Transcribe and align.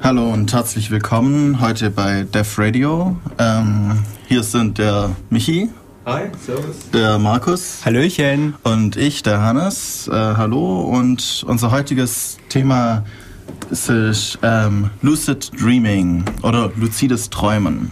Hallo 0.00 0.32
und 0.32 0.52
herzlich 0.52 0.92
willkommen 0.92 1.60
heute 1.60 1.90
bei 1.90 2.22
Def 2.22 2.56
Radio. 2.56 3.16
Ähm, 3.36 3.98
hier 4.28 4.44
sind 4.44 4.78
der 4.78 5.10
Michi. 5.28 5.68
Hi, 6.06 6.30
servus. 6.40 6.90
Der 6.92 7.18
Markus. 7.18 7.84
Hallöchen. 7.84 8.54
Und 8.62 8.96
ich, 8.96 9.24
der 9.24 9.42
Hannes. 9.42 10.06
Äh, 10.06 10.12
hallo. 10.12 10.82
Und 10.82 11.44
unser 11.48 11.72
heutiges 11.72 12.38
Thema 12.48 13.04
ist 13.70 13.90
ähm, 14.42 14.90
Lucid 15.02 15.50
Dreaming 15.60 16.24
oder 16.42 16.70
lucides 16.76 17.28
Träumen. 17.28 17.90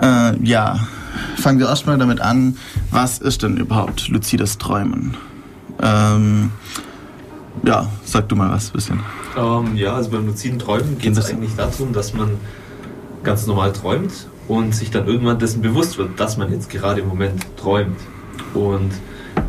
Äh, 0.00 0.42
ja, 0.44 0.78
fangen 1.36 1.58
wir 1.58 1.66
erstmal 1.66 1.98
damit 1.98 2.20
an, 2.20 2.56
was 2.90 3.18
ist 3.18 3.42
denn 3.42 3.56
überhaupt 3.56 4.08
lucides 4.08 4.58
Träumen? 4.58 5.16
Ähm, 5.82 6.52
ja, 7.64 7.90
sag 8.04 8.28
du 8.28 8.36
mal 8.36 8.50
was 8.50 8.70
ein 8.70 8.72
bisschen. 8.72 9.25
Ähm, 9.36 9.76
ja, 9.76 9.94
also 9.94 10.10
beim 10.10 10.26
luziden 10.26 10.58
Träumen 10.58 10.98
geht 10.98 11.16
es 11.16 11.30
eigentlich 11.30 11.54
darum, 11.56 11.92
dass 11.92 12.14
man 12.14 12.38
ganz 13.22 13.46
normal 13.46 13.72
träumt 13.72 14.26
und 14.48 14.74
sich 14.74 14.90
dann 14.90 15.06
irgendwann 15.06 15.38
dessen 15.38 15.60
bewusst 15.60 15.98
wird, 15.98 16.18
dass 16.18 16.36
man 16.36 16.50
jetzt 16.52 16.70
gerade 16.70 17.00
im 17.00 17.08
Moment 17.08 17.44
träumt. 17.56 17.98
Und 18.54 18.92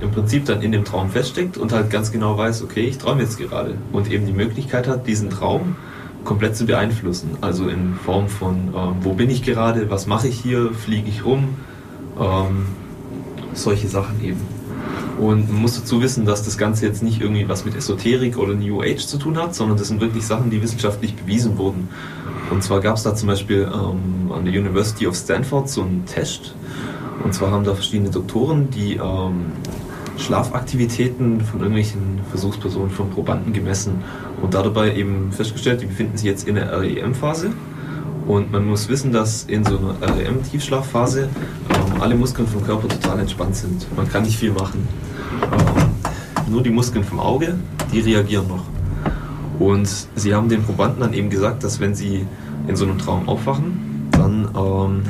im 0.01 0.11
Prinzip 0.11 0.45
dann 0.45 0.61
in 0.61 0.71
dem 0.71 0.83
Traum 0.83 1.09
feststeckt 1.09 1.57
und 1.57 1.71
halt 1.71 1.89
ganz 1.89 2.11
genau 2.11 2.37
weiß, 2.37 2.63
okay, 2.63 2.81
ich 2.81 2.97
träume 2.97 3.21
jetzt 3.21 3.37
gerade. 3.37 3.75
Und 3.91 4.11
eben 4.11 4.25
die 4.25 4.33
Möglichkeit 4.33 4.87
hat, 4.87 5.07
diesen 5.07 5.29
Traum 5.29 5.75
komplett 6.23 6.57
zu 6.57 6.65
beeinflussen. 6.65 7.37
Also 7.41 7.69
in 7.69 7.95
Form 7.95 8.27
von, 8.27 8.73
ähm, 8.75 8.95
wo 9.01 9.13
bin 9.13 9.29
ich 9.29 9.43
gerade, 9.43 9.89
was 9.89 10.07
mache 10.07 10.27
ich 10.27 10.37
hier, 10.39 10.71
fliege 10.73 11.07
ich 11.07 11.23
rum, 11.23 11.55
ähm, 12.19 12.65
solche 13.53 13.87
Sachen 13.87 14.21
eben. 14.23 14.56
Und 15.17 15.51
man 15.51 15.61
muss 15.61 15.79
dazu 15.79 16.01
wissen, 16.01 16.25
dass 16.25 16.43
das 16.43 16.57
Ganze 16.57 16.85
jetzt 16.85 17.01
nicht 17.01 17.21
irgendwie 17.21 17.49
was 17.49 17.65
mit 17.65 17.75
Esoterik 17.75 18.37
oder 18.37 18.53
New 18.53 18.81
Age 18.81 19.05
zu 19.05 19.17
tun 19.17 19.37
hat, 19.37 19.55
sondern 19.55 19.77
das 19.77 19.87
sind 19.87 19.99
wirklich 19.99 20.25
Sachen, 20.25 20.49
die 20.49 20.61
wissenschaftlich 20.61 21.15
bewiesen 21.15 21.57
wurden. 21.57 21.89
Und 22.51 22.63
zwar 22.63 22.79
gab 22.79 22.97
es 22.97 23.03
da 23.03 23.15
zum 23.15 23.27
Beispiel 23.27 23.69
ähm, 23.73 24.31
an 24.31 24.45
der 24.45 24.53
University 24.53 25.07
of 25.07 25.15
Stanford 25.15 25.69
so 25.69 25.81
einen 25.81 26.05
Test. 26.05 26.53
Und 27.23 27.33
zwar 27.33 27.51
haben 27.51 27.63
da 27.63 27.73
verschiedene 27.73 28.09
Doktoren, 28.09 28.69
die 28.69 28.95
ähm, 28.95 29.47
Schlafaktivitäten 30.17 31.41
von 31.41 31.59
irgendwelchen 31.59 32.19
Versuchspersonen, 32.29 32.89
von 32.89 33.09
Probanden 33.09 33.53
gemessen 33.53 34.03
und 34.41 34.53
dabei 34.53 34.95
eben 34.95 35.31
festgestellt, 35.31 35.81
die 35.81 35.87
befinden 35.87 36.17
sich 36.17 36.25
jetzt 36.25 36.47
in 36.47 36.55
der 36.55 36.79
REM-Phase. 36.79 37.51
Und 38.27 38.51
man 38.51 38.65
muss 38.65 38.89
wissen, 38.89 39.13
dass 39.13 39.45
in 39.45 39.63
so 39.63 39.77
einer 39.77 40.15
REM-Tiefschlafphase 40.17 41.29
ähm, 41.69 42.01
alle 42.01 42.15
Muskeln 42.15 42.47
vom 42.47 42.63
Körper 42.63 42.89
total 42.89 43.19
entspannt 43.19 43.55
sind. 43.55 43.87
Man 43.95 44.09
kann 44.09 44.23
nicht 44.23 44.37
viel 44.37 44.51
machen. 44.51 44.85
Ähm, 45.43 46.51
nur 46.51 46.61
die 46.61 46.69
Muskeln 46.69 47.05
vom 47.05 47.19
Auge, 47.19 47.55
die 47.93 48.01
reagieren 48.01 48.47
noch. 48.47 48.65
Und 49.59 49.89
sie 50.15 50.35
haben 50.35 50.49
den 50.49 50.61
Probanden 50.63 50.99
dann 50.99 51.13
eben 51.13 51.29
gesagt, 51.29 51.63
dass 51.63 51.79
wenn 51.79 51.95
sie 51.95 52.27
in 52.67 52.75
so 52.75 52.85
einem 52.85 52.97
Traum 52.97 53.29
aufwachen, 53.29 54.09
dann 54.11 54.49
ähm, 54.55 55.03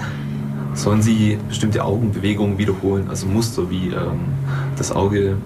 sollen 0.75 1.01
sie 1.01 1.39
bestimmte 1.47 1.83
Augenbewegungen 1.83 2.57
wiederholen, 2.57 3.07
also 3.09 3.25
Muster 3.25 3.69
wie 3.69 3.87
ähm, 3.87 4.19
das 4.77 4.91
Auge 4.91 5.37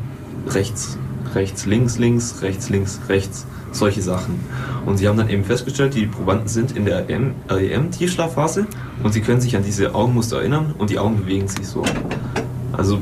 rechts, 0.48 0.98
rechts, 1.34 1.66
links, 1.66 1.98
links, 1.98 2.42
rechts, 2.42 2.70
links, 2.70 3.00
rechts, 3.08 3.46
solche 3.72 4.02
Sachen. 4.02 4.40
Und 4.86 4.98
sie 4.98 5.08
haben 5.08 5.18
dann 5.18 5.30
eben 5.30 5.44
festgestellt, 5.44 5.96
die 5.96 6.06
Probanden 6.06 6.48
sind 6.48 6.76
in 6.76 6.86
der 6.86 7.08
REM-Tiefschlafphase 7.08 8.68
und 9.04 9.14
sie 9.14 9.22
können 9.22 9.42
sich 9.42 9.56
an 9.56 9.64
diese 9.64 9.96
Augenmuster 9.96 10.40
erinnern 10.40 10.74
und 10.78 10.90
die 10.90 11.00
Augen 11.00 11.18
bewegen 11.18 11.48
sich 11.48 11.68
so. 11.68 11.84
Also 12.74 13.00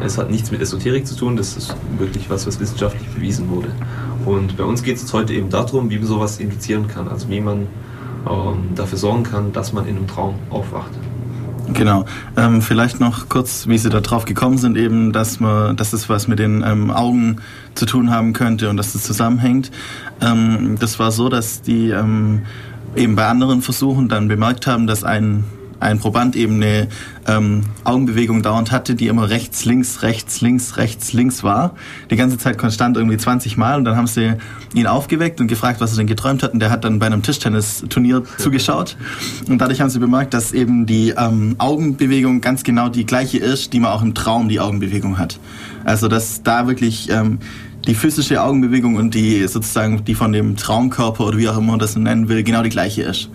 es 0.00 0.18
hat 0.18 0.30
nichts 0.30 0.50
mit 0.50 0.60
Esoterik 0.60 1.06
zu 1.06 1.16
tun, 1.16 1.36
das 1.36 1.56
ist 1.56 1.74
wirklich 1.98 2.28
was, 2.28 2.46
was 2.46 2.60
wissenschaftlich 2.60 3.08
bewiesen 3.08 3.48
wurde. 3.48 3.68
Und 4.26 4.56
bei 4.56 4.64
uns 4.64 4.82
geht 4.82 4.96
es 4.96 5.12
heute 5.12 5.34
eben 5.34 5.50
darum, 5.50 5.90
wie 5.90 5.98
man 5.98 6.06
sowas 6.06 6.38
induzieren 6.38 6.88
kann, 6.88 7.08
also 7.08 7.28
wie 7.28 7.40
man 7.40 7.66
ähm, 8.28 8.74
dafür 8.74 8.98
sorgen 8.98 9.22
kann, 9.22 9.52
dass 9.52 9.72
man 9.72 9.86
in 9.86 9.96
einem 9.96 10.06
Traum 10.06 10.34
aufwacht. 10.50 10.90
Genau. 11.72 12.04
Ähm, 12.36 12.60
vielleicht 12.62 13.00
noch 13.00 13.28
kurz, 13.28 13.66
wie 13.66 13.78
Sie 13.78 13.88
da 13.88 14.00
drauf 14.00 14.26
gekommen 14.26 14.58
sind, 14.58 14.76
eben, 14.76 15.12
dass 15.12 15.40
man, 15.40 15.76
dass 15.76 15.92
es 15.92 16.08
was 16.08 16.28
mit 16.28 16.38
den 16.38 16.62
ähm, 16.62 16.90
Augen 16.90 17.38
zu 17.74 17.86
tun 17.86 18.10
haben 18.10 18.32
könnte 18.32 18.68
und 18.68 18.76
dass 18.76 18.88
es 18.88 18.92
das 18.94 19.02
zusammenhängt. 19.04 19.70
Ähm, 20.20 20.76
das 20.78 20.98
war 20.98 21.10
so, 21.10 21.28
dass 21.28 21.62
die 21.62 21.90
ähm, 21.90 22.42
eben 22.96 23.16
bei 23.16 23.26
anderen 23.26 23.62
Versuchen 23.62 24.08
dann 24.08 24.28
bemerkt 24.28 24.66
haben, 24.66 24.86
dass 24.86 25.04
ein 25.04 25.44
ein 25.84 25.98
Proband 25.98 26.34
eben 26.34 26.56
eine 26.56 26.88
ähm, 27.26 27.62
Augenbewegung 27.84 28.42
dauernd 28.42 28.72
hatte, 28.72 28.94
die 28.94 29.06
immer 29.06 29.28
rechts, 29.28 29.64
links, 29.64 30.02
rechts, 30.02 30.40
links, 30.40 30.76
rechts, 30.76 31.12
links 31.12 31.44
war. 31.44 31.74
Die 32.10 32.16
ganze 32.16 32.38
Zeit 32.38 32.58
konstant 32.58 32.96
irgendwie 32.96 33.18
20 33.18 33.56
Mal 33.56 33.78
und 33.78 33.84
dann 33.84 33.96
haben 33.96 34.06
sie 34.06 34.34
ihn 34.74 34.86
aufgeweckt 34.86 35.40
und 35.40 35.46
gefragt, 35.46 35.80
was 35.80 35.92
er 35.92 35.98
denn 35.98 36.06
geträumt 36.06 36.42
hat 36.42 36.54
und 36.54 36.60
der 36.60 36.70
hat 36.70 36.84
dann 36.84 36.98
bei 36.98 37.06
einem 37.06 37.22
Tischtennisturnier 37.22 38.24
zugeschaut 38.38 38.96
und 39.48 39.58
dadurch 39.58 39.80
haben 39.80 39.90
sie 39.90 39.98
bemerkt, 39.98 40.34
dass 40.34 40.52
eben 40.52 40.86
die 40.86 41.10
ähm, 41.16 41.54
Augenbewegung 41.58 42.40
ganz 42.40 42.64
genau 42.64 42.88
die 42.88 43.04
gleiche 43.04 43.38
ist, 43.38 43.72
die 43.72 43.80
man 43.80 43.92
auch 43.92 44.02
im 44.02 44.14
Traum 44.14 44.48
die 44.48 44.60
Augenbewegung 44.60 45.18
hat. 45.18 45.38
Also 45.84 46.08
dass 46.08 46.42
da 46.42 46.66
wirklich 46.66 47.10
ähm, 47.10 47.38
die 47.86 47.94
physische 47.94 48.42
Augenbewegung 48.42 48.96
und 48.96 49.14
die 49.14 49.46
sozusagen 49.46 50.04
die 50.04 50.14
von 50.14 50.32
dem 50.32 50.56
Traumkörper 50.56 51.26
oder 51.26 51.38
wie 51.38 51.48
auch 51.48 51.58
immer 51.58 51.72
man 51.72 51.78
das 51.78 51.96
nennen 51.96 52.28
will, 52.28 52.42
genau 52.42 52.62
die 52.62 52.70
gleiche 52.70 53.02
ist. 53.02 53.28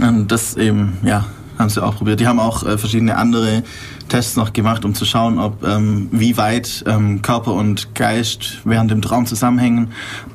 Und 0.00 0.28
das 0.28 0.56
eben, 0.56 0.98
ja, 1.02 1.26
haben 1.58 1.70
sie 1.70 1.82
auch 1.82 1.96
probiert. 1.96 2.20
Die 2.20 2.26
haben 2.26 2.38
auch 2.38 2.64
äh, 2.64 2.78
verschiedene 2.78 3.16
andere 3.16 3.62
Tests 4.08 4.36
noch 4.36 4.52
gemacht, 4.52 4.84
um 4.84 4.94
zu 4.94 5.04
schauen, 5.04 5.38
ob 5.38 5.64
ähm, 5.64 6.08
wie 6.12 6.36
weit 6.36 6.84
ähm, 6.86 7.20
Körper 7.22 7.52
und 7.52 7.94
Geist 7.94 8.58
während 8.64 8.90
dem 8.90 9.02
Traum 9.02 9.26
zusammenhängen. 9.26 9.92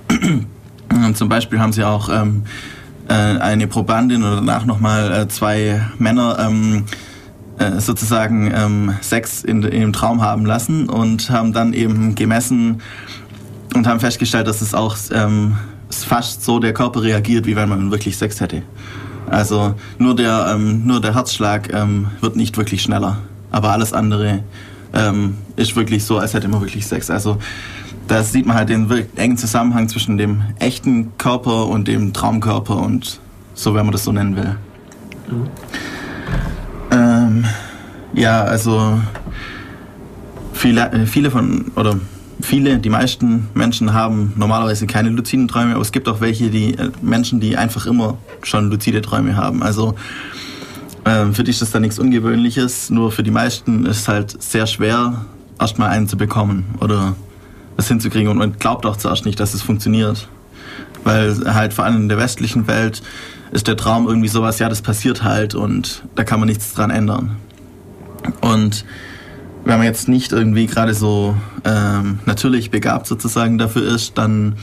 Zum 1.16 1.30
Beispiel 1.30 1.60
haben 1.60 1.74
sie 1.74 1.84
auch 1.84 2.10
ähm, 2.10 2.44
äh, 3.08 3.14
eine 3.14 3.68
Probandin 3.68 4.24
oder 4.24 4.36
danach 4.36 4.66
nochmal 4.66 5.12
äh, 5.12 5.28
zwei 5.28 5.82
Männer 5.98 6.38
ähm, 6.40 6.86
äh, 7.58 7.80
sozusagen 7.80 8.52
ähm, 8.54 8.94
Sex 9.02 9.44
in, 9.44 9.64
in 9.64 9.82
dem 9.82 9.94
Traum 9.94 10.22
haben 10.22 10.46
lassen 10.46 10.90
und 10.90 11.30
haben 11.30 11.54
dann 11.54 11.74
eben 11.74 12.16
gemessen 12.16 12.82
und 13.76 13.88
haben 13.88 14.00
festgestellt, 14.00 14.48
dass 14.48 14.62
es 14.62 14.74
auch 14.74 14.98
ähm, 15.12 15.56
fast 15.90 16.44
so 16.44 16.60
der 16.60 16.74
Körper 16.74 17.02
reagiert, 17.02 17.46
wie 17.46 17.56
wenn 17.56 17.70
man 17.70 17.92
wirklich 17.92 18.18
Sex 18.18 18.40
hätte. 18.42 18.64
Also 19.30 19.76
nur 19.98 20.16
der, 20.16 20.54
ähm, 20.54 20.86
nur 20.86 21.02
der 21.02 21.16
Herzschlag 21.16 21.74
ähm, 21.74 22.08
wird 22.22 22.36
nicht 22.36 22.58
wirklich 22.58 22.82
schneller. 22.82 23.18
Aber 23.52 23.72
alles 23.72 23.94
andere 23.94 24.44
ähm, 24.94 25.38
ist 25.56 25.76
wirklich 25.76 26.04
so, 26.04 26.18
als 26.18 26.34
hätte 26.34 26.48
man 26.48 26.62
wirklich 26.62 26.86
Sex. 26.86 27.10
Also 27.10 27.38
da 28.08 28.24
sieht 28.24 28.46
man 28.46 28.58
halt 28.58 28.70
den 28.70 28.90
engen 29.16 29.38
Zusammenhang 29.38 29.88
zwischen 29.90 30.18
dem 30.18 30.44
echten 30.60 31.18
Körper 31.18 31.68
und 31.68 31.88
dem 31.88 32.14
Traumkörper 32.14 32.78
und 32.78 33.20
so, 33.54 33.74
wenn 33.76 33.86
man 33.86 33.92
das 33.92 34.04
so 34.04 34.12
nennen 34.12 34.36
will. 34.36 34.56
Mhm. 35.30 35.48
Ähm, 36.92 37.46
ja, 38.14 38.44
also 38.44 39.00
viele, 40.54 40.92
äh, 40.92 41.06
viele 41.06 41.32
von, 41.32 41.72
oder 41.76 42.00
viele, 42.44 42.78
die 42.78 42.90
meisten 42.90 43.48
Menschen 43.54 43.94
haben 43.94 44.34
normalerweise 44.36 44.86
keine 44.86 45.10
luziden 45.10 45.48
Träume, 45.48 45.74
aber 45.74 45.82
es 45.82 45.92
gibt 45.92 46.08
auch 46.08 46.22
welche, 46.22 46.50
die 46.50 46.76
äh, 46.76 46.92
Menschen, 47.02 47.40
die 47.40 47.58
einfach 47.58 47.86
immer 47.86 48.18
schon 48.44 48.70
luzide 48.70 49.02
Träume 49.02 49.36
haben. 49.36 49.64
Also 49.64 49.96
äh, 51.06 51.28
für 51.32 51.44
dich 51.44 51.56
ist 51.56 51.62
das 51.62 51.72
da 51.72 51.80
nichts 51.80 52.00
Ungewöhnliches, 52.00 52.90
nur 52.90 53.12
für 53.12 53.24
die 53.24 53.32
meisten 53.32 53.86
ist 53.86 54.00
es 54.02 54.08
halt 54.08 54.42
sehr 54.44 54.68
schwer, 54.68 55.26
erstmal 55.60 55.90
einen 55.90 56.08
zu 56.08 56.18
bekommen 56.18 56.76
oder 56.82 57.16
das 57.78 57.88
hinzukriegen 57.88 58.30
und 58.30 58.38
man 58.38 58.58
glaubt 58.60 58.86
auch 58.86 58.98
zuerst 58.98 59.26
nicht, 59.26 59.40
dass 59.40 59.54
es 59.54 59.62
funktioniert. 59.62 60.28
Weil 61.04 61.54
halt 61.54 61.74
vor 61.74 61.86
allem 61.86 62.04
in 62.04 62.10
der 62.10 62.18
westlichen 62.18 62.68
Welt 62.68 63.02
ist 63.52 63.68
der 63.68 63.78
Traum 63.78 64.08
irgendwie 64.08 64.30
sowas, 64.30 64.60
ja, 64.60 64.70
das 64.70 64.82
passiert 64.82 65.24
halt 65.24 65.56
und 65.56 66.04
da 66.16 66.24
kann 66.24 66.40
man 66.40 66.48
nichts 66.48 66.74
dran 66.74 66.92
ändern. 66.92 67.36
Und 68.42 68.86
wenn 69.66 69.78
man 69.78 69.86
jetzt 69.86 70.08
nicht 70.08 70.32
irgendwie 70.32 70.68
gerade 70.68 70.94
so 70.94 71.36
ähm, 71.64 72.20
natürlich 72.26 72.72
begabt 72.72 73.08
sozusagen 73.08 73.58
dafür 73.58 73.84
ist, 73.96 74.18
dann 74.18 74.56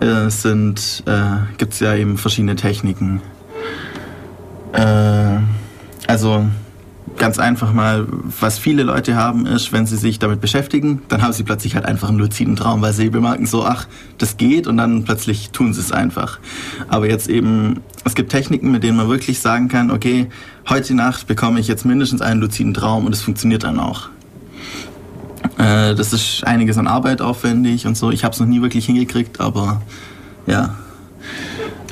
äh, 0.00 0.28
sind, 0.28 1.02
äh, 1.06 1.56
gibt 1.58 1.74
es 1.74 1.80
ja 1.80 1.94
eben 1.94 2.18
verschiedene 2.18 2.56
Techniken. 2.56 3.22
Äh, 4.72 5.38
also 6.06 6.46
ganz 7.16 7.38
einfach 7.38 7.72
mal, 7.72 8.06
was 8.08 8.58
viele 8.58 8.82
Leute 8.82 9.16
haben, 9.16 9.46
ist, 9.46 9.72
wenn 9.72 9.86
sie 9.86 9.96
sich 9.96 10.18
damit 10.18 10.40
beschäftigen, 10.40 11.02
dann 11.08 11.22
haben 11.22 11.32
sie 11.32 11.42
plötzlich 11.42 11.74
halt 11.74 11.84
einfach 11.84 12.08
einen 12.08 12.18
luziden 12.18 12.56
Traum, 12.56 12.82
weil 12.82 12.92
sie 12.92 13.10
bemerken 13.10 13.46
so, 13.46 13.64
ach, 13.64 13.86
das 14.18 14.36
geht 14.36 14.66
und 14.66 14.76
dann 14.76 15.04
plötzlich 15.04 15.50
tun 15.50 15.74
sie 15.74 15.80
es 15.80 15.92
einfach. 15.92 16.38
Aber 16.88 17.08
jetzt 17.08 17.28
eben, 17.28 17.80
es 18.04 18.14
gibt 18.14 18.30
Techniken, 18.30 18.70
mit 18.70 18.82
denen 18.82 18.96
man 18.96 19.08
wirklich 19.08 19.40
sagen 19.40 19.68
kann, 19.68 19.90
okay, 19.90 20.28
heute 20.68 20.94
Nacht 20.94 21.26
bekomme 21.26 21.60
ich 21.60 21.68
jetzt 21.68 21.84
mindestens 21.84 22.22
einen 22.22 22.40
luziden 22.40 22.74
Traum 22.74 23.06
und 23.06 23.12
es 23.12 23.22
funktioniert 23.22 23.64
dann 23.64 23.78
auch. 23.78 24.08
Äh, 25.58 25.94
das 25.94 26.12
ist 26.12 26.44
einiges 26.46 26.78
an 26.78 26.86
Arbeit 26.86 27.20
aufwendig 27.20 27.86
und 27.86 27.96
so. 27.96 28.10
Ich 28.10 28.24
habe 28.24 28.32
es 28.32 28.40
noch 28.40 28.46
nie 28.46 28.62
wirklich 28.62 28.86
hingekriegt, 28.86 29.40
aber 29.40 29.82
ja. 30.46 30.76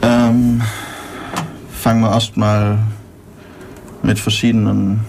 Ähm, 0.03 0.62
fangen 1.73 2.01
wir 2.01 2.11
erstmal 2.11 2.79
mit 4.02 4.19
verschiedenen 4.19 5.00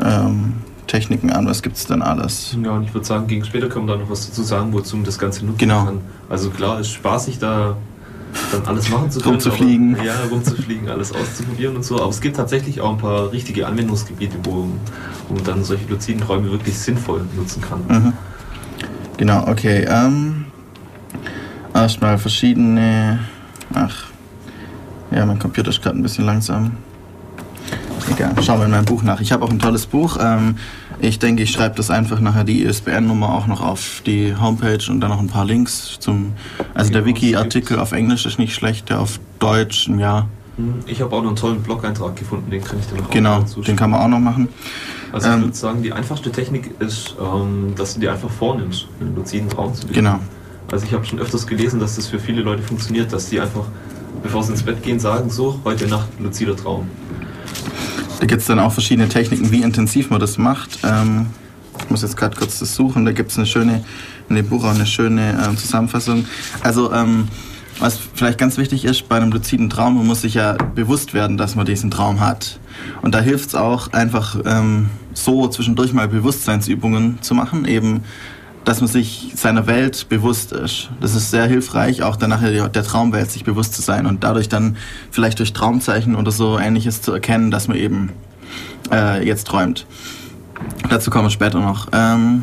ähm, 0.00 0.54
Techniken 0.86 1.30
an. 1.30 1.46
Was 1.46 1.62
gibt 1.62 1.76
es 1.76 1.86
denn 1.86 2.02
alles? 2.02 2.56
Ja, 2.62 2.72
und 2.72 2.84
ich 2.84 2.94
würde 2.94 3.06
sagen, 3.06 3.26
gegen 3.26 3.44
später 3.44 3.68
können 3.68 3.86
wir 3.86 3.94
da 3.94 4.00
noch 4.00 4.10
was 4.10 4.28
dazu 4.28 4.42
sagen, 4.42 4.72
wozu 4.72 4.96
man 4.96 5.04
das 5.04 5.18
Ganze 5.18 5.44
nutzen 5.44 5.58
genau. 5.58 5.84
kann. 5.84 6.00
Also 6.28 6.50
klar, 6.50 6.80
ist 6.80 6.90
spaßig 6.90 7.38
da 7.38 7.76
dann 8.52 8.66
alles 8.66 8.88
machen 8.90 9.10
zu 9.10 9.20
können. 9.20 9.34
Rumzufliegen. 9.34 9.94
Aber, 9.94 10.04
ja, 10.04 10.14
rumzufliegen, 10.30 10.88
alles 10.88 11.12
auszuprobieren 11.12 11.76
und 11.76 11.84
so. 11.84 12.00
Aber 12.00 12.10
es 12.10 12.20
gibt 12.20 12.36
tatsächlich 12.36 12.80
auch 12.80 12.92
ein 12.92 12.98
paar 12.98 13.32
richtige 13.32 13.66
Anwendungsgebiete, 13.66 14.36
wo, 14.44 14.68
wo 15.28 15.34
man 15.34 15.44
dann 15.44 15.64
solche 15.64 15.86
luziden 15.88 16.20
Träume 16.20 16.50
wirklich 16.50 16.78
sinnvoll 16.78 17.22
nutzen 17.36 17.62
kann. 17.62 17.80
Mhm. 17.88 18.12
Genau, 19.16 19.46
okay. 19.48 19.86
Ähm, 19.88 20.46
erstmal 21.74 22.18
verschiedene. 22.18 23.20
Ach, 23.74 24.06
ja, 25.10 25.24
mein 25.26 25.38
Computer 25.38 25.70
ist 25.70 25.82
gerade 25.82 25.98
ein 25.98 26.02
bisschen 26.02 26.26
langsam. 26.26 26.72
Egal, 28.10 28.34
schauen 28.42 28.58
wir 28.60 28.64
in 28.66 28.70
meinem 28.70 28.84
Buch 28.84 29.02
nach. 29.02 29.20
Ich 29.20 29.32
habe 29.32 29.44
auch 29.44 29.50
ein 29.50 29.58
tolles 29.58 29.86
Buch. 29.86 30.18
Ähm, 30.20 30.56
ich 31.00 31.18
denke, 31.18 31.42
ich 31.42 31.50
schreibe 31.50 31.76
das 31.76 31.90
einfach 31.90 32.20
nachher 32.20 32.44
die 32.44 32.62
ISBN-Nummer 32.64 33.32
auch 33.34 33.46
noch 33.46 33.60
auf 33.60 34.02
die 34.06 34.34
Homepage 34.40 34.78
und 34.90 35.00
dann 35.00 35.10
noch 35.10 35.20
ein 35.20 35.28
paar 35.28 35.44
Links 35.44 35.98
zum. 36.00 36.32
Also 36.74 36.90
der 36.92 37.02
Genau, 37.02 37.14
Wiki-Artikel 37.16 37.78
auf 37.78 37.92
Englisch 37.92 38.26
ist 38.26 38.38
nicht 38.38 38.54
schlecht, 38.54 38.88
der 38.90 39.00
auf 39.00 39.20
Deutsch, 39.38 39.88
ja. 39.88 40.26
Hm, 40.56 40.74
Ich 40.86 41.00
habe 41.00 41.14
auch 41.14 41.20
noch 41.22 41.28
einen 41.28 41.36
tollen 41.36 41.62
Blog-Eintrag 41.62 42.16
gefunden, 42.16 42.50
den 42.50 42.62
kann 42.64 42.78
ich 42.80 42.86
dir 42.86 42.96
noch 43.00 43.10
Genau, 43.10 43.34
auch 43.36 43.40
dazu 43.40 43.60
den 43.62 43.76
kann 43.76 43.90
man 43.90 44.00
auch 44.00 44.08
noch 44.08 44.18
machen. 44.20 44.48
Also 45.12 45.28
ich 45.28 45.34
ähm, 45.34 45.42
würde 45.42 45.56
sagen, 45.56 45.82
die 45.82 45.92
einfachste 45.92 46.32
Technik 46.32 46.70
ist, 46.80 47.14
ähm, 47.20 47.74
dass 47.76 47.94
du 47.94 48.00
dir 48.00 48.12
einfach 48.12 48.30
vornimmst, 48.30 48.88
einen 49.00 49.14
luziden 49.14 49.48
Traum 49.48 49.74
zu 49.74 49.86
beginnen. 49.86 50.06
Genau. 50.06 50.18
Also 50.72 50.84
ich 50.84 50.92
habe 50.92 51.04
schon 51.04 51.18
öfters 51.18 51.46
gelesen, 51.46 51.78
dass 51.80 51.96
das 51.96 52.08
für 52.08 52.18
viele 52.18 52.42
Leute 52.42 52.62
funktioniert, 52.62 53.12
dass 53.12 53.30
die 53.30 53.40
einfach, 53.40 53.64
bevor 54.22 54.42
sie 54.42 54.52
ins 54.52 54.62
Bett 54.62 54.82
gehen, 54.82 54.98
sagen, 55.00 55.30
so, 55.30 55.60
heute 55.64 55.86
Nacht 55.86 56.08
luzider 56.18 56.56
Traum. 56.56 56.88
Da 58.20 58.26
gibt 58.26 58.40
es 58.40 58.46
dann 58.48 58.58
auch 58.58 58.72
verschiedene 58.72 59.08
Techniken, 59.08 59.50
wie 59.52 59.62
intensiv 59.62 60.10
man 60.10 60.20
das 60.20 60.38
macht. 60.38 60.80
Ähm, 60.84 61.26
ich 61.80 61.90
muss 61.90 62.02
jetzt 62.02 62.16
gerade 62.16 62.36
kurz 62.36 62.58
das 62.58 62.74
suchen. 62.74 63.04
Da 63.04 63.12
gibt 63.12 63.30
es 63.30 63.36
eine 63.36 63.46
schöne, 63.46 63.84
in 64.28 64.36
dem 64.36 64.48
Buch 64.48 64.64
auch 64.64 64.74
eine 64.74 64.86
schöne 64.86 65.38
ähm, 65.46 65.56
Zusammenfassung. 65.56 66.26
Also, 66.62 66.92
ähm, 66.92 67.28
was 67.78 67.96
vielleicht 68.14 68.38
ganz 68.38 68.58
wichtig 68.58 68.84
ist 68.84 69.08
bei 69.08 69.16
einem 69.16 69.30
luziden 69.30 69.70
Traum, 69.70 69.96
man 69.96 70.06
muss 70.06 70.22
sich 70.22 70.34
ja 70.34 70.54
bewusst 70.54 71.14
werden, 71.14 71.36
dass 71.36 71.54
man 71.54 71.64
diesen 71.64 71.92
Traum 71.92 72.18
hat. 72.18 72.58
Und 73.02 73.14
da 73.14 73.20
hilft 73.20 73.50
es 73.50 73.54
auch 73.54 73.92
einfach 73.92 74.36
ähm, 74.44 74.90
so 75.14 75.46
zwischendurch 75.46 75.92
mal 75.92 76.08
Bewusstseinsübungen 76.08 77.22
zu 77.22 77.36
machen, 77.36 77.66
eben 77.66 78.02
dass 78.68 78.82
man 78.82 78.88
sich 78.88 79.32
seiner 79.34 79.66
Welt 79.66 80.10
bewusst 80.10 80.52
ist. 80.52 80.90
Das 81.00 81.14
ist 81.14 81.30
sehr 81.30 81.46
hilfreich, 81.46 82.02
auch 82.02 82.16
dann 82.16 82.28
nachher 82.28 82.68
der 82.68 82.82
Traumwelt 82.82 83.30
sich 83.30 83.42
bewusst 83.42 83.72
zu 83.72 83.80
sein 83.80 84.04
und 84.04 84.24
dadurch 84.24 84.50
dann 84.50 84.76
vielleicht 85.10 85.38
durch 85.38 85.54
Traumzeichen 85.54 86.14
oder 86.14 86.30
so 86.30 86.58
ähnliches 86.58 87.00
zu 87.00 87.10
erkennen, 87.12 87.50
dass 87.50 87.66
man 87.66 87.78
eben 87.78 88.10
äh, 88.92 89.26
jetzt 89.26 89.46
träumt. 89.46 89.86
Dazu 90.90 91.10
kommen 91.10 91.24
wir 91.24 91.30
später 91.30 91.60
noch. 91.60 91.88
Ähm, 91.92 92.42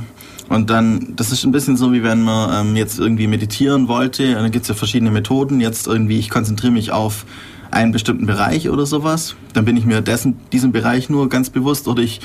und 0.50 0.72
dann, 0.72 1.14
das 1.16 1.32
ist 1.32 1.44
ein 1.44 1.52
bisschen 1.52 1.78
so, 1.78 1.94
wie 1.94 2.02
wenn 2.02 2.24
man 2.24 2.70
ähm, 2.70 2.76
jetzt 2.76 2.98
irgendwie 2.98 3.28
meditieren 3.28 3.88
wollte. 3.88 4.34
Dann 4.34 4.50
gibt 4.50 4.64
es 4.64 4.70
ja 4.70 4.74
verschiedene 4.74 5.12
Methoden. 5.12 5.62
Jetzt 5.62 5.86
irgendwie, 5.86 6.18
ich 6.18 6.32
konzentriere 6.32 6.74
mich 6.74 6.92
auf 6.92 7.28
einen 7.70 7.92
bestimmten 7.92 8.26
Bereich 8.26 8.68
oder 8.72 8.88
sowas. 8.88 9.36
Dann 9.54 9.64
bin 9.64 9.78
ich 9.78 9.86
mir 9.86 10.02
dessen, 10.02 10.40
diesem 10.52 10.72
Bereich 10.72 11.08
nur 11.08 11.30
ganz 11.30 11.52
bewusst 11.52 11.88
oder 11.88 12.02
ich 12.02 12.20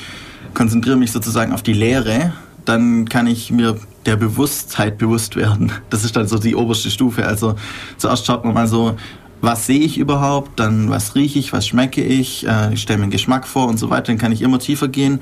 konzentriere 0.54 0.96
mich 0.96 1.12
sozusagen 1.12 1.52
auf 1.52 1.62
die 1.62 1.74
Lehre. 1.74 2.32
Dann 2.64 3.06
kann 3.06 3.26
ich 3.26 3.50
mir 3.50 3.76
der 4.06 4.16
Bewusstheit 4.16 4.98
bewusst 4.98 5.36
werden. 5.36 5.72
Das 5.90 6.04
ist 6.04 6.16
dann 6.16 6.26
so 6.26 6.38
die 6.38 6.54
oberste 6.54 6.90
Stufe. 6.90 7.26
Also 7.26 7.54
zuerst 7.96 8.26
schaut 8.26 8.44
man 8.44 8.54
mal 8.54 8.66
so, 8.66 8.96
was 9.40 9.66
sehe 9.66 9.80
ich 9.80 9.98
überhaupt, 9.98 10.58
dann 10.60 10.90
was 10.90 11.14
rieche 11.14 11.38
ich, 11.38 11.52
was 11.52 11.66
schmecke 11.66 12.02
ich, 12.02 12.46
äh, 12.46 12.72
ich 12.74 12.82
stelle 12.82 12.98
mir 12.98 13.04
einen 13.04 13.12
Geschmack 13.12 13.46
vor 13.46 13.68
und 13.68 13.78
so 13.78 13.90
weiter. 13.90 14.08
Dann 14.08 14.18
kann 14.18 14.32
ich 14.32 14.42
immer 14.42 14.58
tiefer 14.58 14.88
gehen 14.88 15.20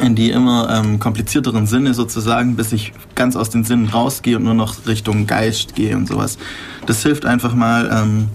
in 0.00 0.14
die 0.14 0.30
immer 0.30 0.70
ähm, 0.70 0.98
komplizierteren 0.98 1.66
Sinne 1.66 1.94
sozusagen, 1.94 2.56
bis 2.56 2.72
ich 2.72 2.92
ganz 3.14 3.36
aus 3.36 3.50
den 3.50 3.64
Sinnen 3.64 3.88
rausgehe 3.88 4.36
und 4.36 4.44
nur 4.44 4.54
noch 4.54 4.86
Richtung 4.86 5.26
Geist 5.26 5.74
gehe 5.74 5.96
und 5.96 6.08
sowas. 6.08 6.38
Das 6.86 7.02
hilft 7.02 7.26
einfach 7.26 7.54
mal, 7.54 7.90
ähm, 7.92 8.28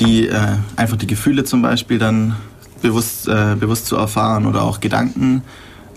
die, 0.00 0.28
äh, 0.28 0.38
einfach 0.76 0.96
die 0.96 1.06
Gefühle 1.06 1.44
zum 1.44 1.62
Beispiel 1.62 1.98
dann 1.98 2.36
bewusst, 2.82 3.28
äh, 3.28 3.56
bewusst 3.58 3.86
zu 3.86 3.96
erfahren 3.96 4.46
oder 4.46 4.62
auch 4.62 4.80
Gedanken, 4.80 5.42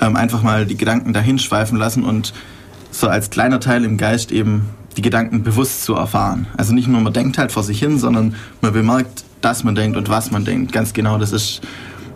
ähm, 0.01 0.15
einfach 0.15 0.43
mal 0.43 0.65
die 0.65 0.77
Gedanken 0.77 1.13
dahin 1.13 1.39
schweifen 1.39 1.77
lassen 1.77 2.03
und 2.03 2.33
so 2.99 3.07
als 3.07 3.29
kleiner 3.29 3.59
Teil 3.59 3.83
im 3.83 3.97
Geist 3.97 4.31
eben 4.31 4.69
die 4.97 5.01
Gedanken 5.01 5.43
bewusst 5.43 5.83
zu 5.83 5.93
erfahren. 5.95 6.47
Also 6.55 6.73
nicht 6.73 6.87
nur 6.87 7.01
man 7.01 7.13
denkt 7.13 7.37
halt 7.37 7.51
vor 7.51 7.63
sich 7.63 7.79
hin, 7.79 7.99
sondern 7.99 8.35
man 8.61 8.73
bemerkt, 8.73 9.25
dass 9.41 9.63
man 9.63 9.75
denkt 9.75 9.97
und 9.97 10.09
was 10.09 10.31
man 10.31 10.45
denkt. 10.45 10.71
Ganz 10.71 10.93
genau, 10.93 11.17
das 11.17 11.31
ist 11.31 11.61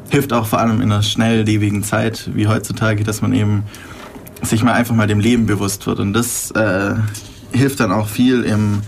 hilft 0.10 0.34
auch 0.34 0.48
vor 0.48 0.60
allem 0.60 0.82
in 0.82 0.92
einer 0.92 1.04
schnelllebigen 1.04 1.84
Zeit 1.84 2.30
wie 2.34 2.48
heutzutage, 2.48 3.04
dass 3.04 3.22
man 3.22 3.34
eben 3.34 3.64
sich 4.42 4.64
mal 4.64 4.74
einfach 4.74 4.96
mal 4.96 5.08
dem 5.08 5.20
Leben 5.20 5.46
bewusst 5.46 5.86
wird. 5.86 6.00
Und 6.00 6.14
das 6.14 6.52
äh, 6.52 6.96
hilft 7.52 7.80
dann 7.80 7.92
auch 7.92 8.08
viel 8.08 8.44
im, 8.44 8.82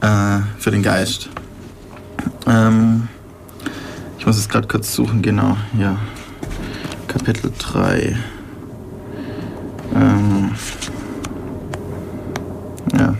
äh, 0.00 0.38
für 0.58 0.70
den 0.70 0.82
Geist. 0.82 1.30
Ähm, 2.46 3.08
ich 4.18 4.26
muss 4.26 4.38
es 4.38 4.48
gerade 4.48 4.68
kurz 4.68 4.94
suchen, 4.94 5.22
genau, 5.22 5.56
ja. 5.78 5.96
Kapitel 7.08 7.52
3. 7.58 8.16
Ähm, 9.94 10.50
ja. 12.98 13.14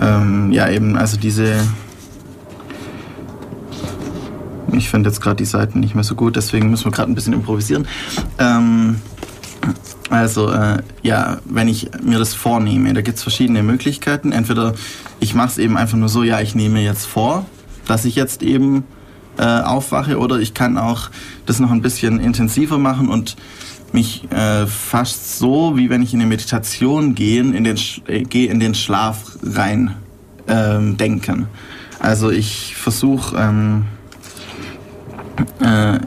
Ähm, 0.00 0.52
ja, 0.52 0.68
eben, 0.68 0.96
also 0.96 1.16
diese 1.16 1.60
ich 4.72 4.90
finde 4.90 5.10
jetzt 5.10 5.20
gerade 5.20 5.36
die 5.36 5.44
Seiten 5.44 5.80
nicht 5.80 5.94
mehr 5.94 6.04
so 6.04 6.14
gut, 6.14 6.36
deswegen 6.36 6.70
müssen 6.70 6.86
wir 6.86 6.92
gerade 6.92 7.10
ein 7.10 7.14
bisschen 7.14 7.32
improvisieren. 7.32 7.86
Ähm, 8.38 8.96
also, 10.10 10.50
äh, 10.50 10.78
ja, 11.02 11.38
wenn 11.44 11.68
ich 11.68 11.90
mir 12.02 12.18
das 12.18 12.34
vornehme, 12.34 12.94
da 12.94 13.02
gibt 13.02 13.18
es 13.18 13.22
verschiedene 13.22 13.62
Möglichkeiten. 13.62 14.32
Entweder 14.32 14.74
ich 15.20 15.34
mache 15.34 15.48
es 15.48 15.58
eben 15.58 15.76
einfach 15.76 15.98
nur 15.98 16.08
so, 16.08 16.22
ja, 16.22 16.40
ich 16.40 16.54
nehme 16.54 16.80
jetzt 16.80 17.06
vor, 17.06 17.44
dass 17.86 18.04
ich 18.04 18.14
jetzt 18.14 18.42
eben 18.42 18.84
äh, 19.36 19.42
aufwache, 19.44 20.18
oder 20.18 20.38
ich 20.38 20.54
kann 20.54 20.78
auch 20.78 21.10
das 21.46 21.60
noch 21.60 21.70
ein 21.70 21.82
bisschen 21.82 22.20
intensiver 22.20 22.78
machen 22.78 23.08
und 23.08 23.36
mich 23.94 24.30
äh, 24.30 24.66
fast 24.66 25.38
so, 25.38 25.76
wie 25.76 25.90
wenn 25.90 26.02
ich 26.02 26.14
in 26.14 26.20
eine 26.20 26.28
Meditation 26.28 27.14
gehe, 27.14 27.40
in 27.40 27.64
den, 27.64 27.78
äh, 28.06 28.22
gehe 28.22 28.50
in 28.50 28.60
den 28.60 28.74
Schlaf 28.74 29.38
rein 29.42 29.94
ähm, 30.46 30.96
denken. 30.96 31.46
Also 31.98 32.30
ich 32.30 32.74
versuche... 32.76 33.36
Ähm, 33.36 33.84
äh, 35.60 35.98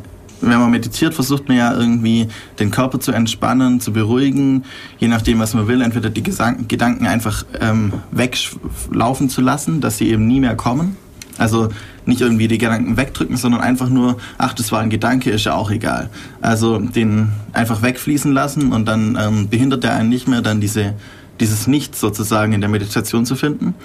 wenn 0.41 0.59
man 0.59 0.71
meditiert, 0.71 1.13
versucht 1.13 1.47
man 1.47 1.57
ja 1.57 1.73
irgendwie 1.73 2.27
den 2.59 2.71
Körper 2.71 2.99
zu 2.99 3.11
entspannen, 3.11 3.79
zu 3.79 3.93
beruhigen, 3.93 4.65
je 4.97 5.07
nachdem, 5.07 5.39
was 5.39 5.53
man 5.53 5.67
will, 5.67 5.81
entweder 5.81 6.09
die 6.09 6.23
Gesang 6.23 6.67
Gedanken 6.67 7.05
einfach 7.05 7.45
ähm, 7.59 7.93
weglaufen 8.11 9.29
zu 9.29 9.41
lassen, 9.41 9.81
dass 9.81 9.97
sie 9.97 10.09
eben 10.09 10.27
nie 10.27 10.39
mehr 10.39 10.55
kommen. 10.55 10.97
Also 11.37 11.69
nicht 12.11 12.21
irgendwie 12.21 12.47
die 12.47 12.57
Gedanken 12.57 12.97
wegdrücken, 12.97 13.37
sondern 13.37 13.61
einfach 13.61 13.89
nur, 13.89 14.17
ach, 14.37 14.53
das 14.53 14.71
war 14.71 14.81
ein 14.81 14.89
Gedanke, 14.89 15.31
ist 15.31 15.45
ja 15.45 15.53
auch 15.53 15.71
egal. 15.71 16.09
Also 16.41 16.77
den 16.77 17.29
einfach 17.53 17.81
wegfließen 17.81 18.33
lassen 18.33 18.73
und 18.73 18.85
dann 18.85 19.17
ähm, 19.19 19.47
behindert 19.49 19.83
er 19.85 19.95
einen 19.95 20.09
nicht 20.09 20.27
mehr, 20.27 20.41
dann 20.41 20.59
diese, 20.59 20.93
dieses 21.39 21.67
Nichts 21.67 21.99
sozusagen 22.01 22.51
in 22.51 22.59
der 22.59 22.69
Meditation 22.69 23.25
zu 23.25 23.35
finden. 23.35 23.75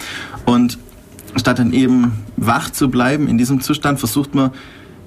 Und 0.44 0.78
statt 1.36 1.60
dann 1.60 1.72
eben 1.72 2.24
wach 2.36 2.70
zu 2.70 2.90
bleiben 2.90 3.28
in 3.28 3.38
diesem 3.38 3.60
Zustand, 3.60 4.00
versucht 4.00 4.34
man 4.34 4.50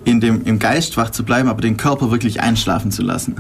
in 0.05 0.21
dem, 0.21 0.43
im 0.45 0.57
Geist 0.57 0.95
wach 0.95 1.09
zu 1.09 1.23
bleiben, 1.23 1.49
aber 1.49 1.61
den 1.61 1.75
Körper 1.75 2.11
wirklich 2.11 2.39
einschlafen 2.39 2.91
zu 2.91 3.03
lassen. 3.03 3.35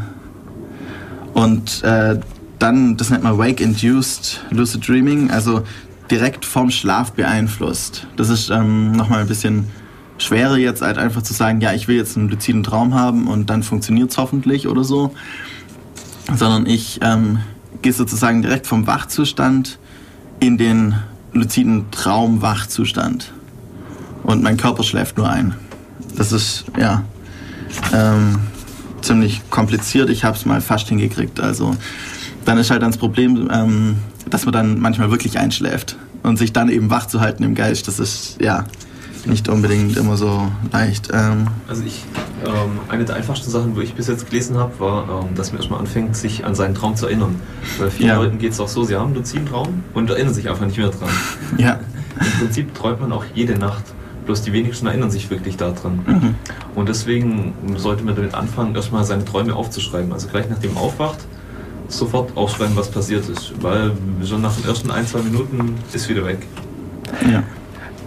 Und 1.33 1.83
äh, 1.83 2.19
dann, 2.59 2.97
das 2.97 3.09
nennt 3.09 3.23
man 3.23 3.37
Wake-Induced 3.37 4.41
Lucid 4.51 4.85
Dreaming, 4.85 5.31
also 5.31 5.63
direkt 6.11 6.45
vom 6.45 6.71
Schlaf 6.71 7.11
beeinflusst. 7.13 8.07
Das 8.15 8.29
ist 8.29 8.49
ähm, 8.49 8.91
nochmal 8.91 9.21
ein 9.21 9.27
bisschen 9.27 9.67
schwerer 10.17 10.57
jetzt, 10.57 10.81
halt 10.81 10.97
einfach 10.97 11.21
zu 11.21 11.33
sagen, 11.33 11.61
ja, 11.61 11.73
ich 11.73 11.87
will 11.87 11.95
jetzt 11.95 12.17
einen 12.17 12.29
luziden 12.29 12.63
Traum 12.63 12.93
haben 12.93 13.27
und 13.27 13.49
dann 13.49 13.63
funktioniert 13.63 14.11
es 14.11 14.17
hoffentlich 14.17 14.67
oder 14.67 14.83
so. 14.83 15.13
Sondern 16.35 16.65
ich 16.65 16.99
ähm, 17.01 17.39
gehe 17.81 17.93
sozusagen 17.93 18.41
direkt 18.41 18.67
vom 18.67 18.87
Wachzustand 18.87 19.79
in 20.39 20.57
den 20.57 20.95
luziden 21.33 21.85
Traumwachzustand. 21.91 23.33
Und 24.23 24.43
mein 24.43 24.57
Körper 24.57 24.83
schläft 24.83 25.17
nur 25.17 25.29
ein. 25.29 25.55
Das 26.15 26.31
ist, 26.31 26.65
ja, 26.77 27.03
ähm, 27.93 28.39
ziemlich 29.01 29.41
kompliziert. 29.49 30.09
Ich 30.09 30.23
habe 30.23 30.35
es 30.35 30.45
mal 30.45 30.61
fast 30.61 30.89
hingekriegt. 30.89 31.39
Also 31.39 31.75
dann 32.45 32.57
ist 32.57 32.71
halt 32.71 32.81
das 32.81 32.97
Problem, 32.97 33.49
ähm, 33.51 33.97
dass 34.29 34.45
man 34.45 34.53
dann 34.53 34.79
manchmal 34.79 35.11
wirklich 35.11 35.37
einschläft 35.39 35.97
und 36.23 36.37
sich 36.37 36.53
dann 36.53 36.69
eben 36.69 36.89
wach 36.89 37.07
zu 37.07 37.21
halten 37.21 37.43
im 37.43 37.55
Geist. 37.55 37.87
Das 37.87 37.99
ist 37.99 38.37
ja 38.41 38.65
nicht 39.25 39.49
unbedingt 39.49 39.97
immer 39.97 40.15
so 40.17 40.49
leicht. 40.71 41.09
Ähm, 41.13 41.47
Also 41.67 41.83
ich, 41.83 42.05
ähm, 42.45 42.79
eine 42.87 43.03
der 43.05 43.15
einfachsten 43.15 43.49
Sachen, 43.51 43.75
wo 43.75 43.81
ich 43.81 43.93
bis 43.93 44.07
jetzt 44.07 44.29
gelesen 44.29 44.57
habe, 44.57 44.79
war, 44.79 45.23
ähm, 45.23 45.35
dass 45.35 45.51
man 45.51 45.59
erstmal 45.59 45.79
anfängt, 45.79 46.15
sich 46.15 46.45
an 46.45 46.55
seinen 46.55 46.73
Traum 46.73 46.95
zu 46.95 47.05
erinnern. 47.07 47.35
Bei 47.77 47.89
vielen 47.89 48.09
Ja. 48.09 48.15
Leuten 48.15 48.37
geht 48.39 48.53
es 48.53 48.59
auch 48.59 48.69
so, 48.69 48.83
sie 48.83 48.95
haben 48.95 49.07
einen 49.07 49.15
luziden 49.15 49.45
Traum 49.45 49.83
und 49.93 50.09
erinnern 50.09 50.33
sich 50.33 50.49
einfach 50.49 50.65
nicht 50.65 50.77
mehr 50.77 50.89
dran. 50.89 51.09
ja, 51.57 51.79
Im 52.19 52.39
Prinzip 52.39 52.73
träumt 52.75 53.01
man 53.01 53.11
auch 53.11 53.25
jede 53.35 53.57
Nacht. 53.57 53.83
Bloß 54.25 54.41
die 54.43 54.53
wenigsten 54.53 54.85
erinnern 54.87 55.09
sich 55.11 55.29
wirklich 55.29 55.57
daran. 55.57 55.99
Mhm. 56.05 56.35
Und 56.75 56.87
deswegen 56.87 57.53
sollte 57.77 58.03
man 58.03 58.15
damit 58.15 58.35
anfangen, 58.35 58.75
erstmal 58.75 59.03
seine 59.03 59.25
Träume 59.25 59.55
aufzuschreiben. 59.55 60.13
Also 60.13 60.27
gleich 60.27 60.47
nachdem 60.49 60.75
man 60.75 60.83
aufwacht, 60.83 61.17
sofort 61.89 62.35
aufschreiben, 62.35 62.75
was 62.75 62.89
passiert 62.89 63.27
ist. 63.27 63.53
Weil 63.61 63.91
schon 64.23 64.41
nach 64.41 64.55
den 64.55 64.65
ersten 64.65 64.91
ein, 64.91 65.05
zwei 65.05 65.21
Minuten 65.21 65.75
ist 65.93 66.07
wieder 66.09 66.25
weg. 66.25 66.39
ja. 67.29 67.43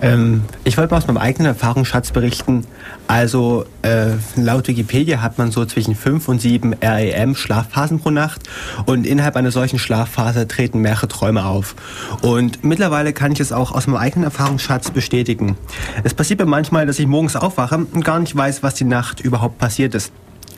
Ähm, 0.02 0.42
ich 0.64 0.76
wollte 0.76 0.90
mal 0.92 0.98
aus 0.98 1.06
meinem 1.06 1.18
eigenen 1.18 1.46
Erfahrungsschatz 1.46 2.10
berichten. 2.10 2.66
Also 3.06 3.64
äh, 3.82 4.14
laut 4.34 4.66
Wikipedia 4.66 5.22
hat 5.22 5.38
man 5.38 5.52
so 5.52 5.64
zwischen 5.64 5.94
5 5.94 6.28
und 6.28 6.40
7 6.40 6.74
REM 6.82 7.36
Schlafphasen 7.36 8.00
pro 8.00 8.10
Nacht 8.10 8.42
und 8.84 9.06
innerhalb 9.06 9.36
einer 9.36 9.52
solchen 9.52 9.78
Schlafphase 9.78 10.48
treten 10.48 10.80
mehrere 10.80 11.06
Träume 11.06 11.46
auf. 11.46 11.76
Und 12.20 12.64
mittlerweile 12.64 13.12
kann 13.12 13.30
ich 13.30 13.38
es 13.38 13.52
auch 13.52 13.70
aus 13.70 13.86
meinem 13.86 13.98
eigenen 13.98 14.24
Erfahrungsschatz 14.24 14.90
bestätigen. 14.90 15.56
Es 16.02 16.14
passiert 16.14 16.40
mir 16.40 16.46
manchmal, 16.46 16.84
dass 16.84 16.98
ich 16.98 17.06
morgens 17.06 17.36
aufwache 17.36 17.86
und 17.92 18.04
gar 18.04 18.18
nicht 18.18 18.36
weiß, 18.36 18.64
was 18.64 18.74
die 18.74 18.84
Nacht 18.84 19.20
überhaupt 19.20 19.58
passiert 19.58 19.94
ist. 19.94 20.12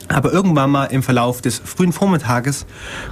Aber 0.07 0.31
irgendwann 0.31 0.69
mal 0.69 0.85
im 0.85 1.03
Verlauf 1.03 1.41
des 1.41 1.59
frühen 1.63 1.91
Vormittages 1.91 2.65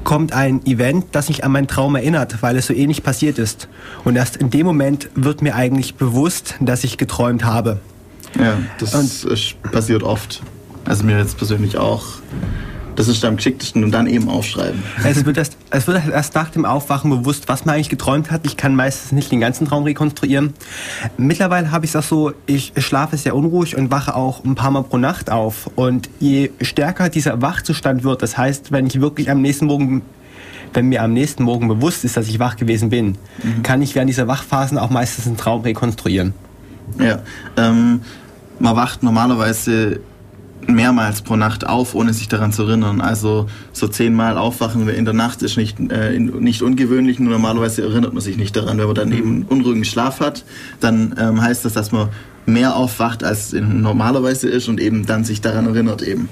kommt 0.03 0.33
ein 0.33 0.65
Event, 0.65 1.07
das 1.11 1.29
mich 1.29 1.43
an 1.43 1.51
meinen 1.51 1.67
Traum 1.67 1.95
erinnert, 1.95 2.41
weil 2.41 2.57
es 2.57 2.67
so 2.67 2.73
ähnlich 2.73 3.03
passiert 3.03 3.39
ist. 3.39 3.67
Und 4.03 4.15
erst 4.15 4.37
in 4.37 4.49
dem 4.49 4.65
Moment 4.65 5.09
wird 5.15 5.41
mir 5.41 5.55
eigentlich 5.55 5.95
bewusst, 5.95 6.55
dass 6.59 6.83
ich 6.83 6.97
geträumt 6.97 7.43
habe. 7.43 7.79
Ja, 8.39 8.57
das 8.79 8.93
Und 8.93 9.71
passiert 9.71 10.03
oft. 10.03 10.41
Also 10.85 11.03
mir 11.03 11.17
jetzt 11.17 11.37
persönlich 11.37 11.77
auch. 11.77 12.05
Das 12.95 13.07
ist 13.07 13.25
am 13.25 13.37
geschicktesten 13.37 13.83
und 13.83 13.91
dann 13.91 14.07
eben 14.07 14.29
aufschreiben. 14.29 14.83
Es 15.03 15.25
wird, 15.25 15.37
erst, 15.37 15.57
es 15.71 15.87
wird 15.87 16.07
erst 16.07 16.35
nach 16.35 16.49
dem 16.49 16.65
Aufwachen 16.65 17.09
bewusst, 17.09 17.47
was 17.47 17.65
man 17.65 17.75
eigentlich 17.75 17.89
geträumt 17.89 18.31
hat. 18.31 18.41
Ich 18.45 18.57
kann 18.57 18.75
meistens 18.75 19.11
nicht 19.11 19.31
den 19.31 19.39
ganzen 19.39 19.67
Traum 19.67 19.83
rekonstruieren. 19.83 20.53
Mittlerweile 21.17 21.71
habe 21.71 21.85
ich 21.85 21.91
es 21.91 21.95
auch 21.95 22.03
so, 22.03 22.33
ich 22.45 22.73
schlafe 22.77 23.17
sehr 23.17 23.35
unruhig 23.35 23.75
und 23.75 23.91
wache 23.91 24.15
auch 24.15 24.43
ein 24.43 24.55
paar 24.55 24.71
Mal 24.71 24.83
pro 24.83 24.97
Nacht 24.97 25.31
auf. 25.31 25.69
Und 25.75 26.09
je 26.19 26.51
stärker 26.61 27.09
dieser 27.09 27.41
Wachzustand 27.41 28.03
wird, 28.03 28.21
das 28.21 28.37
heißt, 28.37 28.71
wenn 28.71 28.85
ich 28.85 29.01
wirklich 29.01 29.29
am 29.29 29.41
nächsten 29.41 29.65
Morgen 29.65 30.03
wenn 30.75 30.89
mir 30.89 31.03
am 31.03 31.13
nächsten 31.13 31.43
Morgen 31.43 31.67
bewusst 31.67 32.03
ist, 32.03 32.17
dass 32.17 32.27
ich 32.27 32.39
wach 32.39 32.55
gewesen 32.55 32.89
bin, 32.89 33.17
mhm. 33.43 33.61
kann 33.61 33.83
ich 33.83 33.93
während 33.93 34.09
dieser 34.09 34.27
Wachphasen 34.27 34.79
auch 34.79 34.89
meistens 34.89 35.27
einen 35.27 35.37
Traum 35.37 35.61
rekonstruieren. 35.61 36.33
Ja, 36.99 37.19
ähm, 37.57 38.01
man 38.59 38.75
wacht 38.75 39.03
normalerweise 39.03 39.99
mehrmals 40.67 41.21
pro 41.21 41.35
Nacht 41.35 41.67
auf, 41.67 41.95
ohne 41.95 42.13
sich 42.13 42.27
daran 42.27 42.51
zu 42.51 42.63
erinnern. 42.63 43.01
Also 43.01 43.47
so 43.71 43.87
zehnmal 43.87 44.37
aufwachen 44.37 44.87
in 44.89 45.05
der 45.05 45.13
Nacht 45.13 45.41
ist 45.41 45.57
nicht, 45.57 45.79
äh, 45.91 46.17
nicht 46.19 46.61
ungewöhnlich, 46.61 47.19
nur 47.19 47.31
normalerweise 47.31 47.83
erinnert 47.83 48.13
man 48.13 48.21
sich 48.21 48.37
nicht 48.37 48.55
daran. 48.55 48.77
Wenn 48.77 48.87
man 48.87 48.95
dann 48.95 49.11
eben 49.11 49.43
unruhigen 49.43 49.85
Schlaf 49.85 50.19
hat, 50.19 50.43
dann 50.79 51.15
ähm, 51.19 51.41
heißt 51.41 51.65
das, 51.65 51.73
dass 51.73 51.91
man 51.91 52.09
mehr 52.45 52.75
aufwacht, 52.75 53.23
als 53.23 53.53
normalerweise 53.53 54.49
ist 54.49 54.67
und 54.67 54.79
eben 54.79 55.05
dann 55.05 55.23
sich 55.23 55.41
daran 55.41 55.67
erinnert 55.67 56.01
eben. 56.01 56.29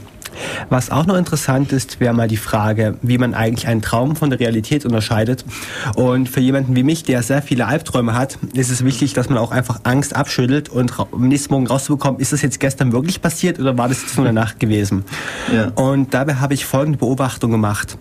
Was 0.69 0.89
auch 0.89 1.05
noch 1.05 1.15
interessant 1.15 1.71
ist, 1.73 1.99
wäre 1.99 2.13
mal 2.13 2.27
die 2.27 2.37
Frage, 2.37 2.97
wie 3.01 3.17
man 3.17 3.33
eigentlich 3.33 3.67
einen 3.67 3.81
Traum 3.81 4.15
von 4.15 4.29
der 4.29 4.39
Realität 4.39 4.85
unterscheidet. 4.85 5.45
Und 5.95 6.29
für 6.29 6.39
jemanden 6.39 6.75
wie 6.75 6.83
mich, 6.83 7.03
der 7.03 7.23
sehr 7.23 7.41
viele 7.41 7.67
Albträume 7.67 8.13
hat, 8.13 8.37
ist 8.53 8.69
es 8.69 8.83
wichtig, 8.83 9.13
dass 9.13 9.29
man 9.29 9.37
auch 9.37 9.51
einfach 9.51 9.81
Angst 9.83 10.15
abschüttelt 10.15 10.69
und 10.69 10.93
am 10.99 11.27
nächsten 11.27 11.53
Morgen 11.53 11.67
rauszubekommen, 11.67 12.19
ist 12.19 12.33
das 12.33 12.41
jetzt 12.41 12.59
gestern 12.59 12.91
wirklich 12.91 13.21
passiert 13.21 13.59
oder 13.59 13.77
war 13.77 13.87
das 13.87 14.01
jetzt 14.01 14.17
nur 14.17 14.25
eine 14.25 14.33
Nacht 14.33 14.59
gewesen? 14.59 15.03
Ja. 15.53 15.69
Und 15.75 16.13
dabei 16.13 16.35
habe 16.35 16.53
ich 16.53 16.65
folgende 16.65 16.97
Beobachtung 16.99 17.51
gemacht. 17.51 17.97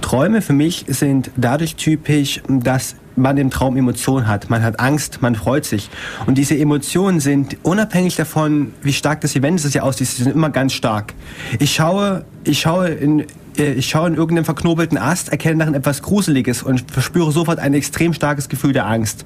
Träume 0.00 0.42
für 0.42 0.52
mich 0.52 0.84
sind 0.88 1.30
dadurch 1.36 1.76
typisch, 1.76 2.40
dass 2.48 2.96
man 3.16 3.36
im 3.36 3.50
Traum 3.50 3.76
Emotionen 3.76 4.26
hat. 4.26 4.50
Man 4.50 4.62
hat 4.62 4.80
Angst, 4.80 5.22
man 5.22 5.34
freut 5.34 5.64
sich. 5.64 5.90
Und 6.26 6.38
diese 6.38 6.58
Emotionen 6.58 7.20
sind 7.20 7.56
unabhängig 7.62 8.16
davon, 8.16 8.72
wie 8.82 8.92
stark 8.92 9.20
das 9.20 9.36
Event 9.36 9.64
ist, 9.64 9.74
ja 9.74 9.82
aussieht, 9.82 10.08
sind 10.08 10.34
immer 10.34 10.50
ganz 10.50 10.72
stark. 10.72 11.14
Ich 11.58 11.74
schaue, 11.74 12.24
ich 12.44 12.60
schaue 12.60 12.88
in, 12.88 13.26
äh, 13.58 13.72
ich 13.72 13.88
schaue 13.88 14.08
in 14.08 14.14
irgendeinem 14.14 14.44
verknobelten 14.44 14.98
Ast, 14.98 15.30
erkenne 15.30 15.58
darin 15.58 15.74
etwas 15.74 16.02
Gruseliges 16.02 16.62
und 16.62 16.90
verspüre 16.90 17.32
sofort 17.32 17.58
ein 17.58 17.74
extrem 17.74 18.12
starkes 18.14 18.48
Gefühl 18.48 18.72
der 18.72 18.86
Angst. 18.86 19.24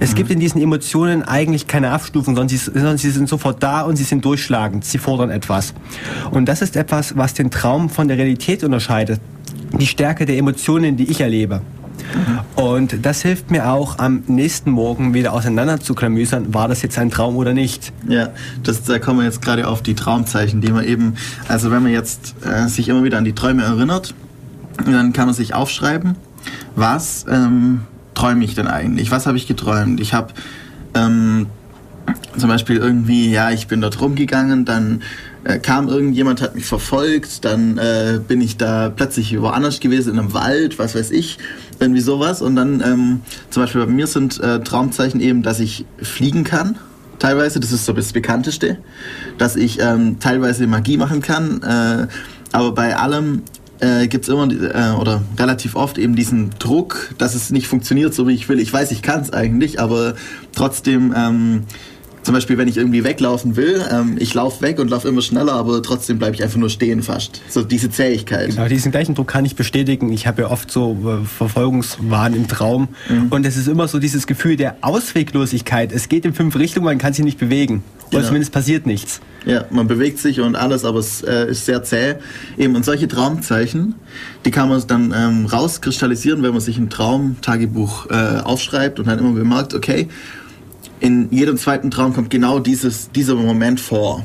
Es 0.00 0.12
mhm. 0.12 0.14
gibt 0.16 0.30
in 0.30 0.40
diesen 0.40 0.60
Emotionen 0.60 1.22
eigentlich 1.22 1.66
keine 1.66 1.90
Abstufung, 1.90 2.34
sondern 2.34 2.48
sie, 2.48 2.56
sondern 2.56 2.98
sie 2.98 3.10
sind 3.10 3.28
sofort 3.28 3.62
da 3.62 3.82
und 3.82 3.96
sie 3.96 4.04
sind 4.04 4.24
durchschlagend. 4.24 4.84
Sie 4.84 4.98
fordern 4.98 5.30
etwas. 5.30 5.74
Und 6.30 6.46
das 6.46 6.62
ist 6.62 6.76
etwas, 6.76 7.16
was 7.16 7.34
den 7.34 7.50
Traum 7.50 7.90
von 7.90 8.08
der 8.08 8.16
Realität 8.18 8.64
unterscheidet. 8.64 9.20
Die 9.78 9.86
Stärke 9.86 10.26
der 10.26 10.38
Emotionen, 10.38 10.96
die 10.96 11.10
ich 11.10 11.20
erlebe. 11.20 11.60
Und 12.54 13.04
das 13.04 13.22
hilft 13.22 13.50
mir 13.50 13.70
auch 13.70 13.98
am 13.98 14.22
nächsten 14.26 14.70
Morgen 14.70 15.14
wieder 15.14 15.32
auseinander 15.32 15.80
zu 15.80 15.94
klamüsern, 15.94 16.54
war 16.54 16.68
das 16.68 16.82
jetzt 16.82 16.98
ein 16.98 17.10
Traum 17.10 17.36
oder 17.36 17.52
nicht. 17.52 17.92
Ja, 18.08 18.30
das, 18.62 18.82
da 18.82 18.98
kommen 18.98 19.20
wir 19.20 19.26
jetzt 19.26 19.42
gerade 19.42 19.68
auf 19.68 19.82
die 19.82 19.94
Traumzeichen, 19.94 20.60
die 20.60 20.72
man 20.72 20.84
eben, 20.84 21.14
also 21.48 21.70
wenn 21.70 21.82
man 21.82 21.92
jetzt 21.92 22.34
äh, 22.44 22.68
sich 22.68 22.88
immer 22.88 23.04
wieder 23.04 23.18
an 23.18 23.24
die 23.24 23.34
Träume 23.34 23.62
erinnert, 23.62 24.14
dann 24.84 25.12
kann 25.12 25.26
man 25.26 25.34
sich 25.34 25.54
aufschreiben, 25.54 26.16
was 26.74 27.24
ähm, 27.28 27.82
träume 28.14 28.44
ich 28.44 28.54
denn 28.54 28.66
eigentlich? 28.66 29.10
Was 29.10 29.26
habe 29.26 29.36
ich 29.36 29.46
geträumt? 29.46 30.00
Ich 30.00 30.14
habe 30.14 30.32
ähm, 30.94 31.46
zum 32.36 32.48
Beispiel 32.48 32.76
irgendwie, 32.76 33.30
ja, 33.30 33.50
ich 33.50 33.66
bin 33.66 33.80
dort 33.80 34.00
rumgegangen, 34.00 34.64
dann 34.64 35.02
äh, 35.44 35.58
kam 35.58 35.88
irgendjemand, 35.88 36.42
hat 36.42 36.54
mich 36.54 36.64
verfolgt, 36.64 37.44
dann 37.44 37.78
äh, 37.78 38.20
bin 38.26 38.40
ich 38.40 38.56
da 38.56 38.90
plötzlich 38.90 39.40
woanders 39.40 39.80
gewesen, 39.80 40.14
in 40.14 40.18
einem 40.18 40.34
Wald, 40.34 40.78
was 40.78 40.94
weiß 40.94 41.10
ich, 41.10 41.38
irgendwie 41.80 42.00
sowas. 42.00 42.42
Und 42.42 42.56
dann 42.56 42.80
ähm, 42.80 43.20
zum 43.50 43.62
Beispiel 43.62 43.84
bei 43.84 43.90
mir 43.90 44.06
sind 44.06 44.40
äh, 44.40 44.60
Traumzeichen 44.60 45.20
eben, 45.20 45.42
dass 45.42 45.60
ich 45.60 45.84
fliegen 46.00 46.44
kann. 46.44 46.78
Teilweise, 47.18 47.60
das 47.60 47.72
ist 47.72 47.86
so 47.86 47.92
das 47.92 48.12
Bekannteste, 48.12 48.78
dass 49.38 49.56
ich 49.56 49.80
ähm, 49.80 50.18
teilweise 50.20 50.66
Magie 50.66 50.98
machen 50.98 51.22
kann, 51.22 51.62
äh, 51.62 52.08
aber 52.52 52.72
bei 52.72 52.96
allem 52.96 53.42
äh, 53.80 54.06
gibt 54.06 54.24
es 54.24 54.28
immer 54.28 54.48
äh, 54.50 54.98
oder 54.98 55.22
relativ 55.38 55.76
oft 55.76 55.98
eben 55.98 56.16
diesen 56.16 56.50
Druck, 56.58 57.14
dass 57.18 57.34
es 57.34 57.50
nicht 57.50 57.68
funktioniert 57.68 58.14
so 58.14 58.26
wie 58.28 58.34
ich 58.34 58.48
will. 58.48 58.60
Ich 58.60 58.72
weiß, 58.72 58.90
ich 58.90 59.02
kann 59.02 59.20
es 59.20 59.32
eigentlich, 59.32 59.80
aber 59.80 60.14
trotzdem 60.54 61.14
ähm, 61.16 61.64
zum 62.26 62.34
Beispiel, 62.34 62.58
wenn 62.58 62.66
ich 62.66 62.76
irgendwie 62.76 63.04
weglaufen 63.04 63.54
will, 63.54 63.80
ähm, 63.88 64.16
ich 64.18 64.34
laufe 64.34 64.60
weg 64.60 64.80
und 64.80 64.90
laufe 64.90 65.06
immer 65.06 65.22
schneller, 65.22 65.52
aber 65.52 65.80
trotzdem 65.80 66.18
bleibe 66.18 66.34
ich 66.34 66.42
einfach 66.42 66.58
nur 66.58 66.70
stehen 66.70 67.04
fast. 67.04 67.40
So 67.48 67.62
diese 67.62 67.88
Zähigkeit. 67.88 68.50
Genau, 68.50 68.66
diesen 68.66 68.90
gleichen 68.90 69.14
Druck 69.14 69.28
kann 69.28 69.44
ich 69.44 69.54
bestätigen. 69.54 70.12
Ich 70.12 70.26
habe 70.26 70.42
ja 70.42 70.50
oft 70.50 70.68
so 70.68 71.20
äh, 71.22 71.24
Verfolgungswahn 71.24 72.34
im 72.34 72.48
Traum 72.48 72.88
mhm. 73.08 73.28
und 73.30 73.46
es 73.46 73.56
ist 73.56 73.68
immer 73.68 73.86
so 73.86 74.00
dieses 74.00 74.26
Gefühl 74.26 74.56
der 74.56 74.78
Ausweglosigkeit. 74.80 75.92
Es 75.92 76.08
geht 76.08 76.24
in 76.24 76.34
fünf 76.34 76.56
Richtungen, 76.56 76.84
man 76.84 76.98
kann 76.98 77.12
sich 77.12 77.24
nicht 77.24 77.38
bewegen. 77.38 77.84
Oder 78.08 78.18
genau. 78.18 78.26
zumindest 78.26 78.52
passiert 78.52 78.86
nichts. 78.86 79.20
Ja, 79.44 79.64
man 79.70 79.86
bewegt 79.86 80.18
sich 80.18 80.40
und 80.40 80.56
alles, 80.56 80.84
aber 80.84 80.98
es 80.98 81.22
äh, 81.22 81.48
ist 81.48 81.64
sehr 81.64 81.84
zäh. 81.84 82.16
Eben, 82.58 82.74
und 82.74 82.84
solche 82.84 83.06
Traumzeichen, 83.06 83.94
die 84.44 84.50
kann 84.50 84.68
man 84.68 84.82
dann 84.88 85.14
ähm, 85.16 85.46
rauskristallisieren, 85.46 86.42
wenn 86.42 86.50
man 86.50 86.60
sich 86.60 86.76
ein 86.76 86.90
Traumtagebuch 86.90 88.10
äh, 88.10 88.40
aufschreibt 88.42 88.98
und 88.98 89.06
dann 89.06 89.20
immer 89.20 89.30
bemerkt, 89.30 89.74
okay, 89.74 90.08
in 91.00 91.28
jedem 91.30 91.56
zweiten 91.56 91.90
Traum 91.90 92.14
kommt 92.14 92.30
genau 92.30 92.58
dieses, 92.58 93.10
dieser 93.10 93.34
Moment 93.34 93.80
vor. 93.80 94.24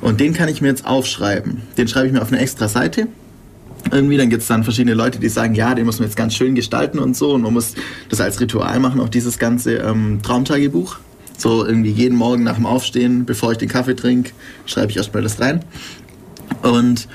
Und 0.00 0.20
den 0.20 0.32
kann 0.32 0.48
ich 0.48 0.60
mir 0.60 0.68
jetzt 0.68 0.86
aufschreiben. 0.86 1.62
Den 1.76 1.88
schreibe 1.88 2.06
ich 2.06 2.12
mir 2.12 2.22
auf 2.22 2.32
eine 2.32 2.40
extra 2.40 2.68
Seite. 2.68 3.08
Irgendwie, 3.92 4.16
dann 4.16 4.30
gibt 4.30 4.42
es 4.42 4.48
dann 4.48 4.64
verschiedene 4.64 4.94
Leute, 4.94 5.20
die 5.20 5.28
sagen, 5.28 5.54
ja, 5.54 5.74
den 5.74 5.86
muss 5.86 5.98
man 5.98 6.08
jetzt 6.08 6.16
ganz 6.16 6.34
schön 6.34 6.54
gestalten 6.54 6.98
und 6.98 7.16
so. 7.16 7.32
Und 7.34 7.42
man 7.42 7.52
muss 7.52 7.74
das 8.08 8.20
als 8.20 8.40
Ritual 8.40 8.80
machen, 8.80 9.00
auch 9.00 9.08
dieses 9.08 9.38
ganze 9.38 9.74
ähm, 9.74 10.20
Traumtagebuch. 10.22 10.96
So 11.38 11.66
irgendwie 11.66 11.90
jeden 11.90 12.16
Morgen 12.16 12.44
nach 12.44 12.56
dem 12.56 12.66
Aufstehen, 12.66 13.26
bevor 13.26 13.52
ich 13.52 13.58
den 13.58 13.68
Kaffee 13.68 13.94
trinke, 13.94 14.32
schreibe 14.64 14.90
ich 14.90 14.96
erstmal 14.96 15.22
das 15.22 15.38
rein. 15.38 15.62
Und 16.62 17.08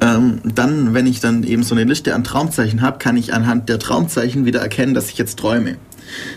ähm, 0.00 0.40
dann, 0.44 0.94
wenn 0.94 1.06
ich 1.06 1.20
dann 1.20 1.42
eben 1.42 1.62
so 1.62 1.74
eine 1.74 1.84
Liste 1.84 2.14
an 2.14 2.24
Traumzeichen 2.24 2.82
habe, 2.82 2.98
kann 2.98 3.16
ich 3.16 3.34
anhand 3.34 3.68
der 3.68 3.78
Traumzeichen 3.78 4.46
wieder 4.46 4.60
erkennen, 4.60 4.94
dass 4.94 5.10
ich 5.10 5.18
jetzt 5.18 5.38
träume. 5.38 5.76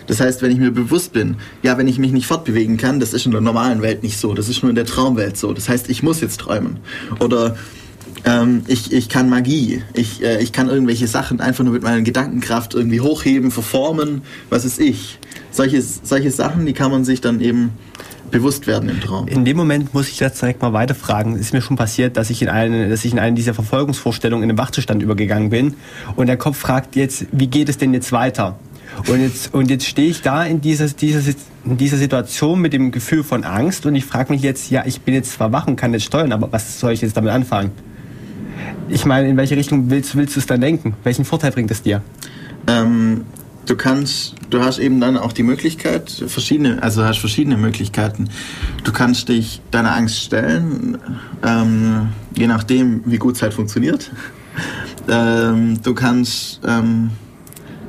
Das 0.06 0.20
heißt, 0.20 0.42
wenn 0.42 0.50
ich 0.50 0.58
mir 0.58 0.70
bewusst 0.70 1.12
bin, 1.12 1.36
ja, 1.62 1.78
wenn 1.78 1.88
ich 1.88 1.98
mich 1.98 2.12
nicht 2.12 2.26
fortbewegen 2.26 2.76
kann, 2.76 3.00
das 3.00 3.12
ist 3.12 3.26
in 3.26 3.32
der 3.32 3.40
normalen 3.40 3.82
Welt 3.82 4.02
nicht 4.02 4.18
so, 4.18 4.34
das 4.34 4.48
ist 4.48 4.62
nur 4.62 4.70
in 4.70 4.76
der 4.76 4.86
Traumwelt 4.86 5.36
so. 5.36 5.52
Das 5.52 5.68
heißt, 5.68 5.88
ich 5.90 6.02
muss 6.02 6.20
jetzt 6.20 6.40
träumen. 6.40 6.78
Oder 7.20 7.56
ähm, 8.24 8.62
ich, 8.68 8.92
ich 8.92 9.08
kann 9.08 9.28
Magie, 9.28 9.82
ich, 9.94 10.22
äh, 10.22 10.42
ich 10.42 10.52
kann 10.52 10.68
irgendwelche 10.68 11.06
Sachen 11.06 11.40
einfach 11.40 11.64
nur 11.64 11.72
mit 11.72 11.82
meiner 11.82 12.02
Gedankenkraft 12.02 12.74
irgendwie 12.74 13.00
hochheben, 13.00 13.50
verformen, 13.50 14.22
was 14.50 14.64
ist 14.64 14.80
ich. 14.80 15.18
Solche, 15.50 15.82
solche 15.82 16.30
Sachen, 16.30 16.66
die 16.66 16.72
kann 16.72 16.90
man 16.90 17.04
sich 17.04 17.20
dann 17.20 17.40
eben 17.40 17.70
bewusst 18.30 18.66
werden 18.66 18.88
im 18.88 19.00
Traum. 19.00 19.28
In 19.28 19.44
dem 19.44 19.56
Moment 19.56 19.94
muss 19.94 20.08
ich 20.08 20.18
jetzt 20.18 20.40
direkt 20.40 20.62
mal 20.62 20.72
weiterfragen. 20.72 21.34
Es 21.34 21.42
ist 21.42 21.52
mir 21.52 21.62
schon 21.62 21.76
passiert, 21.76 22.16
dass 22.16 22.30
ich 22.30 22.42
in 22.42 22.48
eine, 22.48 22.88
dass 22.88 23.04
ich 23.04 23.12
in 23.12 23.18
eine 23.18 23.36
dieser 23.36 23.54
Verfolgungsvorstellungen 23.54 24.42
in 24.42 24.56
den 24.56 24.58
Wachzustand 24.58 25.02
übergegangen 25.02 25.50
bin 25.50 25.74
und 26.16 26.26
der 26.26 26.36
Kopf 26.36 26.56
fragt 26.56 26.96
jetzt, 26.96 27.26
wie 27.30 27.46
geht 27.46 27.68
es 27.68 27.78
denn 27.78 27.92
jetzt 27.92 28.10
weiter? 28.10 28.58
Und 29.08 29.20
jetzt, 29.20 29.54
und 29.54 29.70
jetzt 29.70 29.86
stehe 29.86 30.08
ich 30.08 30.22
da 30.22 30.44
in 30.44 30.60
dieser, 30.60 30.86
dieser, 30.88 31.20
in 31.64 31.76
dieser 31.76 31.96
Situation 31.96 32.60
mit 32.60 32.72
dem 32.72 32.92
Gefühl 32.92 33.24
von 33.24 33.44
Angst 33.44 33.86
und 33.86 33.94
ich 33.94 34.04
frage 34.04 34.32
mich 34.32 34.42
jetzt, 34.42 34.70
ja, 34.70 34.84
ich 34.86 35.00
bin 35.00 35.14
jetzt 35.14 35.32
zwar 35.32 35.52
wach 35.52 35.66
und 35.66 35.76
kann 35.76 35.92
jetzt 35.92 36.04
steuern, 36.04 36.32
aber 36.32 36.52
was 36.52 36.78
soll 36.78 36.92
ich 36.92 37.00
jetzt 37.00 37.16
damit 37.16 37.30
anfangen? 37.30 37.72
Ich 38.88 39.06
meine, 39.06 39.28
in 39.28 39.36
welche 39.36 39.56
Richtung 39.56 39.90
willst, 39.90 40.16
willst 40.16 40.36
du 40.36 40.40
es 40.40 40.46
dann 40.46 40.60
denken? 40.60 40.94
Welchen 41.02 41.24
Vorteil 41.24 41.50
bringt 41.52 41.70
es 41.70 41.82
dir? 41.82 42.02
Ähm, 42.66 43.24
du 43.66 43.76
kannst, 43.76 44.34
du 44.50 44.60
hast 44.60 44.78
eben 44.78 45.00
dann 45.00 45.16
auch 45.16 45.32
die 45.32 45.42
Möglichkeit, 45.42 46.10
verschiedene, 46.26 46.82
also 46.82 47.04
hast 47.04 47.18
verschiedene 47.18 47.56
Möglichkeiten. 47.56 48.28
Du 48.84 48.92
kannst 48.92 49.28
dich 49.28 49.60
deiner 49.70 49.96
Angst 49.96 50.20
stellen, 50.20 50.98
ähm, 51.44 52.08
je 52.36 52.46
nachdem, 52.46 53.02
wie 53.06 53.18
gut 53.18 53.36
es 53.36 53.42
halt 53.42 53.54
funktioniert. 53.54 54.10
Ähm, 55.08 55.82
du 55.82 55.94
kannst 55.94 56.60
ähm, 56.64 57.10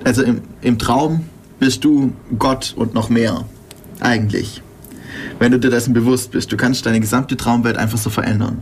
also 0.04 0.24
im, 0.24 0.42
im 0.62 0.78
Traum 0.80 1.26
bist 1.60 1.84
du 1.84 2.14
Gott 2.38 2.74
und 2.76 2.94
noch 2.94 3.10
mehr, 3.10 3.46
eigentlich. 4.00 4.62
wenn 5.40 5.52
du 5.52 5.60
dir 5.60 5.70
dessen 5.70 5.94
bewusst 5.94 6.32
bist. 6.32 6.52
Du 6.52 6.58
kannst 6.58 6.86
deine 6.86 7.00
gesamte 7.00 7.38
Traumwelt 7.38 7.78
einfach 7.78 7.98
so 7.98 8.10
verändern. 8.10 8.60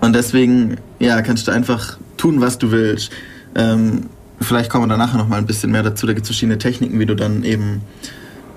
Und 0.00 0.14
deswegen, 0.14 0.76
ja, 0.98 1.20
kannst 1.22 1.48
du 1.48 1.52
einfach 1.52 1.98
tun, 2.16 2.40
was 2.40 2.58
du 2.58 2.70
willst. 2.70 3.10
Ähm, 3.54 4.06
vielleicht 4.40 4.70
kommen 4.70 4.84
wir 4.84 4.88
da 4.88 4.96
nachher 4.96 5.18
noch 5.18 5.28
mal 5.28 5.38
ein 5.38 5.46
bisschen 5.46 5.70
mehr 5.70 5.82
dazu. 5.82 6.06
Da 6.06 6.12
gibt 6.12 6.24
es 6.24 6.28
verschiedene 6.28 6.58
Techniken, 6.58 6.98
wie 7.00 7.06
du 7.06 7.14
dann 7.14 7.44
eben 7.44 7.82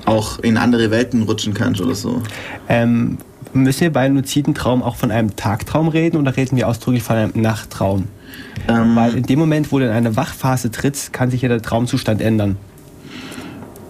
auch 0.06 0.40
in 0.40 0.58
andere 0.58 0.92
Welten 0.92 1.24
rutschen 1.24 1.54
kannst 1.54 1.82
oder 1.82 1.96
so. 1.96 2.22
Ähm, 2.68 3.18
müssen 3.54 3.82
wir 3.82 3.94
bei 3.94 4.02
einem 4.02 4.18
luziden 4.18 4.54
Traum 4.54 4.84
auch 4.84 4.96
von 4.96 5.12
einem 5.12 5.36
Tagtraum 5.36 5.88
reden 5.88 6.18
oder 6.18 6.36
reden 6.36 6.58
wir 6.58 6.68
ausdrücklich 6.68 7.04
von 7.04 7.16
einem 7.16 7.42
Nachttraum? 7.42 8.08
Ähm, 8.68 8.96
Weil 8.96 9.16
in 9.16 9.24
dem 9.24 9.40
Moment, 9.40 9.72
wo 9.72 9.80
du 9.80 9.86
in 9.86 9.92
eine 9.92 10.16
Wachphase 10.16 10.72
trittst, 10.72 11.14
kann 11.14 11.32
sich 11.32 11.42
ja 11.42 11.50
der 11.50 11.62
Traumzustand 11.62 12.22
ändern. 12.22 12.58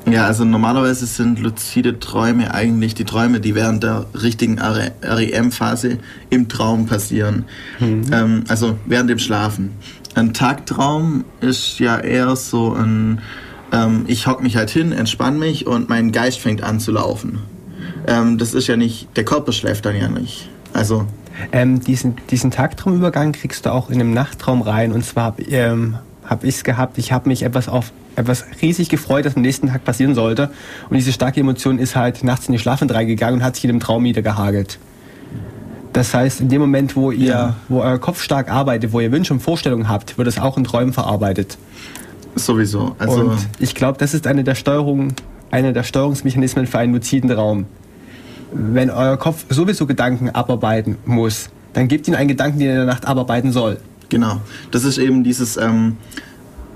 Ja, 0.09 0.25
also 0.25 0.43
normalerweise 0.43 1.05
sind 1.05 1.39
luzide 1.39 1.99
Träume 1.99 2.53
eigentlich 2.53 2.95
die 2.95 3.05
Träume, 3.05 3.39
die 3.39 3.53
während 3.53 3.83
der 3.83 4.05
richtigen 4.19 4.59
REM-Phase 4.59 5.99
im 6.29 6.47
Traum 6.47 6.87
passieren. 6.87 7.45
Mhm. 7.79 8.05
Ähm, 8.11 8.43
also 8.47 8.77
während 8.85 9.09
dem 9.09 9.19
Schlafen. 9.19 9.71
Ein 10.15 10.33
Tagtraum 10.33 11.25
ist 11.41 11.79
ja 11.79 11.99
eher 11.99 12.35
so 12.35 12.73
ein, 12.73 13.21
ähm, 13.71 14.05
ich 14.07 14.25
hock 14.25 14.41
mich 14.41 14.55
halt 14.55 14.71
hin, 14.71 14.91
entspann 14.91 15.37
mich 15.37 15.67
und 15.67 15.89
mein 15.89 16.11
Geist 16.11 16.39
fängt 16.39 16.63
an 16.63 16.79
zu 16.79 16.91
laufen. 16.91 17.39
Ähm, 18.07 18.37
das 18.37 18.53
ist 18.53 18.67
ja 18.67 18.77
nicht, 18.77 19.15
der 19.15 19.25
Körper 19.25 19.51
schläft 19.51 19.85
dann 19.85 19.95
ja 19.95 20.09
nicht. 20.09 20.49
Also 20.73 21.05
ähm, 21.51 21.79
diesen, 21.81 22.15
diesen 22.29 22.51
Tagtraumübergang 22.51 23.31
kriegst 23.31 23.65
du 23.65 23.71
auch 23.71 23.89
in 23.89 23.99
einem 23.99 24.13
Nachttraum 24.13 24.61
rein. 24.61 24.91
Und 24.91 25.05
zwar 25.05 25.35
ähm, 25.49 25.97
habe 26.25 26.47
ich 26.47 26.55
es 26.55 26.63
gehabt, 26.63 26.97
ich 26.97 27.11
habe 27.11 27.29
mich 27.29 27.43
etwas 27.43 27.69
auf 27.69 27.91
etwas 28.15 28.45
riesig 28.61 28.89
gefreut, 28.89 29.25
das 29.25 29.35
am 29.35 29.41
nächsten 29.41 29.67
Tag 29.67 29.83
passieren 29.85 30.13
sollte. 30.13 30.51
Und 30.89 30.97
diese 30.97 31.11
starke 31.13 31.39
Emotion 31.39 31.79
ist 31.79 31.95
halt 31.95 32.23
nachts 32.23 32.47
in 32.47 32.51
die 32.51 32.59
Schlafend 32.59 32.93
reingegangen 32.93 33.39
und 33.39 33.45
hat 33.45 33.55
sich 33.55 33.63
in 33.63 33.69
dem 33.69 33.79
Traum 33.79 34.03
wieder 34.03 34.21
gehagelt. 34.21 34.77
Das 35.93 36.13
heißt, 36.13 36.41
in 36.41 36.49
dem 36.49 36.61
Moment, 36.61 36.95
wo 36.95 37.11
ihr, 37.11 37.27
ja. 37.27 37.55
wo 37.67 37.81
euer 37.81 37.97
Kopf 37.97 38.21
stark 38.21 38.51
arbeitet, 38.51 38.93
wo 38.93 38.99
ihr 38.99 39.11
Wünsche 39.11 39.33
und 39.33 39.39
Vorstellungen 39.39 39.89
habt, 39.89 40.17
wird 40.17 40.27
es 40.27 40.37
auch 40.37 40.57
in 40.57 40.63
Träumen 40.63 40.93
verarbeitet. 40.93 41.57
Sowieso. 42.35 42.95
Also 42.99 43.21
und 43.21 43.37
ich 43.57 43.73
glaube, 43.73 43.97
das 43.97 44.13
ist 44.13 44.27
eine 44.27 44.43
der 44.43 44.55
Steuerungen, 44.55 45.15
einer 45.49 45.73
der 45.73 45.83
Steuerungsmechanismen 45.83 46.67
für 46.67 46.77
einen 46.77 46.93
luziden 46.93 47.31
Raum. 47.31 47.65
Wenn 48.51 48.89
euer 48.89 49.17
Kopf 49.17 49.45
sowieso 49.49 49.85
Gedanken 49.85 50.29
abarbeiten 50.29 50.97
muss, 51.05 51.49
dann 51.73 51.87
gebt 51.87 52.07
ihm 52.07 52.15
einen 52.15 52.27
Gedanken, 52.27 52.59
den 52.59 52.67
er 52.67 52.73
in 52.73 52.79
der 52.79 52.93
Nacht 52.93 53.05
abarbeiten 53.05 53.51
soll. 53.51 53.77
Genau. 54.09 54.41
Das 54.71 54.83
ist 54.83 54.97
eben 54.97 55.23
dieses 55.23 55.57
ähm, 55.57 55.97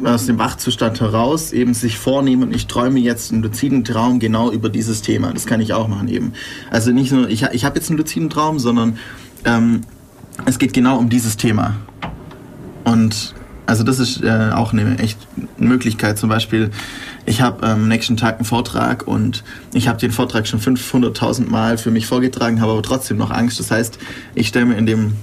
aus 0.04 0.26
dem 0.26 0.40
Wachzustand 0.40 1.00
heraus 1.02 1.52
eben 1.54 1.74
sich 1.74 1.98
vornehmen, 1.98 2.54
ich 2.54 2.68
träume 2.68 3.00
jetzt 3.00 3.32
einen 3.32 3.44
luziden 3.44 3.84
Traum 3.84 4.20
genau 4.20 4.52
über 4.52 4.70
dieses 4.70 5.02
Thema. 5.02 5.32
Das 5.34 5.46
kann 5.46 5.62
ich 5.62 5.74
auch 5.74 5.88
machen 5.88 6.08
eben. 6.08 6.34
Also 6.72 6.92
nicht 6.92 7.12
nur, 7.12 7.30
ich, 7.30 7.44
ich 7.52 7.66
habe 7.66 7.78
jetzt 7.78 7.90
einen 7.90 7.98
luziden 7.98 8.30
Traum, 8.30 8.60
sondern 8.60 8.98
ähm, 9.46 9.82
es 10.46 10.60
geht 10.60 10.74
genau 10.74 10.98
um 10.98 11.10
dieses 11.10 11.38
Thema. 11.38 11.76
Und 12.84 13.34
also 13.66 13.84
das 13.84 14.00
ist 14.00 14.24
äh, 14.24 14.52
auch 14.54 14.74
eine 14.74 15.00
echt 15.00 15.18
Möglichkeit. 15.58 16.18
Zum 16.18 16.30
Beispiel, 16.30 16.72
ich 17.26 17.42
habe 17.42 17.64
am 17.64 17.84
ähm, 17.84 17.88
nächsten 17.88 18.18
Tag 18.18 18.38
einen 18.38 18.46
Vortrag 18.46 19.08
und 19.08 19.44
ich 19.74 19.88
habe 19.88 20.00
den 20.00 20.12
Vortrag 20.12 20.48
schon 20.48 20.60
500.000 20.60 21.50
Mal 21.50 21.78
für 21.78 21.92
mich 21.92 22.08
vorgetragen, 22.08 22.62
habe 22.62 22.74
aber 22.74 22.84
trotzdem 22.84 23.18
noch 23.18 23.32
Angst. 23.32 23.60
Das 23.60 23.72
heißt, 23.72 23.98
ich 24.36 24.48
stelle 24.48 24.66
mir 24.66 24.78
in 24.78 24.86
dem 24.86 25.14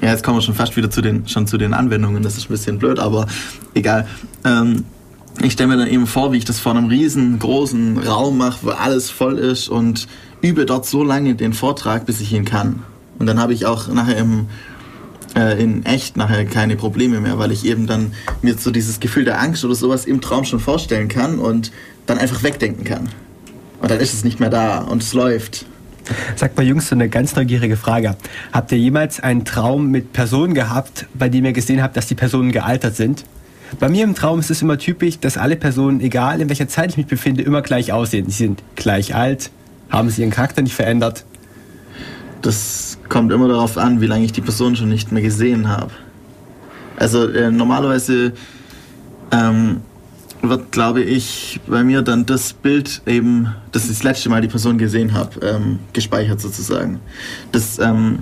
ja, 0.00 0.10
jetzt 0.10 0.22
kommen 0.22 0.36
wir 0.36 0.42
schon 0.42 0.54
fast 0.54 0.76
wieder 0.76 0.90
zu 0.90 1.00
den, 1.00 1.26
schon 1.26 1.48
zu 1.48 1.58
den 1.58 1.74
Anwendungen. 1.74 2.22
Das 2.22 2.36
ist 2.36 2.44
ein 2.44 2.52
bisschen 2.52 2.78
blöd, 2.78 3.00
aber 3.00 3.26
egal. 3.74 4.06
Ähm, 4.44 4.84
ich 5.42 5.52
stelle 5.52 5.68
mir 5.68 5.76
dann 5.76 5.88
eben 5.88 6.06
vor, 6.06 6.32
wie 6.32 6.36
ich 6.36 6.44
das 6.44 6.60
vor 6.60 6.72
einem 6.72 6.86
riesengroßen 6.86 7.98
Raum 7.98 8.38
mache, 8.38 8.58
wo 8.62 8.70
alles 8.70 9.10
voll 9.10 9.38
ist 9.38 9.68
und 9.68 10.06
übe 10.40 10.66
dort 10.66 10.86
so 10.86 11.02
lange 11.02 11.34
den 11.34 11.52
Vortrag, 11.52 12.06
bis 12.06 12.20
ich 12.20 12.32
ihn 12.32 12.44
kann. 12.44 12.82
Und 13.18 13.26
dann 13.26 13.40
habe 13.40 13.52
ich 13.52 13.66
auch 13.66 13.88
nachher 13.88 14.16
im, 14.16 14.46
äh, 15.38 15.62
in 15.62 15.84
echt 15.86 16.16
nachher 16.16 16.44
keine 16.44 16.76
Probleme 16.76 17.20
mehr, 17.20 17.38
weil 17.38 17.52
ich 17.52 17.64
eben 17.64 17.86
dann 17.86 18.12
mir 18.42 18.56
so 18.58 18.70
dieses 18.70 18.98
Gefühl 18.98 19.24
der 19.24 19.40
Angst 19.40 19.64
oder 19.64 19.74
sowas 19.74 20.04
im 20.04 20.20
Traum 20.20 20.44
schon 20.44 20.60
vorstellen 20.60 21.08
kann 21.08 21.38
und 21.38 21.70
dann 22.06 22.18
einfach 22.18 22.42
wegdenken 22.42 22.84
kann. 22.84 23.08
Und 23.80 23.90
dann 23.90 24.00
ist 24.00 24.12
es 24.12 24.24
nicht 24.24 24.40
mehr 24.40 24.50
da 24.50 24.78
und 24.78 25.02
es 25.02 25.12
läuft. 25.12 25.66
Sag 26.36 26.56
mal, 26.56 26.66
Jungs, 26.66 26.88
so 26.88 26.94
eine 26.94 27.08
ganz 27.08 27.36
neugierige 27.36 27.76
Frage. 27.76 28.16
Habt 28.52 28.72
ihr 28.72 28.78
jemals 28.78 29.20
einen 29.20 29.44
Traum 29.44 29.90
mit 29.90 30.12
Personen 30.12 30.54
gehabt, 30.54 31.06
bei 31.14 31.28
dem 31.28 31.44
ihr 31.44 31.52
gesehen 31.52 31.82
habt, 31.82 31.96
dass 31.96 32.06
die 32.06 32.14
Personen 32.14 32.50
gealtert 32.50 32.96
sind? 32.96 33.24
Bei 33.78 33.88
mir 33.90 34.04
im 34.04 34.14
Traum 34.14 34.40
ist 34.40 34.50
es 34.50 34.62
immer 34.62 34.78
typisch, 34.78 35.20
dass 35.20 35.36
alle 35.36 35.54
Personen, 35.54 36.00
egal 36.00 36.40
in 36.40 36.48
welcher 36.48 36.68
Zeit 36.68 36.90
ich 36.90 36.96
mich 36.96 37.06
befinde, 37.06 37.42
immer 37.42 37.60
gleich 37.60 37.92
aussehen. 37.92 38.24
Sie 38.30 38.44
sind 38.44 38.62
gleich 38.74 39.14
alt, 39.14 39.50
haben 39.90 40.08
sie 40.08 40.22
ihren 40.22 40.30
Charakter 40.30 40.62
nicht 40.62 40.74
verändert. 40.74 41.24
Das 42.40 42.97
kommt 43.08 43.32
immer 43.32 43.48
darauf 43.48 43.78
an, 43.78 44.00
wie 44.00 44.06
lange 44.06 44.24
ich 44.24 44.32
die 44.32 44.40
Person 44.40 44.76
schon 44.76 44.88
nicht 44.88 45.12
mehr 45.12 45.22
gesehen 45.22 45.68
habe. 45.68 45.90
Also 46.96 47.28
äh, 47.28 47.50
normalerweise 47.50 48.32
ähm, 49.30 49.80
wird, 50.42 50.72
glaube 50.72 51.02
ich, 51.02 51.60
bei 51.66 51.82
mir 51.82 52.02
dann 52.02 52.26
das 52.26 52.52
Bild 52.52 53.02
eben, 53.06 53.54
das 53.72 53.84
ich 53.84 53.90
das 53.90 54.02
letzte 54.02 54.28
Mal 54.28 54.40
die 54.40 54.48
Person 54.48 54.78
gesehen 54.78 55.14
habe, 55.14 55.40
ähm, 55.44 55.78
gespeichert 55.92 56.40
sozusagen. 56.40 57.00
Das, 57.52 57.78
ähm, 57.78 58.20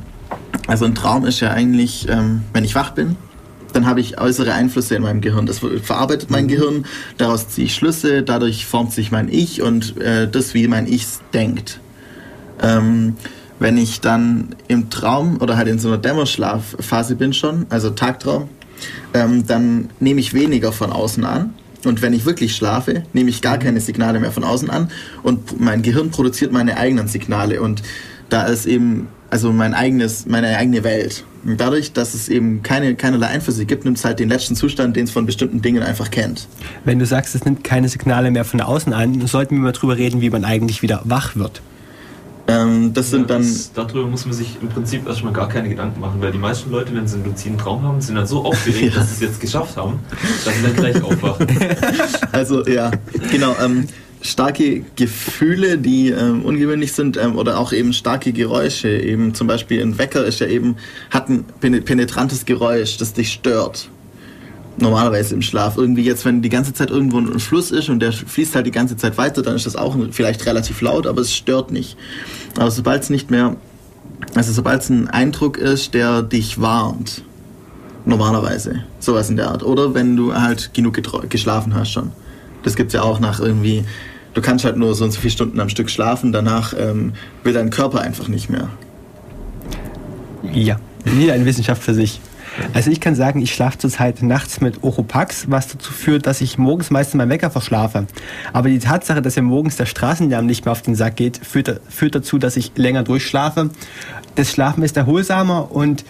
also 0.67 0.85
ein 0.85 0.95
Traum 0.95 1.25
ist 1.25 1.41
ja 1.41 1.51
eigentlich, 1.51 2.09
ähm, 2.09 2.43
wenn 2.53 2.65
ich 2.65 2.75
wach 2.75 2.91
bin, 2.91 3.17
dann 3.73 3.87
habe 3.87 4.01
ich 4.01 4.19
äußere 4.19 4.55
Einflüsse 4.55 4.95
in 4.95 5.03
meinem 5.03 5.21
Gehirn. 5.21 5.45
Das 5.45 5.61
verarbeitet 5.83 6.31
mein. 6.31 6.49
Gehirn, 6.49 6.87
daraus 7.19 7.49
ziehe 7.49 7.67
ich 7.67 7.75
Schlüsse, 7.75 8.23
dadurch 8.23 8.65
formt 8.65 8.93
sich 8.93 9.11
mein 9.11 9.29
Ich 9.29 9.61
und 9.61 10.01
äh, 10.01 10.29
das, 10.29 10.55
wie 10.55 10.67
mein 10.69 10.87
Ich 10.87 11.07
denkt. 11.35 11.81
Ähm, 12.63 13.17
wenn 13.59 13.79
ich 13.79 14.01
dann 14.01 14.55
im 14.69 14.91
Traum 14.91 15.39
oder 15.41 15.57
halt 15.57 15.69
in 15.69 15.79
so 15.79 15.89
einer 15.89 15.99
Dämmerschlafphase 15.99 17.17
bin 17.17 17.33
schon, 17.33 17.67
also 17.71 17.91
Tagtraum, 17.91 18.49
ähm, 19.15 19.47
dann 19.47 19.91
nehme 20.01 20.21
ich 20.21 20.35
weniger 20.35 20.73
von 20.73 20.93
außen 20.93 21.25
an 21.25 21.55
und 21.85 22.03
wenn 22.03 22.13
ich 22.13 22.27
wirklich 22.27 22.55
schlafe, 22.55 23.05
nehme 23.13 23.31
ich 23.31 23.43
gar 23.43 23.57
mhm. 23.57 23.63
keine 23.63 23.81
Signale 23.81 24.21
mehr 24.21 24.33
von 24.33 24.45
außen 24.45 24.71
an 24.71 24.91
und 25.23 25.61
mein 25.61 25.83
Gehirn 25.83 26.11
produziert 26.11 26.53
meine 26.53 26.77
eigenen 26.77 27.09
Signale 27.09 27.61
und 27.63 27.83
da 28.29 28.45
ist 28.45 28.67
eben 28.67 29.09
also 29.31 29.53
mein 29.53 29.75
eigenes, 29.75 30.27
meine 30.27 30.57
eigene 30.57 30.85
Welt. 30.85 31.25
Und 31.45 31.61
dadurch, 31.61 31.93
dass 31.93 32.15
es 32.15 32.29
eben 32.29 32.63
keine, 32.63 32.95
keinerlei 32.95 33.29
Einflüsse 33.29 33.67
gibt, 33.67 33.85
nimmt 33.85 33.99
es 33.99 34.05
halt 34.05 34.19
den 34.19 34.29
letzten 34.29 34.57
Zustand, 34.57 34.97
den 34.97 35.05
es 35.05 35.11
von 35.11 35.27
bestimmten 35.27 35.63
Dingen 35.63 35.83
einfach 35.83 36.11
kennt. 36.11 36.49
Wenn 36.85 36.99
du 36.99 37.07
sagst, 37.07 37.35
es 37.35 37.45
nimmt 37.45 37.65
keine 37.65 37.89
Signale 37.89 38.31
mehr 38.31 38.45
von 38.45 38.61
außen 38.61 38.93
an, 38.93 39.27
sollten 39.27 39.57
wir 39.57 39.63
mal 39.63 39.73
drüber 39.73 39.97
reden, 39.97 40.21
wie 40.21 40.31
man 40.31 40.45
eigentlich 40.45 40.83
wieder 40.83 41.03
wach 41.05 41.37
wird. 41.37 41.61
Ähm, 42.49 42.95
das 42.95 43.11
sind 43.11 43.29
ja, 43.29 43.39
das, 43.39 43.73
dann. 43.73 43.87
darüber 43.89 44.09
muss 44.09 44.25
man 44.25 44.35
sich 44.35 44.57
im 44.61 44.69
Prinzip 44.69 45.07
erstmal 45.07 45.33
gar 45.33 45.49
keine 45.49 45.69
Gedanken 45.69 46.01
machen, 46.01 46.21
weil 46.21 46.31
die 46.31 46.39
meisten 46.39 46.71
Leute, 46.71 46.95
wenn 46.95 47.07
sie 47.09 47.17
einen 47.17 47.25
luziden 47.25 47.59
Traum 47.59 47.83
haben, 47.83 48.01
sind 48.01 48.15
dann 48.15 48.27
so 48.27 48.45
aufgeregt, 48.45 48.83
ja. 48.95 49.01
dass 49.01 49.09
sie 49.09 49.25
es 49.25 49.31
jetzt 49.31 49.41
geschafft 49.41 49.77
haben, 49.77 49.99
dass 50.45 50.55
sie 50.57 50.63
dann 50.63 50.77
gleich 50.77 51.03
aufwachen. 51.03 51.47
Also 52.33 52.67
ja, 52.67 52.91
genau. 53.31 53.57
Ähm, 53.63 53.87
starke 54.21 54.85
Gefühle, 54.97 55.79
die 55.79 56.11
ähm, 56.11 56.45
ungewöhnlich 56.45 56.93
sind, 56.93 57.17
ähm, 57.17 57.37
oder 57.37 57.59
auch 57.59 57.73
eben 57.73 57.93
starke 57.93 58.33
Geräusche. 58.33 58.89
Eben 58.89 59.35
zum 59.35 59.47
Beispiel 59.47 59.81
ein 59.81 59.99
Wecker 59.99 60.25
ist 60.25 60.41
ja 60.41 60.47
eben, 60.47 60.77
hat 61.11 61.29
ein 61.29 61.45
penetrantes 61.61 62.45
Geräusch, 62.45 62.99
das 62.99 63.13
dich 63.13 63.33
stört 63.33 63.89
normalerweise 64.79 65.35
im 65.35 65.43
Schlaf. 65.43 65.77
Irgendwie 65.77 66.03
jetzt, 66.03 66.25
wenn 66.25 66.43
die 66.43 66.49
ganze 66.49 66.73
Zeit 66.73 66.91
irgendwo 66.91 67.19
ein 67.19 67.39
Fluss 67.39 67.71
ist 67.71 67.89
und 67.89 68.01
der 68.01 68.13
fließt 68.13 68.55
halt 68.55 68.67
die 68.67 68.71
ganze 68.71 68.97
Zeit 68.97 69.19
weiter, 69.19 69.43
dann 69.43 69.57
ist 69.57 69.67
das 69.67 69.77
auch 69.77 69.97
vielleicht 70.11 70.47
relativ 70.47 70.81
laut, 70.81 71.07
aber 71.07 71.21
es 71.21 71.35
stört 71.35 71.71
nicht. 71.71 71.97
Aber 72.57 72.71
sobald 72.71 73.03
es 73.03 73.11
nicht 73.11 73.31
mehr, 73.31 73.57
also 74.35 74.53
sobald 74.53 74.83
es 74.83 74.91
ein 74.91 75.09
Eindruck 75.09 75.59
ist, 75.59 75.95
der 75.95 76.23
dich 76.23 76.61
warnt, 76.61 77.23
normalerweise, 78.05 78.85
sowas 79.01 79.31
in 79.31 79.37
der 79.37 79.51
Art. 79.51 79.63
Oder 79.63 79.95
wenn 79.95 80.17
du 80.17 80.35
halt 80.35 80.73
genug 80.75 81.01
geschlafen 81.29 81.75
hast 81.75 81.91
schon. 81.91 82.13
Das 82.63 82.77
gibt 82.77 82.89
es 82.89 82.95
ja 82.95 83.03
auch 83.03 83.21
nach 83.21 83.41
irgendwie, 83.41 83.85
du 84.35 84.41
kannst 84.41 84.65
halt 84.65 84.77
nur 84.77 84.95
so 84.95 85.05
und 85.05 85.13
so 85.13 85.21
viele 85.21 85.31
Stunden 85.33 85.61
am 85.61 85.69
Stück 85.69 85.91
schlafen, 85.91 86.33
danach 86.33 86.75
ähm, 86.79 87.13
will 87.43 87.53
dein 87.53 87.71
Körper 87.71 88.01
einfach 88.01 88.29
nicht 88.29 88.51
mehr. 88.51 88.69
Ja, 90.53 90.79
nie 91.05 91.31
eine 91.31 91.45
Wissenschaft 91.45 91.83
für 91.83 91.95
sich. 91.95 92.21
Also 92.73 92.91
ich 92.91 93.01
kann 93.01 93.15
sagen, 93.15 93.41
ich 93.41 93.55
schlafe 93.55 93.79
zurzeit 93.79 94.23
nachts 94.23 94.61
mit 94.61 94.83
Oropax, 94.83 95.51
was 95.51 95.69
dazu 95.69 95.93
führt, 95.93 96.27
dass 96.27 96.41
ich 96.41 96.59
morgens 96.59 96.91
meistens 96.91 97.15
meinen 97.15 97.31
Wecker 97.31 97.51
verschlafe. 97.51 98.07
Aber 98.53 98.69
die 98.69 98.79
Tatsache, 98.79 99.23
dass 99.23 99.37
mir 99.37 99.43
morgens 99.43 99.77
der 99.77 99.87
Straßenlärm 99.87 100.47
nicht 100.47 100.65
mehr 100.65 100.73
auf 100.73 100.83
den 100.83 100.95
Sack 100.95 101.17
geht, 101.17 101.39
führt, 101.39 101.81
führt 101.89 102.15
dazu, 102.15 102.39
dass 102.39 102.57
ich 102.57 102.73
länger 102.77 103.03
durchschlafe. 103.03 103.71
Das 104.35 104.51
Schlafen 104.51 104.83
ist 104.83 104.97
erholsamer 104.97 105.71
und 105.73 106.05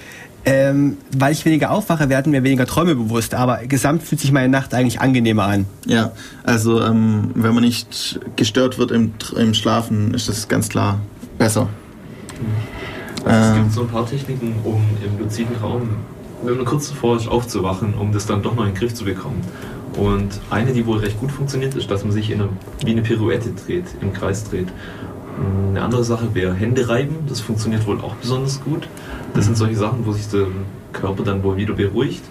ähm, 0.49 0.97
weil 1.11 1.33
ich 1.33 1.45
weniger 1.45 1.73
aufwache, 1.73 2.09
werden 2.09 2.31
mir 2.31 2.45
weniger 2.45 2.67
Träume 2.67 2.95
bewusst. 2.95 3.35
Aber 3.35 3.59
gesamt 3.67 4.05
fühlt 4.05 4.21
sich 4.21 4.31
meine 4.31 4.49
Nacht 4.49 4.75
eigentlich 4.75 5.01
angenehmer 5.01 5.45
an. 5.45 5.67
Ja, 5.87 6.13
also 6.45 6.81
ähm, 6.83 7.33
wenn 7.35 7.53
man 7.53 7.65
nicht 7.65 8.21
gestört 8.37 8.79
wird 8.79 8.93
im, 8.93 9.13
im 9.37 9.55
Schlafen, 9.55 10.15
ist 10.15 10.29
das 10.29 10.47
ganz 10.47 10.69
klar 10.69 11.01
besser. 11.37 11.69
Also 13.25 13.51
es 13.51 13.57
gibt 13.57 13.73
so 13.73 13.81
ein 13.83 13.89
paar 13.89 14.07
Techniken, 14.07 14.55
um 14.63 14.81
im 15.05 15.19
luziden 15.19 15.57
Raum 15.57 15.97
wenn 16.47 16.57
man 16.57 16.65
kurz 16.65 16.89
davor 16.89 17.19
aufzuwachen, 17.29 17.95
um 17.95 18.13
das 18.13 18.27
dann 18.27 18.43
doch 18.43 18.55
noch 18.55 18.65
in 18.65 18.73
den 18.73 18.79
Griff 18.79 18.95
zu 18.95 19.05
bekommen. 19.05 19.43
Und 19.97 20.41
eine, 20.51 20.73
die 20.73 20.87
wohl 20.87 20.99
recht 20.99 21.19
gut 21.19 21.33
funktioniert, 21.33 21.75
ist, 21.75 21.91
dass 21.91 22.05
man 22.05 22.13
sich 22.13 22.31
in 22.31 22.41
eine, 22.41 22.51
wie 22.85 22.91
eine 22.91 23.03
Pirouette 23.03 23.51
dreht, 23.51 23.87
im 24.01 24.13
Kreis 24.13 24.45
dreht. 24.45 24.69
Eine 25.71 25.83
andere 25.83 26.05
Sache 26.05 26.35
wäre 26.35 26.55
Hände 26.55 26.89
reiben. 26.89 27.17
Das 27.29 27.41
funktioniert 27.41 27.87
wohl 27.87 28.01
auch 28.01 28.15
besonders 28.15 28.63
gut. 28.63 28.89
Das 29.35 29.45
sind 29.47 29.57
solche 29.57 29.77
Sachen, 29.77 30.07
wo 30.07 30.13
sich 30.13 30.29
der 30.29 30.47
Körper 30.93 31.25
dann 31.25 31.43
wohl 31.43 31.57
wieder 31.57 31.75
beruhigt, 31.75 32.23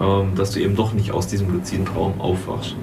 ähm, 0.00 0.34
dass 0.36 0.52
du 0.52 0.60
eben 0.60 0.76
doch 0.76 0.92
nicht 0.92 1.12
aus 1.12 1.26
diesem 1.26 1.52
luziden 1.52 1.86
Traum 1.86 2.20
aufwachst. 2.20 2.76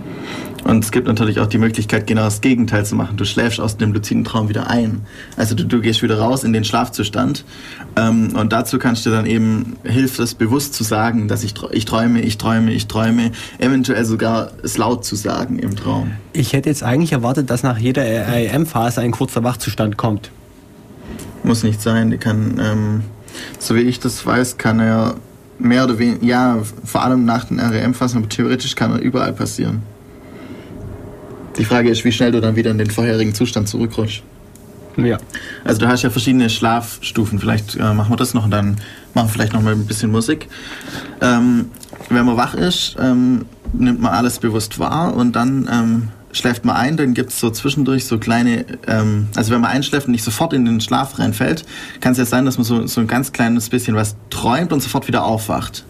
Und 0.65 0.83
es 0.83 0.91
gibt 0.91 1.07
natürlich 1.07 1.39
auch 1.39 1.45
die 1.45 1.59
Möglichkeit, 1.59 2.07
genau 2.07 2.23
das 2.23 2.41
Gegenteil 2.41 2.83
zu 2.87 2.95
machen. 2.95 3.17
Du 3.17 3.23
schläfst 3.23 3.59
aus 3.59 3.77
dem 3.77 3.93
luziden 3.93 4.23
Traum 4.23 4.49
wieder 4.49 4.67
ein. 4.67 5.05
Also 5.37 5.53
du, 5.53 5.63
du 5.63 5.79
gehst 5.79 6.01
wieder 6.01 6.17
raus 6.17 6.43
in 6.43 6.53
den 6.53 6.65
Schlafzustand. 6.65 7.45
Ähm, 7.95 8.35
und 8.35 8.51
dazu 8.51 8.79
kannst 8.79 9.05
du 9.05 9.11
dann 9.11 9.27
eben, 9.27 9.75
hilft 9.83 10.19
es 10.19 10.33
bewusst 10.33 10.73
zu 10.73 10.83
sagen, 10.83 11.27
dass 11.27 11.43
ich, 11.43 11.53
ich 11.71 11.85
träume, 11.85 12.19
ich 12.21 12.39
träume, 12.39 12.73
ich 12.73 12.87
träume. 12.87 13.31
Eventuell 13.59 14.05
sogar 14.05 14.53
es 14.63 14.79
laut 14.79 15.05
zu 15.05 15.15
sagen 15.15 15.59
im 15.59 15.75
Traum. 15.75 16.13
Ich 16.33 16.53
hätte 16.53 16.67
jetzt 16.67 16.81
eigentlich 16.81 17.11
erwartet, 17.11 17.51
dass 17.51 17.61
nach 17.61 17.77
jeder 17.77 18.01
REM-Phase 18.01 19.01
ein 19.01 19.11
kurzer 19.11 19.43
Wachzustand 19.43 19.97
kommt. 19.97 20.31
Muss 21.43 21.61
nicht 21.61 21.79
sein. 21.79 22.09
Die 22.09 22.17
kann, 22.17 22.59
ähm, 22.59 23.01
so 23.59 23.75
wie 23.75 23.81
ich 23.81 23.99
das 23.99 24.25
weiß, 24.25 24.57
kann 24.57 24.79
er 24.79 25.13
mehr 25.59 25.83
oder 25.83 25.99
weniger, 25.99 26.25
ja, 26.25 26.57
vor 26.83 27.03
allem 27.03 27.23
nach 27.23 27.45
den 27.45 27.59
REM-Phasen, 27.59 28.17
aber 28.17 28.29
theoretisch 28.29 28.75
kann 28.75 28.93
er 28.93 28.99
überall 28.99 29.31
passieren. 29.31 29.83
Die 31.57 31.65
Frage 31.65 31.89
ist, 31.89 32.03
wie 32.03 32.11
schnell 32.11 32.31
du 32.31 32.41
dann 32.41 32.55
wieder 32.55 32.71
in 32.71 32.77
den 32.77 32.89
vorherigen 32.89 33.33
Zustand 33.33 33.67
zurückrutschst. 33.69 34.23
Ja. 34.97 35.17
Also 35.63 35.79
du 35.79 35.87
hast 35.87 36.03
ja 36.03 36.09
verschiedene 36.09 36.49
Schlafstufen. 36.49 37.39
Vielleicht 37.39 37.75
äh, 37.75 37.93
machen 37.93 38.11
wir 38.11 38.17
das 38.17 38.33
noch 38.33 38.45
und 38.45 38.51
dann 38.51 38.77
machen 39.13 39.27
wir 39.27 39.33
vielleicht 39.33 39.53
noch 39.53 39.61
mal 39.61 39.73
ein 39.73 39.85
bisschen 39.85 40.11
Musik. 40.11 40.47
Ähm, 41.21 41.71
wenn 42.09 42.25
man 42.25 42.37
wach 42.37 42.53
ist, 42.53 42.95
ähm, 42.99 43.45
nimmt 43.73 43.99
man 43.99 44.13
alles 44.13 44.39
bewusst 44.39 44.79
wahr 44.79 45.15
und 45.15 45.35
dann 45.35 45.69
ähm, 45.71 46.07
schläft 46.31 46.65
man 46.65 46.75
ein. 46.75 46.97
Dann 46.97 47.13
gibt 47.13 47.31
es 47.31 47.39
so 47.39 47.49
zwischendurch 47.49 48.05
so 48.05 48.19
kleine, 48.19 48.65
ähm, 48.87 49.27
also 49.35 49.53
wenn 49.53 49.61
man 49.61 49.71
einschläft 49.71 50.07
und 50.07 50.11
nicht 50.11 50.23
sofort 50.23 50.53
in 50.53 50.65
den 50.65 50.79
Schlaf 50.81 51.19
reinfällt, 51.19 51.65
kann 51.99 52.13
es 52.13 52.17
ja 52.17 52.25
sein, 52.25 52.45
dass 52.45 52.57
man 52.57 52.65
so, 52.65 52.85
so 52.87 53.01
ein 53.01 53.07
ganz 53.07 53.31
kleines 53.31 53.69
bisschen 53.69 53.95
was 53.95 54.15
träumt 54.29 54.71
und 54.71 54.81
sofort 54.81 55.07
wieder 55.07 55.25
aufwacht. 55.25 55.85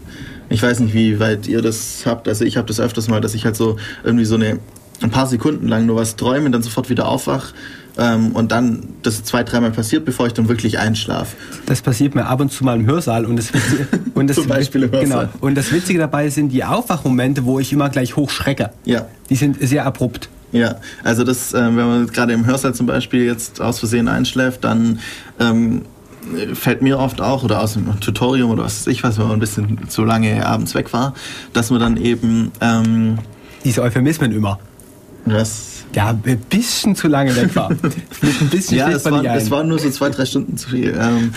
Ich 0.48 0.62
weiß 0.62 0.80
nicht, 0.80 0.94
wie 0.94 1.18
weit 1.18 1.48
ihr 1.48 1.60
das 1.60 2.04
habt. 2.06 2.28
Also 2.28 2.44
ich 2.44 2.56
habe 2.56 2.68
das 2.68 2.78
öfters 2.78 3.08
mal, 3.08 3.20
dass 3.20 3.34
ich 3.34 3.44
halt 3.44 3.56
so 3.56 3.76
irgendwie 4.04 4.24
so 4.24 4.36
eine 4.36 4.60
ein 5.02 5.10
paar 5.10 5.26
Sekunden 5.26 5.68
lang 5.68 5.86
nur 5.86 5.96
was 5.96 6.16
träume, 6.16 6.50
dann 6.50 6.62
sofort 6.62 6.88
wieder 6.88 7.08
aufwach 7.08 7.52
ähm, 7.98 8.32
und 8.32 8.52
dann 8.52 8.82
das 9.02 9.24
zwei, 9.24 9.42
dreimal 9.42 9.70
passiert, 9.70 10.04
bevor 10.04 10.26
ich 10.26 10.32
dann 10.32 10.48
wirklich 10.48 10.78
einschlafe. 10.78 11.36
Das 11.66 11.80
passiert 11.80 12.14
mir 12.14 12.26
ab 12.26 12.40
und 12.40 12.52
zu 12.52 12.64
mal 12.64 12.78
im 12.78 12.86
Hörsaal 12.86 13.24
und 13.24 13.36
das, 13.36 13.52
Witzige, 13.52 13.88
und 14.14 14.28
das, 14.28 14.36
Zum 14.36 14.48
Beispiel 14.48 14.84
im 14.84 14.92
Hörsaal. 14.92 15.26
Genau, 15.32 15.46
und 15.46 15.54
das 15.56 15.72
Witzige 15.72 15.98
dabei 15.98 16.28
sind 16.28 16.50
die 16.50 16.64
Aufwachmomente, 16.64 17.44
wo 17.44 17.58
ich 17.58 17.72
immer 17.72 17.88
gleich 17.88 18.16
hochschrecke. 18.16 18.70
Ja. 18.84 19.06
Die 19.30 19.36
sind 19.36 19.56
sehr 19.60 19.86
abrupt. 19.86 20.28
Ja, 20.52 20.76
also 21.02 21.24
das, 21.24 21.52
äh, 21.52 21.58
wenn 21.58 21.74
man 21.74 22.06
gerade 22.06 22.32
im 22.32 22.46
Hörsaal 22.46 22.74
zum 22.74 22.86
Beispiel 22.86 23.24
jetzt 23.24 23.60
aus 23.60 23.78
Versehen 23.78 24.08
einschläft, 24.08 24.64
dann 24.64 25.00
ähm, 25.40 25.82
fällt 26.54 26.82
mir 26.82 26.98
oft 26.98 27.20
auch, 27.20 27.44
oder 27.44 27.62
aus 27.62 27.74
dem 27.74 28.00
Tutorium 28.00 28.50
oder 28.50 28.64
was 28.64 28.80
weiß 28.80 28.86
ich 28.92 29.02
was, 29.02 29.18
wenn 29.18 29.26
man 29.26 29.36
ein 29.36 29.40
bisschen 29.40 29.88
zu 29.88 30.04
lange 30.04 30.44
abends 30.46 30.74
weg 30.74 30.92
war, 30.92 31.14
dass 31.52 31.70
man 31.70 31.80
dann 31.80 31.96
eben... 31.96 32.52
Ähm, 32.60 33.18
Diese 33.64 33.82
Euphemismen 33.82 34.32
immer. 34.32 34.58
Was? 35.26 35.84
Ja, 35.94 36.10
ein 36.10 36.38
bisschen 36.50 36.94
zu 36.94 37.08
lange 37.08 37.34
weg 37.36 37.54
war. 37.56 37.70
Ein 37.70 37.78
bisschen 38.50 38.78
ja, 38.78 38.90
es, 38.90 39.04
war, 39.04 39.24
es 39.24 39.50
waren 39.50 39.68
nur 39.68 39.78
so 39.78 39.90
zwei, 39.90 40.10
drei 40.10 40.24
Stunden 40.26 40.56
zu 40.56 40.70
viel. 40.70 40.96
Ähm, 40.98 41.32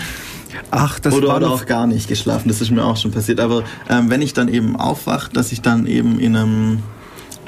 Ach, 0.70 0.98
das 0.98 1.14
oder, 1.14 1.28
war 1.28 1.36
oder 1.36 1.50
auch 1.50 1.66
gar 1.66 1.86
nicht 1.86 2.08
geschlafen, 2.08 2.48
das 2.48 2.60
ist 2.60 2.70
mir 2.70 2.84
auch 2.84 2.96
schon 2.96 3.10
passiert. 3.10 3.40
Aber 3.40 3.64
ähm, 3.88 4.10
wenn 4.10 4.22
ich 4.22 4.32
dann 4.32 4.48
eben 4.48 4.76
aufwache, 4.76 5.32
dass 5.32 5.52
ich 5.52 5.62
dann 5.62 5.86
eben 5.86 6.18
in 6.18 6.36
einem... 6.36 6.82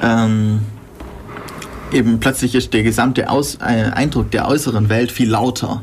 Ähm, 0.01 0.61
eben 1.93 2.21
plötzlich 2.21 2.55
ist 2.55 2.73
der 2.73 2.83
gesamte 2.83 3.29
Aus, 3.29 3.57
äh, 3.57 3.91
Eindruck 3.93 4.31
der 4.31 4.49
äußeren 4.49 4.89
Welt 4.89 5.13
viel 5.13 5.31
lauter. 5.31 5.83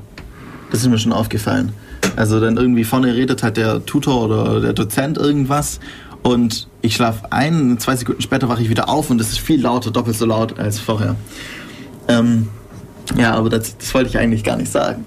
Das 0.72 0.82
ist 0.82 0.88
mir 0.88 0.98
schon 0.98 1.14
aufgefallen. 1.14 1.72
Also 2.16 2.40
dann 2.40 2.58
irgendwie 2.58 2.84
vorne 2.84 3.14
redet 3.14 3.44
halt 3.44 3.58
der 3.58 3.86
Tutor 3.86 4.26
oder 4.26 4.60
der 4.62 4.74
Dozent 4.74 5.18
irgendwas 5.18 5.80
und 6.24 6.68
ich 6.82 6.96
schlafe 6.96 7.32
ein, 7.32 7.78
zwei 7.80 7.96
Sekunden 7.96 8.22
später 8.22 8.50
wache 8.50 8.62
ich 8.62 8.70
wieder 8.70 8.90
auf 8.90 9.10
und 9.10 9.20
es 9.22 9.30
ist 9.30 9.40
viel 9.40 9.62
lauter, 9.62 9.92
doppelt 9.92 10.18
so 10.18 10.26
laut 10.26 10.60
als 10.60 10.80
vorher. 10.80 11.16
Ähm, 12.08 12.50
ja, 13.18 13.34
aber 13.34 13.50
das, 13.50 13.78
das 13.78 13.94
wollte 13.94 14.10
ich 14.10 14.18
eigentlich 14.18 14.44
gar 14.44 14.58
nicht 14.58 14.72
sagen. 14.72 15.06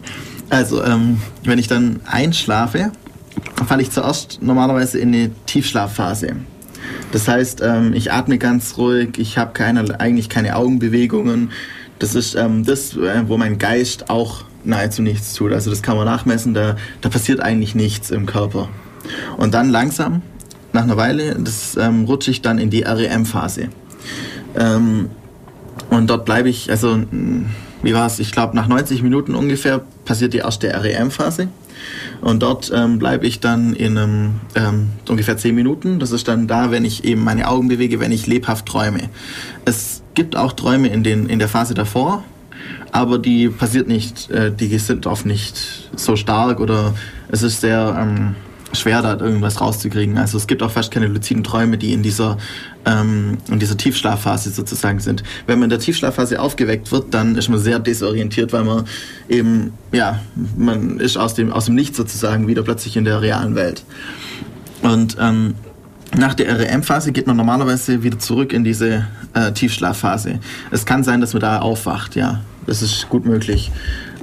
Also, 0.51 0.85
ähm, 0.85 1.21
wenn 1.45 1.59
ich 1.59 1.69
dann 1.69 2.01
einschlafe, 2.05 2.93
falle 3.67 3.83
ich 3.83 3.91
zuerst 3.91 4.43
normalerweise 4.43 4.99
in 4.99 5.09
eine 5.09 5.31
Tiefschlafphase. 5.47 6.37
Das 7.13 7.29
heißt, 7.29 7.63
ähm, 7.63 7.95
ich 7.95 8.13
atme 8.13 8.39
ganz 8.39 8.77
ruhig, 8.77 9.19
ich 9.19 9.39
habe 9.39 9.53
keine, 9.53 10.01
eigentlich 10.01 10.29
keine 10.29 10.57
Augenbewegungen. 10.57 11.51
Das 11.99 12.15
ist 12.15 12.35
ähm, 12.35 12.65
das, 12.65 12.97
äh, 12.97 13.23
wo 13.27 13.37
mein 13.37 13.59
Geist 13.59 14.11
auch 14.11 14.45
nahezu 14.65 15.03
nichts 15.03 15.35
tut. 15.35 15.53
Also 15.53 15.71
das 15.71 15.83
kann 15.83 15.97
man 15.97 16.07
nachmessen, 16.07 16.55
da, 16.55 16.77
da 17.01 17.09
passiert 17.09 17.41
eigentlich 17.41 17.75
nichts 17.75 18.11
im 18.11 18.27
Körper. 18.27 18.69
Und 19.37 19.55
dann 19.55 19.71
langsam, 19.71 20.23
nach 20.73 20.83
einer 20.83 20.97
Weile, 20.97 21.37
das 21.39 21.77
ähm, 21.77 22.05
rutsche 22.05 22.31
ich 22.31 22.43
dann 22.43 22.59
in 22.59 22.71
die 22.71 22.83
REM-Phase. 22.83 23.69
Ähm, 24.57 25.11
und 25.91 26.09
dort 26.09 26.25
bleibe 26.25 26.49
ich, 26.49 26.71
also 26.71 27.03
wie 27.83 27.95
war 27.95 28.07
es, 28.07 28.19
ich 28.19 28.33
glaube 28.33 28.57
nach 28.57 28.69
90 28.69 29.03
Minuten 29.03 29.35
ungefähr 29.35 29.83
passiert 30.05 30.33
die 30.33 30.39
erste 30.39 30.69
REM-Phase. 30.69 31.49
Und 32.21 32.43
dort 32.43 32.71
ähm, 32.75 32.99
bleibe 32.99 33.27
ich 33.27 33.41
dann 33.41 33.75
in 33.75 33.99
einem, 33.99 34.41
ähm, 34.55 34.91
ungefähr 35.09 35.37
10 35.37 35.55
Minuten. 35.55 35.99
Das 35.99 36.13
ist 36.13 36.29
dann 36.29 36.47
da, 36.47 36.71
wenn 36.71 36.85
ich 36.85 37.05
eben 37.05 37.25
meine 37.25 37.49
Augen 37.49 37.69
bewege, 37.69 37.99
wenn 37.99 38.13
ich 38.13 38.27
lebhaft 38.27 38.67
träume. 38.67 39.11
Es 39.65 40.03
gibt 40.15 40.37
auch 40.37 40.53
Träume 40.53 40.89
in, 40.89 41.03
den, 41.03 41.29
in 41.29 41.39
der 41.39 41.49
Phase 41.49 41.75
davor, 41.75 42.23
aber 42.93 43.19
die 43.19 43.49
passiert 43.49 43.89
nicht, 43.89 44.31
äh, 44.31 44.53
die 44.53 44.79
sind 44.79 45.07
oft 45.07 45.27
nicht 45.27 45.91
so 45.97 46.15
stark 46.15 46.61
oder 46.61 46.95
es 47.31 47.43
ist 47.43 47.61
sehr 47.61 47.97
ähm, 47.99 48.37
schwer, 48.73 49.03
da 49.03 49.19
irgendwas 49.19 49.61
rauszukriegen. 49.61 50.19
Also 50.19 50.39
es 50.39 50.47
gibt 50.47 50.63
auch 50.63 50.71
fast 50.71 50.91
keine 50.91 51.07
luziden 51.07 51.45
Träume, 51.45 51.79
die 51.79 51.93
in 51.93 52.03
dieser, 52.03 52.39
ähm, 52.85 53.39
in 53.49 53.59
dieser 53.59 53.77
Tiefschlafphase 53.77 54.51
sozusagen 54.51 55.01
sind. 55.01 55.23
Wenn 55.47 55.59
man 55.59 55.65
in 55.65 55.71
der 55.71 55.79
Tiefschlafphase 55.79 56.41
aufgeweckt 56.41 56.91
wird, 56.93 57.13
dann 57.15 57.37
ist 57.37 57.49
man 57.49 57.59
sehr 57.59 57.79
desorientiert, 57.79 58.53
weil 58.53 58.65
man 58.65 58.85
eben, 59.29 59.73
ja, 59.93 60.21
man 60.57 61.01
ist 61.01 61.17
aus 61.17 61.35
dem, 61.35 61.53
aus 61.53 61.67
dem 61.67 61.75
Nichts 61.75 61.97
sozusagen 61.97 62.47
wieder 62.47 62.63
plötzlich 62.63 62.97
in 62.97 63.05
der 63.05 63.21
realen 63.21 63.55
Welt. 63.55 63.85
Und 64.83 65.17
ähm, 65.21 65.55
nach 66.17 66.35
der 66.35 66.59
REM-Phase 66.59 67.13
geht 67.13 67.27
man 67.27 67.37
normalerweise 67.37 68.03
wieder 68.03 68.19
zurück 68.19 68.53
in 68.53 68.65
diese 68.65 69.07
äh, 69.35 69.53
Tiefschlafphase. 69.53 70.41
Es 70.71 70.85
kann 70.85 71.05
sein, 71.05 71.21
dass 71.21 71.33
man 71.33 71.41
da 71.41 71.61
aufwacht, 71.61 72.17
ja. 72.17 72.41
Das 72.67 72.83
ist 72.83 73.09
gut 73.09 73.25
möglich. 73.25 73.73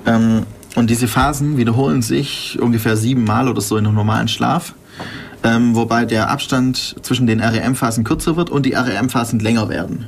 Ähm, 0.05 0.43
und 0.79 0.89
diese 0.89 1.09
Phasen 1.09 1.57
wiederholen 1.57 2.01
sich 2.01 2.57
ungefähr 2.61 2.95
siebenmal 2.95 3.49
oder 3.49 3.59
so 3.59 3.75
in 3.75 3.85
einem 3.85 3.95
normalen 3.95 4.29
Schlaf. 4.29 4.73
Ähm, 5.43 5.75
wobei 5.75 6.05
der 6.05 6.29
Abstand 6.29 6.95
zwischen 7.01 7.27
den 7.27 7.41
REM-Phasen 7.41 8.05
kürzer 8.05 8.37
wird 8.37 8.49
und 8.49 8.65
die 8.65 8.75
REM-Phasen 8.75 9.39
länger 9.41 9.67
werden. 9.67 10.07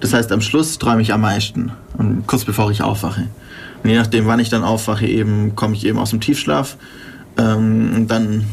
Das 0.00 0.12
heißt, 0.12 0.32
am 0.32 0.42
Schluss 0.42 0.76
träume 0.78 1.00
ich 1.00 1.14
am 1.14 1.22
meisten, 1.22 1.72
kurz 2.26 2.44
bevor 2.44 2.70
ich 2.70 2.82
aufwache. 2.82 3.28
Und 3.82 3.88
je 3.88 3.96
nachdem, 3.96 4.26
wann 4.26 4.38
ich 4.38 4.50
dann 4.50 4.64
aufwache, 4.64 5.06
eben 5.06 5.56
komme 5.56 5.74
ich 5.74 5.86
eben 5.86 5.98
aus 5.98 6.10
dem 6.10 6.20
Tiefschlaf. 6.20 6.76
Ähm, 7.38 8.06
dann 8.06 8.44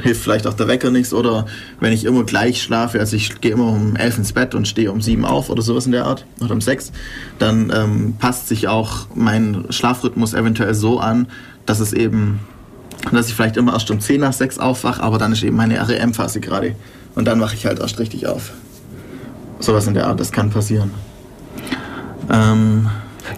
hilft 0.00 0.22
vielleicht 0.22 0.46
auch 0.46 0.54
der 0.54 0.68
Wecker 0.68 0.90
nichts. 0.90 1.12
Oder 1.12 1.46
wenn 1.80 1.92
ich 1.92 2.04
immer 2.04 2.24
gleich 2.24 2.62
schlafe, 2.62 2.98
also 2.98 3.16
ich 3.16 3.40
gehe 3.40 3.52
immer 3.52 3.68
um 3.68 3.96
elf 3.96 4.18
ins 4.18 4.32
Bett 4.32 4.54
und 4.54 4.66
stehe 4.66 4.90
um 4.90 5.00
sieben 5.00 5.24
auf 5.24 5.50
oder 5.50 5.62
sowas 5.62 5.86
in 5.86 5.92
der 5.92 6.06
Art, 6.06 6.26
oder 6.40 6.52
um 6.52 6.60
sechs, 6.60 6.92
dann 7.38 7.72
ähm, 7.74 8.14
passt 8.18 8.48
sich 8.48 8.68
auch 8.68 9.06
mein 9.14 9.66
Schlafrhythmus 9.70 10.34
eventuell 10.34 10.74
so 10.74 10.98
an, 10.98 11.28
dass 11.66 11.80
es 11.80 11.92
eben, 11.92 12.40
dass 13.12 13.28
ich 13.28 13.34
vielleicht 13.34 13.56
immer 13.56 13.72
erst 13.72 13.90
um 13.90 14.00
zehn 14.00 14.20
nach 14.20 14.32
sechs 14.32 14.58
aufwache, 14.58 15.02
aber 15.02 15.18
dann 15.18 15.32
ist 15.32 15.42
eben 15.42 15.56
meine 15.56 15.88
REM-Phase 15.88 16.40
gerade. 16.40 16.74
Und 17.14 17.26
dann 17.26 17.40
wache 17.40 17.54
ich 17.54 17.66
halt 17.66 17.78
erst 17.78 17.98
richtig 17.98 18.26
auf. 18.26 18.52
Sowas 19.60 19.86
in 19.86 19.94
der 19.94 20.08
Art, 20.08 20.18
das 20.18 20.32
kann 20.32 20.50
passieren. 20.50 20.90
Ähm, 22.30 22.88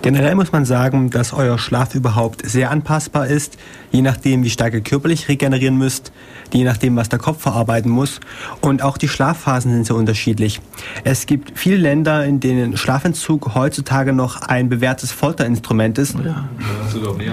Generell 0.03 0.35
muss 0.35 0.53
man 0.53 0.64
sagen, 0.64 1.11
dass 1.11 1.33
euer 1.33 1.59
Schlaf 1.59 1.94
überhaupt 1.94 2.49
sehr 2.49 2.70
anpassbar 2.70 3.27
ist, 3.27 3.57
je 3.90 4.03
nachdem, 4.03 4.42
wie 4.42 4.51
stark 4.51 4.75
ihr 4.75 4.81
körperlich 4.81 5.29
regenerieren 5.29 5.77
müsst, 5.77 6.12
je 6.53 6.64
nachdem, 6.64 6.96
was 6.96 7.09
der 7.09 7.18
Kopf 7.18 7.42
verarbeiten 7.42 7.90
muss. 7.90 8.20
Und 8.61 8.83
auch 8.83 8.99
die 8.99 9.09
Schlafphasen 9.09 9.72
sind 9.72 9.87
sehr 9.87 9.96
unterschiedlich. 9.96 10.61
Es 11.05 11.27
gibt 11.27 11.59
viele 11.59 11.77
Länder, 11.77 12.25
in 12.25 12.40
denen 12.40 12.77
Schlafentzug 12.77 13.55
heutzutage 13.55 14.12
noch 14.12 14.42
ein 14.42 14.68
bewährtes 14.68 15.12
Folterinstrument 15.12 15.99
ist. 15.99 16.14
ja, 16.14 16.25
Ja, 16.25 16.90
sogar 16.90 17.14
mehr. 17.14 17.33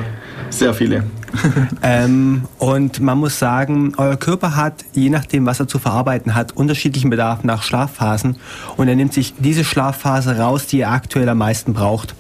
sehr 0.50 0.74
viele. 0.74 1.04
Ähm, 1.82 2.44
und 2.60 3.00
man 3.02 3.18
muss 3.18 3.40
sagen, 3.40 3.94
euer 3.98 4.16
Körper 4.18 4.56
hat, 4.56 4.86
je 4.94 5.10
nachdem, 5.10 5.46
was 5.48 5.60
er 5.60 5.68
zu 5.68 5.80
verarbeiten 5.80 6.36
hat, 6.36 6.56
unterschiedlichen 6.56 7.10
Bedarf 7.10 7.44
nach 7.44 7.64
Schlafphasen. 7.64 8.38
Und 8.78 8.88
er 8.88 8.96
nimmt 8.96 9.14
sich 9.14 9.34
diese 9.40 9.64
Schlafphase 9.64 10.38
raus, 10.38 10.68
die 10.68 10.82
er 10.82 10.92
aktuell 10.92 11.28
am 11.28 11.40
meisten 11.40 11.74
braucht. 11.74 12.16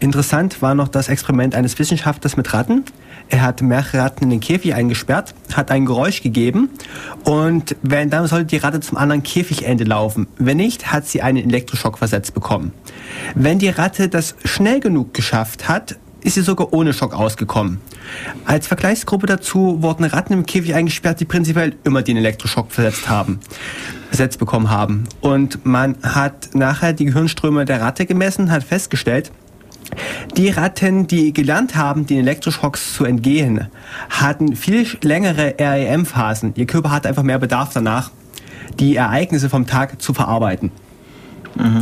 Interessant 0.00 0.62
war 0.62 0.74
noch 0.74 0.88
das 0.88 1.08
Experiment 1.08 1.54
eines 1.54 1.78
Wissenschaftlers 1.78 2.36
mit 2.36 2.52
Ratten. 2.52 2.84
Er 3.30 3.42
hat 3.42 3.60
mehrere 3.60 3.98
Ratten 3.98 4.24
in 4.24 4.30
den 4.30 4.40
Käfig 4.40 4.74
eingesperrt, 4.74 5.34
hat 5.52 5.70
ein 5.70 5.84
Geräusch 5.84 6.22
gegeben 6.22 6.70
und 7.24 7.76
wenn, 7.82 8.08
dann 8.08 8.26
sollte 8.26 8.46
die 8.46 8.56
Ratte 8.56 8.80
zum 8.80 8.96
anderen 8.96 9.22
Käfigende 9.22 9.84
laufen. 9.84 10.28
Wenn 10.38 10.56
nicht, 10.56 10.92
hat 10.92 11.06
sie 11.06 11.20
einen 11.20 11.48
Elektroschock 11.48 11.98
versetzt 11.98 12.32
bekommen. 12.32 12.72
Wenn 13.34 13.58
die 13.58 13.68
Ratte 13.68 14.08
das 14.08 14.34
schnell 14.44 14.80
genug 14.80 15.12
geschafft 15.12 15.68
hat, 15.68 15.96
ist 16.22 16.34
sie 16.34 16.42
sogar 16.42 16.72
ohne 16.72 16.92
Schock 16.92 17.14
ausgekommen. 17.14 17.80
Als 18.44 18.66
Vergleichsgruppe 18.66 19.26
dazu 19.26 19.82
wurden 19.82 20.04
Ratten 20.04 20.32
im 20.32 20.46
Käfig 20.46 20.74
eingesperrt, 20.74 21.20
die 21.20 21.24
prinzipiell 21.24 21.76
immer 21.84 22.02
den 22.02 22.16
Elektroschock 22.16 22.72
versetzt 22.72 23.08
haben, 23.08 23.40
versetzt 24.08 24.38
bekommen 24.38 24.70
haben. 24.70 25.04
Und 25.20 25.64
man 25.64 25.96
hat 26.02 26.54
nachher 26.54 26.92
die 26.92 27.04
Gehirnströme 27.04 27.64
der 27.64 27.80
Ratte 27.80 28.06
gemessen, 28.06 28.50
hat 28.50 28.64
festgestellt, 28.64 29.30
die 30.36 30.50
Ratten, 30.50 31.06
die 31.06 31.32
gelernt 31.32 31.76
haben, 31.76 32.06
den 32.06 32.18
Elektroschocks 32.20 32.94
zu 32.94 33.04
entgehen, 33.04 33.68
hatten 34.10 34.56
viel 34.56 34.86
längere 35.02 35.54
REM-Phasen. 35.58 36.54
Ihr 36.56 36.66
Körper 36.66 36.90
hatte 36.90 37.08
einfach 37.08 37.22
mehr 37.22 37.38
Bedarf 37.38 37.70
danach, 37.72 38.10
die 38.78 38.96
Ereignisse 38.96 39.48
vom 39.48 39.66
Tag 39.66 40.00
zu 40.00 40.12
verarbeiten. 40.12 40.70
Mhm. 41.56 41.80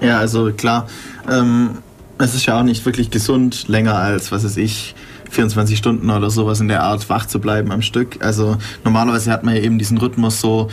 Ja, 0.00 0.18
also 0.18 0.52
klar, 0.52 0.88
ähm, 1.30 1.78
es 2.18 2.34
ist 2.34 2.46
ja 2.46 2.58
auch 2.58 2.64
nicht 2.64 2.84
wirklich 2.84 3.10
gesund, 3.10 3.68
länger 3.68 3.94
als, 3.94 4.32
was 4.32 4.44
weiß 4.44 4.56
ich, 4.56 4.94
24 5.30 5.78
Stunden 5.78 6.10
oder 6.10 6.30
sowas 6.30 6.60
in 6.60 6.68
der 6.68 6.82
Art 6.82 7.08
wach 7.08 7.26
zu 7.26 7.40
bleiben 7.40 7.72
am 7.72 7.82
Stück. 7.82 8.22
Also 8.24 8.58
normalerweise 8.84 9.30
hat 9.30 9.44
man 9.44 9.54
ja 9.54 9.62
eben 9.62 9.78
diesen 9.78 9.98
Rhythmus 9.98 10.40
so, 10.40 10.68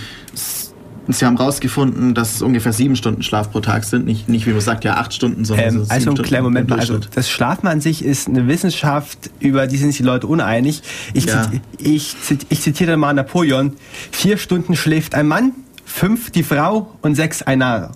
Sie 1.13 1.25
haben 1.25 1.37
herausgefunden, 1.37 2.13
dass 2.13 2.35
es 2.35 2.41
ungefähr 2.41 2.73
sieben 2.73 2.95
Stunden 2.95 3.23
Schlaf 3.23 3.51
pro 3.51 3.59
Tag 3.61 3.83
sind. 3.83 4.05
Nicht, 4.05 4.29
nicht 4.29 4.45
wie 4.45 4.51
man 4.51 4.61
sagt, 4.61 4.83
ja 4.83 4.95
acht 4.95 5.13
Stunden, 5.13 5.45
sondern 5.45 5.67
ähm, 5.67 5.83
so 5.83 5.89
Also 5.89 6.09
einen 6.11 6.23
kleinen 6.23 6.43
Moment 6.43 6.69
mal. 6.69 6.79
Also 6.79 6.97
das 6.97 7.29
Schlafen 7.29 7.67
an 7.67 7.81
sich 7.81 8.03
ist 8.03 8.27
eine 8.27 8.47
Wissenschaft, 8.47 9.31
über 9.39 9.67
die 9.67 9.77
sind 9.77 9.89
sich 9.89 9.97
die 9.97 10.03
Leute 10.03 10.27
uneinig. 10.27 10.83
Ich, 11.13 11.25
ja. 11.25 11.43
ziti 11.43 11.61
ich, 11.77 12.15
ich 12.49 12.61
zitiere 12.61 12.97
mal 12.97 13.13
Napoleon. 13.13 13.73
Vier 14.11 14.37
Stunden 14.37 14.75
schläft 14.75 15.15
ein 15.15 15.27
Mann, 15.27 15.53
fünf 15.89 16.29
die 16.29 16.43
Frau 16.43 16.95
und 17.01 17.15
sechs 17.15 17.41
ein 17.41 17.59
Narr. 17.59 17.91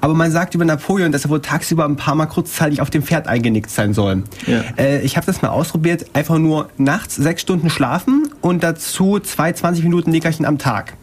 Aber 0.00 0.14
man 0.14 0.30
sagt 0.30 0.54
über 0.54 0.64
Napoleon, 0.64 1.12
dass 1.12 1.24
er 1.24 1.30
wohl 1.30 1.42
tagsüber 1.42 1.84
ein 1.84 1.96
paar 1.96 2.14
Mal 2.14 2.26
kurzzeitig 2.26 2.80
auf 2.80 2.90
dem 2.90 3.02
Pferd 3.02 3.26
eingenickt 3.26 3.70
sein 3.70 3.92
soll. 3.92 4.22
Ja. 4.46 4.62
Äh, 4.78 5.02
ich 5.02 5.16
habe 5.16 5.26
das 5.26 5.42
mal 5.42 5.48
ausprobiert, 5.48 6.06
einfach 6.12 6.38
nur 6.38 6.68
nachts 6.78 7.16
sechs 7.16 7.42
Stunden 7.42 7.70
schlafen 7.70 8.28
und 8.40 8.62
dazu 8.62 9.18
zwei 9.18 9.52
20 9.52 9.84
Minuten 9.84 10.10
Nickerchen 10.10 10.46
am 10.46 10.58
Tag. 10.58 10.94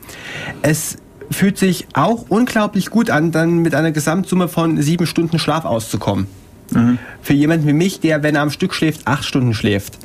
Es 0.61 0.97
fühlt 1.31 1.57
sich 1.57 1.87
auch 1.93 2.25
unglaublich 2.29 2.89
gut 2.89 3.09
an, 3.09 3.31
dann 3.31 3.59
mit 3.59 3.75
einer 3.75 3.91
Gesamtsumme 3.91 4.47
von 4.47 4.81
sieben 4.81 5.05
Stunden 5.05 5.39
Schlaf 5.39 5.65
auszukommen. 5.65 6.27
Mhm. 6.71 6.99
Für 7.21 7.33
jemanden 7.33 7.67
wie 7.67 7.73
mich, 7.73 7.99
der, 7.99 8.23
wenn 8.23 8.35
er 8.35 8.41
am 8.41 8.51
Stück 8.51 8.73
schläft, 8.73 9.07
acht 9.07 9.25
Stunden 9.25 9.53
schläft. 9.53 9.97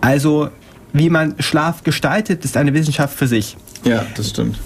Also, 0.00 0.50
wie 0.92 1.10
man 1.10 1.34
Schlaf 1.38 1.84
gestaltet, 1.84 2.44
ist 2.44 2.56
eine 2.56 2.74
Wissenschaft 2.74 3.16
für 3.16 3.26
sich. 3.26 3.56
Ja, 3.84 4.04
das 4.16 4.30
stimmt. 4.30 4.58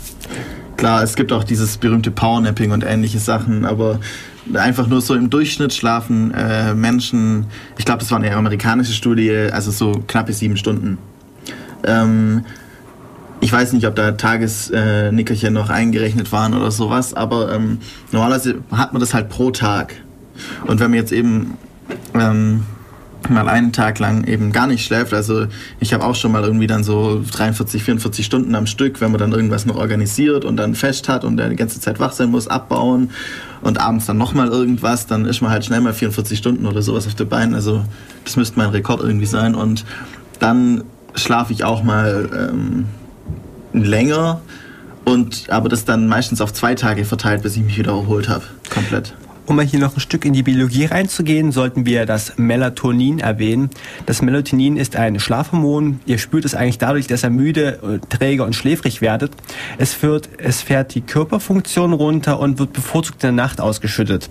Klar, 0.77 1.03
es 1.03 1.15
gibt 1.15 1.33
auch 1.33 1.45
dieses 1.45 1.77
berühmte 1.77 2.11
Powernapping 2.11 2.73
und 2.73 2.85
ähnliche 2.85 3.19
Sachen, 3.19 3.65
aber 3.65 4.01
einfach 4.55 4.87
nur 4.89 5.01
so 5.01 5.15
im 5.15 5.31
Durchschnitt 5.31 5.73
schlafen 5.73 6.33
äh, 6.35 6.75
Menschen, 6.75 7.47
ich 7.79 7.85
glaube, 7.85 8.01
das 8.01 8.11
war 8.11 8.19
eine 8.19 8.35
amerikanische 8.35 8.93
Studie, 8.93 9.31
also 9.31 9.71
so 9.71 10.03
knappe 10.07 10.33
sieben 10.33 10.57
Stunden. 10.57 10.99
Ähm, 11.85 12.45
ich 13.43 13.53
weiß 13.53 13.73
nicht, 13.73 13.89
ob 13.89 13.97
da 13.97 14.13
Tagesnickerchen 14.13 15.53
noch 15.53 15.69
eingerechnet 15.69 16.31
waren 16.31 16.55
oder 16.55 16.71
sowas, 16.71 17.13
aber 17.13 17.53
ähm, 17.53 17.79
normalerweise 18.13 18.63
hat 18.71 18.93
man 18.93 19.01
das 19.01 19.15
halt 19.15 19.29
pro 19.29 19.51
Tag. 19.51 19.95
Und 20.65 20.79
wenn 20.79 20.93
man 20.93 21.01
jetzt 21.01 21.11
eben 21.11 21.59
ähm, 22.15 22.63
mal 23.29 23.49
einen 23.49 23.73
Tag 23.73 23.99
lang 23.99 24.23
eben 24.29 24.53
gar 24.53 24.69
nicht 24.69 24.85
schläft, 24.85 25.13
also 25.13 25.47
ich 25.81 25.93
habe 25.93 26.05
auch 26.05 26.15
schon 26.15 26.31
mal 26.31 26.45
irgendwie 26.45 26.69
dann 26.69 26.85
so 26.85 27.21
43, 27.33 27.83
44 27.83 28.25
Stunden 28.25 28.55
am 28.55 28.67
Stück, 28.67 29.01
wenn 29.01 29.11
man 29.11 29.19
dann 29.19 29.33
irgendwas 29.33 29.67
noch 29.67 29.77
organisiert 29.77 30.45
und 30.45 30.57
dann 30.57 30.77
fest 30.77 31.09
hat 31.09 31.25
und 31.25 31.37
der 31.37 31.49
die 31.49 31.57
ganze 31.57 31.81
Zeit 31.81 31.99
wach 31.99 32.13
sein 32.13 32.31
muss, 32.31 32.47
abbauen 32.47 33.11
und 33.61 33.81
abends 33.81 34.07
dann 34.07 34.19
nochmal 34.19 34.51
irgendwas, 34.51 35.09
dann 35.09 35.25
ist 35.25 35.41
man 35.41 35.51
halt 35.51 35.65
schnell 35.65 35.81
mal 35.81 35.93
44 35.93 36.39
Stunden 36.39 36.65
oder 36.65 36.81
sowas 36.81 37.09
auf 37.09 37.17
den 37.17 37.29
Beinen. 37.29 37.57
Also 37.57 37.85
das 38.25 38.37
müsste 38.37 38.57
mein 38.57 38.71
Rekord 38.71 39.01
irgendwie 39.01 39.27
sein. 39.27 39.57
Und 39.57 39.85
dann 40.39 40.85
schlafe 41.17 41.53
ich 41.53 41.65
auch 41.65 41.83
mal 41.83 42.31
ähm, 42.33 42.85
länger 43.73 44.41
und 45.05 45.51
aber 45.51 45.69
das 45.69 45.85
dann 45.85 46.07
meistens 46.07 46.41
auf 46.41 46.53
zwei 46.53 46.75
Tage 46.75 47.05
verteilt, 47.05 47.43
bis 47.43 47.57
ich 47.57 47.63
mich 47.63 47.79
wieder 47.79 47.93
erholt 47.93 48.29
habe. 48.29 48.45
Komplett. 48.71 49.15
Um 49.45 49.57
mal 49.57 49.65
hier 49.65 49.81
noch 49.81 49.97
ein 49.97 50.01
Stück 50.01 50.25
in 50.25 50.35
die 50.35 50.45
Biologie 50.45 50.85
reinzugehen, 50.85 51.51
sollten 51.51 51.85
wir 51.85 52.07
das 52.07 52.39
Melatonin 52.39 53.19
erwähnen. 53.19 53.71
Das 54.07 54.23
Melatonin 54.23 54.77
ist 54.77 54.95
ein 54.95 55.19
Schlafhormon. 55.19 56.01
Ihr 56.07 56.19
spürt 56.19 56.45
es 56.45 56.55
eigentlich 56.55 56.79
dadurch, 56.79 57.09
dass 57.09 57.25
ihr 57.25 57.31
müde, 57.31 58.01
träge 58.09 58.45
und 58.45 58.55
schläfrig 58.55 59.01
werdet. 59.01 59.33
Es, 59.79 59.95
führt, 59.95 60.29
es 60.39 60.63
fährt 60.63 60.95
die 60.95 61.01
Körperfunktion 61.01 61.93
runter 61.93 62.39
und 62.39 62.61
wird 62.61 62.73
bevorzugt 62.73 63.25
in 63.25 63.35
der 63.37 63.45
Nacht 63.45 63.61
ausgeschüttet. 63.61 64.31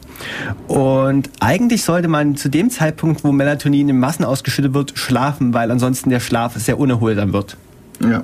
Und 0.69 1.29
eigentlich 1.41 1.83
sollte 1.83 2.07
man 2.07 2.37
zu 2.37 2.47
dem 2.47 2.69
Zeitpunkt, 2.69 3.25
wo 3.25 3.33
Melatonin 3.33 3.89
in 3.89 3.99
Massen 3.99 4.23
ausgeschüttet 4.23 4.73
wird, 4.73 4.97
schlafen, 4.97 5.53
weil 5.53 5.71
ansonsten 5.71 6.09
der 6.09 6.21
Schlaf 6.21 6.55
sehr 6.55 6.79
unerholsam 6.79 7.33
wird. 7.33 7.57
Ja. 8.01 8.23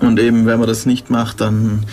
Und 0.00 0.18
eben, 0.18 0.46
wenn 0.46 0.58
man 0.58 0.68
das 0.68 0.86
nicht 0.86 1.10
macht, 1.10 1.40
dann 1.40 1.84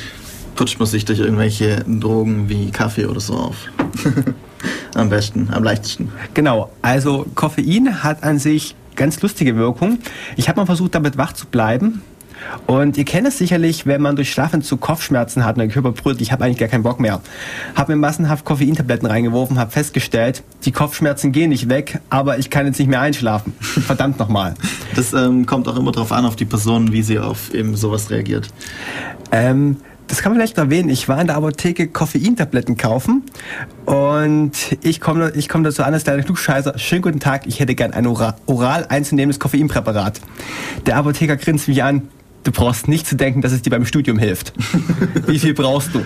putscht 0.56 0.80
man 0.80 0.88
sich 0.88 1.06
durch 1.06 1.19
irgendwelche 1.19 1.86
Drogen 1.88 2.50
wie 2.50 2.71
Kaffee 2.71 3.06
oder 3.06 3.19
so 3.19 3.36
auf. 3.36 3.56
am 4.95 5.10
besten, 5.10 5.50
am 5.52 5.63
leichtesten. 5.63 6.12
Genau, 6.34 6.71
also 6.82 7.26
Koffein 7.36 8.04
hat 8.04 8.23
an 8.23 8.39
sich 8.39 8.76
ganz 8.95 9.21
lustige 9.21 9.56
Wirkung. 9.56 10.00
Ich 10.36 10.50
habe 10.50 10.60
mal 10.60 10.65
versucht, 10.65 10.95
damit 10.95 11.17
wach 11.17 11.34
zu 11.34 11.45
bleiben. 11.45 12.02
Und 12.65 12.97
ihr 12.97 13.06
kennt 13.06 13.28
es 13.28 13.38
sicherlich, 13.38 13.86
wenn 13.86 14.02
man 14.02 14.15
durch 14.15 14.32
Schlafentzug 14.32 14.82
Kopfschmerzen 14.82 15.45
hat 15.45 15.56
und 15.56 15.60
der 15.60 15.67
Körper 15.69 15.91
brüllt, 15.91 16.21
ich 16.21 16.32
habe 16.32 16.43
eigentlich 16.43 16.58
gar 16.58 16.67
keinen 16.67 16.84
Bock 16.84 17.00
mehr. 17.00 17.21
Habe 17.76 17.93
mir 17.93 18.00
massenhaft 18.00 18.45
Koffeintabletten 18.45 19.08
reingeworfen, 19.08 19.60
habe 19.60 19.71
festgestellt, 19.71 20.43
die 20.65 20.71
Kopfschmerzen 20.71 21.32
gehen 21.32 21.50
nicht 21.50 21.69
weg, 21.69 22.00
aber 22.10 22.39
ich 22.39 22.50
kann 22.50 22.65
jetzt 22.65 22.80
nicht 22.80 22.89
mehr 22.89 23.02
einschlafen. 23.02 23.54
Verdammt 23.60 24.19
nochmal. 24.19 24.56
Das 24.95 25.13
ähm, 25.13 25.45
kommt 25.45 25.67
auch 25.67 25.78
immer 25.78 25.91
darauf 25.91 26.12
an, 26.12 26.26
auf 26.26 26.36
die 26.36 26.45
Person, 26.45 26.91
wie 26.91 27.02
sie 27.02 27.19
auf 27.19 27.54
eben 27.54 27.76
sowas 27.76 28.10
reagiert. 28.10 28.50
Ähm, 29.32 29.78
das 30.08 30.21
kann 30.21 30.32
man 30.32 30.39
vielleicht 30.39 30.58
erwähnen. 30.58 30.89
Ich 30.89 31.10
war 31.10 31.19
in 31.19 31.28
der 31.28 31.36
Apotheke 31.36 31.88
Koffeintabletten 31.88 32.78
kaufen 32.78 33.23
und 33.86 34.78
ich 34.82 35.02
komme 35.02 35.32
ich 35.36 35.50
komm 35.50 35.63
dazu 35.63 35.84
an, 35.84 35.93
als 35.93 36.06
kleiner 36.06 36.23
Klugscheißer. 36.23 36.78
Schönen 36.80 37.02
guten 37.02 37.19
Tag, 37.19 37.45
ich 37.45 37.60
hätte 37.60 37.76
gern 37.76 37.91
ein 37.91 38.08
oral 38.08 38.86
einzunehmendes 38.88 39.39
Koffeinpräparat. 39.39 40.21
Der 40.86 40.97
Apotheker 40.97 41.36
grinst 41.36 41.67
mich 41.67 41.84
an. 41.84 42.08
Du 42.43 42.52
brauchst 42.52 42.88
nicht 42.88 43.06
zu 43.06 43.15
denken, 43.15 43.41
dass 43.41 43.52
es 43.52 43.62
dir 43.62 43.71
beim 43.71 43.86
Studium 43.86 44.17
hilft. 44.17 44.54
Wie 45.28 45.38
viel 45.38 45.54
brauchst 45.54 45.89
du? 45.93 46.06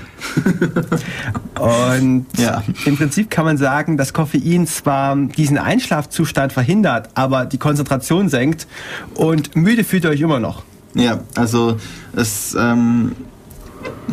Und 1.61 2.25
ja. 2.37 2.63
im 2.85 2.97
Prinzip 2.97 3.29
kann 3.29 3.45
man 3.45 3.57
sagen, 3.57 3.95
dass 3.95 4.11
Koffein 4.11 4.65
zwar 4.65 5.15
diesen 5.15 5.59
Einschlafzustand 5.59 6.51
verhindert, 6.51 7.09
aber 7.13 7.45
die 7.45 7.59
Konzentration 7.59 8.27
senkt 8.29 8.65
und 9.13 9.55
müde 9.55 9.83
fühlt 9.83 10.05
ihr 10.05 10.09
euch 10.09 10.21
immer 10.21 10.39
noch. 10.39 10.63
Ja, 10.95 11.19
also 11.35 11.77
es, 12.15 12.55
ähm, 12.59 13.13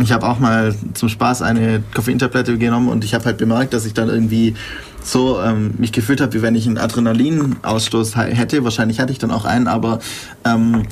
ich 0.00 0.12
habe 0.12 0.26
auch 0.26 0.38
mal 0.38 0.74
zum 0.94 1.08
Spaß 1.08 1.42
eine 1.42 1.82
Koffeintablette 1.94 2.58
genommen 2.58 2.88
und 2.88 3.04
ich 3.04 3.14
habe 3.14 3.24
halt 3.24 3.38
bemerkt, 3.38 3.72
dass 3.72 3.84
ich 3.84 3.94
dann 3.94 4.08
irgendwie 4.08 4.54
so 5.02 5.40
ähm, 5.40 5.74
mich 5.78 5.92
gefühlt 5.92 6.20
habe, 6.20 6.34
wie 6.34 6.42
wenn 6.42 6.54
ich 6.54 6.66
einen 6.66 6.78
Adrenalinausstoß 6.78 8.16
hätte. 8.16 8.64
Wahrscheinlich 8.64 9.00
hatte 9.00 9.12
ich 9.12 9.18
dann 9.18 9.30
auch 9.30 9.44
einen, 9.44 9.66
aber 9.66 10.00
ähm, 10.44 10.84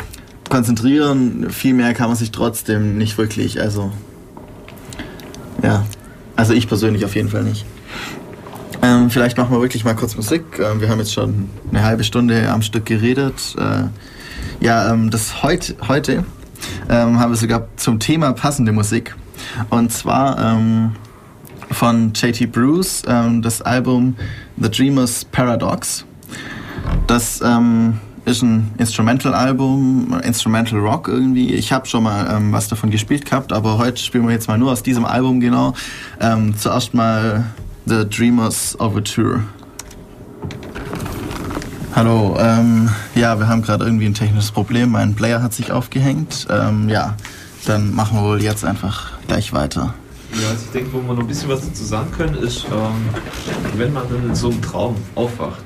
konzentrieren, 0.48 1.50
viel 1.50 1.74
mehr 1.74 1.94
kann 1.94 2.08
man 2.08 2.16
sich 2.16 2.30
trotzdem 2.30 2.98
nicht 2.98 3.18
wirklich. 3.18 3.60
Also, 3.60 3.92
ja. 5.62 5.84
Also 6.36 6.52
ich 6.52 6.68
persönlich 6.68 7.04
auf 7.04 7.14
jeden 7.14 7.30
Fall 7.30 7.44
nicht. 7.44 7.64
Ähm, 8.82 9.10
vielleicht 9.10 9.38
machen 9.38 9.50
wir 9.52 9.60
wirklich 9.60 9.84
mal 9.84 9.94
kurz 9.94 10.16
Musik. 10.16 10.58
Ähm, 10.58 10.80
wir 10.80 10.88
haben 10.88 10.98
jetzt 10.98 11.12
schon 11.12 11.48
eine 11.70 11.82
halbe 11.82 12.04
Stunde 12.04 12.50
am 12.50 12.62
Stück 12.62 12.84
geredet. 12.84 13.56
Äh, 13.58 14.64
ja, 14.64 14.92
ähm, 14.92 15.10
das 15.10 15.42
heut, 15.42 15.74
heute 15.88 16.24
ähm, 16.88 17.18
haben 17.18 17.32
wir 17.32 17.36
sogar 17.36 17.68
zum 17.76 17.98
Thema 17.98 18.32
passende 18.32 18.72
Musik. 18.72 19.14
Und 19.70 19.92
zwar 19.92 20.38
ähm, 20.38 20.92
von 21.70 22.12
JT 22.14 22.52
Bruce 22.52 23.02
ähm, 23.08 23.42
das 23.42 23.62
Album 23.62 24.14
The 24.58 24.70
Dreamer's 24.70 25.24
Paradox. 25.24 26.04
Das 27.06 27.40
ist 28.26 28.42
ein 28.42 28.72
Instrumental-Album, 28.76 30.20
Instrumental 30.24 30.80
Rock 30.80 31.06
irgendwie. 31.06 31.54
Ich 31.54 31.72
habe 31.72 31.86
schon 31.86 32.02
mal 32.02 32.28
ähm, 32.36 32.52
was 32.52 32.66
davon 32.66 32.90
gespielt 32.90 33.24
gehabt, 33.24 33.52
aber 33.52 33.78
heute 33.78 34.02
spielen 34.02 34.26
wir 34.26 34.32
jetzt 34.32 34.48
mal 34.48 34.58
nur 34.58 34.72
aus 34.72 34.82
diesem 34.82 35.04
Album 35.04 35.38
genau. 35.38 35.74
Ähm, 36.20 36.56
zuerst 36.58 36.92
mal 36.92 37.44
The 37.86 38.04
Dreamers 38.04 38.78
Overture. 38.80 39.44
Hallo, 41.94 42.36
ähm, 42.40 42.90
ja, 43.14 43.38
wir 43.38 43.46
haben 43.46 43.62
gerade 43.62 43.84
irgendwie 43.84 44.06
ein 44.06 44.14
technisches 44.14 44.50
Problem. 44.50 44.90
Mein 44.90 45.14
Player 45.14 45.40
hat 45.40 45.54
sich 45.54 45.70
aufgehängt. 45.70 46.48
Ähm, 46.50 46.88
ja, 46.88 47.16
dann 47.64 47.94
machen 47.94 48.18
wir 48.18 48.24
wohl 48.24 48.42
jetzt 48.42 48.64
einfach 48.64 49.12
gleich 49.28 49.52
weiter. 49.52 49.94
Ja, 50.32 50.48
also 50.48 50.64
ich 50.64 50.72
denke, 50.72 50.92
wo 50.92 51.00
wir 51.00 51.14
noch 51.14 51.20
ein 51.20 51.28
bisschen 51.28 51.48
was 51.48 51.60
dazu 51.60 51.84
sagen 51.84 52.10
können, 52.10 52.34
ist, 52.34 52.66
ähm, 52.66 53.78
wenn 53.78 53.92
man 53.92 54.02
dann 54.10 54.28
in 54.28 54.34
so 54.34 54.50
einem 54.50 54.60
Traum 54.60 54.96
aufwacht, 55.14 55.64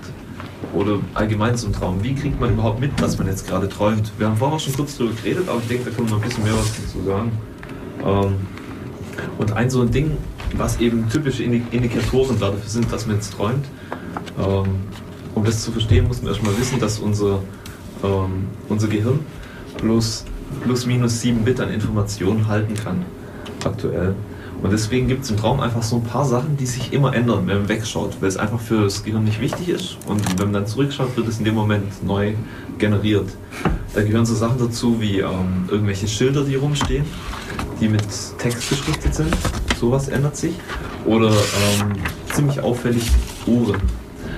oder 0.75 0.99
allgemein 1.15 1.57
zum 1.57 1.73
Traum. 1.73 2.03
Wie 2.03 2.15
kriegt 2.15 2.41
man 2.41 2.53
überhaupt 2.53 2.81
mit, 2.81 2.91
was 3.01 3.19
man 3.19 3.27
jetzt 3.27 3.47
gerade 3.47 3.69
träumt? 3.69 4.13
Wir 4.19 4.29
haben 4.29 4.37
vorher 4.37 4.59
schon 4.59 4.75
kurz 4.75 4.97
darüber 4.97 5.15
geredet, 5.15 5.49
aber 5.49 5.59
ich 5.61 5.69
denke, 5.69 5.91
da 5.91 5.97
können 5.97 6.09
wir 6.09 6.17
noch 6.17 6.23
ein 6.23 6.29
bisschen 6.29 6.45
mehr 6.45 6.55
was 6.55 6.73
dazu 6.77 7.05
sagen. 7.05 7.33
Ähm, 8.05 8.35
und 9.39 9.53
ein 9.53 9.71
so 9.71 9.83
ein 9.83 9.91
Ding, 9.91 10.17
was 10.57 10.81
eben 10.81 11.09
typische 11.09 11.43
Indikatoren 11.43 12.39
dafür 12.39 12.61
sind, 12.67 12.93
dass 12.93 13.07
man 13.07 13.17
jetzt 13.17 13.35
träumt, 13.35 13.67
ähm, 14.39 14.81
um 15.35 15.45
das 15.45 15.63
zu 15.63 15.73
verstehen, 15.73 16.07
muss 16.07 16.23
man 16.23 16.33
erstmal 16.33 16.57
wissen, 16.59 16.81
dass 16.81 16.99
unser, 16.99 17.41
ähm, 18.03 18.47
unser 18.69 18.89
Gehirn 18.89 19.21
plus, 19.77 20.25
plus 20.63 20.87
minus 20.87 21.21
7 21.21 21.45
Bit 21.45 21.61
an 21.61 21.71
Informationen 21.71 22.49
halten 22.49 22.75
kann, 22.75 23.05
aktuell. 23.65 24.15
Und 24.63 24.73
deswegen 24.73 25.09
gibt 25.09 25.25
es 25.25 25.31
im 25.31 25.39
Traum 25.39 25.61
einfach 25.61 25.83
so 25.83 25.97
ein 25.97 26.05
paar 26.05 26.25
Sachen, 26.25 26.57
die 26.57 26.67
sich 26.67 26.93
immer 26.93 27.15
ändern, 27.15 27.47
wenn 27.47 27.59
man 27.59 27.69
wegschaut, 27.69 28.17
weil 28.21 28.29
es 28.29 28.37
einfach 28.37 28.61
für 28.61 28.85
das 28.85 29.03
Gehirn 29.03 29.25
nicht 29.25 29.41
wichtig 29.41 29.69
ist. 29.71 29.97
Und 30.07 30.23
wenn 30.39 30.49
man 30.49 30.53
dann 30.53 30.67
zurückschaut, 30.67 31.17
wird 31.17 31.29
es 31.29 31.39
in 31.39 31.45
dem 31.45 31.55
Moment 31.55 32.05
neu 32.05 32.35
generiert. 32.79 33.29
Da 33.95 34.03
gehören 34.03 34.27
so 34.27 34.35
Sachen 34.35 34.59
dazu 34.59 35.01
wie 35.01 35.21
ähm, 35.21 35.65
irgendwelche 35.69 36.07
Schilder, 36.07 36.45
die 36.45 36.57
rumstehen, 36.57 37.05
die 37.81 37.89
mit 37.89 38.05
Text 38.39 38.69
beschriftet 38.69 39.15
sind. 39.15 39.35
Sowas 39.79 40.09
ändert 40.09 40.37
sich. 40.37 40.55
Oder 41.07 41.31
ähm, 41.31 41.93
ziemlich 42.33 42.61
auffällig 42.61 43.11
Uhren. 43.47 43.81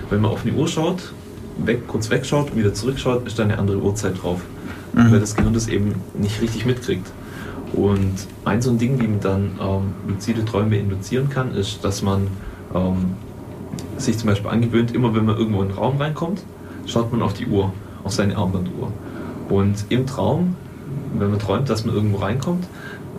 Wenn 0.09 0.21
man 0.21 0.31
auf 0.31 0.45
eine 0.45 0.55
Uhr 0.55 0.69
schaut, 0.69 1.13
weg, 1.59 1.89
kurz 1.89 2.11
wegschaut 2.11 2.51
und 2.51 2.57
wieder 2.57 2.73
zurückschaut, 2.73 3.27
ist 3.27 3.39
da 3.39 3.43
eine 3.43 3.59
andere 3.59 3.79
Uhrzeit 3.79 4.23
drauf. 4.23 4.41
Mhm. 4.93 5.11
Weil 5.11 5.21
das 5.21 5.35
Gehirn 5.35 5.53
das 5.53 5.67
eben 5.67 5.97
nicht 6.15 6.41
richtig 6.41 6.65
mitkriegt. 6.65 7.11
Und 7.73 8.15
ein 8.45 8.61
so 8.61 8.71
ein 8.71 8.79
Ding, 8.79 9.01
wie 9.01 9.09
man 9.09 9.21
dann 9.21 9.51
ähm, 9.61 9.95
luzide 10.07 10.45
Träume 10.45 10.77
induzieren 10.77 11.29
kann, 11.31 11.55
ist, 11.55 11.85
dass 11.85 12.03
man 12.03 12.27
ähm, 12.75 13.17
sich 13.97 14.19
zum 14.19 14.29
Beispiel 14.29 14.51
angewöhnt, 14.51 14.95
immer 14.95 15.15
wenn 15.15 15.25
man 15.25 15.37
irgendwo 15.37 15.63
in 15.63 15.69
den 15.69 15.77
Raum 15.77 15.97
reinkommt, 15.97 16.43
schaut 16.87 17.11
man 17.13 17.23
auf 17.23 17.33
die 17.33 17.47
Uhr, 17.47 17.73
auf 18.05 18.13
seine 18.13 18.37
Armbanduhr. 18.37 18.93
Und 19.49 19.87
im 19.89 20.07
Traum, 20.07 20.57
wenn 21.19 21.31
man 21.31 21.39
träumt, 21.39 21.71
dass 21.71 21.85
man 21.85 21.95
irgendwo 21.95 22.19
reinkommt, 22.19 22.67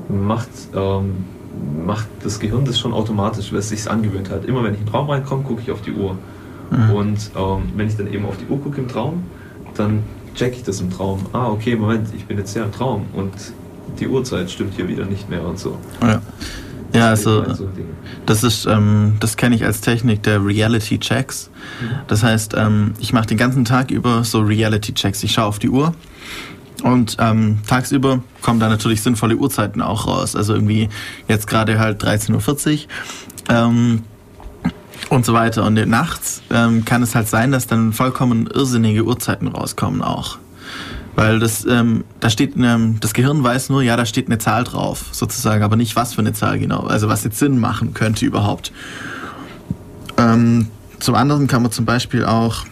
macht, 0.09 0.49
ähm, 0.75 1.25
macht 1.85 2.07
das 2.23 2.39
Gehirn 2.39 2.65
das 2.65 2.79
schon 2.79 2.93
automatisch, 2.93 3.51
weil 3.51 3.59
es 3.59 3.69
sich 3.69 3.89
angewöhnt 3.89 4.29
hat. 4.29 4.45
Immer 4.45 4.63
wenn 4.63 4.73
ich 4.73 4.79
in 4.79 4.85
den 4.85 4.93
Raum 4.93 5.09
reinkomme, 5.09 5.43
gucke 5.43 5.61
ich 5.61 5.71
auf 5.71 5.81
die 5.81 5.93
Uhr. 5.93 6.17
Mhm. 6.69 6.89
Und 6.91 7.31
ähm, 7.37 7.61
wenn 7.75 7.87
ich 7.87 7.95
dann 7.95 8.11
eben 8.11 8.25
auf 8.25 8.37
die 8.37 8.51
Uhr 8.51 8.59
gucke 8.59 8.81
im 8.81 8.87
Traum, 8.87 9.23
dann 9.75 10.03
checke 10.35 10.57
ich 10.57 10.63
das 10.63 10.81
im 10.81 10.89
Traum. 10.89 11.25
Ah, 11.33 11.49
okay, 11.49 11.75
Moment, 11.75 12.09
ich 12.15 12.25
bin 12.25 12.37
jetzt 12.37 12.55
ja 12.55 12.63
im 12.63 12.71
Traum. 12.71 13.05
Und 13.13 13.31
die 13.99 14.07
Uhrzeit 14.07 14.49
stimmt 14.49 14.75
hier 14.75 14.87
wieder 14.87 15.05
nicht 15.05 15.29
mehr 15.29 15.43
und 15.43 15.59
so. 15.59 15.77
Ja. 16.01 16.21
Ja, 16.93 17.09
also 17.09 17.43
das 18.27 18.43
ist, 18.43 18.67
ähm, 18.67 19.15
das 19.19 19.35
kenne 19.35 19.55
ich 19.55 19.65
als 19.65 19.81
Technik 19.81 20.21
der 20.21 20.45
Reality 20.45 20.99
Checks. 20.99 21.49
Mhm. 21.81 21.95
Das 22.07 22.21
heißt, 22.21 22.53
ähm, 22.55 22.93
ich 22.99 23.13
mache 23.13 23.25
den 23.25 23.37
ganzen 23.37 23.65
Tag 23.65 23.89
über 23.89 24.23
so 24.23 24.41
Reality 24.41 24.93
Checks. 24.93 25.23
Ich 25.23 25.33
schaue 25.33 25.45
auf 25.45 25.57
die 25.57 25.69
Uhr 25.69 25.95
und 26.83 27.17
ähm, 27.19 27.59
tagsüber 27.65 28.21
kommen 28.41 28.59
da 28.59 28.69
natürlich 28.69 29.01
sinnvolle 29.01 29.37
Uhrzeiten 29.37 29.81
auch 29.81 30.05
raus. 30.05 30.35
Also 30.35 30.53
irgendwie 30.53 30.89
jetzt 31.27 31.47
gerade 31.47 31.79
halt 31.79 32.03
13.40 32.03 32.73
Uhr 32.73 33.55
ähm, 33.55 34.03
und 35.09 35.25
so 35.25 35.33
weiter. 35.33 35.63
Und 35.63 35.75
nachts 35.87 36.43
ähm, 36.51 36.85
kann 36.85 37.01
es 37.01 37.15
halt 37.15 37.27
sein, 37.27 37.51
dass 37.51 37.67
dann 37.67 37.93
vollkommen 37.93 38.47
irrsinnige 38.47 39.03
Uhrzeiten 39.03 39.47
rauskommen 39.47 40.01
auch. 40.01 40.37
Weil 41.15 41.39
das, 41.39 41.65
ähm, 41.65 42.03
da 42.19 42.29
steht, 42.29 42.53
ähm, 42.57 42.97
das 42.99 43.13
Gehirn 43.13 43.43
weiß 43.43 43.69
nur, 43.69 43.83
ja, 43.83 43.95
da 43.95 44.05
steht 44.05 44.27
eine 44.27 44.39
Zahl 44.39 44.63
drauf, 44.63 45.05
sozusagen, 45.11 45.63
aber 45.63 45.75
nicht 45.75 45.95
was 45.95 46.15
für 46.15 46.21
eine 46.21 46.33
Zahl 46.33 46.57
genau, 46.57 46.81
also 46.81 47.07
was 47.07 47.23
jetzt 47.23 47.37
Sinn 47.37 47.59
machen 47.59 47.93
könnte 47.93 48.25
überhaupt. 48.25 48.71
Ähm, 50.17 50.67
zum 50.99 51.15
anderen 51.15 51.47
kann 51.47 51.61
man 51.61 51.71
zum 51.71 51.85
Beispiel 51.85 52.25
auch 52.25 52.65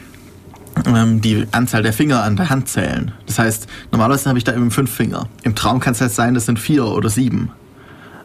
ähm, 0.85 1.21
die 1.21 1.45
Anzahl 1.51 1.83
der 1.83 1.93
Finger 1.93 2.23
an 2.23 2.35
der 2.35 2.49
Hand 2.49 2.67
zählen. 2.67 3.11
Das 3.27 3.39
heißt, 3.39 3.67
normalerweise 3.91 4.29
habe 4.29 4.37
ich 4.37 4.43
da 4.43 4.53
eben 4.53 4.71
fünf 4.71 4.91
Finger. 4.91 5.27
Im 5.43 5.55
Traum 5.55 5.79
kann 5.79 5.93
es 5.93 6.01
halt 6.01 6.11
sein, 6.11 6.33
das 6.33 6.45
sind 6.45 6.59
vier 6.59 6.85
oder 6.85 7.09
sieben. 7.09 7.51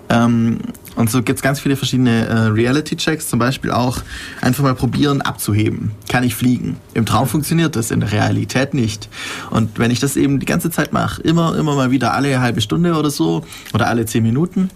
Ähm, 0.09 0.59
und 0.95 1.11
so 1.11 1.23
gibt 1.23 1.38
es 1.38 1.42
ganz 1.42 1.61
viele 1.61 1.77
verschiedene 1.77 2.27
äh, 2.27 2.35
Reality-Checks, 2.49 3.29
zum 3.29 3.38
Beispiel 3.38 3.71
auch 3.71 3.99
einfach 4.40 4.62
mal 4.62 4.75
probieren 4.75 5.21
abzuheben. 5.21 5.92
Kann 6.09 6.25
ich 6.25 6.35
fliegen? 6.35 6.77
Im 6.95 7.05
Traum 7.05 7.27
funktioniert 7.27 7.77
das, 7.77 7.90
in 7.90 8.01
der 8.01 8.12
Realität 8.12 8.73
nicht. 8.73 9.09
Und 9.51 9.79
wenn 9.79 9.90
ich 9.90 10.01
das 10.01 10.16
eben 10.16 10.40
die 10.40 10.47
ganze 10.47 10.71
Zeit 10.71 10.92
mache, 10.92 11.21
immer, 11.23 11.57
immer 11.57 11.75
mal 11.75 11.90
wieder 11.90 12.14
alle 12.14 12.40
halbe 12.40 12.61
Stunde 12.61 12.95
oder 12.95 13.11
so 13.11 13.45
oder 13.75 13.88
alle 13.88 14.07
zehn 14.07 14.23
Minuten, 14.23 14.71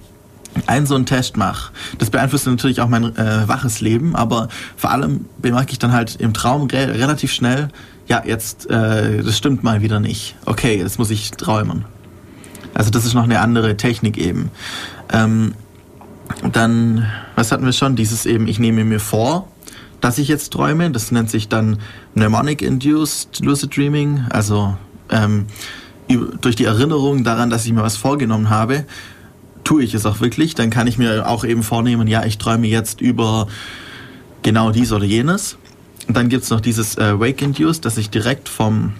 einen 0.66 0.84
so 0.84 0.94
einen 0.94 1.06
Test 1.06 1.36
mache. 1.36 1.72
Das 1.98 2.10
beeinflusst 2.10 2.46
natürlich 2.46 2.80
auch 2.80 2.88
mein 2.88 3.16
äh, 3.16 3.48
waches 3.48 3.80
Leben, 3.80 4.16
aber 4.16 4.48
vor 4.76 4.90
allem 4.90 5.26
bemerke 5.38 5.72
ich 5.72 5.78
dann 5.78 5.92
halt 5.92 6.16
im 6.16 6.34
Traum 6.34 6.66
re 6.66 6.88
relativ 6.88 7.32
schnell, 7.32 7.68
ja, 8.08 8.22
jetzt, 8.26 8.68
äh, 8.68 9.22
das 9.22 9.38
stimmt 9.38 9.62
mal 9.62 9.80
wieder 9.82 10.00
nicht. 10.00 10.34
Okay, 10.44 10.76
jetzt 10.76 10.98
muss 10.98 11.10
ich 11.10 11.30
träumen. 11.30 11.84
Also 12.80 12.90
das 12.90 13.04
ist 13.04 13.12
noch 13.12 13.24
eine 13.24 13.40
andere 13.40 13.76
Technik 13.76 14.16
eben. 14.16 14.50
Ähm, 15.12 15.52
dann, 16.50 17.06
was 17.36 17.52
hatten 17.52 17.66
wir 17.66 17.74
schon? 17.74 17.94
Dieses 17.94 18.24
eben, 18.24 18.48
ich 18.48 18.58
nehme 18.58 18.86
mir 18.86 19.00
vor, 19.00 19.48
dass 20.00 20.16
ich 20.16 20.28
jetzt 20.28 20.54
träume. 20.54 20.90
Das 20.90 21.12
nennt 21.12 21.28
sich 21.28 21.50
dann 21.50 21.76
Mnemonic 22.14 22.62
Induced 22.62 23.40
Lucid 23.40 23.76
Dreaming. 23.76 24.24
Also 24.30 24.78
ähm, 25.10 25.44
durch 26.40 26.56
die 26.56 26.64
Erinnerung 26.64 27.22
daran, 27.22 27.50
dass 27.50 27.66
ich 27.66 27.72
mir 27.74 27.82
was 27.82 27.98
vorgenommen 27.98 28.48
habe, 28.48 28.86
tue 29.62 29.82
ich 29.82 29.92
es 29.92 30.06
auch 30.06 30.22
wirklich. 30.22 30.54
Dann 30.54 30.70
kann 30.70 30.86
ich 30.86 30.96
mir 30.96 31.28
auch 31.28 31.44
eben 31.44 31.62
vornehmen, 31.62 32.08
ja, 32.08 32.24
ich 32.24 32.38
träume 32.38 32.66
jetzt 32.66 33.02
über 33.02 33.46
genau 34.42 34.70
dies 34.70 34.90
oder 34.90 35.04
jenes. 35.04 35.58
Und 36.08 36.16
dann 36.16 36.30
gibt 36.30 36.44
es 36.44 36.50
noch 36.50 36.62
dieses 36.62 36.96
äh, 36.96 37.20
Wake 37.20 37.42
Induced, 37.42 37.84
dass 37.84 37.98
ich 37.98 38.08
direkt 38.08 38.48
vom, 38.48 38.94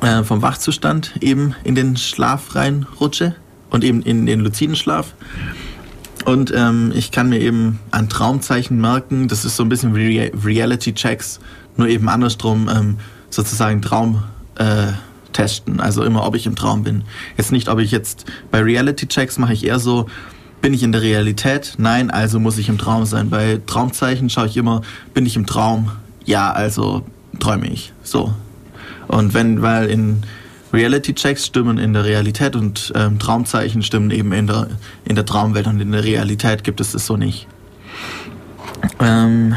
äh, 0.00 0.22
vom 0.24 0.42
Wachzustand 0.42 1.14
eben 1.20 1.54
in 1.64 1.74
den 1.74 1.96
Schlaf 1.96 2.54
reinrutsche 2.54 3.34
und 3.70 3.84
eben 3.84 4.02
in 4.02 4.26
den 4.26 4.40
luziden 4.40 4.76
Schlaf. 4.76 5.14
Und 6.24 6.52
ähm, 6.56 6.92
ich 6.94 7.10
kann 7.10 7.28
mir 7.28 7.40
eben 7.40 7.80
ein 7.90 8.08
Traumzeichen 8.08 8.80
merken. 8.80 9.28
Das 9.28 9.44
ist 9.44 9.56
so 9.56 9.62
ein 9.62 9.68
bisschen 9.68 9.94
wie 9.94 10.20
Reality-Checks, 10.20 11.40
nur 11.76 11.88
eben 11.88 12.08
andersrum 12.08 12.70
ähm, 12.74 12.98
sozusagen 13.28 13.82
Traum 13.82 14.22
äh, 14.56 14.92
testen. 15.32 15.80
Also 15.80 16.02
immer, 16.02 16.26
ob 16.26 16.34
ich 16.34 16.46
im 16.46 16.56
Traum 16.56 16.82
bin. 16.82 17.02
Jetzt 17.36 17.52
nicht, 17.52 17.68
ob 17.68 17.78
ich 17.78 17.90
jetzt 17.90 18.24
bei 18.50 18.62
Reality-Checks 18.62 19.38
mache 19.38 19.52
ich 19.52 19.66
eher 19.66 19.78
so, 19.78 20.06
bin 20.62 20.72
ich 20.72 20.82
in 20.82 20.92
der 20.92 21.02
Realität? 21.02 21.74
Nein, 21.76 22.10
also 22.10 22.40
muss 22.40 22.56
ich 22.56 22.70
im 22.70 22.78
Traum 22.78 23.04
sein. 23.04 23.28
Bei 23.28 23.60
Traumzeichen 23.66 24.30
schaue 24.30 24.46
ich 24.46 24.56
immer, 24.56 24.80
bin 25.12 25.26
ich 25.26 25.36
im 25.36 25.44
Traum? 25.44 25.90
Ja, 26.24 26.52
also 26.52 27.04
träume 27.38 27.68
ich. 27.68 27.92
So. 28.02 28.32
Und 29.08 29.34
wenn, 29.34 29.62
weil 29.62 29.88
in 29.88 30.22
Reality-Checks 30.72 31.46
stimmen 31.46 31.78
in 31.78 31.92
der 31.92 32.04
Realität 32.04 32.56
und 32.56 32.92
ähm, 32.96 33.18
Traumzeichen 33.18 33.82
stimmen 33.82 34.10
eben 34.10 34.32
in 34.32 34.46
der, 34.46 34.68
in 35.04 35.14
der 35.14 35.24
Traumwelt 35.24 35.66
und 35.66 35.80
in 35.80 35.92
der 35.92 36.04
Realität 36.04 36.64
gibt 36.64 36.80
es 36.80 36.92
das 36.92 37.06
so 37.06 37.16
nicht. 37.16 37.46
Ähm, 38.98 39.54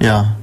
ja, 0.00 0.36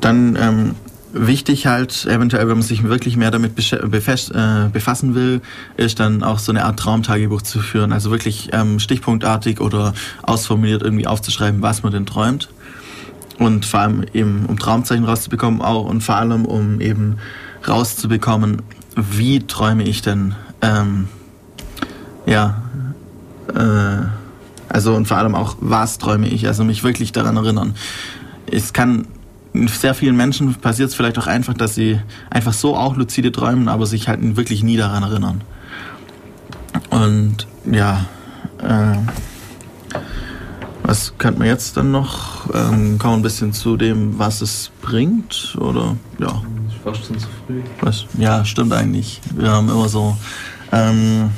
dann 0.00 0.36
ähm, 0.40 0.74
wichtig 1.12 1.66
halt, 1.66 2.06
eventuell, 2.06 2.48
wenn 2.48 2.58
man 2.58 2.62
sich 2.62 2.82
wirklich 2.82 3.16
mehr 3.16 3.30
damit 3.30 3.52
äh, 3.72 4.68
befassen 4.72 5.14
will, 5.14 5.40
ist 5.76 6.00
dann 6.00 6.22
auch 6.22 6.38
so 6.38 6.52
eine 6.52 6.64
Art 6.64 6.78
Traumtagebuch 6.78 7.42
zu 7.42 7.60
führen. 7.60 7.92
Also 7.92 8.10
wirklich 8.10 8.50
ähm, 8.52 8.78
stichpunktartig 8.78 9.60
oder 9.60 9.94
ausformuliert 10.22 10.82
irgendwie 10.82 11.06
aufzuschreiben, 11.06 11.62
was 11.62 11.82
man 11.82 11.92
denn 11.92 12.06
träumt. 12.06 12.48
Und 13.38 13.66
vor 13.66 13.80
allem 13.80 14.04
eben, 14.14 14.46
um 14.46 14.58
Traumzeichen 14.58 15.04
rauszubekommen 15.04 15.60
auch 15.60 15.84
und 15.84 16.02
vor 16.02 16.16
allem, 16.16 16.44
um 16.46 16.80
eben 16.80 17.18
rauszubekommen, 17.66 18.62
wie 18.96 19.40
träume 19.46 19.84
ich 19.84 20.00
denn, 20.02 20.34
ähm, 20.62 21.08
ja, 22.24 22.62
äh, 23.54 24.06
also 24.68 24.94
und 24.94 25.06
vor 25.06 25.18
allem 25.18 25.34
auch, 25.34 25.56
was 25.60 25.98
träume 25.98 26.28
ich, 26.28 26.46
also 26.46 26.64
mich 26.64 26.82
wirklich 26.82 27.12
daran 27.12 27.36
erinnern. 27.36 27.74
Es 28.50 28.72
kann 28.72 29.06
sehr 29.66 29.94
vielen 29.94 30.16
Menschen 30.16 30.54
passiert 30.54 30.90
es 30.90 30.94
vielleicht 30.94 31.18
auch 31.18 31.26
einfach, 31.26 31.54
dass 31.54 31.74
sie 31.74 31.98
einfach 32.30 32.52
so 32.52 32.76
auch 32.76 32.96
luzide 32.96 33.32
träumen, 33.32 33.68
aber 33.68 33.86
sich 33.86 34.08
halt 34.08 34.36
wirklich 34.36 34.62
nie 34.62 34.76
daran 34.76 35.02
erinnern. 35.02 35.40
Und 36.90 37.46
ja, 37.70 38.04
äh, 38.62 38.98
was 40.86 41.12
könnte 41.18 41.38
man 41.40 41.48
jetzt 41.48 41.76
dann 41.76 41.90
noch? 41.90 42.52
Ähm, 42.54 42.98
kommen 42.98 43.16
ein 43.16 43.22
bisschen 43.22 43.52
zu 43.52 43.76
dem, 43.76 44.18
was 44.18 44.40
es 44.40 44.70
bringt, 44.80 45.56
oder 45.60 45.96
ja 46.18 46.42
fast 46.86 47.04
schon 47.06 47.18
zu 47.18 47.26
früh. 47.46 47.62
Was? 47.80 48.06
Ja, 48.16 48.44
stimmt 48.44 48.72
eigentlich. 48.72 49.20
Wir 49.34 49.50
haben 49.50 49.68
immer 49.68 49.88
so. 49.88 50.16
Ähm, 50.70 51.30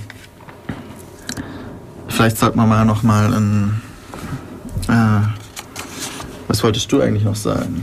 vielleicht 2.09 2.37
sollten 2.37 2.59
wir 2.59 2.67
mal 2.67 2.85
noch 2.85 3.03
mal 3.03 3.33
ein. 3.33 3.81
Äh, 4.89 5.27
was 6.49 6.63
wolltest 6.63 6.91
du 6.93 7.01
eigentlich 7.01 7.25
noch 7.25 7.37
sagen? 7.37 7.81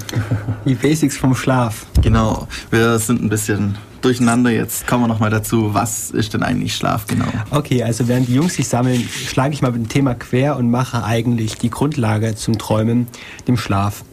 Die 0.65 0.75
Basics 0.75 1.17
vom 1.17 1.35
Schlaf. 1.35 1.85
Genau. 2.01 2.47
Wir 2.71 2.97
sind 2.99 3.21
ein 3.21 3.29
bisschen 3.29 3.77
durcheinander. 4.05 4.51
Jetzt 4.51 4.87
kommen 4.87 5.03
wir 5.03 5.07
noch 5.07 5.19
mal 5.19 5.29
dazu. 5.29 5.73
Was 5.73 6.11
ist 6.11 6.33
denn 6.33 6.43
eigentlich 6.43 6.75
Schlaf 6.75 7.07
genau? 7.07 7.25
Okay, 7.49 7.83
also 7.83 8.07
während 8.07 8.27
die 8.27 8.35
Jungs 8.35 8.53
sich 8.53 8.67
sammeln, 8.67 9.01
schlage 9.01 9.53
ich 9.53 9.61
mal 9.61 9.71
mit 9.71 9.81
dem 9.81 9.89
Thema 9.89 10.13
quer 10.13 10.55
und 10.57 10.69
mache 10.69 11.03
eigentlich 11.03 11.57
die 11.57 11.69
Grundlage 11.69 12.35
zum 12.35 12.57
Träumen, 12.57 13.07
dem 13.47 13.57
Schlaf. 13.57 14.03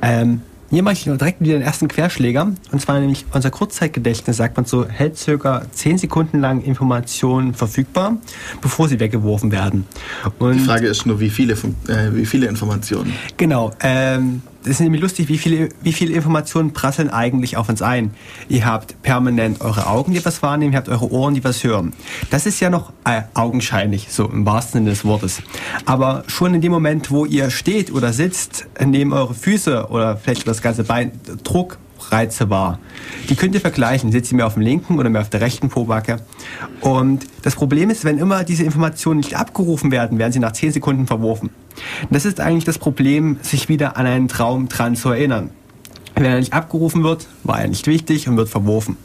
Ähm, 0.00 0.42
hier 0.72 0.82
mache 0.82 0.94
ich 0.94 1.04
direkt 1.04 1.40
wieder 1.40 1.52
den 1.52 1.62
ersten 1.62 1.86
Querschläger. 1.86 2.50
Und 2.72 2.80
zwar 2.80 2.98
nämlich 2.98 3.26
unser 3.32 3.50
Kurzzeitgedächtnis, 3.50 4.38
sagt 4.38 4.56
man 4.56 4.64
so, 4.64 4.88
hält 4.88 5.18
circa 5.18 5.62
10 5.70 5.98
Sekunden 5.98 6.40
lang 6.40 6.62
Informationen 6.62 7.52
verfügbar, 7.52 8.16
bevor 8.62 8.88
sie 8.88 8.98
weggeworfen 8.98 9.52
werden. 9.52 9.86
Und 10.38 10.54
Die 10.54 10.64
Frage 10.64 10.86
ist 10.86 11.04
nur, 11.04 11.20
wie 11.20 11.28
viele, 11.28 11.52
äh, 11.52 12.14
wie 12.14 12.24
viele 12.24 12.46
Informationen? 12.46 13.12
Genau. 13.36 13.72
Ähm, 13.80 14.40
das 14.62 14.74
ist 14.74 14.80
nämlich 14.80 15.02
lustig, 15.02 15.28
wie 15.28 15.38
viele, 15.38 15.70
wie 15.82 15.92
viele 15.92 16.14
Informationen 16.14 16.72
prasseln 16.72 17.10
eigentlich 17.10 17.56
auf 17.56 17.68
uns 17.68 17.82
ein. 17.82 18.12
Ihr 18.48 18.64
habt 18.64 19.02
permanent 19.02 19.60
eure 19.60 19.88
Augen, 19.88 20.12
die 20.12 20.24
was 20.24 20.40
wahrnehmen, 20.40 20.72
ihr 20.72 20.76
habt 20.76 20.88
eure 20.88 21.10
Ohren, 21.10 21.34
die 21.34 21.42
was 21.42 21.64
hören. 21.64 21.92
Das 22.30 22.46
ist 22.46 22.60
ja 22.60 22.70
noch 22.70 22.92
äh, 23.04 23.22
augenscheinlich, 23.34 24.06
so 24.10 24.28
im 24.28 24.46
wahrsten 24.46 24.80
Sinne 24.80 24.90
des 24.90 25.04
Wortes. 25.04 25.42
Aber 25.84 26.22
schon 26.28 26.54
in 26.54 26.60
dem 26.60 26.70
Moment, 26.70 27.10
wo 27.10 27.24
ihr 27.24 27.50
steht 27.50 27.92
oder 27.92 28.12
sitzt, 28.12 28.68
nehmen 28.84 29.12
eure 29.12 29.34
Füße 29.34 29.88
oder 29.88 30.16
vielleicht 30.16 30.46
das 30.46 30.61
ganze 30.62 30.84
Bein 30.84 31.12
Druck, 31.44 31.78
Reize 32.10 32.50
wahr. 32.50 32.78
Die 33.28 33.36
könnt 33.36 33.54
ihr 33.54 33.60
vergleichen. 33.60 34.12
Sitzt 34.12 34.32
ihr 34.32 34.36
mehr 34.36 34.46
auf 34.46 34.54
dem 34.54 34.62
linken 34.62 34.98
oder 34.98 35.08
mehr 35.08 35.20
auf 35.20 35.30
der 35.30 35.40
rechten 35.40 35.68
Pobacke? 35.68 36.20
Und 36.80 37.26
das 37.42 37.54
Problem 37.54 37.90
ist, 37.90 38.04
wenn 38.04 38.18
immer 38.18 38.44
diese 38.44 38.64
Informationen 38.64 39.20
nicht 39.20 39.36
abgerufen 39.36 39.90
werden, 39.90 40.18
werden 40.18 40.32
sie 40.32 40.40
nach 40.40 40.52
10 40.52 40.72
Sekunden 40.72 41.06
verworfen. 41.06 41.50
Das 42.10 42.24
ist 42.24 42.40
eigentlich 42.40 42.64
das 42.64 42.78
Problem, 42.78 43.38
sich 43.42 43.68
wieder 43.68 43.96
an 43.96 44.06
einen 44.06 44.28
Traum 44.28 44.68
dran 44.68 44.96
zu 44.96 45.10
erinnern. 45.10 45.50
Wenn 46.14 46.24
er 46.24 46.38
nicht 46.38 46.52
abgerufen 46.52 47.04
wird, 47.04 47.26
war 47.42 47.60
er 47.60 47.68
nicht 47.68 47.86
wichtig 47.86 48.28
und 48.28 48.36
wird 48.36 48.48
verworfen. 48.48 48.96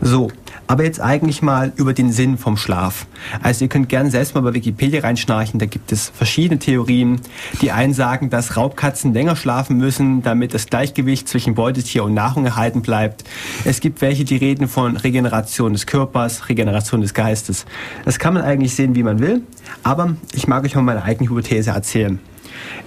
So, 0.00 0.30
aber 0.72 0.84
jetzt 0.84 1.02
eigentlich 1.02 1.42
mal 1.42 1.70
über 1.76 1.92
den 1.92 2.10
Sinn 2.12 2.38
vom 2.38 2.56
Schlaf. 2.56 3.06
Also 3.42 3.66
ihr 3.66 3.68
könnt 3.68 3.90
gerne 3.90 4.10
selbst 4.10 4.34
mal 4.34 4.40
bei 4.40 4.54
Wikipedia 4.54 5.02
reinschnarchen, 5.02 5.60
da 5.60 5.66
gibt 5.66 5.92
es 5.92 6.08
verschiedene 6.08 6.58
Theorien. 6.58 7.20
Die 7.60 7.72
einen 7.72 7.92
sagen, 7.92 8.30
dass 8.30 8.56
Raubkatzen 8.56 9.12
länger 9.12 9.36
schlafen 9.36 9.76
müssen, 9.76 10.22
damit 10.22 10.54
das 10.54 10.68
Gleichgewicht 10.68 11.28
zwischen 11.28 11.54
Beutetier 11.54 12.04
und 12.04 12.14
Nahrung 12.14 12.46
erhalten 12.46 12.80
bleibt. 12.80 13.22
Es 13.66 13.80
gibt 13.80 14.00
welche, 14.00 14.24
die 14.24 14.36
reden 14.36 14.66
von 14.66 14.96
Regeneration 14.96 15.74
des 15.74 15.84
Körpers, 15.84 16.48
Regeneration 16.48 17.02
des 17.02 17.12
Geistes. 17.12 17.66
Das 18.06 18.18
kann 18.18 18.32
man 18.32 18.42
eigentlich 18.42 18.74
sehen, 18.74 18.94
wie 18.94 19.02
man 19.02 19.18
will, 19.18 19.42
aber 19.82 20.16
ich 20.32 20.48
mag 20.48 20.64
euch 20.64 20.74
mal 20.74 20.80
meine 20.80 21.02
eigene 21.02 21.28
Hypothese 21.28 21.72
erzählen. 21.72 22.18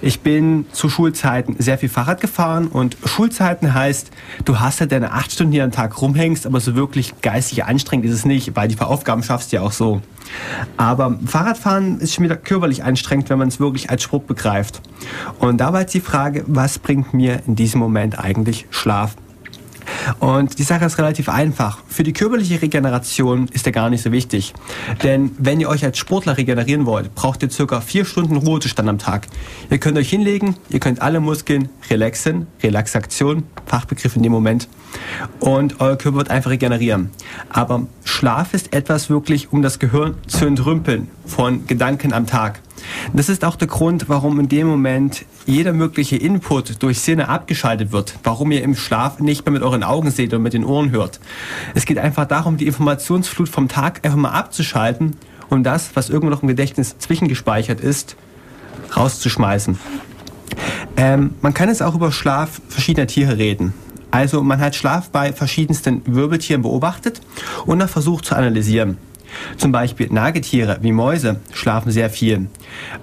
Ich 0.02 0.20
bin 0.20 0.66
zu 0.72 0.88
Schulzeiten 0.88 1.56
sehr 1.58 1.78
viel 1.78 1.88
Fahrrad 1.88 2.20
gefahren 2.20 2.68
und 2.68 2.96
Schulzeiten 3.04 3.74
heißt, 3.74 4.10
du 4.44 4.60
hast 4.60 4.80
ja 4.80 4.86
deine 4.86 5.12
acht 5.12 5.32
Stunden 5.32 5.52
hier 5.52 5.64
am 5.64 5.72
Tag 5.72 6.00
rumhängst, 6.00 6.46
aber 6.46 6.60
so 6.60 6.74
wirklich 6.74 7.20
geistig 7.22 7.64
anstrengend 7.64 8.06
ist 8.06 8.12
es 8.12 8.24
nicht, 8.24 8.54
weil 8.56 8.68
die 8.68 8.78
Aufgaben 8.78 9.22
schaffst 9.22 9.52
du 9.52 9.56
ja 9.56 9.62
auch 9.62 9.72
so. 9.72 10.02
Aber 10.76 11.18
Fahrradfahren 11.24 12.00
ist 12.00 12.14
schon 12.14 12.24
wieder 12.24 12.36
körperlich 12.36 12.84
anstrengend, 12.84 13.30
wenn 13.30 13.38
man 13.38 13.48
es 13.48 13.60
wirklich 13.60 13.90
als 13.90 14.02
Sport 14.02 14.26
begreift. 14.26 14.80
Und 15.38 15.58
da 15.58 15.72
war 15.72 15.80
jetzt 15.80 15.94
die 15.94 16.00
Frage, 16.00 16.44
was 16.46 16.78
bringt 16.78 17.14
mir 17.14 17.40
in 17.46 17.56
diesem 17.56 17.80
Moment 17.80 18.18
eigentlich 18.18 18.66
Schlaf? 18.70 19.16
Und 20.20 20.58
die 20.58 20.62
Sache 20.62 20.84
ist 20.84 20.98
relativ 20.98 21.28
einfach. 21.28 21.78
Für 21.88 22.02
die 22.02 22.12
körperliche 22.12 22.60
Regeneration 22.60 23.48
ist 23.52 23.66
der 23.66 23.72
gar 23.72 23.90
nicht 23.90 24.02
so 24.02 24.12
wichtig. 24.12 24.54
Denn 25.02 25.32
wenn 25.38 25.60
ihr 25.60 25.68
euch 25.68 25.84
als 25.84 25.98
Sportler 25.98 26.36
regenerieren 26.36 26.86
wollt, 26.86 27.14
braucht 27.14 27.42
ihr 27.42 27.50
circa 27.50 27.80
vier 27.80 28.04
Stunden 28.04 28.36
Ruhezustand 28.36 28.88
am 28.88 28.98
Tag. 28.98 29.26
Ihr 29.70 29.78
könnt 29.78 29.98
euch 29.98 30.10
hinlegen, 30.10 30.56
ihr 30.68 30.80
könnt 30.80 31.02
alle 31.02 31.20
Muskeln 31.20 31.68
relaxen, 31.90 32.46
Relaxation, 32.62 33.44
Fachbegriff 33.66 34.16
in 34.16 34.22
dem 34.22 34.32
Moment. 34.32 34.68
Und 35.40 35.80
euer 35.80 35.96
Körper 35.96 36.18
wird 36.18 36.30
einfach 36.30 36.50
regenerieren. 36.50 37.10
Aber 37.50 37.86
Schlaf 38.04 38.54
ist 38.54 38.72
etwas 38.72 39.10
wirklich, 39.10 39.52
um 39.52 39.62
das 39.62 39.78
Gehirn 39.78 40.14
zu 40.26 40.46
entrümpeln 40.46 41.08
von 41.24 41.66
Gedanken 41.66 42.12
am 42.12 42.26
Tag. 42.26 42.60
Das 43.12 43.28
ist 43.28 43.44
auch 43.44 43.56
der 43.56 43.68
Grund, 43.68 44.08
warum 44.08 44.40
in 44.40 44.48
dem 44.48 44.66
Moment 44.66 45.24
jeder 45.46 45.72
mögliche 45.72 46.16
Input 46.16 46.82
durch 46.82 47.00
Sinne 47.00 47.28
abgeschaltet 47.28 47.92
wird, 47.92 48.18
warum 48.24 48.50
ihr 48.50 48.62
im 48.62 48.74
Schlaf 48.74 49.20
nicht 49.20 49.44
mehr 49.46 49.52
mit 49.52 49.62
euren 49.62 49.82
Augen 49.82 50.10
seht 50.10 50.34
und 50.34 50.42
mit 50.42 50.52
den 50.52 50.64
Ohren 50.64 50.90
hört. 50.90 51.20
Es 51.74 51.86
geht 51.86 51.98
einfach 51.98 52.26
darum, 52.26 52.56
die 52.56 52.66
Informationsflut 52.66 53.48
vom 53.48 53.68
Tag 53.68 54.04
einfach 54.04 54.18
mal 54.18 54.30
abzuschalten 54.30 55.16
und 55.48 55.64
das, 55.64 55.90
was 55.94 56.10
irgendwo 56.10 56.30
noch 56.30 56.42
im 56.42 56.48
Gedächtnis 56.48 56.98
zwischengespeichert 56.98 57.80
ist, 57.80 58.16
rauszuschmeißen. 58.96 59.78
Ähm, 60.96 61.34
man 61.42 61.54
kann 61.54 61.68
jetzt 61.68 61.82
auch 61.82 61.94
über 61.94 62.12
Schlaf 62.12 62.60
verschiedener 62.68 63.06
Tiere 63.06 63.38
reden. 63.38 63.74
Also 64.10 64.42
man 64.42 64.60
hat 64.60 64.74
Schlaf 64.74 65.10
bei 65.10 65.32
verschiedensten 65.32 66.02
Wirbeltieren 66.06 66.62
beobachtet 66.62 67.20
und 67.66 67.80
dann 67.80 67.88
versucht 67.88 68.24
zu 68.24 68.34
analysieren. 68.34 68.98
Zum 69.56 69.72
Beispiel 69.72 70.08
Nagetiere 70.10 70.78
wie 70.82 70.92
Mäuse 70.92 71.40
schlafen 71.52 71.90
sehr 71.90 72.10
viel. 72.10 72.46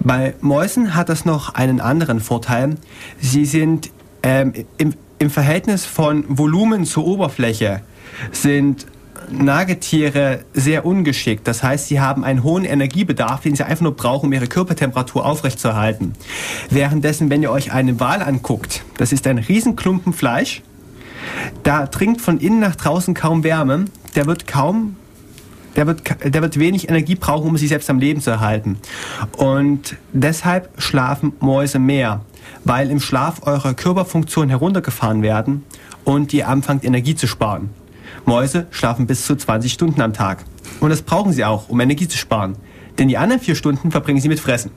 Bei 0.00 0.34
Mäusen 0.40 0.94
hat 0.94 1.08
das 1.08 1.24
noch 1.24 1.54
einen 1.54 1.80
anderen 1.80 2.20
Vorteil. 2.20 2.76
Sie 3.20 3.44
sind 3.44 3.90
ähm, 4.22 4.52
im, 4.78 4.94
im 5.18 5.30
Verhältnis 5.30 5.86
von 5.86 6.24
Volumen 6.28 6.84
zur 6.84 7.06
Oberfläche 7.06 7.82
sind 8.32 8.86
Nagetiere 9.30 10.40
sehr 10.52 10.84
ungeschickt. 10.84 11.46
Das 11.48 11.62
heißt, 11.62 11.88
sie 11.88 12.00
haben 12.00 12.24
einen 12.24 12.42
hohen 12.42 12.64
Energiebedarf, 12.64 13.40
den 13.40 13.56
sie 13.56 13.64
einfach 13.64 13.82
nur 13.82 13.96
brauchen, 13.96 14.26
um 14.26 14.32
ihre 14.32 14.46
Körpertemperatur 14.46 15.24
aufrechtzuerhalten. 15.24 16.12
Währenddessen, 16.70 17.30
wenn 17.30 17.42
ihr 17.42 17.50
euch 17.50 17.72
einen 17.72 18.00
Wal 18.00 18.22
anguckt, 18.22 18.84
das 18.98 19.12
ist 19.12 19.26
ein 19.26 19.38
Riesenklumpen 19.38 20.12
Fleisch, 20.12 20.62
da 21.62 21.86
dringt 21.86 22.20
von 22.20 22.38
innen 22.38 22.60
nach 22.60 22.76
draußen 22.76 23.14
kaum 23.14 23.44
Wärme, 23.44 23.86
der 24.14 24.26
wird 24.26 24.46
kaum 24.46 24.96
der 25.76 25.86
wird, 25.86 26.02
der 26.24 26.42
wird 26.42 26.58
wenig 26.58 26.88
Energie 26.88 27.14
brauchen, 27.14 27.48
um 27.48 27.56
sich 27.56 27.68
selbst 27.68 27.90
am 27.90 27.98
Leben 27.98 28.20
zu 28.20 28.30
erhalten. 28.30 28.78
Und 29.36 29.96
deshalb 30.12 30.70
schlafen 30.78 31.32
Mäuse 31.40 31.78
mehr, 31.78 32.20
weil 32.64 32.90
im 32.90 33.00
Schlaf 33.00 33.46
eure 33.46 33.74
Körperfunktionen 33.74 34.50
heruntergefahren 34.50 35.22
werden 35.22 35.64
und 36.04 36.32
ihr 36.32 36.48
anfangt 36.48 36.84
Energie 36.84 37.14
zu 37.14 37.26
sparen. 37.26 37.70
Mäuse 38.24 38.66
schlafen 38.70 39.06
bis 39.06 39.26
zu 39.26 39.36
20 39.36 39.72
Stunden 39.72 40.00
am 40.00 40.12
Tag. 40.12 40.44
Und 40.80 40.90
das 40.90 41.02
brauchen 41.02 41.32
sie 41.32 41.44
auch, 41.44 41.68
um 41.68 41.80
Energie 41.80 42.08
zu 42.08 42.18
sparen. 42.18 42.56
Denn 42.98 43.08
die 43.08 43.18
anderen 43.18 43.40
vier 43.40 43.54
Stunden 43.54 43.90
verbringen 43.90 44.20
sie 44.20 44.28
mit 44.28 44.40
Fressen. 44.40 44.70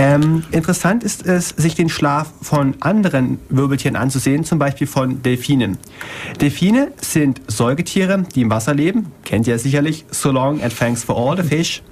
Ähm, 0.00 0.44
interessant 0.50 1.04
ist 1.04 1.26
es, 1.26 1.50
sich 1.50 1.74
den 1.74 1.90
Schlaf 1.90 2.32
von 2.40 2.74
anderen 2.80 3.38
Wirbeltieren 3.50 3.96
anzusehen, 3.96 4.44
zum 4.44 4.58
Beispiel 4.58 4.86
von 4.86 5.20
Delfinen. 5.20 5.76
Delfine 6.40 6.92
sind 7.02 7.42
Säugetiere, 7.48 8.24
die 8.34 8.40
im 8.40 8.50
Wasser 8.50 8.72
leben. 8.72 9.12
Kennt 9.26 9.46
ihr 9.46 9.58
sicherlich. 9.58 10.06
So 10.10 10.30
long 10.30 10.62
and 10.62 10.74
thanks 10.74 11.04
for 11.04 11.18
all 11.18 11.36
the 11.36 11.46
fish. 11.46 11.82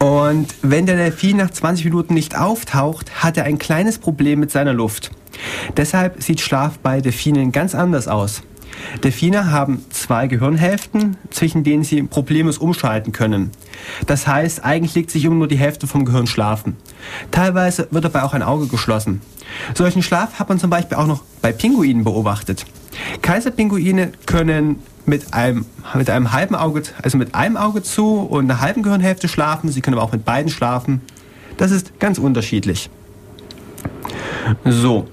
Und 0.00 0.52
wenn 0.62 0.86
der 0.86 0.96
Delfin 0.96 1.36
nach 1.36 1.50
20 1.52 1.84
Minuten 1.84 2.14
nicht 2.14 2.36
auftaucht, 2.36 3.22
hat 3.22 3.36
er 3.36 3.44
ein 3.44 3.58
kleines 3.60 3.98
Problem 3.98 4.40
mit 4.40 4.50
seiner 4.50 4.72
Luft. 4.72 5.12
Deshalb 5.76 6.20
sieht 6.20 6.40
Schlaf 6.40 6.80
bei 6.80 7.00
Delfinen 7.00 7.52
ganz 7.52 7.76
anders 7.76 8.08
aus. 8.08 8.42
Delfine 9.02 9.50
haben 9.50 9.84
zwei 9.90 10.26
Gehirnhälften, 10.26 11.16
zwischen 11.30 11.64
denen 11.64 11.84
sie 11.84 12.02
problemlos 12.02 12.58
umschalten 12.58 13.12
können. 13.12 13.50
Das 14.06 14.26
heißt, 14.26 14.64
eigentlich 14.64 14.94
legt 14.94 15.10
sich 15.10 15.24
immer 15.24 15.36
nur 15.36 15.48
die 15.48 15.58
Hälfte 15.58 15.86
vom 15.86 16.04
Gehirn 16.04 16.26
schlafen. 16.26 16.76
Teilweise 17.30 17.88
wird 17.90 18.04
dabei 18.04 18.22
auch 18.22 18.34
ein 18.34 18.42
Auge 18.42 18.66
geschlossen. 18.66 19.20
Solchen 19.74 20.02
Schlaf 20.02 20.38
hat 20.38 20.48
man 20.48 20.58
zum 20.58 20.70
Beispiel 20.70 20.96
auch 20.96 21.06
noch 21.06 21.22
bei 21.42 21.52
Pinguinen 21.52 22.04
beobachtet. 22.04 22.66
Kaiserpinguine 23.22 24.12
können 24.26 24.80
mit 25.06 25.32
einem, 25.34 25.66
mit 25.94 26.10
einem 26.10 26.32
halben 26.32 26.54
Auge, 26.54 26.82
also 27.02 27.18
mit 27.18 27.34
einem 27.34 27.56
Auge 27.56 27.82
zu 27.82 28.20
und 28.20 28.50
einer 28.50 28.60
halben 28.60 28.82
Gehirnhälfte 28.82 29.28
schlafen. 29.28 29.70
Sie 29.70 29.80
können 29.80 29.96
aber 29.96 30.04
auch 30.04 30.12
mit 30.12 30.24
beiden 30.24 30.50
schlafen. 30.50 31.00
Das 31.56 31.70
ist 31.70 31.98
ganz 31.98 32.18
unterschiedlich. 32.18 32.90
So, 34.64 35.08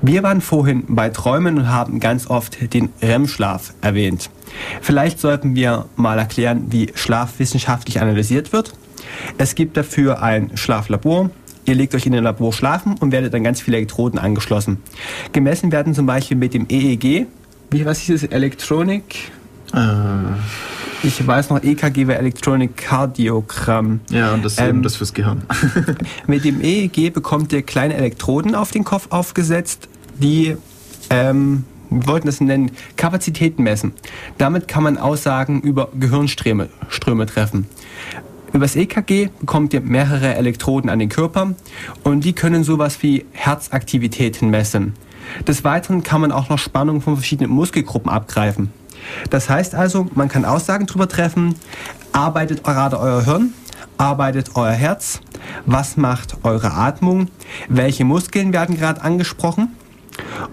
wir 0.00 0.22
waren 0.22 0.40
vorhin 0.40 0.84
bei 0.88 1.10
Träumen 1.10 1.58
und 1.58 1.68
haben 1.68 2.00
ganz 2.00 2.28
oft 2.28 2.72
den 2.74 2.90
REM-Schlaf 3.02 3.74
erwähnt. 3.80 4.30
Vielleicht 4.80 5.18
sollten 5.18 5.54
wir 5.54 5.86
mal 5.96 6.18
erklären, 6.18 6.66
wie 6.70 6.92
Schlaf 6.94 7.38
wissenschaftlich 7.38 8.00
analysiert 8.00 8.52
wird. 8.52 8.72
Es 9.38 9.54
gibt 9.54 9.76
dafür 9.76 10.22
ein 10.22 10.56
Schlaflabor. 10.56 11.30
Ihr 11.64 11.74
legt 11.74 11.94
euch 11.94 12.06
in 12.06 12.14
ein 12.14 12.24
Labor 12.24 12.52
schlafen 12.52 12.96
und 12.98 13.12
werdet 13.12 13.34
dann 13.34 13.44
ganz 13.44 13.60
viele 13.60 13.76
Elektroden 13.76 14.18
angeschlossen. 14.18 14.78
Gemessen 15.32 15.70
werden 15.70 15.94
zum 15.94 16.06
Beispiel 16.06 16.36
mit 16.36 16.54
dem 16.54 16.66
EEG. 16.68 17.26
Wie, 17.70 17.84
was 17.84 18.08
ist 18.08 18.24
das? 18.24 18.30
Elektronik? 18.30 19.30
Äh. 19.74 19.78
Ich 21.04 21.26
weiß 21.26 21.50
noch, 21.50 21.60
EKG 21.62 22.06
war 22.06 22.16
Electronic 22.16 22.76
Cardiogramm. 22.76 24.00
Ja, 24.10 24.34
und 24.34 24.44
das 24.44 24.52
ist 24.52 24.60
ähm, 24.60 24.68
eben 24.68 24.82
das 24.84 24.96
fürs 24.96 25.12
Gehirn. 25.12 25.42
mit 26.28 26.44
dem 26.44 26.60
EEG 26.60 27.12
bekommt 27.12 27.52
ihr 27.52 27.62
kleine 27.62 27.94
Elektroden 27.94 28.54
auf 28.54 28.70
den 28.70 28.84
Kopf 28.84 29.08
aufgesetzt, 29.10 29.88
die, 30.14 30.56
ähm, 31.10 31.64
wir 31.90 32.06
wollten 32.06 32.28
das 32.28 32.40
nennen, 32.40 32.70
Kapazitäten 32.96 33.64
messen. 33.64 33.94
Damit 34.38 34.68
kann 34.68 34.84
man 34.84 34.96
Aussagen 34.96 35.60
über 35.62 35.88
Gehirnströme 35.98 36.68
Ströme 36.88 37.26
treffen. 37.26 37.66
Über 38.52 38.64
das 38.64 38.76
EKG 38.76 39.30
bekommt 39.40 39.74
ihr 39.74 39.80
mehrere 39.80 40.36
Elektroden 40.36 40.88
an 40.88 41.00
den 41.00 41.08
Körper 41.08 41.54
und 42.04 42.24
die 42.24 42.32
können 42.32 42.62
sowas 42.62 43.02
wie 43.02 43.24
Herzaktivitäten 43.32 44.50
messen. 44.50 44.94
Des 45.48 45.64
Weiteren 45.64 46.04
kann 46.04 46.20
man 46.20 46.30
auch 46.30 46.48
noch 46.48 46.58
Spannungen 46.58 47.00
von 47.00 47.16
verschiedenen 47.16 47.50
Muskelgruppen 47.50 48.10
abgreifen. 48.10 48.70
Das 49.30 49.48
heißt 49.48 49.74
also, 49.74 50.06
man 50.14 50.28
kann 50.28 50.44
Aussagen 50.44 50.86
darüber 50.86 51.08
treffen, 51.08 51.54
arbeitet 52.12 52.64
gerade 52.64 52.98
euer 52.98 53.24
Hirn, 53.24 53.54
arbeitet 53.98 54.50
euer 54.54 54.72
Herz, 54.72 55.20
was 55.66 55.96
macht 55.96 56.36
eure 56.44 56.72
Atmung, 56.72 57.28
welche 57.68 58.04
Muskeln 58.04 58.52
werden 58.52 58.76
gerade 58.76 59.02
angesprochen 59.02 59.76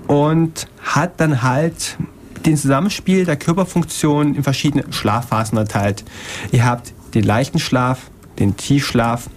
und 0.08 0.68
hat 0.82 1.20
dann 1.20 1.42
halt 1.42 1.98
den 2.46 2.58
Zusammenspiel 2.58 3.26
der 3.26 3.36
Körperfunktionen 3.36 4.36
in 4.36 4.44
verschiedene 4.44 4.86
Schlafphasen 4.92 5.58
erteilt. 5.58 6.06
Ihr 6.52 6.66
habt 6.66 6.94
den 7.14 7.24
leichten 7.24 7.60
Schlaf, 7.60 8.12
den 8.40 8.56
Tiefschlaf, 8.56 9.30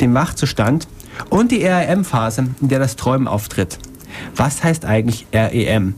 den 0.00 0.12
Wachzustand 0.14 0.86
Und 1.28 1.52
die 1.52 1.64
REM-Phase, 1.64 2.46
in 2.60 2.68
der 2.68 2.78
das 2.78 2.96
Träumen 2.96 3.28
auftritt. 3.28 3.78
Was 4.36 4.64
heißt 4.64 4.84
eigentlich 4.84 5.26
REM? 5.32 5.94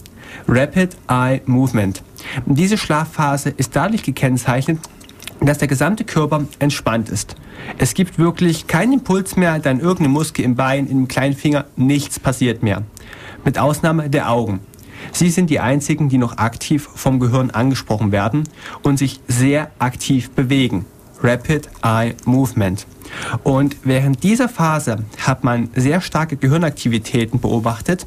Rapid 0.48 0.96
Eye 1.08 1.40
Movement. 1.46 2.02
Diese 2.46 2.78
Schlafphase 2.78 3.50
ist 3.50 3.76
dadurch 3.76 4.02
gekennzeichnet, 4.02 4.78
dass 5.40 5.58
der 5.58 5.68
gesamte 5.68 6.04
Körper 6.04 6.44
entspannt 6.58 7.08
ist. 7.08 7.36
Es 7.78 7.94
gibt 7.94 8.18
wirklich 8.18 8.66
keinen 8.66 8.94
Impuls 8.94 9.36
mehr, 9.36 9.58
dann 9.58 9.80
irgendeine 9.80 10.08
Muskel 10.08 10.44
im 10.44 10.54
Bein, 10.54 10.86
im 10.86 11.08
kleinen 11.08 11.34
Finger, 11.34 11.64
nichts 11.76 12.20
passiert 12.20 12.62
mehr. 12.62 12.82
Mit 13.44 13.58
Ausnahme 13.58 14.08
der 14.08 14.30
Augen. 14.30 14.60
Sie 15.10 15.30
sind 15.30 15.50
die 15.50 15.58
einzigen, 15.58 16.08
die 16.08 16.18
noch 16.18 16.38
aktiv 16.38 16.88
vom 16.94 17.18
Gehirn 17.18 17.50
angesprochen 17.50 18.12
werden 18.12 18.44
und 18.82 18.98
sich 18.98 19.20
sehr 19.26 19.70
aktiv 19.78 20.30
bewegen. 20.30 20.84
Rapid 21.22 21.68
Eye 21.82 22.14
Movement. 22.24 22.86
Und 23.42 23.76
während 23.84 24.22
dieser 24.22 24.48
Phase 24.48 25.04
hat 25.18 25.44
man 25.44 25.70
sehr 25.74 26.00
starke 26.00 26.36
Gehirnaktivitäten 26.36 27.40
beobachtet 27.40 28.06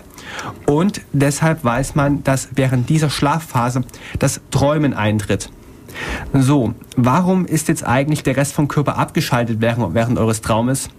und 0.66 1.02
deshalb 1.14 1.64
weiß 1.64 1.96
man, 1.96 2.24
dass 2.24 2.50
während 2.56 2.90
dieser 2.90 3.10
Schlafphase 3.10 3.82
das 4.20 4.42
Träumen 4.52 4.94
eintritt. 4.94 5.50
So, 6.34 6.74
warum 6.98 7.46
ist 7.46 7.68
jetzt 7.68 7.86
eigentlich 7.86 8.24
der 8.24 8.36
Rest 8.36 8.54
vom 8.54 8.68
Körper 8.68 8.98
abgeschaltet 8.98 9.58
während, 9.62 9.94
während 9.94 10.18
eures 10.18 10.42
Traumes? 10.42 10.90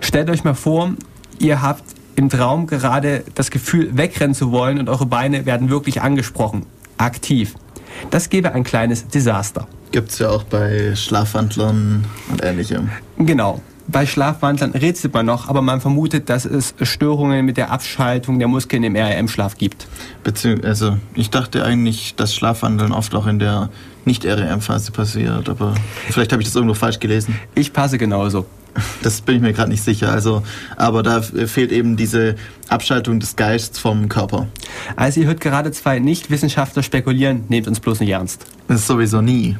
Stellt 0.00 0.30
euch 0.30 0.44
mal 0.44 0.54
vor, 0.54 0.92
ihr 1.38 1.62
habt 1.62 1.82
im 2.14 2.28
Traum 2.30 2.66
gerade 2.66 3.24
das 3.34 3.50
Gefühl, 3.50 3.96
wegrennen 3.96 4.34
zu 4.34 4.52
wollen 4.52 4.78
und 4.78 4.88
eure 4.88 5.06
Beine 5.06 5.46
werden 5.46 5.68
wirklich 5.68 6.00
angesprochen, 6.00 6.64
aktiv. 6.96 7.54
Das 8.10 8.30
gäbe 8.30 8.52
ein 8.52 8.64
kleines 8.64 9.08
Desaster. 9.08 9.66
Gibt 9.90 10.10
es 10.10 10.18
ja 10.18 10.30
auch 10.30 10.42
bei 10.44 10.94
Schlafwandlern 10.94 12.04
und 12.30 12.44
ähnlichem. 12.44 12.90
Genau. 13.18 13.60
Bei 13.88 14.04
Schlafwandlern 14.04 14.72
rätselt 14.72 15.14
man 15.14 15.26
noch, 15.26 15.48
aber 15.48 15.62
man 15.62 15.80
vermutet, 15.80 16.28
dass 16.28 16.44
es 16.44 16.74
Störungen 16.82 17.44
mit 17.44 17.56
der 17.56 17.70
Abschaltung 17.70 18.38
der 18.38 18.48
Muskeln 18.48 18.82
im 18.82 18.96
REM-Schlaf 18.96 19.56
gibt. 19.56 19.86
Beziehungsweise, 20.24 20.68
also 20.68 20.96
ich 21.14 21.30
dachte 21.30 21.64
eigentlich, 21.64 22.14
dass 22.16 22.34
Schlafwandeln 22.34 22.92
oft 22.92 23.14
auch 23.14 23.26
in 23.26 23.38
der 23.38 23.70
nicht-REM-Phase 24.04 24.92
passiert, 24.92 25.48
aber 25.48 25.74
vielleicht 26.10 26.32
habe 26.32 26.42
ich 26.42 26.48
das 26.48 26.56
irgendwo 26.56 26.74
falsch 26.74 26.98
gelesen. 26.98 27.38
Ich 27.54 27.72
passe 27.72 27.98
genauso. 27.98 28.46
Das 29.02 29.20
bin 29.20 29.36
ich 29.36 29.42
mir 29.42 29.52
gerade 29.52 29.70
nicht 29.70 29.82
sicher. 29.82 30.10
Also, 30.10 30.42
aber 30.76 31.02
da 31.02 31.22
fehlt 31.22 31.72
eben 31.72 31.96
diese 31.96 32.34
Abschaltung 32.68 33.20
des 33.20 33.36
Geistes 33.36 33.78
vom 33.78 34.08
Körper. 34.08 34.48
Also 34.96 35.20
ihr 35.20 35.26
hört 35.26 35.40
gerade 35.40 35.72
zwei 35.72 35.98
Nicht-Wissenschaftler 35.98 36.82
spekulieren, 36.82 37.44
nehmt 37.48 37.68
uns 37.68 37.80
bloß 37.80 38.00
nicht 38.00 38.10
ernst. 38.10 38.46
Das 38.68 38.80
ist 38.80 38.86
sowieso 38.86 39.22
nie. 39.22 39.56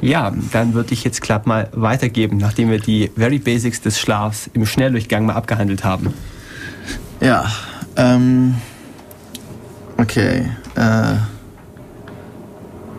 Ja, 0.00 0.32
dann 0.52 0.74
würde 0.74 0.92
ich 0.92 1.04
jetzt 1.04 1.22
glatt 1.22 1.46
mal 1.46 1.68
weitergeben, 1.72 2.36
nachdem 2.38 2.70
wir 2.70 2.78
die 2.78 3.10
Very 3.16 3.38
Basics 3.38 3.80
des 3.80 3.98
Schlafs 3.98 4.50
im 4.52 4.66
Schnelldurchgang 4.66 5.26
mal 5.26 5.34
abgehandelt 5.34 5.84
haben. 5.84 6.12
Ja, 7.20 7.50
ähm, 7.96 8.56
okay, 9.96 10.50
äh, 10.74 11.14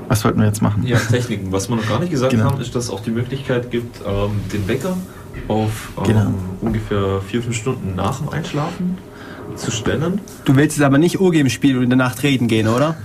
was 0.07 0.23
wollten 0.23 0.39
wir 0.39 0.47
jetzt 0.47 0.61
machen? 0.61 0.85
Ja, 0.85 0.97
Techniken. 0.97 1.51
Was 1.51 1.69
wir 1.69 1.75
noch 1.75 1.87
gar 1.87 1.99
nicht 1.99 2.11
gesagt 2.11 2.31
genau. 2.31 2.45
haben, 2.45 2.61
ist, 2.61 2.75
dass 2.75 2.85
es 2.85 2.89
auch 2.89 3.01
die 3.01 3.11
Möglichkeit 3.11 3.71
gibt, 3.71 4.01
ähm, 4.07 4.41
den 4.53 4.67
Wecker 4.67 4.97
auf 5.47 5.91
ähm, 5.97 6.03
genau. 6.03 6.33
ungefähr 6.61 7.21
vier, 7.27 7.41
fünf 7.41 7.55
Stunden 7.55 7.95
nach 7.95 8.19
dem 8.19 8.29
Einschlafen 8.29 8.97
zu 9.55 9.71
stellen. 9.71 10.21
Du 10.45 10.55
willst 10.55 10.77
jetzt 10.77 10.85
aber 10.85 10.97
nicht 10.97 11.19
Urgame 11.19 11.49
spielen 11.49 11.77
und 11.77 11.83
in 11.83 11.89
der 11.89 11.97
Nacht 11.97 12.23
reden 12.23 12.47
gehen, 12.47 12.67
oder? 12.67 12.95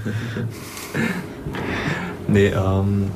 nee, 2.28 2.48
ähm, 2.48 3.06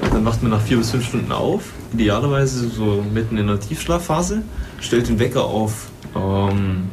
dann 0.00 0.24
wacht 0.24 0.42
man 0.42 0.50
nach 0.50 0.60
vier 0.60 0.78
bis 0.78 0.90
fünf 0.90 1.06
Stunden 1.06 1.32
auf, 1.32 1.72
idealerweise 1.92 2.68
so 2.68 3.04
mitten 3.12 3.36
in 3.36 3.46
der 3.46 3.60
Tiefschlafphase, 3.60 4.42
stellt 4.80 5.08
den 5.08 5.18
Wecker 5.18 5.44
auf 5.44 5.90
ähm, 6.14 6.88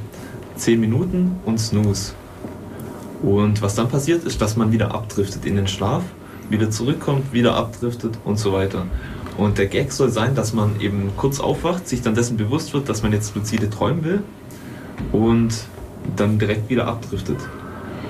10 0.56 0.80
Minuten 0.80 1.38
und 1.46 1.60
snooze. 1.60 2.14
Und 3.22 3.62
was 3.62 3.76
dann 3.76 3.90
passiert, 3.90 4.24
ist, 4.24 4.42
dass 4.42 4.56
man 4.56 4.72
wieder 4.72 4.94
abdriftet 4.94 5.46
in 5.46 5.56
den 5.56 5.68
Schlaf, 5.68 6.04
wieder 6.50 6.70
zurückkommt, 6.70 7.34
wieder 7.34 7.56
abdriftet 7.56 8.18
und 8.24 8.38
so 8.38 8.54
weiter. 8.54 8.86
Und 9.38 9.58
der 9.58 9.66
Gag 9.66 9.92
soll 9.92 10.10
sein, 10.10 10.36
dass 10.36 10.54
man 10.54 10.80
eben 10.80 11.12
kurz 11.18 11.40
aufwacht, 11.40 11.88
sich 11.88 12.02
dann 12.02 12.16
dessen 12.16 12.38
bewusst 12.38 12.74
wird, 12.74 12.88
dass 12.88 13.04
man 13.04 13.12
jetzt 13.12 13.36
luzide 13.36 13.70
träumen 13.70 14.04
will 14.04 14.24
und 15.12 15.66
dann 16.16 16.40
direkt 16.40 16.70
wieder 16.70 16.88
abdriftet. 16.88 17.38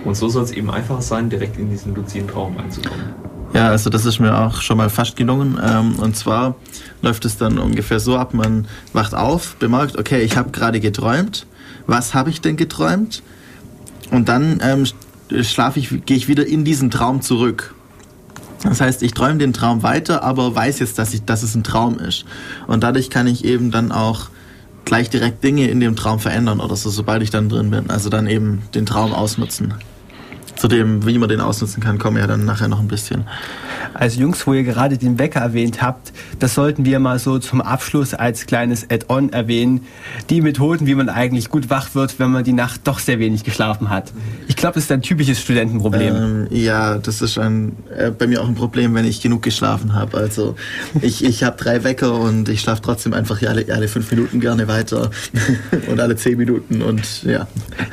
Und 0.03 0.15
so 0.15 0.29
soll 0.29 0.43
es 0.43 0.51
eben 0.51 0.69
einfacher 0.69 1.01
sein, 1.01 1.29
direkt 1.29 1.57
in 1.57 1.69
diesen 1.69 1.95
luziden 1.95 2.27
Traum 2.27 2.57
einzukommen. 2.57 3.34
Ja, 3.55 3.69
also 3.69 3.89
das 3.89 4.05
ist 4.05 4.19
mir 4.19 4.37
auch 4.37 4.61
schon 4.61 4.75
mal 4.75 4.89
fast 4.89 5.15
gelungen. 5.15 5.57
Ähm, 5.65 5.95
und 5.95 6.17
zwar 6.17 6.55
läuft 7.01 7.23
es 7.23 7.37
dann 7.37 7.57
ungefähr 7.57 8.01
so 8.01 8.17
ab, 8.17 8.33
man 8.33 8.67
wacht 8.91 9.15
auf, 9.15 9.55
bemerkt, 9.55 9.97
okay, 9.97 10.23
ich 10.23 10.35
habe 10.35 10.51
gerade 10.51 10.81
geträumt. 10.81 11.47
Was 11.87 12.13
habe 12.13 12.29
ich 12.29 12.41
denn 12.41 12.57
geträumt? 12.57 13.23
Und 14.11 14.27
dann 14.27 14.59
ähm, 14.61 14.85
schlafe 15.41 15.79
ich, 15.79 16.05
gehe 16.05 16.17
ich 16.17 16.27
wieder 16.27 16.45
in 16.45 16.65
diesen 16.65 16.91
Traum 16.91 17.21
zurück. 17.21 17.73
Das 18.63 18.81
heißt, 18.81 19.01
ich 19.03 19.13
träume 19.13 19.37
den 19.37 19.53
Traum 19.53 19.83
weiter, 19.83 20.21
aber 20.21 20.53
weiß 20.53 20.79
jetzt, 20.79 20.99
dass, 20.99 21.13
ich, 21.13 21.23
dass 21.23 21.41
es 21.41 21.55
ein 21.55 21.63
Traum 21.63 21.97
ist. 21.97 22.25
Und 22.67 22.83
dadurch 22.83 23.09
kann 23.09 23.25
ich 23.25 23.45
eben 23.45 23.71
dann 23.71 23.93
auch 23.93 24.27
gleich 24.83 25.09
direkt 25.09 25.45
Dinge 25.45 25.69
in 25.69 25.79
dem 25.79 25.95
Traum 25.95 26.19
verändern 26.19 26.59
oder 26.59 26.75
so, 26.75 26.89
sobald 26.89 27.23
ich 27.23 27.29
dann 27.29 27.47
drin 27.47 27.71
bin. 27.71 27.89
Also 27.89 28.09
dann 28.09 28.27
eben 28.27 28.63
den 28.73 28.85
Traum 28.85 29.13
ausnutzen. 29.13 29.75
Zu 30.55 30.67
dem, 30.67 31.05
wie 31.05 31.17
man 31.17 31.29
den 31.29 31.41
ausnutzen 31.41 31.83
kann, 31.83 31.97
kommen 31.97 32.17
wir 32.17 32.21
ja 32.21 32.27
dann 32.27 32.45
nachher 32.45 32.67
noch 32.67 32.79
ein 32.79 32.87
bisschen. 32.87 33.25
Also 33.93 34.19
Jungs, 34.19 34.45
wo 34.45 34.53
ihr 34.53 34.63
gerade 34.63 34.97
den 34.97 35.17
Wecker 35.19 35.39
erwähnt 35.39 35.81
habt, 35.81 36.11
das 36.39 36.53
sollten 36.53 36.85
wir 36.85 36.99
mal 36.99 37.19
so 37.19 37.39
zum 37.39 37.61
Abschluss 37.61 38.13
als 38.13 38.45
kleines 38.45 38.89
Add-on 38.89 39.31
erwähnen. 39.31 39.85
Die 40.29 40.41
Methoden, 40.41 40.87
wie 40.87 40.95
man 40.95 41.09
eigentlich 41.09 41.49
gut 41.49 41.69
wach 41.69 41.95
wird, 41.95 42.19
wenn 42.19 42.31
man 42.31 42.43
die 42.43 42.53
Nacht 42.53 42.81
doch 42.85 42.99
sehr 42.99 43.19
wenig 43.19 43.43
geschlafen 43.43 43.89
hat. 43.89 44.11
Ich 44.47 44.55
glaube, 44.55 44.75
das 44.75 44.85
ist 44.85 44.91
ein 44.91 45.01
typisches 45.01 45.41
Studentenproblem. 45.41 46.15
Ähm, 46.15 46.47
ja, 46.49 46.97
das 46.97 47.21
ist 47.21 47.37
ein, 47.37 47.77
äh, 47.95 48.11
bei 48.11 48.27
mir 48.27 48.41
auch 48.41 48.47
ein 48.47 48.55
Problem, 48.55 48.93
wenn 48.95 49.05
ich 49.05 49.21
genug 49.21 49.43
geschlafen 49.43 49.93
habe. 49.93 50.17
Also 50.17 50.55
ich, 51.01 51.23
ich 51.23 51.43
habe 51.43 51.57
drei 51.57 51.83
Wecker 51.83 52.13
und 52.13 52.49
ich 52.49 52.61
schlafe 52.61 52.81
trotzdem 52.81 53.13
einfach 53.13 53.41
alle, 53.43 53.65
alle 53.73 53.87
fünf 53.87 54.09
Minuten 54.11 54.39
gerne 54.39 54.67
weiter 54.67 55.09
und 55.89 55.99
alle 55.99 56.15
zehn 56.15 56.37
Minuten 56.37 56.81
und 56.81 57.23
ja. 57.23 57.47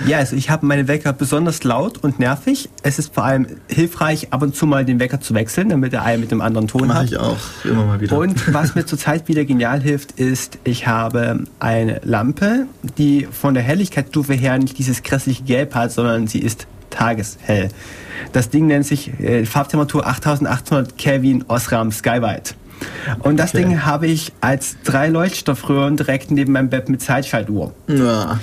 Ja, 0.07 0.19
also 0.19 0.37
ich 0.37 0.51
habe 0.51 0.67
meine 0.67 0.89
Wecker 0.89 1.13
besonders 1.13 1.63
laut 1.65 1.99
und 1.99 2.19
nervig. 2.19 2.52
Es 2.83 2.99
ist 2.99 3.15
vor 3.15 3.25
allem 3.25 3.47
hilfreich, 3.69 4.33
ab 4.33 4.43
und 4.43 4.55
zu 4.55 4.67
mal 4.67 4.85
den 4.85 5.01
Wecker 5.01 5.21
zu 5.21 5.35
wechseln, 5.35 5.69
damit 5.69 5.93
der 5.93 6.03
eine 6.03 6.19
mit 6.19 6.31
dem 6.31 6.41
anderen 6.41 6.69
Ton 6.69 6.89
Mach 6.89 6.97
hat. 6.97 7.05
ich 7.07 7.17
auch, 7.17 7.39
immer 7.65 7.87
mal 7.87 8.01
wieder. 8.01 8.17
Und 8.19 8.53
was 8.53 8.75
mir 8.75 8.87
zurzeit 8.87 9.29
wieder 9.29 9.45
genial 9.45 9.81
hilft, 9.81 10.13
ist, 10.13 10.59
ich 10.65 10.87
habe 10.87 11.45
eine 11.61 12.01
Lampe, 12.05 12.67
die 12.99 13.29
von 13.31 13.55
der 13.55 13.63
Helligkeitsstufe 13.63 14.35
her 14.35 14.59
nicht 14.59 14.79
dieses 14.79 15.03
grässliche 15.03 15.43
Gelb 15.45 15.75
hat, 15.75 15.93
sondern 15.93 16.27
sie 16.27 16.41
ist 16.41 16.67
tageshell. 16.91 17.71
Das 18.33 18.51
Ding 18.51 18.67
nennt 18.67 18.87
sich 18.87 19.19
äh, 19.21 19.45
Farbtemperatur 19.47 20.07
8800 20.07 20.97
Kelvin 20.99 21.45
Osram 21.49 21.91
Skywide. 21.91 22.55
Und 23.21 23.37
das 23.39 23.55
okay. 23.55 23.65
Ding 23.65 23.85
habe 23.85 24.07
ich 24.07 24.33
als 24.41 24.77
drei 24.85 25.09
Leuchtstoffröhren 25.09 25.97
direkt 25.97 26.31
neben 26.31 26.53
meinem 26.53 26.69
Bett 26.69 26.89
mit 26.89 27.03
Zeitschaltuhr. 27.03 27.73
Ja. 27.89 28.41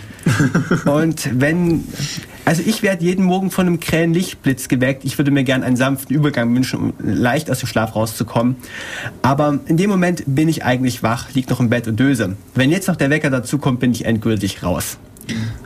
und 0.86 1.30
wenn, 1.40 1.84
also 2.46 2.64
ich 2.66 2.82
werde 2.84 3.04
jeden 3.04 3.26
Morgen 3.26 3.52
von 3.52 3.68
einem 3.68 3.80
krähen 3.80 4.14
Lichtblitz 4.14 4.68
geweckt. 4.68 5.06
Ich 5.06 5.18
würde 5.18 5.32
mir 5.32 5.44
gerne 5.44 5.66
einen 5.66 5.76
sanften 5.76 6.16
Übergang 6.16 6.54
wünschen, 6.56 6.80
um 6.80 6.94
leicht 7.00 7.50
aus 7.52 7.60
dem 7.60 7.68
Schlaf 7.68 7.96
rauszukommen. 7.96 8.56
Aber 9.22 9.60
in 9.68 9.78
dem 9.78 9.90
Moment 9.90 10.24
bin 10.26 10.50
ich 10.50 10.64
eigentlich 10.64 11.04
wach, 11.04 11.34
liege 11.34 11.50
noch 11.50 11.60
im 11.60 11.70
Bett 11.70 11.88
und 11.88 12.00
döse. 12.00 12.36
Wenn 12.56 12.72
jetzt 12.72 12.88
noch 12.88 12.96
der 12.96 13.10
Wecker 13.10 13.30
dazu 13.30 13.58
kommt, 13.58 13.80
bin 13.80 13.92
ich 13.92 14.06
endgültig 14.06 14.64
raus. 14.64 14.98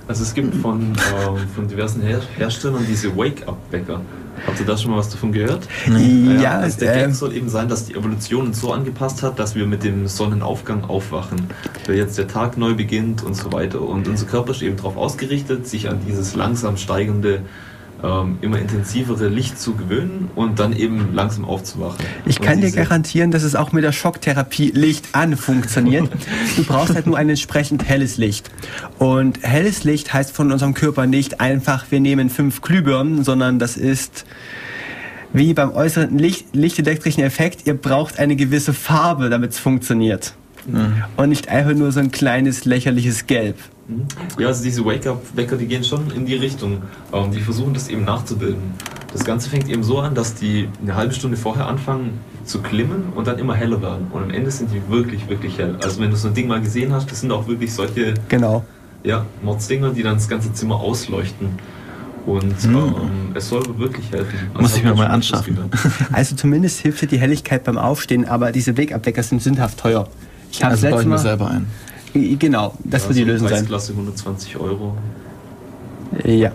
Also 0.07 0.23
es 0.23 0.33
gibt 0.33 0.55
von, 0.55 0.93
äh, 0.93 1.55
von 1.55 1.67
diversen 1.67 2.01
Her 2.01 2.21
Herstellern 2.37 2.85
diese 2.87 3.15
Wake-up-Wecker. 3.15 4.01
Habt 4.45 4.59
ihr 4.59 4.65
da 4.65 4.77
schon 4.77 4.91
mal 4.91 4.97
was 4.97 5.09
davon 5.09 5.31
gehört? 5.31 5.67
Ja, 5.87 5.97
ja 5.97 6.51
also 6.59 6.79
der 6.79 6.93
Gag 6.93 7.09
äh, 7.09 7.13
soll 7.13 7.33
eben 7.33 7.49
sein, 7.49 7.69
dass 7.69 7.85
die 7.85 7.95
Evolution 7.95 8.47
uns 8.47 8.59
so 8.59 8.73
angepasst 8.73 9.23
hat, 9.23 9.39
dass 9.39 9.55
wir 9.55 9.65
mit 9.65 9.83
dem 9.83 10.07
Sonnenaufgang 10.07 10.83
aufwachen, 10.83 11.47
weil 11.87 11.95
jetzt 11.95 12.17
der 12.17 12.27
Tag 12.27 12.57
neu 12.57 12.73
beginnt 12.73 13.23
und 13.23 13.35
so 13.35 13.51
weiter. 13.51 13.81
Und 13.81 14.07
unser 14.07 14.25
Körper 14.25 14.51
ist 14.51 14.61
eben 14.61 14.75
darauf 14.75 14.97
ausgerichtet, 14.97 15.67
sich 15.67 15.89
an 15.89 15.99
dieses 16.05 16.35
langsam 16.35 16.77
steigende 16.77 17.41
ähm, 18.03 18.37
immer 18.41 18.59
intensivere 18.59 19.27
Licht 19.29 19.59
zu 19.59 19.75
gewöhnen 19.75 20.29
und 20.35 20.59
dann 20.59 20.73
eben 20.73 21.13
langsam 21.13 21.45
aufzuwachen. 21.45 22.05
Ich 22.25 22.41
kann 22.41 22.59
dir 22.59 22.71
garantieren, 22.71 23.31
dass 23.31 23.43
es 23.43 23.55
auch 23.55 23.71
mit 23.71 23.83
der 23.83 23.93
Schocktherapie 23.93 24.71
Licht 24.71 25.07
an 25.13 25.37
funktioniert. 25.37 26.09
du 26.57 26.63
brauchst 26.65 26.93
halt 26.95 27.07
nur 27.07 27.17
ein 27.17 27.29
entsprechend 27.29 27.85
helles 27.85 28.17
Licht. 28.17 28.51
Und 28.99 29.39
helles 29.41 29.83
Licht 29.83 30.13
heißt 30.13 30.35
von 30.35 30.51
unserem 30.51 30.73
Körper 30.73 31.07
nicht 31.07 31.39
einfach, 31.39 31.85
wir 31.89 32.01
nehmen 32.01 32.29
fünf 32.29 32.61
Glühbirnen, 32.61 33.23
sondern 33.23 33.57
das 33.57 33.77
ist 33.77 34.25
wie 35.31 35.53
beim 35.53 35.71
äußeren 35.71 36.17
Licht, 36.17 36.47
lichtelektrischen 36.53 37.23
Effekt, 37.23 37.65
ihr 37.65 37.73
braucht 37.73 38.19
eine 38.19 38.35
gewisse 38.35 38.73
Farbe, 38.73 39.29
damit 39.29 39.51
es 39.51 39.59
funktioniert. 39.59 40.33
Mhm. 40.67 41.03
Und 41.17 41.29
nicht 41.29 41.49
einfach 41.49 41.73
nur 41.73 41.91
so 41.91 41.99
ein 41.99 42.11
kleines 42.11 42.65
lächerliches 42.65 43.27
Gelb. 43.27 43.57
Mhm. 43.87 44.05
Ja, 44.39 44.47
also 44.47 44.63
diese 44.63 44.85
Wake-up-Wecker, 44.85 45.57
die 45.57 45.65
gehen 45.67 45.83
schon 45.83 46.09
in 46.11 46.25
die 46.25 46.35
Richtung. 46.35 46.81
Ähm, 47.11 47.31
die 47.31 47.41
versuchen 47.41 47.73
das 47.73 47.87
eben 47.89 48.05
nachzubilden. 48.05 48.73
Das 49.11 49.23
Ganze 49.25 49.49
fängt 49.49 49.69
eben 49.69 49.83
so 49.83 49.99
an, 49.99 50.15
dass 50.15 50.33
die 50.35 50.67
eine 50.81 50.95
halbe 50.95 51.13
Stunde 51.13 51.37
vorher 51.37 51.67
anfangen 51.67 52.19
zu 52.45 52.61
klimmen 52.61 53.13
und 53.15 53.27
dann 53.27 53.37
immer 53.39 53.53
heller 53.55 53.81
werden. 53.81 54.07
Und 54.11 54.23
am 54.23 54.29
Ende 54.31 54.49
sind 54.51 54.71
die 54.73 54.81
wirklich, 54.89 55.27
wirklich 55.29 55.57
hell. 55.59 55.77
Also 55.83 56.01
wenn 56.01 56.09
du 56.09 56.15
so 56.17 56.29
ein 56.29 56.33
Ding 56.33 56.47
mal 56.47 56.61
gesehen 56.61 56.91
hast, 56.93 57.11
das 57.11 57.21
sind 57.21 57.31
auch 57.31 57.47
wirklich 57.47 57.73
solche 57.73 58.15
Genau. 58.29 58.65
ja, 59.03 59.25
Mordsdinger, 59.43 59.91
die 59.91 60.01
dann 60.03 60.15
das 60.15 60.27
ganze 60.27 60.51
Zimmer 60.53 60.75
ausleuchten. 60.77 61.49
Und 62.25 62.55
Hm. 62.63 62.75
ähm, 62.75 62.95
es 63.35 63.49
soll 63.49 63.63
wirklich 63.77 64.09
helfen. 64.11 64.39
Also 64.53 64.61
Muss 64.61 64.77
ich 64.77 64.83
mir 64.83 64.95
mal 64.95 65.07
anschaffen. 65.07 65.57
Also 66.13 66.35
zumindest 66.35 66.79
hilft 66.79 67.01
dir 67.01 67.07
die 67.07 67.19
Helligkeit 67.19 67.65
beim 67.65 67.77
Aufstehen, 67.77 68.25
aber 68.25 68.51
diese 68.53 68.75
Wegabdecker 68.77 69.21
sind 69.23 69.41
sündhaft 69.43 69.77
teuer. 69.77 70.07
Ich 70.51 70.63
habe 70.63 70.71
Also 70.71 70.89
baue 70.89 71.01
ich 71.01 71.05
mir 71.05 71.11
Mal. 71.11 71.17
selber 71.19 71.51
ein. 71.51 71.67
Genau, 72.13 72.75
das 72.83 73.03
Ja, 73.03 73.09
wird 73.09 73.17
die 73.17 73.21
so 73.23 73.27
Lösung 73.27 73.47
sein. 73.47 73.57
Preisklasse 73.59 73.91
120 73.93 74.57
Euro. 74.57 74.95
Ja. 76.23 76.51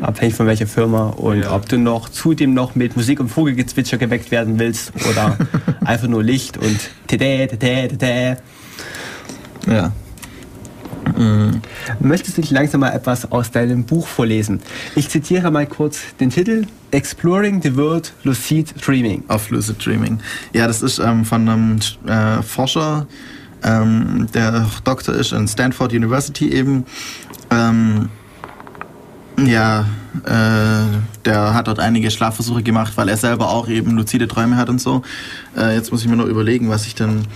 Abhängig 0.00 0.34
von 0.34 0.46
welcher 0.46 0.66
Firma 0.66 1.10
und 1.10 1.42
Ja. 1.42 1.54
ob 1.54 1.68
du 1.68 1.78
noch 1.78 2.08
zudem 2.08 2.54
noch 2.54 2.74
mit 2.74 2.96
Musik 2.96 3.20
und 3.20 3.28
Vogelgezwitscher 3.28 3.98
geweckt 3.98 4.30
werden 4.30 4.58
willst 4.58 4.92
oder 5.10 5.36
einfach 5.84 6.08
nur 6.08 6.24
Licht 6.24 6.56
und 6.56 6.78
tete, 7.06 7.56
tete, 7.58 7.96
tete. 7.98 8.36
Ja. 9.68 9.92
Mm, 11.16 11.60
Möchtest 12.00 12.36
du 12.36 12.40
nicht 12.40 12.50
langsam 12.50 12.80
mal 12.80 12.90
etwas 12.90 13.30
aus 13.30 13.50
deinem 13.52 13.84
Buch 13.84 14.06
vorlesen? 14.08 14.60
Ich 14.96 15.08
zitiere 15.08 15.50
mal 15.52 15.66
kurz 15.66 16.00
den 16.18 16.30
Titel 16.30 16.66
Exploring 16.90 17.62
the 17.62 17.76
World 17.76 18.12
Lucid 18.24 18.74
Dreaming. 18.84 19.22
Auf 19.28 19.50
Lucid 19.50 19.84
Dreaming. 19.84 20.18
Ja, 20.52 20.66
das 20.66 20.82
ist 20.82 20.98
ähm, 20.98 21.24
von 21.24 21.48
einem 21.48 21.78
äh, 22.06 22.42
Forscher, 22.42 23.06
ähm, 23.62 24.26
der 24.34 24.66
Doktor 24.84 25.14
ist 25.14 25.32
in 25.32 25.48
Stanford 25.48 25.92
University 25.92 26.50
eben. 26.50 26.84
Ähm, 27.50 28.08
ja, 29.38 29.86
äh, 30.24 30.98
der 31.24 31.54
hat 31.54 31.68
dort 31.68 31.78
einige 31.78 32.10
Schlafversuche 32.10 32.62
gemacht, 32.62 32.94
weil 32.96 33.08
er 33.08 33.16
selber 33.16 33.50
auch 33.50 33.68
eben 33.68 33.92
luzide 33.96 34.28
Träume 34.28 34.56
hat 34.56 34.68
und 34.68 34.80
so. 34.80 35.02
Äh, 35.56 35.74
jetzt 35.74 35.92
muss 35.92 36.02
ich 36.02 36.08
mir 36.08 36.16
nur 36.16 36.26
überlegen, 36.26 36.70
was 36.70 36.86
ich 36.86 36.94
denn 36.94 37.26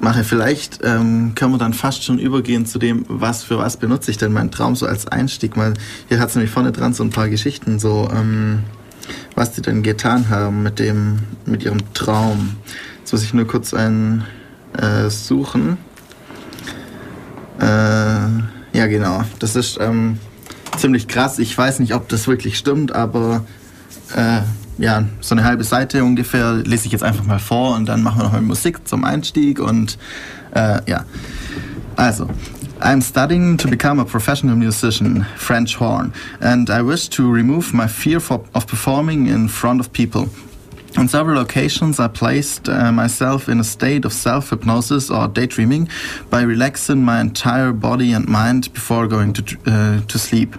mache. 0.00 0.24
Vielleicht 0.24 0.80
ähm, 0.82 1.34
können 1.34 1.52
wir 1.52 1.58
dann 1.58 1.74
fast 1.74 2.02
schon 2.02 2.18
übergehen 2.18 2.66
zu 2.66 2.78
dem, 2.78 3.04
was 3.08 3.44
für 3.44 3.58
was 3.58 3.76
benutze 3.76 4.10
ich 4.10 4.18
denn 4.18 4.32
meinen 4.32 4.50
Traum 4.50 4.74
so 4.74 4.86
als 4.86 5.06
Einstieg. 5.06 5.56
Weil 5.56 5.74
hier 6.08 6.18
hat 6.18 6.30
es 6.30 6.34
nämlich 6.34 6.50
vorne 6.50 6.72
dran 6.72 6.92
so 6.92 7.04
ein 7.04 7.10
paar 7.10 7.28
Geschichten, 7.28 7.78
so 7.78 8.10
ähm, 8.12 8.64
was 9.34 9.52
die 9.52 9.62
denn 9.62 9.82
getan 9.82 10.28
haben 10.28 10.62
mit 10.62 10.80
dem, 10.80 11.20
mit 11.46 11.64
ihrem 11.64 11.94
Traum. 11.94 12.56
Jetzt 12.98 13.12
muss 13.12 13.22
ich 13.22 13.32
nur 13.32 13.46
kurz 13.46 13.74
einen 13.74 14.24
äh, 14.78 15.10
suchen. 15.10 15.78
Äh, 17.60 17.64
ja, 17.64 18.86
genau. 18.86 19.22
Das 19.38 19.56
ist 19.56 19.78
ähm, 19.80 20.18
ziemlich 20.76 21.08
krass. 21.08 21.38
Ich 21.38 21.56
weiß 21.56 21.78
nicht, 21.78 21.94
ob 21.94 22.08
das 22.08 22.26
wirklich 22.26 22.58
stimmt, 22.58 22.94
aber 22.94 23.44
äh, 24.16 24.40
ja, 24.78 25.04
so 25.20 25.34
eine 25.34 25.44
halbe 25.44 25.64
Seite 25.64 26.02
ungefähr 26.04 26.54
lese 26.54 26.86
ich 26.86 26.92
jetzt 26.92 27.04
einfach 27.04 27.24
mal 27.24 27.38
vor 27.38 27.76
und 27.76 27.86
dann 27.86 28.02
machen 28.02 28.20
wir 28.20 28.24
noch 28.24 28.32
mal 28.32 28.42
Musik 28.42 28.86
zum 28.88 29.04
Einstieg 29.04 29.60
und 29.60 29.98
äh, 30.54 30.80
ja. 30.90 31.04
Also, 31.96 32.28
I'm 32.80 33.02
studying 33.02 33.58
to 33.58 33.68
become 33.68 34.00
a 34.00 34.04
professional 34.04 34.56
musician, 34.56 35.26
French 35.36 35.78
horn, 35.78 36.12
and 36.40 36.68
I 36.68 36.80
wish 36.82 37.08
to 37.10 37.30
remove 37.30 37.72
my 37.72 37.86
fear 37.86 38.18
for, 38.18 38.40
of 38.54 38.66
performing 38.66 39.28
in 39.28 39.48
front 39.48 39.80
of 39.80 39.92
people. 39.92 40.28
On 40.98 41.08
several 41.08 41.40
occasions, 41.40 41.98
I 41.98 42.08
placed 42.08 42.68
uh, 42.68 42.92
myself 42.92 43.48
in 43.48 43.58
a 43.60 43.64
state 43.64 44.04
of 44.04 44.12
self 44.12 44.50
hypnosis 44.50 45.10
or 45.10 45.26
daydreaming 45.26 45.88
by 46.28 46.42
relaxing 46.42 47.02
my 47.02 47.20
entire 47.20 47.72
body 47.72 48.12
and 48.12 48.28
mind 48.28 48.72
before 48.74 49.06
going 49.06 49.32
to, 49.32 49.58
uh, 49.66 50.00
to 50.06 50.18
sleep. 50.18 50.54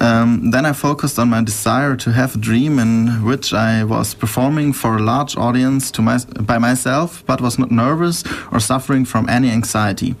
Um, 0.00 0.50
then 0.50 0.64
I 0.64 0.72
focused 0.72 1.18
on 1.18 1.28
my 1.28 1.44
desire 1.44 1.96
to 1.96 2.12
have 2.12 2.34
a 2.34 2.38
dream 2.38 2.78
in 2.78 3.24
which 3.24 3.52
I 3.52 3.84
was 3.84 4.14
performing 4.14 4.72
for 4.72 4.96
a 4.96 5.02
large 5.02 5.36
audience 5.36 5.90
to 5.92 6.02
my, 6.02 6.18
by 6.40 6.58
myself, 6.58 7.22
but 7.26 7.40
was 7.40 7.58
not 7.58 7.70
nervous 7.70 8.24
or 8.50 8.58
suffering 8.58 9.04
from 9.04 9.28
any 9.28 9.50
anxiety. 9.50 10.16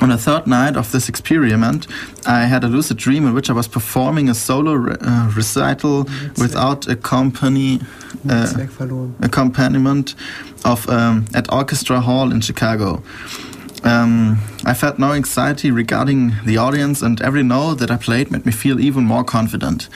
On 0.00 0.08
the 0.08 0.18
third 0.18 0.46
night 0.46 0.76
of 0.76 0.90
this 0.92 1.08
experiment, 1.08 1.86
I 2.26 2.44
had 2.44 2.64
a 2.64 2.68
lucid 2.68 2.96
dream 2.98 3.26
in 3.26 3.32
which 3.34 3.48
I 3.48 3.52
was 3.52 3.68
performing 3.68 4.28
a 4.28 4.34
solo 4.34 4.74
re- 4.74 4.96
uh, 5.00 5.30
recital 5.36 6.06
without 6.36 6.88
accompany, 6.88 7.80
uh, 8.28 8.52
accompaniment 9.22 10.14
of 10.64 10.88
um, 10.88 11.26
at 11.34 11.52
Orchestra 11.52 12.00
Hall 12.00 12.32
in 12.32 12.40
Chicago. 12.40 13.02
Um, 13.84 14.38
I 14.64 14.72
felt 14.72 14.98
no 14.98 15.12
anxiety 15.12 15.70
regarding 15.70 16.32
the 16.46 16.56
audience, 16.56 17.02
and 17.02 17.20
every 17.20 17.42
note 17.42 17.74
that 17.80 17.90
I 17.90 17.98
played 17.98 18.30
made 18.30 18.46
me 18.46 18.52
feel 18.52 18.80
even 18.80 19.04
more 19.04 19.24
confident. 19.24 19.90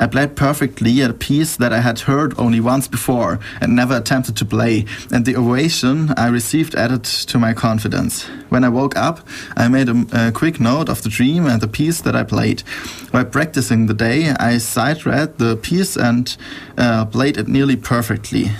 I 0.00 0.06
played 0.06 0.36
perfectly 0.36 1.02
a 1.02 1.12
piece 1.12 1.56
that 1.56 1.70
I 1.70 1.80
had 1.80 2.00
heard 2.00 2.32
only 2.38 2.60
once 2.60 2.88
before 2.88 3.38
and 3.60 3.76
never 3.76 3.94
attempted 3.94 4.36
to 4.36 4.46
play, 4.46 4.86
and 5.12 5.26
the 5.26 5.36
ovation 5.36 6.14
I 6.16 6.28
received 6.28 6.74
added 6.74 7.04
to 7.04 7.38
my 7.38 7.52
confidence. 7.52 8.24
When 8.48 8.64
I 8.64 8.70
woke 8.70 8.96
up, 8.96 9.20
I 9.54 9.68
made 9.68 9.90
a, 9.90 10.28
a 10.28 10.32
quick 10.32 10.58
note 10.58 10.88
of 10.88 11.02
the 11.02 11.10
dream 11.10 11.46
and 11.46 11.60
the 11.60 11.68
piece 11.68 12.00
that 12.00 12.16
I 12.16 12.22
played. 12.22 12.62
While 13.10 13.26
practicing 13.26 13.86
the 13.86 13.94
day, 13.94 14.30
I 14.30 14.56
sight 14.58 15.04
read 15.04 15.36
the 15.36 15.56
piece 15.56 15.96
and 15.96 16.34
uh, 16.78 17.04
played 17.04 17.36
it 17.36 17.48
nearly 17.48 17.76
perfectly. 17.76 18.50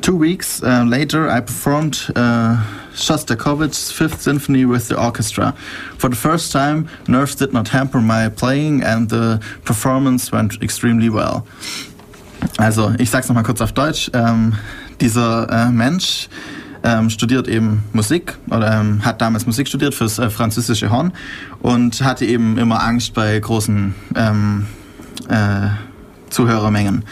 Two 0.00 0.16
weeks 0.16 0.62
uh, 0.62 0.84
later, 0.86 1.28
I 1.28 1.40
performed 1.40 2.10
uh, 2.16 2.62
Shostakovich's 2.94 3.92
Fifth 3.92 4.22
Symphony 4.22 4.64
with 4.64 4.88
the 4.88 4.98
orchestra. 4.98 5.54
For 5.98 6.08
the 6.08 6.16
first 6.16 6.52
time, 6.52 6.88
nerves 7.06 7.34
did 7.34 7.52
not 7.52 7.68
hamper 7.68 8.00
my 8.00 8.28
playing, 8.28 8.82
and 8.82 9.08
the 9.08 9.40
performance 9.64 10.32
went 10.32 10.62
extremely 10.62 11.08
well. 11.08 11.46
Also, 12.58 12.94
ich 12.98 13.10
sag's 13.10 13.28
nochmal 13.28 13.44
kurz 13.44 13.60
auf 13.60 13.72
Deutsch. 13.72 14.10
Ähm, 14.14 14.54
dieser 15.00 15.48
äh, 15.50 15.70
Mensch 15.70 16.28
ähm, 16.82 17.10
studiert 17.10 17.48
eben 17.48 17.84
Musik 17.92 18.36
oder 18.50 18.80
ähm, 18.80 19.04
hat 19.04 19.20
damals 19.20 19.46
Musik 19.46 19.68
studiert 19.68 19.94
fürs 19.94 20.18
äh, 20.18 20.30
französische 20.30 20.90
Horn 20.90 21.12
und 21.60 22.02
hatte 22.02 22.24
eben 22.24 22.58
immer 22.58 22.82
Angst 22.82 23.14
bei 23.14 23.38
großen 23.38 23.94
ähm, 24.16 24.66
äh, 25.28 25.68
Zuhörermengen. 26.30 27.04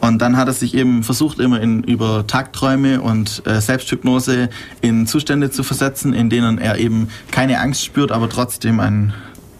Und 0.00 0.20
dann 0.20 0.36
hat 0.36 0.48
er 0.48 0.54
sich 0.54 0.74
eben 0.74 1.02
versucht, 1.02 1.38
immer 1.38 1.60
in, 1.60 1.82
über 1.82 2.26
Tagträume 2.26 3.00
und 3.00 3.42
äh, 3.46 3.60
Selbsthypnose 3.60 4.50
in 4.80 5.06
Zustände 5.06 5.50
zu 5.50 5.62
versetzen, 5.62 6.12
in 6.12 6.30
denen 6.30 6.58
er 6.58 6.78
eben 6.78 7.08
keine 7.30 7.60
Angst 7.60 7.84
spürt, 7.84 8.12
aber 8.12 8.28
trotzdem 8.28 8.78
ein, 8.80 9.14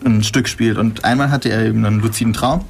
ein 0.04 0.22
Stück 0.22 0.48
spielt. 0.48 0.78
Und 0.78 1.04
einmal 1.04 1.30
hatte 1.30 1.48
er 1.48 1.64
eben 1.64 1.84
einen 1.84 2.00
luziden 2.00 2.32
Traum, 2.32 2.64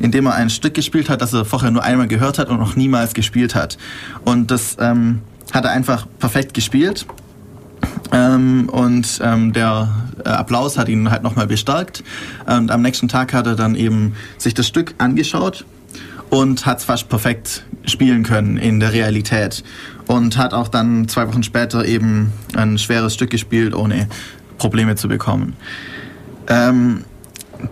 in 0.00 0.12
dem 0.12 0.26
er 0.26 0.34
ein 0.34 0.50
Stück 0.50 0.74
gespielt 0.74 1.08
hat, 1.08 1.22
das 1.22 1.32
er 1.32 1.44
vorher 1.44 1.70
nur 1.70 1.82
einmal 1.82 2.08
gehört 2.08 2.38
hat 2.38 2.48
und 2.48 2.58
noch 2.58 2.76
niemals 2.76 3.14
gespielt 3.14 3.54
hat. 3.54 3.78
Und 4.24 4.50
das 4.50 4.76
ähm, 4.78 5.20
hat 5.52 5.64
er 5.64 5.72
einfach 5.72 6.06
perfekt 6.18 6.54
gespielt. 6.54 7.06
Ähm, 8.12 8.68
und 8.68 9.20
ähm, 9.22 9.52
der 9.52 9.88
äh, 10.24 10.28
Applaus 10.28 10.78
hat 10.78 10.88
ihn 10.88 11.10
halt 11.10 11.22
nochmal 11.22 11.46
bestärkt. 11.46 12.04
Und 12.46 12.70
am 12.70 12.82
nächsten 12.82 13.08
Tag 13.08 13.32
hat 13.32 13.46
er 13.46 13.56
dann 13.56 13.74
eben 13.74 14.14
sich 14.36 14.54
das 14.54 14.66
Stück 14.66 14.94
angeschaut 14.98 15.64
und 16.30 16.66
hat 16.66 16.78
es 16.78 16.84
fast 16.84 17.08
perfekt 17.08 17.64
spielen 17.84 18.22
können 18.22 18.56
in 18.56 18.80
der 18.80 18.92
Realität. 18.92 19.64
Und 20.06 20.38
hat 20.38 20.54
auch 20.54 20.68
dann 20.68 21.08
zwei 21.08 21.28
Wochen 21.28 21.42
später 21.42 21.84
eben 21.84 22.32
ein 22.54 22.78
schweres 22.78 23.14
Stück 23.14 23.30
gespielt, 23.30 23.74
ohne 23.74 24.08
Probleme 24.56 24.96
zu 24.96 25.08
bekommen. 25.08 25.54
Ähm, 26.48 27.04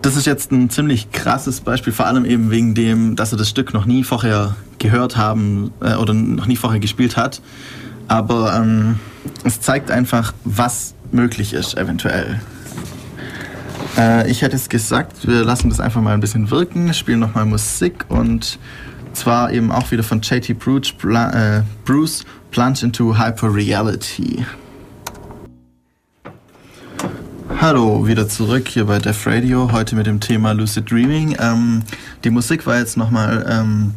das 0.01 0.15
ist 0.15 0.25
jetzt 0.25 0.51
ein 0.51 0.69
ziemlich 0.69 1.11
krasses 1.11 1.61
Beispiel, 1.61 1.93
vor 1.93 2.05
allem 2.05 2.25
eben 2.25 2.51
wegen 2.51 2.75
dem, 2.75 3.15
dass 3.15 3.31
er 3.31 3.37
das 3.37 3.49
Stück 3.49 3.73
noch 3.73 3.85
nie 3.85 4.03
vorher 4.03 4.55
gehört 4.79 5.17
haben 5.17 5.71
äh, 5.81 5.95
oder 5.95 6.13
noch 6.13 6.45
nie 6.45 6.57
vorher 6.57 6.79
gespielt 6.79 7.17
hat. 7.17 7.41
Aber 8.07 8.55
ähm, 8.55 8.99
es 9.43 9.61
zeigt 9.61 9.91
einfach, 9.91 10.33
was 10.43 10.93
möglich 11.11 11.53
ist, 11.53 11.77
eventuell. 11.77 12.41
Äh, 13.97 14.29
ich 14.29 14.43
hätte 14.43 14.55
es 14.55 14.69
gesagt, 14.69 15.27
wir 15.27 15.43
lassen 15.43 15.69
das 15.69 15.79
einfach 15.79 16.01
mal 16.01 16.13
ein 16.13 16.19
bisschen 16.19 16.51
wirken, 16.51 16.93
spielen 16.93 17.19
nochmal 17.19 17.45
Musik 17.45 18.05
und 18.09 18.59
zwar 19.13 19.51
eben 19.51 19.71
auch 19.71 19.89
wieder 19.91 20.03
von 20.03 20.21
JT 20.21 20.59
Bruce, 20.59 20.93
äh, 21.03 21.61
Bruce 21.83 22.23
Plunge 22.51 22.79
into 22.83 23.17
Hyperreality. 23.17 24.45
Hallo, 27.59 28.05
wieder 28.05 28.29
zurück 28.29 28.67
hier 28.67 28.85
bei 28.85 28.99
Def 28.99 29.25
Radio, 29.25 29.71
heute 29.71 29.95
mit 29.95 30.05
dem 30.05 30.19
Thema 30.19 30.51
Lucid 30.51 30.91
Dreaming. 30.91 31.35
Ähm, 31.39 31.81
die 32.23 32.29
Musik 32.29 32.67
war 32.67 32.77
jetzt 32.77 32.97
nochmal 32.97 33.45
ähm, 33.49 33.95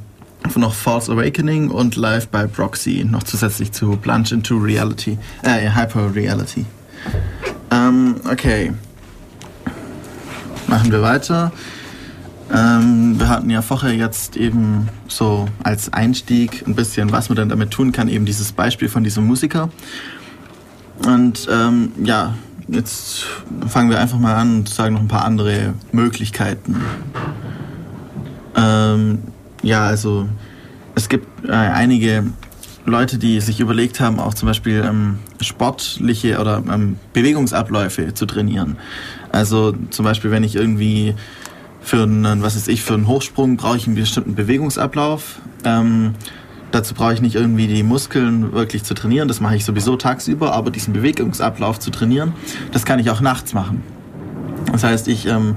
noch 0.56 0.72
False 0.72 1.12
Awakening 1.12 1.68
und 1.68 1.96
Live 1.96 2.28
by 2.28 2.46
Proxy, 2.48 3.04
noch 3.04 3.22
zusätzlich 3.22 3.72
zu 3.72 3.96
Plunge 3.98 4.30
into 4.32 4.56
Reality, 4.56 5.18
äh, 5.42 5.70
Hyperreality. 5.70 6.64
Ähm, 7.70 8.16
okay. 8.30 8.72
Machen 10.70 10.90
wir 10.90 11.02
weiter. 11.02 11.52
Ähm, 12.50 13.18
wir 13.18 13.28
hatten 13.28 13.50
ja 13.50 13.60
vorher 13.60 13.94
jetzt 13.94 14.36
eben 14.36 14.88
so 15.06 15.46
als 15.62 15.92
Einstieg 15.92 16.66
ein 16.66 16.74
bisschen, 16.74 17.12
was 17.12 17.28
man 17.28 17.36
denn 17.36 17.48
damit 17.50 17.70
tun 17.70 17.92
kann, 17.92 18.08
eben 18.08 18.24
dieses 18.24 18.52
Beispiel 18.52 18.88
von 18.88 19.04
diesem 19.04 19.26
Musiker. 19.26 19.68
Und 21.06 21.46
ähm, 21.52 21.92
ja, 22.02 22.34
jetzt 22.68 23.26
fangen 23.68 23.90
wir 23.90 24.00
einfach 24.00 24.18
mal 24.18 24.34
an 24.36 24.60
und 24.60 24.68
sagen 24.68 24.94
noch 24.94 25.00
ein 25.02 25.08
paar 25.08 25.24
andere 25.24 25.74
Möglichkeiten. 25.92 26.76
Äh, 28.56 28.60
Ähm, 28.60 29.18
ja, 29.62 29.86
also 29.86 30.28
es 30.94 31.08
gibt 31.08 31.48
äh, 31.48 31.52
einige 31.52 32.24
Leute, 32.84 33.18
die 33.18 33.40
sich 33.40 33.60
überlegt 33.60 34.00
haben, 34.00 34.18
auch 34.18 34.34
zum 34.34 34.48
Beispiel 34.48 34.84
ähm, 34.86 35.18
sportliche 35.40 36.40
oder 36.40 36.62
ähm, 36.70 36.96
Bewegungsabläufe 37.12 38.14
zu 38.14 38.26
trainieren. 38.26 38.76
Also 39.32 39.74
zum 39.90 40.04
Beispiel, 40.04 40.30
wenn 40.30 40.44
ich 40.44 40.56
irgendwie 40.56 41.14
für 41.80 42.02
einen, 42.02 42.42
was 42.42 42.56
ist 42.56 42.68
ich, 42.68 42.82
für 42.82 42.94
einen 42.94 43.06
Hochsprung 43.06 43.56
brauche 43.56 43.76
ich 43.76 43.86
einen 43.86 43.96
bestimmten 43.96 44.34
Bewegungsablauf. 44.34 45.40
Ähm, 45.64 46.14
dazu 46.72 46.94
brauche 46.94 47.14
ich 47.14 47.20
nicht 47.20 47.34
irgendwie 47.34 47.66
die 47.66 47.82
Muskeln 47.82 48.52
wirklich 48.52 48.84
zu 48.84 48.94
trainieren, 48.94 49.28
das 49.28 49.40
mache 49.40 49.56
ich 49.56 49.64
sowieso 49.64 49.96
tagsüber, 49.96 50.52
aber 50.52 50.70
diesen 50.70 50.92
Bewegungsablauf 50.92 51.80
zu 51.80 51.90
trainieren, 51.90 52.32
das 52.72 52.84
kann 52.84 52.98
ich 52.98 53.10
auch 53.10 53.20
nachts 53.20 53.54
machen. 53.54 53.82
Das 54.72 54.84
heißt, 54.84 55.08
ich 55.08 55.26
ähm, 55.26 55.56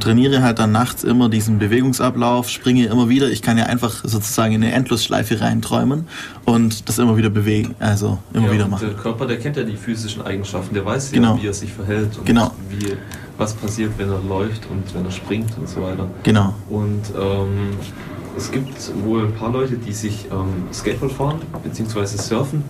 trainiere 0.00 0.42
halt 0.42 0.58
dann 0.58 0.72
nachts 0.72 1.04
immer 1.04 1.28
diesen 1.28 1.58
Bewegungsablauf, 1.58 2.48
springe 2.48 2.86
immer 2.86 3.08
wieder. 3.08 3.30
Ich 3.30 3.42
kann 3.42 3.58
ja 3.58 3.64
einfach 3.64 4.04
sozusagen 4.04 4.54
in 4.54 4.62
eine 4.62 4.72
Endlosschleife 4.72 5.40
reinträumen 5.40 6.06
und 6.44 6.88
das 6.88 6.98
immer 6.98 7.16
wieder 7.16 7.30
bewegen, 7.30 7.74
also 7.78 8.18
immer 8.32 8.48
ja, 8.48 8.52
wieder 8.52 8.68
machen. 8.68 8.86
Der 8.88 8.96
Körper, 8.96 9.26
der 9.26 9.38
kennt 9.38 9.56
ja 9.56 9.62
die 9.62 9.76
physischen 9.76 10.22
Eigenschaften, 10.22 10.74
der 10.74 10.84
weiß 10.84 11.12
genau. 11.12 11.36
ja, 11.36 11.42
wie 11.42 11.46
er 11.46 11.54
sich 11.54 11.72
verhält 11.72 12.18
und 12.18 12.26
genau. 12.26 12.52
wie, 12.68 12.96
was 13.38 13.54
passiert, 13.54 13.92
wenn 13.96 14.10
er 14.10 14.20
läuft 14.20 14.68
und 14.70 14.94
wenn 14.94 15.04
er 15.04 15.10
springt 15.10 15.56
und 15.58 15.68
so 15.68 15.82
weiter. 15.82 16.08
Genau. 16.22 16.54
Und 16.68 17.02
ähm, 17.18 17.70
es 18.36 18.50
gibt 18.50 18.92
wohl 19.04 19.26
ein 19.26 19.34
paar 19.34 19.50
Leute, 19.50 19.76
die 19.76 19.92
sich 19.92 20.26
ähm, 20.30 20.72
Skateboard 20.72 21.12
fahren 21.12 21.40
bzw. 21.62 22.06
Surfen 22.06 22.64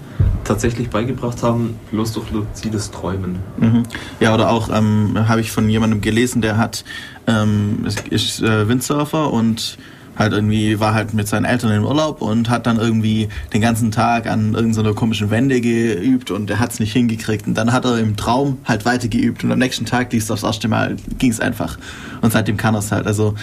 tatsächlich 0.45 0.91
beigebracht 0.91 1.43
haben, 1.43 1.79
bloß 1.91 2.13
durch 2.13 2.31
luzides 2.31 2.91
Träumen. 2.91 3.39
Mhm. 3.59 3.83
Ja, 4.19 4.35
oder 4.35 4.51
auch 4.51 4.69
ähm, 4.73 5.17
habe 5.29 5.41
ich 5.41 5.53
von 5.53 5.69
jemandem 5.69 6.01
gelesen, 6.01 6.43
der 6.43 6.57
hat 6.57 6.85
ähm, 7.27 7.87
ist 8.11 8.43
äh, 8.43 8.69
Windsurfer 8.69 9.33
und 9.33 9.79
halt 10.19 10.33
irgendwie 10.33 10.81
war 10.81 10.93
halt 10.93 11.15
mit 11.15 11.29
seinen 11.29 11.45
Eltern 11.45 11.73
im 11.73 11.85
Urlaub 11.85 12.21
und 12.21 12.51
hat 12.51 12.67
dann 12.67 12.79
irgendwie 12.79 13.29
den 13.55 13.61
ganzen 13.61 13.91
Tag 13.91 14.27
an 14.27 14.55
irgendeiner 14.55 14.93
komischen 14.93 15.31
Wende 15.31 15.61
geübt 15.61 16.31
und 16.31 16.51
er 16.51 16.59
hat 16.59 16.73
es 16.73 16.81
nicht 16.81 16.93
hingekriegt 16.93 17.47
und 17.47 17.55
dann 17.55 17.73
hat 17.73 17.85
er 17.85 17.99
im 17.99 18.17
Traum 18.17 18.59
halt 18.65 18.85
weiter 18.85 19.09
geübt 19.09 19.45
und 19.45 19.53
am 19.53 19.59
nächsten 19.59 19.87
Tag 19.87 20.13
lief 20.13 20.25
es 20.25 20.31
aufs 20.31 20.43
erste 20.43 20.69
Mal 20.69 20.97
ging 21.19 21.31
es 21.31 21.41
einfach 21.41 21.79
und 22.21 22.33
seitdem 22.33 22.57
kann 22.57 22.75
er 22.75 22.81
es 22.81 22.93
halt 22.93 23.07
also 23.07 23.35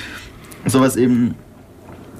sowas 0.68 0.96
eben 0.98 1.36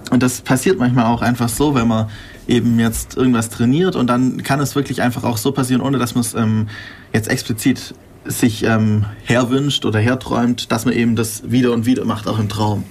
und 0.10 0.24
das 0.24 0.42
passiert 0.42 0.80
manchmal 0.80 1.06
auch 1.06 1.22
einfach 1.22 1.50
so, 1.50 1.76
wenn 1.76 1.88
man 1.88 2.10
eben 2.48 2.80
jetzt 2.80 3.18
irgendwas 3.18 3.50
trainiert 3.50 3.96
und 3.96 4.08
dann 4.08 4.44
kann 4.44 4.60
es 4.60 4.76
wirklich 4.76 5.02
einfach 5.02 5.24
auch 5.24 5.38
so 5.38 5.52
passieren, 5.52 5.82
ohne 5.82 5.98
dass 5.98 6.16
man 6.16 6.22
es 6.22 6.34
ähm, 6.34 6.68
jetzt 7.14 7.30
explizit 7.30 7.94
sich 8.26 8.64
ähm, 8.64 9.06
herwünscht 9.24 9.86
oder 9.86 10.00
herträumt, 10.00 10.72
dass 10.72 10.86
man 10.86 10.94
eben 10.94 11.16
das 11.16 11.50
wieder 11.50 11.72
und 11.72 11.86
wieder 11.86 12.06
macht, 12.06 12.28
auch 12.28 12.40
im 12.40 12.50
Traum. 12.50 12.84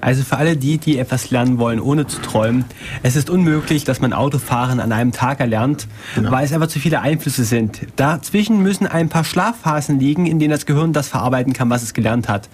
Also 0.00 0.22
für 0.22 0.36
alle 0.36 0.56
die, 0.56 0.78
die 0.78 0.98
etwas 0.98 1.30
lernen 1.30 1.58
wollen, 1.58 1.80
ohne 1.80 2.06
zu 2.06 2.20
träumen, 2.20 2.64
es 3.02 3.16
ist 3.16 3.30
unmöglich, 3.30 3.84
dass 3.84 4.00
man 4.00 4.12
Autofahren 4.12 4.80
an 4.80 4.92
einem 4.92 5.12
Tag 5.12 5.40
erlernt, 5.40 5.88
genau. 6.14 6.30
weil 6.30 6.44
es 6.44 6.52
einfach 6.52 6.68
zu 6.68 6.78
viele 6.78 7.00
Einflüsse 7.00 7.44
sind. 7.44 7.80
Dazwischen 7.96 8.62
müssen 8.62 8.86
ein 8.86 9.08
paar 9.08 9.24
Schlafphasen 9.24 9.98
liegen, 9.98 10.26
in 10.26 10.38
denen 10.38 10.52
das 10.52 10.66
Gehirn 10.66 10.92
das 10.92 11.08
verarbeiten 11.08 11.52
kann, 11.52 11.70
was 11.70 11.82
es 11.82 11.94
gelernt 11.94 12.28
hat. 12.28 12.48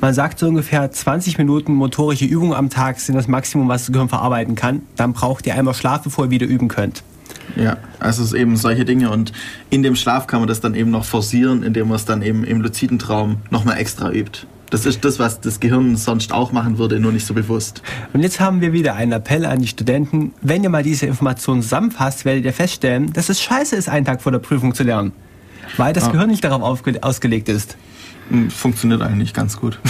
Man 0.00 0.14
sagt 0.14 0.38
so 0.38 0.48
ungefähr 0.48 0.90
20 0.90 1.38
Minuten 1.38 1.74
motorische 1.74 2.24
Übung 2.24 2.54
am 2.54 2.70
Tag 2.70 3.00
sind 3.00 3.14
das 3.14 3.28
Maximum, 3.28 3.68
was 3.68 3.86
das 3.86 3.92
Gehirn 3.92 4.08
verarbeiten 4.08 4.54
kann. 4.54 4.82
Dann 4.96 5.12
braucht 5.12 5.46
ihr 5.46 5.54
einmal 5.54 5.74
Schlaf, 5.74 6.02
bevor 6.02 6.26
ihr 6.26 6.30
wieder 6.30 6.46
üben 6.46 6.68
könnt. 6.68 7.02
Ja, 7.56 7.76
also 7.98 8.22
es 8.22 8.32
ist 8.32 8.38
eben 8.38 8.56
solche 8.56 8.84
Dinge 8.84 9.10
und 9.10 9.32
in 9.70 9.82
dem 9.82 9.96
Schlaf 9.96 10.26
kann 10.26 10.40
man 10.40 10.48
das 10.48 10.60
dann 10.60 10.74
eben 10.74 10.90
noch 10.90 11.04
forcieren, 11.04 11.62
indem 11.62 11.88
man 11.88 11.96
es 11.96 12.04
dann 12.04 12.22
eben 12.22 12.44
im 12.44 12.60
luziden 12.60 12.98
Traum 12.98 13.38
nochmal 13.50 13.78
extra 13.78 14.10
übt. 14.10 14.46
Das 14.70 14.84
ist 14.84 15.04
das, 15.04 15.18
was 15.18 15.40
das 15.40 15.60
Gehirn 15.60 15.96
sonst 15.96 16.32
auch 16.32 16.52
machen 16.52 16.78
würde, 16.78 17.00
nur 17.00 17.12
nicht 17.12 17.26
so 17.26 17.34
bewusst. 17.34 17.82
Und 18.12 18.22
jetzt 18.22 18.38
haben 18.40 18.60
wir 18.60 18.72
wieder 18.72 18.94
einen 18.94 19.12
Appell 19.12 19.46
an 19.46 19.60
die 19.60 19.66
Studenten. 19.66 20.32
Wenn 20.42 20.62
ihr 20.62 20.70
mal 20.70 20.82
diese 20.82 21.06
Informationen 21.06 21.62
zusammenfasst, 21.62 22.24
werdet 22.24 22.44
ihr 22.44 22.52
feststellen, 22.52 23.12
dass 23.12 23.28
es 23.28 23.40
scheiße 23.40 23.76
ist, 23.76 23.88
einen 23.88 24.04
Tag 24.04 24.20
vor 24.20 24.32
der 24.32 24.40
Prüfung 24.40 24.74
zu 24.74 24.82
lernen. 24.82 25.12
Weil 25.76 25.92
das 25.92 26.04
ah. 26.04 26.10
Gehirn 26.10 26.30
nicht 26.30 26.44
darauf 26.44 26.62
ausgelegt 26.62 27.48
ist. 27.48 27.76
Hm, 28.30 28.50
funktioniert 28.50 29.00
eigentlich 29.02 29.32
ganz 29.32 29.58
gut. 29.58 29.78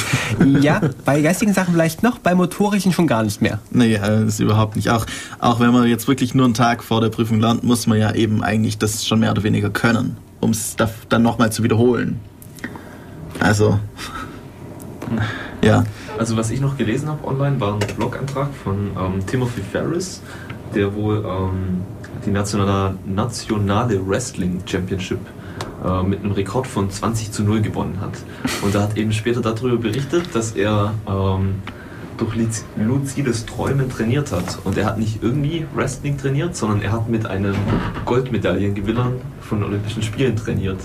Ja, 0.61 0.81
bei 1.05 1.20
geistigen 1.20 1.53
Sachen 1.53 1.74
vielleicht 1.74 2.03
noch, 2.03 2.18
bei 2.18 2.35
motorischen 2.35 2.93
schon 2.93 3.07
gar 3.07 3.22
nicht 3.22 3.43
mehr. 3.43 3.59
Nee, 3.70 3.99
das 3.99 4.35
ist 4.35 4.41
überhaupt 4.41 4.76
nicht. 4.76 4.91
Auch, 4.91 5.07
auch 5.41 5.59
wenn 5.59 5.72
man 5.72 5.89
jetzt 5.89 6.07
wirklich 6.07 6.35
nur 6.35 6.45
einen 6.45 6.55
Tag 6.55 6.85
vor 6.85 7.01
der 7.01 7.09
Prüfung 7.09 7.41
lernt, 7.41 7.64
muss 7.64 7.87
man 7.87 7.99
ja 7.99 8.14
eben 8.14 8.43
eigentlich 8.43 8.79
das 8.79 9.07
schon 9.07 9.20
mehr 9.20 9.33
oder 9.33 9.43
weniger 9.43 9.70
können, 9.70 10.16
um 10.41 10.51
es 10.51 10.76
dann 11.09 11.22
nochmal 11.22 11.51
zu 11.51 11.62
wiederholen. 11.62 12.20
Also, 13.41 13.81
ja. 15.62 15.84
Also 16.18 16.36
was 16.36 16.50
ich 16.50 16.61
noch 16.61 16.76
gelesen 16.76 17.09
habe 17.09 17.26
online, 17.26 17.61
war 17.61 17.74
ein 17.74 17.80
Blog-Eintrag 17.96 18.48
von 18.52 18.90
ähm, 18.98 19.26
Timothy 19.26 19.62
Ferris, 19.62 20.22
der 20.74 20.94
wohl 20.94 21.24
ähm, 21.24 21.82
die 22.26 22.30
nationale, 22.30 22.96
nationale 23.06 24.06
Wrestling 24.06 24.61
Championship 24.66 25.20
äh, 25.84 26.02
mit 26.02 26.24
einem 26.24 26.32
Rekord 26.32 26.66
von 26.66 26.90
20 26.90 27.32
zu 27.32 27.42
0 27.44 27.61
gewonnen 27.61 27.98
hat. 28.00 28.12
Und 28.62 28.74
er 28.74 28.82
hat 28.82 28.96
eben 28.96 29.12
später 29.12 29.40
darüber 29.40 29.76
berichtet, 29.76 30.34
dass 30.34 30.52
er 30.52 30.92
ähm, 31.09 31.56
durch 32.18 32.34
luzides 32.76 33.46
Träumen 33.46 33.88
trainiert 33.88 34.32
hat. 34.32 34.58
Und 34.64 34.76
er 34.76 34.86
hat 34.86 34.98
nicht 34.98 35.22
irgendwie 35.22 35.66
Wrestling 35.74 36.18
trainiert, 36.18 36.56
sondern 36.56 36.82
er 36.82 36.92
hat 36.92 37.08
mit 37.08 37.26
einem 37.26 37.54
Goldmedaillengewinner 38.04 39.12
von 39.40 39.62
Olympischen 39.64 40.02
Spielen 40.02 40.36
trainiert, 40.36 40.78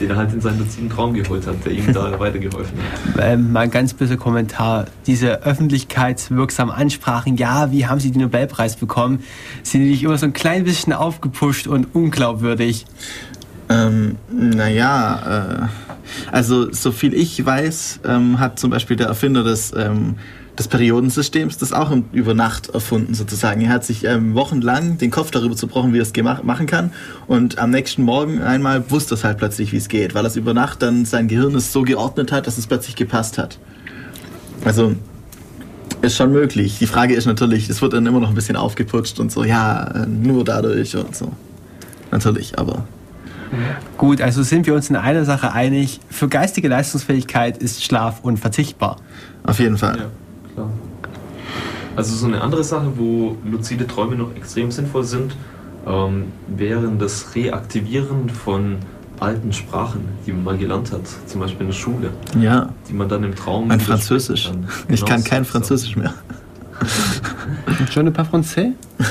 den 0.00 0.10
er 0.10 0.16
halt 0.16 0.32
in 0.32 0.40
seinen 0.40 0.58
luziden 0.58 0.88
Traum 0.88 1.12
geholt 1.12 1.46
hat, 1.46 1.56
der 1.64 1.72
ihm 1.72 1.92
da 1.92 2.18
weitergeholfen 2.18 2.78
hat. 2.78 3.20
Ähm, 3.20 3.52
mal 3.52 3.60
ein 3.60 3.70
ganz 3.70 3.94
böser 3.94 4.16
Kommentar. 4.16 4.86
Diese 5.06 5.42
öffentlichkeitswirksamen 5.42 6.74
Ansprachen, 6.74 7.36
ja, 7.36 7.70
wie 7.72 7.86
haben 7.86 8.00
Sie 8.00 8.10
den 8.10 8.22
Nobelpreis 8.22 8.76
bekommen, 8.76 9.22
sind 9.62 9.82
nicht 9.82 10.02
immer 10.02 10.16
so 10.16 10.26
ein 10.26 10.32
klein 10.32 10.64
bisschen 10.64 10.92
aufgepusht 10.92 11.66
und 11.66 11.94
unglaubwürdig. 11.94 12.86
Ähm, 13.68 14.16
naja, 14.30 15.66
äh, 15.66 16.30
also 16.30 16.72
so 16.72 16.92
viel 16.92 17.14
ich 17.14 17.44
weiß, 17.44 18.00
ähm, 18.06 18.38
hat 18.38 18.58
zum 18.58 18.70
Beispiel 18.70 18.96
der 18.96 19.08
Erfinder 19.08 19.42
des 19.42 19.72
ähm, 19.76 20.16
des 20.58 20.68
Periodensystems, 20.68 21.58
das 21.58 21.72
auch 21.72 21.94
über 22.12 22.34
Nacht 22.34 22.70
erfunden 22.70 23.14
sozusagen. 23.14 23.60
Er 23.60 23.70
hat 23.70 23.84
sich 23.84 24.04
ähm, 24.04 24.34
wochenlang 24.34 24.98
den 24.98 25.10
Kopf 25.10 25.30
darüber 25.30 25.56
zerbrochen, 25.56 25.92
wie 25.92 25.98
er 25.98 26.02
es 26.02 26.12
machen 26.42 26.66
kann 26.66 26.92
und 27.26 27.58
am 27.58 27.70
nächsten 27.70 28.02
Morgen 28.02 28.42
einmal 28.42 28.90
wusste 28.90 29.14
es 29.14 29.24
halt 29.24 29.38
plötzlich, 29.38 29.72
wie 29.72 29.76
es 29.76 29.88
geht, 29.88 30.14
weil 30.14 30.24
es 30.26 30.36
über 30.36 30.54
Nacht 30.54 30.82
dann 30.82 31.04
sein 31.04 31.28
Gehirn 31.28 31.54
es 31.54 31.72
so 31.72 31.82
geordnet 31.82 32.32
hat, 32.32 32.46
dass 32.46 32.58
es 32.58 32.66
plötzlich 32.66 32.96
gepasst 32.96 33.38
hat. 33.38 33.58
Also 34.64 34.94
ist 36.02 36.16
schon 36.16 36.32
möglich. 36.32 36.78
Die 36.78 36.86
Frage 36.86 37.14
ist 37.14 37.26
natürlich, 37.26 37.68
es 37.68 37.80
wird 37.82 37.92
dann 37.92 38.06
immer 38.06 38.20
noch 38.20 38.28
ein 38.28 38.34
bisschen 38.34 38.56
aufgeputscht 38.56 39.20
und 39.20 39.30
so, 39.30 39.44
ja, 39.44 39.84
äh, 39.88 40.06
nur 40.06 40.44
dadurch 40.44 40.96
und 40.96 41.14
so. 41.14 41.32
Natürlich, 42.10 42.58
aber 42.58 42.84
Gut, 43.96 44.20
also 44.20 44.42
sind 44.42 44.66
wir 44.66 44.74
uns 44.74 44.90
in 44.90 44.96
einer 44.96 45.24
Sache 45.24 45.52
einig. 45.52 46.00
Für 46.10 46.28
geistige 46.28 46.68
Leistungsfähigkeit 46.68 47.58
ist 47.58 47.84
Schlaf 47.84 48.20
unverzichtbar. 48.22 48.96
Auf 49.44 49.58
jeden 49.58 49.78
Fall. 49.78 49.98
Ja. 49.98 50.06
Also 51.96 52.14
so 52.14 52.26
eine 52.26 52.42
andere 52.42 52.62
Sache, 52.62 52.92
wo 52.96 53.36
luzide 53.44 53.86
Träume 53.86 54.16
noch 54.16 54.34
extrem 54.36 54.70
sinnvoll 54.70 55.04
sind, 55.04 55.34
ähm, 55.86 56.26
wären 56.46 56.98
das 56.98 57.34
Reaktivieren 57.34 58.28
von 58.28 58.76
alten 59.18 59.52
Sprachen, 59.52 60.02
die 60.26 60.32
man 60.32 60.44
mal 60.44 60.58
gelernt 60.58 60.92
hat, 60.92 61.02
zum 61.26 61.40
Beispiel 61.40 61.62
in 61.62 61.66
der 61.68 61.74
Schule. 61.74 62.10
Ja. 62.38 62.68
Die 62.88 62.92
man 62.92 63.08
dann 63.08 63.24
im 63.24 63.34
Traum. 63.34 63.68
Mein 63.68 63.80
Französisch. 63.80 64.50
Kann. 64.50 64.68
Ich 64.88 65.00
genau 65.00 65.12
kann 65.12 65.24
kein 65.24 65.44
Französisch 65.44 65.96
mehr. 65.96 66.12
Je 67.94 68.02
ne 68.02 68.10
pas 68.10 68.24
français? 68.24 68.72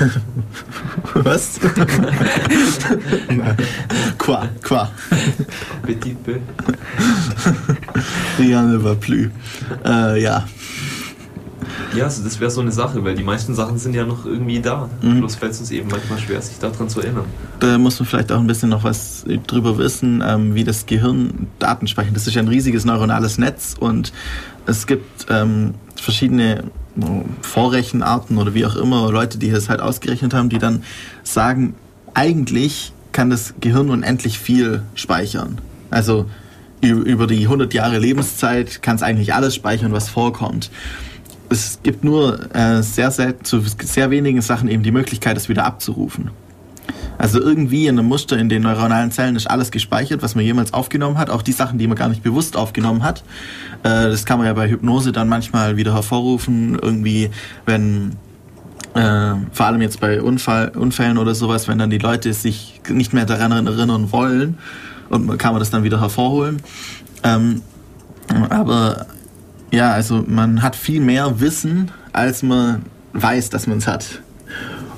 Was? 1.16 1.60
quoi? 4.18 4.50
Quoi? 4.64 4.88
Petit 5.84 6.14
peu. 6.14 6.40
Rien 8.38 8.64
ne 8.64 8.78
va 8.78 8.96
plus. 8.96 9.30
Äh, 9.86 10.22
ja. 10.22 10.46
Ja, 11.96 12.06
also 12.06 12.24
das 12.24 12.40
wäre 12.40 12.52
so 12.52 12.62
eine 12.62 12.72
Sache, 12.72 13.04
weil 13.04 13.16
die 13.16 13.24
meisten 13.24 13.56
Sachen 13.56 13.78
sind 13.78 13.94
ja 13.94 14.06
noch 14.06 14.26
irgendwie 14.26 14.60
da. 14.60 14.90
Mhm. 15.02 15.20
Bloß 15.20 15.36
fällt 15.36 15.54
es 15.54 15.60
uns 15.60 15.72
eben 15.72 15.90
manchmal 15.90 16.20
schwer, 16.20 16.42
sich 16.42 16.60
daran 16.60 16.90
zu 16.90 17.02
erinnern. 17.02 17.26
Da 17.60 17.78
muss 17.78 18.00
man 18.00 18.08
vielleicht 18.08 18.32
auch 18.32 18.40
ein 18.40 18.48
bisschen 18.48 18.70
noch 18.70 18.84
was 18.84 19.26
drüber 19.48 19.78
wissen, 19.78 20.24
ähm, 20.26 20.56
wie 20.56 20.64
das 20.64 20.86
Gehirn 20.86 21.48
Daten 21.60 21.88
speichert. 21.88 22.16
Das 22.16 22.28
ist 22.28 22.34
ja 22.34 22.42
ein 22.42 22.48
riesiges 22.48 22.86
neuronales 22.86 23.38
Netz 23.38 23.76
und 23.80 24.12
es 24.66 24.88
gibt 24.88 25.28
ähm, 25.30 25.76
verschiedene 25.96 26.66
Vorrechenarten 27.42 28.38
oder 28.38 28.54
wie 28.54 28.66
auch 28.66 28.76
immer, 28.76 29.12
Leute, 29.12 29.38
die 29.38 29.52
das 29.52 29.70
halt 29.70 29.82
ausgerechnet 29.82 30.34
haben, 30.34 30.50
die 30.50 30.60
dann 30.60 30.84
sagen, 31.24 31.76
eigentlich 32.14 32.94
kann 33.12 33.30
das 33.30 33.54
Gehirn 33.60 33.90
unendlich 33.90 34.40
viel 34.40 34.82
speichern. 34.96 35.60
Also 35.90 36.26
über 36.82 37.26
die 37.28 37.44
100 37.44 37.74
Jahre 37.74 37.98
Lebenszeit 37.98 38.82
kann 38.82 38.96
es 38.96 39.02
eigentlich 39.02 39.34
alles 39.34 39.56
speichern, 39.56 39.92
was 39.92 40.10
vorkommt 40.10 40.70
es 41.50 41.80
gibt 41.84 42.04
nur 42.04 42.54
äh, 42.56 42.82
sehr, 42.82 43.12
sehr, 43.12 43.42
zu 43.44 43.62
sehr 43.84 44.10
wenigen 44.10 44.42
Sachen 44.42 44.70
eben 44.70 44.84
die 44.84 44.92
Möglichkeit, 44.92 45.38
es 45.38 45.50
wieder 45.50 45.66
abzurufen. 45.66 46.32
Also 47.18 47.40
irgendwie 47.40 47.88
in 47.88 47.98
einem 47.98 48.08
Muster 48.08 48.38
in 48.38 48.50
den 48.50 48.64
neuronalen 48.64 49.12
Zellen 49.12 49.36
ist 49.36 49.50
alles 49.50 49.72
gespeichert, 49.72 50.22
was 50.22 50.36
man 50.36 50.44
jemals 50.44 50.74
aufgenommen 50.74 51.18
hat, 51.18 51.30
auch 51.30 51.42
die 51.42 51.54
Sachen, 51.54 51.80
die 51.80 51.88
man 51.88 51.98
gar 51.98 52.10
nicht 52.10 52.24
bewusst 52.24 52.58
aufgenommen 52.58 53.04
hat. 53.04 53.24
Äh, 53.84 54.10
das 54.10 54.26
kann 54.26 54.38
man 54.38 54.48
ja 54.48 54.54
bei 54.54 54.70
Hypnose 54.70 55.12
dann 55.12 55.30
manchmal 55.30 55.78
wieder 55.78 55.94
hervorrufen, 55.94 56.78
irgendwie, 56.82 57.30
wenn 57.66 58.18
äh, 58.96 59.36
vor 59.52 59.66
allem 59.66 59.82
jetzt 59.82 60.00
bei 60.00 60.22
Unfall, 60.22 60.70
Unfällen 60.70 61.18
oder 61.18 61.36
sowas, 61.36 61.68
wenn 61.68 61.78
dann 61.78 61.90
die 61.90 61.98
Leute 61.98 62.34
sich 62.34 62.82
nicht 62.90 63.14
mehr 63.14 63.26
daran 63.26 63.52
erinnern 63.52 64.12
wollen 64.12 64.58
und 65.10 65.38
kann 65.38 65.54
man 65.54 65.60
das 65.60 65.70
dann 65.70 65.84
wieder 65.84 66.02
hervorholen. 66.02 66.62
Ähm, 67.24 67.62
aber 68.50 69.06
ja, 69.76 69.92
also 69.92 70.24
man 70.26 70.62
hat 70.62 70.76
viel 70.76 71.02
mehr 71.02 71.40
Wissen, 71.40 71.92
als 72.14 72.44
man 72.44 72.84
weiß, 73.14 73.50
dass 73.50 73.68
man 73.68 73.80
es 73.80 73.88
hat. 73.88 74.22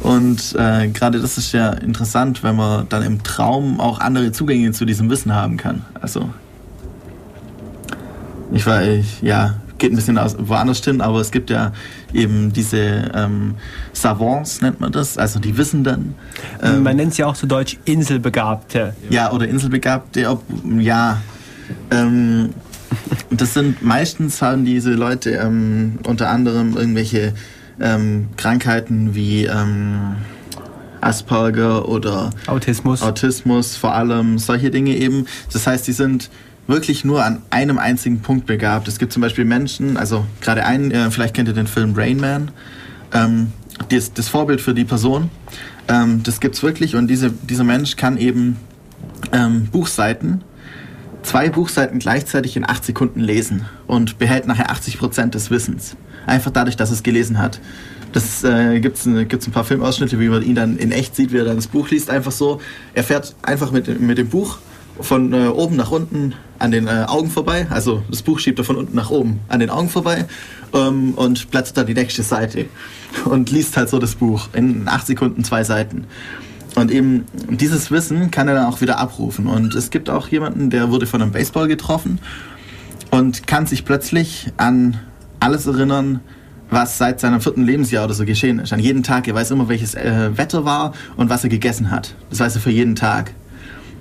Und 0.01 0.55
äh, 0.57 0.87
gerade 0.89 1.19
das 1.19 1.37
ist 1.37 1.51
ja 1.51 1.71
interessant, 1.71 2.43
wenn 2.43 2.55
man 2.55 2.87
dann 2.89 3.03
im 3.03 3.23
Traum 3.23 3.79
auch 3.79 3.99
andere 3.99 4.31
Zugänge 4.31 4.71
zu 4.71 4.85
diesem 4.85 5.09
Wissen 5.09 5.33
haben 5.33 5.57
kann. 5.57 5.83
Also 5.99 6.29
ich 8.51 8.65
war, 8.65 8.83
ich, 8.83 9.21
ja, 9.21 9.55
geht 9.77 9.91
ein 9.91 9.95
bisschen 9.95 10.17
aus, 10.17 10.35
woanders 10.39 10.83
hin, 10.83 11.01
aber 11.01 11.19
es 11.19 11.31
gibt 11.31 11.49
ja 11.49 11.71
eben 12.13 12.53
diese 12.53 13.11
ähm, 13.13 13.55
Savants, 13.93 14.61
nennt 14.61 14.79
man 14.79 14.91
das, 14.91 15.17
also 15.17 15.39
die 15.39 15.57
Wissenden. 15.57 16.15
Ähm, 16.61 16.83
man 16.83 16.95
nennt 16.95 17.15
sie 17.15 17.23
ja 17.23 17.27
auch 17.27 17.35
zu 17.35 17.47
Deutsch 17.47 17.77
Inselbegabte. 17.85 18.95
Ja, 19.09 19.31
oder 19.31 19.47
Inselbegabte, 19.47 20.29
ob, 20.29 20.43
ja. 20.79 21.21
Ähm, 21.91 22.53
das 23.29 23.53
sind 23.53 23.83
meistens 23.83 24.41
haben 24.41 24.65
diese 24.65 24.91
Leute 24.91 25.31
ähm, 25.31 25.99
unter 26.05 26.29
anderem 26.29 26.75
irgendwelche 26.77 27.33
ähm, 27.79 28.29
Krankheiten 28.37 29.15
wie 29.15 29.45
ähm, 29.45 30.15
Asperger 31.01 31.87
oder 31.87 32.31
Autismus. 32.47 33.01
Autismus, 33.01 33.75
vor 33.75 33.93
allem 33.93 34.39
solche 34.39 34.71
Dinge 34.71 34.95
eben. 34.95 35.25
Das 35.53 35.67
heißt, 35.67 35.87
die 35.87 35.91
sind 35.91 36.29
wirklich 36.67 37.05
nur 37.05 37.23
an 37.23 37.41
einem 37.49 37.77
einzigen 37.77 38.21
Punkt 38.21 38.45
begabt. 38.45 38.87
Es 38.87 38.99
gibt 38.99 39.13
zum 39.13 39.21
Beispiel 39.21 39.45
Menschen, 39.45 39.97
also 39.97 40.25
gerade 40.41 40.65
einen, 40.65 40.91
äh, 40.91 41.11
vielleicht 41.11 41.33
kennt 41.33 41.47
ihr 41.47 41.53
den 41.53 41.67
Film 41.67 41.93
Rain 41.95 42.19
Man, 42.19 42.51
ähm, 43.13 43.51
das, 43.89 44.13
das 44.13 44.27
Vorbild 44.27 44.59
für 44.59 44.73
die 44.73 44.83
Person. 44.83 45.29
Ähm, 45.87 46.21
das 46.23 46.39
es 46.41 46.63
wirklich 46.63 46.95
und 46.95 47.07
diese, 47.07 47.31
dieser 47.31 47.63
Mensch 47.63 47.95
kann 47.95 48.17
eben 48.17 48.57
ähm, 49.31 49.67
Buchseiten, 49.71 50.43
zwei 51.27 51.49
Buchseiten 51.49 51.99
gleichzeitig 51.99 52.55
in 52.55 52.67
acht 52.67 52.85
Sekunden 52.85 53.19
lesen 53.19 53.65
und 53.85 54.17
behält 54.17 54.47
nachher 54.47 54.71
80 54.71 54.97
Prozent 54.97 55.35
des 55.35 55.51
Wissens. 55.51 55.97
Einfach 56.25 56.51
dadurch, 56.51 56.77
dass 56.77 56.89
es 56.89 57.03
gelesen 57.03 57.37
hat. 57.37 57.59
Das 58.13 58.45
äh, 58.45 58.79
gibt 58.79 58.97
es 58.97 59.05
ein 59.05 59.51
paar 59.51 59.65
Filmausschnitte, 59.65 60.19
wie 60.21 60.29
man 60.29 60.41
ihn 60.41 60.55
dann 60.55 60.77
in 60.77 60.93
echt 60.93 61.15
sieht, 61.17 61.33
wie 61.33 61.37
er 61.37 61.43
dann 61.43 61.57
das 61.57 61.67
Buch 61.67 61.89
liest. 61.89 62.09
Einfach 62.09 62.31
so. 62.31 62.61
Er 62.93 63.03
fährt 63.03 63.35
einfach 63.41 63.71
mit, 63.71 63.99
mit 63.99 64.17
dem 64.17 64.29
Buch 64.29 64.59
von 65.01 65.33
äh, 65.33 65.47
oben 65.47 65.75
nach 65.75 65.91
unten 65.91 66.33
an 66.59 66.71
den 66.71 66.87
äh, 66.87 67.05
Augen 67.07 67.29
vorbei. 67.29 67.67
Also 67.69 68.03
das 68.09 68.21
Buch 68.21 68.39
schiebt 68.39 68.59
er 68.59 68.65
von 68.65 68.77
unten 68.77 68.95
nach 68.95 69.09
oben 69.09 69.41
an 69.49 69.59
den 69.59 69.69
Augen 69.69 69.89
vorbei 69.89 70.25
ähm, 70.73 71.13
und 71.15 71.51
blättert 71.51 71.77
dann 71.77 71.87
die 71.87 71.93
nächste 71.93 72.23
Seite 72.23 72.65
und 73.25 73.51
liest 73.51 73.75
halt 73.75 73.89
so 73.89 73.99
das 73.99 74.15
Buch 74.15 74.47
in 74.53 74.87
acht 74.87 75.05
Sekunden 75.05 75.43
zwei 75.43 75.65
Seiten. 75.65 76.05
Und 76.77 76.91
eben 76.91 77.25
dieses 77.49 77.89
Wissen 77.89 78.29
kann 78.29 78.47
er 78.47 78.53
dann 78.53 78.65
auch 78.67 78.81
wieder 78.81 78.99
abrufen. 78.99 79.47
Und 79.47 79.73
es 79.73 79.89
gibt 79.89 80.11
auch 80.11 80.27
jemanden, 80.27 80.69
der 80.69 80.91
wurde 80.91 81.07
von 81.07 81.23
einem 81.23 81.31
Baseball 81.31 81.67
getroffen 81.67 82.19
und 83.09 83.47
kann 83.47 83.65
sich 83.65 83.83
plötzlich 83.83 84.53
an 84.57 84.99
alles 85.39 85.65
erinnern, 85.65 86.19
was 86.69 86.99
seit 86.99 87.19
seinem 87.19 87.41
vierten 87.41 87.63
Lebensjahr 87.63 88.05
oder 88.05 88.13
so 88.13 88.25
geschehen 88.25 88.59
ist. 88.59 88.73
An 88.73 88.79
jeden 88.79 89.01
Tag. 89.01 89.27
Er 89.27 89.33
weiß 89.33 89.49
immer, 89.49 89.69
welches 89.69 89.95
äh, 89.95 90.37
Wetter 90.37 90.65
war 90.65 90.93
und 91.15 91.31
was 91.31 91.43
er 91.43 91.49
gegessen 91.49 91.89
hat. 91.89 92.13
Das 92.29 92.39
weiß 92.39 92.53
er 92.55 92.61
für 92.61 92.69
jeden 92.69 92.95
Tag. 92.95 93.33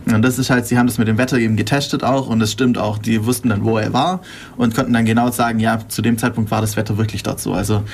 Und 0.04 0.20
das 0.20 0.38
ist 0.38 0.50
halt, 0.50 0.66
sie 0.66 0.76
haben 0.76 0.86
das 0.86 0.98
mit 0.98 1.08
dem 1.08 1.16
Wetter 1.16 1.38
eben 1.38 1.56
getestet 1.56 2.04
auch 2.04 2.28
und 2.28 2.42
es 2.42 2.52
stimmt 2.52 2.76
auch. 2.76 2.98
Die 2.98 3.24
wussten 3.24 3.48
dann, 3.48 3.64
wo 3.64 3.78
er 3.78 3.94
war 3.94 4.20
und 4.58 4.74
konnten 4.74 4.92
dann 4.92 5.06
genau 5.06 5.30
sagen, 5.30 5.60
ja, 5.60 5.80
zu 5.88 6.02
dem 6.02 6.18
Zeitpunkt 6.18 6.50
war 6.50 6.60
das 6.60 6.76
Wetter 6.76 6.98
wirklich 6.98 7.22
dort 7.22 7.40
so. 7.40 7.54
Also 7.54 7.84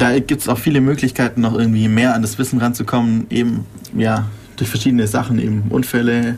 da 0.00 0.18
gibt 0.18 0.40
es 0.40 0.48
auch 0.48 0.58
viele 0.58 0.80
Möglichkeiten, 0.80 1.40
noch 1.40 1.54
irgendwie 1.54 1.88
mehr 1.88 2.14
an 2.14 2.22
das 2.22 2.38
Wissen 2.38 2.58
ranzukommen, 2.58 3.26
eben 3.30 3.66
ja 3.96 4.26
durch 4.56 4.70
verschiedene 4.70 5.06
Sachen, 5.06 5.38
eben 5.38 5.64
Unfälle 5.70 6.36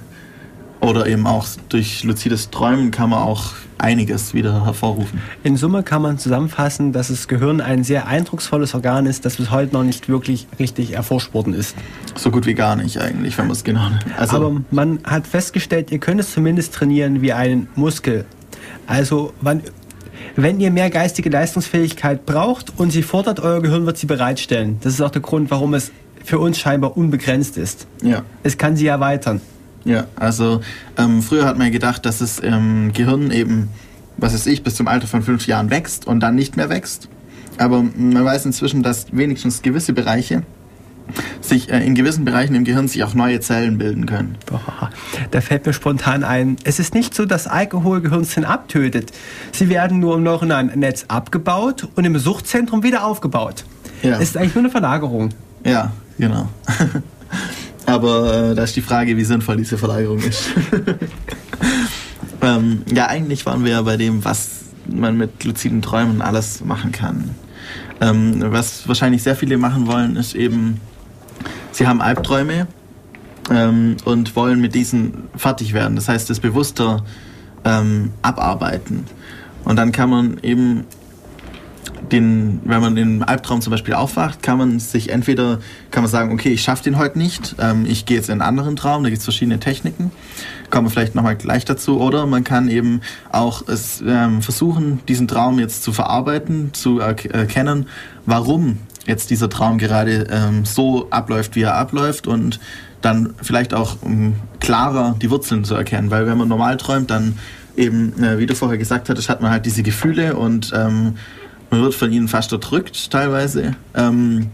oder 0.81 1.07
eben 1.07 1.27
auch 1.27 1.47
durch 1.69 2.05
luzides 2.05 2.51
Träumen 2.51 2.91
kann 2.91 3.11
man 3.11 3.21
auch 3.21 3.55
einiges 3.79 4.35
wieder 4.35 4.65
hervorrufen. 4.65 5.21
In 5.43 5.57
Summe 5.57 5.83
kann 5.83 6.03
man 6.03 6.19
zusammenfassen, 6.19 6.93
dass 6.93 7.09
das 7.09 7.29
Gehirn 7.29 7.61
ein 7.61 7.85
sehr 7.85 8.07
eindrucksvolles 8.07 8.75
Organ 8.75 9.07
ist, 9.07 9.25
das 9.25 9.37
bis 9.37 9.51
heute 9.51 9.75
noch 9.75 9.85
nicht 9.85 10.09
wirklich 10.09 10.47
richtig 10.59 10.93
erforscht 10.93 11.35
worden 11.35 11.55
ist. 11.55 11.75
So 12.15 12.31
gut 12.31 12.47
wie 12.47 12.55
gar 12.55 12.77
nicht 12.77 12.99
eigentlich, 12.99 13.37
wenn 13.37 13.47
man 13.47 13.57
es 13.57 13.65
genau 13.65 13.89
nimmt. 13.89 14.05
Also 14.19 14.37
Aber 14.37 14.61
man 14.71 15.01
hat 15.05 15.27
festgestellt, 15.27 15.91
ihr 15.91 15.99
könnt 15.99 16.21
es 16.21 16.33
zumindest 16.33 16.75
trainieren 16.75 17.21
wie 17.23 17.33
einen 17.33 17.69
Muskel. 17.75 18.25
Also 18.87 19.33
wann, 19.41 19.63
wenn 20.35 20.61
ihr 20.61 20.71
mehr 20.71 20.91
geistige 20.91 21.31
Leistungsfähigkeit 21.31 22.27
braucht 22.27 22.73
und 22.77 22.91
sie 22.91 23.03
fordert, 23.03 23.41
euer 23.41 23.63
Gehirn 23.63 23.87
wird 23.87 23.99
sie 23.99 24.07
bereitstellen. 24.07 24.79
Das 24.83 24.95
ist 24.95 25.01
auch 25.01 25.11
der 25.11 25.23
Grund, 25.23 25.51
warum 25.51 25.75
es 25.75 25.93
für 26.25 26.39
uns 26.39 26.59
scheinbar 26.59 26.97
unbegrenzt 26.97 27.57
ist. 27.57 27.87
Ja. 28.03 28.23
Es 28.43 28.59
kann 28.59 28.77
sie 28.77 28.87
erweitern. 28.87 29.41
Ja, 29.85 30.07
also 30.17 30.61
ähm, 30.99 31.23
früher 31.23 31.45
hat 31.45 31.57
man 31.57 31.71
gedacht, 31.71 32.05
dass 32.05 32.19
das 32.19 32.43
ähm, 32.43 32.93
Gehirn 32.93 33.31
eben, 33.31 33.69
was 34.17 34.35
weiß 34.35 34.47
ich, 34.47 34.65
bis 34.65 34.75
zum 34.75 34.89
Alter 34.89 35.07
von 35.07 35.23
fünf 35.23 35.47
Jahren 35.47 35.71
wächst 35.71 36.07
und 36.07 36.21
dann 36.21 36.35
nicht 36.35 36.57
mehr 36.57 36.69
wächst. 36.69 37.09
Aber 37.59 37.83
man 37.97 38.25
weiß 38.25 38.47
inzwischen, 38.47 38.83
dass 38.83 39.07
wenigstens 39.13 39.63
gewisse 39.63 39.93
Bereiche 39.93 40.43
sich 41.41 41.71
äh, 41.71 41.85
in 41.85 41.95
gewissen 41.95 42.25
Bereichen 42.25 42.55
im 42.55 42.65
Gehirn 42.65 42.89
sich 42.89 43.05
auch 43.05 43.15
neue 43.15 43.41
Zellen 43.41 43.79
bilden 43.79 44.07
können. 44.07 44.37
Boah, 44.47 44.91
da 45.31 45.41
fällt 45.41 45.67
mir 45.67 45.73
spontan 45.73 46.25
ein, 46.25 46.57
es 46.65 46.79
ist 46.79 46.95
nicht 46.95 47.15
so, 47.15 47.25
dass 47.25 47.47
Alkohol 47.47 48.01
Gehirnzellen 48.01 48.49
abtötet. 48.49 49.13
Sie 49.53 49.69
werden 49.69 50.01
nur 50.01 50.17
im 50.17 50.23
neuronalen 50.23 50.79
Netz 50.79 51.05
abgebaut 51.09 51.89
und 51.95 52.05
im 52.05 52.19
Suchtzentrum 52.19 52.83
wieder 52.83 53.05
aufgebaut. 53.05 53.65
Ja. 54.03 54.17
Es 54.17 54.31
ist 54.31 54.37
eigentlich 54.37 54.55
nur 54.55 54.65
eine 54.65 54.71
Verlagerung. 54.71 55.31
Ja, 55.65 55.93
genau. 56.19 56.49
Aber 57.87 58.51
äh, 58.51 58.55
da 58.55 58.65
ist 58.65 58.75
die 58.75 58.83
Frage, 58.83 59.17
wie 59.17 59.25
sinnvoll 59.25 59.57
diese 59.57 59.79
Verlagerung 59.79 60.19
ist. 60.19 60.51
ähm, 62.43 62.83
ja, 62.93 63.07
eigentlich 63.07 63.47
waren 63.47 63.65
wir 63.65 63.73
ja 63.73 63.83
bei 63.83 63.97
dem, 63.97 64.25
was 64.25 64.65
man 64.89 65.17
mit 65.17 65.45
luziden 65.45 65.83
Träumen 65.83 66.21
alles 66.21 66.65
machen 66.65 66.93
kann. 66.93 67.31
Ähm, 68.01 68.43
was 68.47 68.87
wahrscheinlich 68.89 69.23
sehr 69.23 69.37
viele 69.37 69.57
machen 69.57 69.87
wollen, 69.87 70.17
ist 70.17 70.35
eben, 70.35 70.81
sie 71.77 71.87
haben 71.87 72.01
Albträume 72.01 72.67
ähm, 73.51 73.97
und 74.05 74.35
wollen 74.35 74.61
mit 74.61 74.75
diesen 74.75 75.25
fertig 75.37 75.73
werden. 75.73 75.97
Das 75.97 76.09
heißt, 76.09 76.31
das 76.31 76.41
bewusster 76.41 77.05
ähm, 77.65 78.13
abarbeiten. 78.23 79.05
Und 79.65 79.77
dann 79.77 79.93
kann 79.93 80.09
man 80.09 80.39
eben 80.43 80.85
den, 82.13 82.61
wenn 82.65 82.81
man 82.81 82.95
den 82.95 83.23
Albtraum 83.25 83.61
zum 83.61 83.73
Beispiel 83.73 83.95
aufwacht, 83.95 84.43
kann 84.43 84.59
man 84.59 84.79
sich 84.79 85.11
entweder 85.11 85.59
kann 85.91 86.05
man 86.05 86.11
sagen, 86.11 86.33
okay, 86.33 86.51
ich 86.51 86.63
schaffe 86.63 86.85
den 86.85 86.99
heute 86.99 87.19
nicht, 87.19 87.57
ähm, 87.59 87.85
ich 87.87 88.07
gehe 88.07 88.17
jetzt 88.17 88.29
in 88.29 88.35
einen 88.35 88.43
anderen 88.43 88.77
Traum, 88.77 89.03
da 89.03 89.09
gibt 89.09 89.19
es 89.19 89.25
verschiedene 89.25 89.59
Techniken, 89.59 90.13
kommen 90.71 90.87
wir 90.87 90.91
vielleicht 90.91 91.17
nochmal 91.17 91.37
gleich 91.37 91.65
dazu, 91.65 92.01
oder 92.01 92.27
man 92.27 92.45
kann 92.45 92.69
eben 92.69 93.01
auch 93.33 93.67
es 93.67 94.05
ähm, 94.07 94.41
versuchen, 94.41 95.01
diesen 95.09 95.27
Traum 95.27 95.59
jetzt 95.59 95.83
zu 95.83 95.93
verarbeiten, 95.93 96.73
zu 96.75 97.01
erkennen, 97.01 97.89
warum 98.25 98.79
jetzt 99.07 99.31
dieser 99.31 99.49
Traum 99.49 99.79
gerade 99.79 100.27
ähm, 100.31 100.65
so 100.65 101.09
abläuft, 101.11 101.57
wie 101.57 101.63
er 101.63 101.75
abläuft 101.75 102.27
und 102.27 102.61
dann 103.03 103.35
vielleicht 103.41 103.73
auch 103.73 104.03
um 104.03 104.35
klarer 104.61 105.17
die 105.21 105.31
Wurzeln 105.31 105.65
zu 105.65 105.75
erkennen, 105.75 106.11
weil 106.11 106.27
wenn 106.27 106.39
man 106.39 106.49
normal 106.49 106.77
träumt, 106.77 107.11
dann 107.11 107.39
eben, 107.77 108.23
äh, 108.23 108.39
wie 108.39 108.47
du 108.47 108.55
vorher 108.55 108.79
gesagt 108.79 109.09
hattest, 109.09 109.29
hat 109.29 109.41
man 109.41 109.51
halt 109.51 109.67
diese 109.67 109.83
Gefühle 109.83 110.37
und 110.37 110.73
ähm, 110.75 111.15
man 111.71 111.83
wird 111.83 111.95
von 111.95 112.13
ihnen 112.13 112.29
fast 112.29 112.53
erdrückt 112.53 113.11
teilweise. 113.11 113.77
Ähm, 113.95 114.51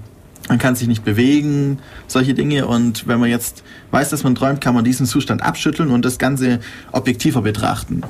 man 0.48 0.58
kann 0.58 0.74
sich 0.74 0.88
nicht 0.88 1.04
bewegen, 1.04 1.78
solche 2.08 2.34
Dinge. 2.34 2.66
Und 2.66 3.06
wenn 3.06 3.20
man 3.20 3.30
jetzt 3.30 3.62
weiß, 3.90 4.10
dass 4.10 4.24
man 4.24 4.34
träumt, 4.34 4.60
kann 4.60 4.74
man 4.74 4.84
diesen 4.84 5.06
Zustand 5.06 5.42
abschütteln 5.42 5.90
und 5.90 6.04
das 6.04 6.18
Ganze 6.18 6.58
objektiver 6.90 7.42
betrachten. 7.42 8.02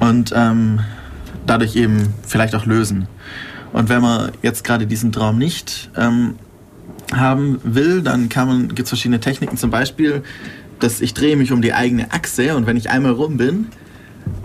Und 0.00 0.32
ähm, 0.34 0.80
dadurch 1.46 1.76
eben 1.76 2.12
vielleicht 2.26 2.54
auch 2.54 2.66
lösen. 2.66 3.06
Und 3.72 3.88
wenn 3.88 4.02
man 4.02 4.32
jetzt 4.42 4.64
gerade 4.64 4.86
diesen 4.86 5.12
Traum 5.12 5.38
nicht 5.38 5.90
ähm, 5.96 6.36
haben 7.12 7.60
will, 7.64 8.02
dann 8.02 8.28
kann 8.28 8.48
man, 8.48 8.68
gibt 8.68 8.82
es 8.82 8.88
verschiedene 8.88 9.20
Techniken. 9.20 9.56
Zum 9.56 9.70
Beispiel, 9.70 10.22
dass 10.78 11.00
ich 11.00 11.14
drehe 11.14 11.36
mich 11.36 11.52
um 11.52 11.62
die 11.62 11.72
eigene 11.72 12.12
Achse 12.12 12.56
und 12.56 12.66
wenn 12.66 12.76
ich 12.76 12.90
einmal 12.90 13.12
rum 13.12 13.36
bin, 13.36 13.68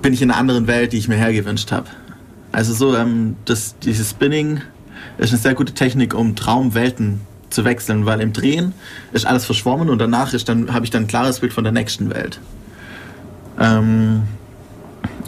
bin 0.02 0.14
ich 0.14 0.22
in 0.22 0.32
einer 0.32 0.40
anderen 0.40 0.68
Welt, 0.68 0.94
die 0.94 0.98
ich 0.98 1.08
mir 1.08 1.16
hergewünscht 1.16 1.72
habe. 1.72 1.88
Also 2.52 2.74
so, 2.74 2.96
ähm, 2.96 3.36
das, 3.46 3.76
dieses 3.80 4.12
Spinning 4.12 4.62
ist 5.18 5.32
eine 5.32 5.40
sehr 5.40 5.54
gute 5.56 5.74
Technik, 5.74 6.14
um 6.14 6.36
Traumwelten 6.36 7.22
zu 7.50 7.66
wechseln, 7.66 8.06
weil 8.06 8.22
im 8.22 8.34
Drehen 8.34 8.74
ist 9.14 9.26
alles 9.26 9.46
verschwommen 9.46 9.90
und 9.90 10.00
danach 10.00 10.34
dann 10.46 10.74
habe 10.74 10.86
ich 10.86 10.92
dann 10.92 11.04
ein 11.04 11.08
klares 11.08 11.40
Bild 11.40 11.54
von 11.54 11.64
der 11.64 11.74
nächsten 11.74 12.10
Welt. 12.10 12.40
Ähm, 13.60 14.24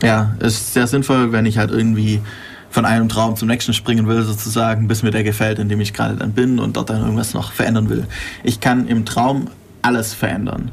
ja, 0.04 0.36
ist 0.40 0.74
sehr 0.74 0.88
sinnvoll, 0.88 1.32
wenn 1.32 1.46
ich 1.46 1.58
halt 1.58 1.72
irgendwie 1.72 2.22
von 2.70 2.86
einem 2.86 3.10
Traum 3.10 3.36
zum 3.36 3.48
nächsten 3.48 3.74
springen 3.74 4.08
will, 4.08 4.22
sozusagen, 4.22 4.88
bis 4.88 5.04
mir 5.04 5.12
der 5.12 5.24
gefällt, 5.24 5.60
in 5.60 5.70
dem 5.70 5.82
ich 5.82 5.94
gerade 5.94 6.16
dann 6.16 6.34
bin 6.34 6.60
und 6.60 6.78
dort 6.78 6.90
dann 6.90 7.02
irgendwas 7.02 7.34
noch 7.34 7.52
verändern 7.52 7.90
will. 7.90 8.06
Ich 8.44 8.60
kann 8.60 8.88
im 8.88 9.06
Traum 9.06 9.48
alles 9.82 10.14
verändern. 10.14 10.72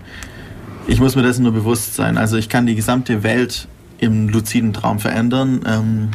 Ich 0.87 1.01
muss 1.01 1.17
mir 1.17 1.23
dessen 1.23 1.43
nur 1.43 1.53
bewusst 1.53 1.95
sein. 1.95 2.19
Also 2.19 2.37
ich 2.37 2.49
kann 2.49 2.67
die 2.67 2.75
gesamte 2.75 3.23
Welt 3.23 3.67
im 3.99 4.29
luziden 4.29 4.73
Traum 4.73 4.99
verändern 4.99 5.61
ähm, 5.67 6.11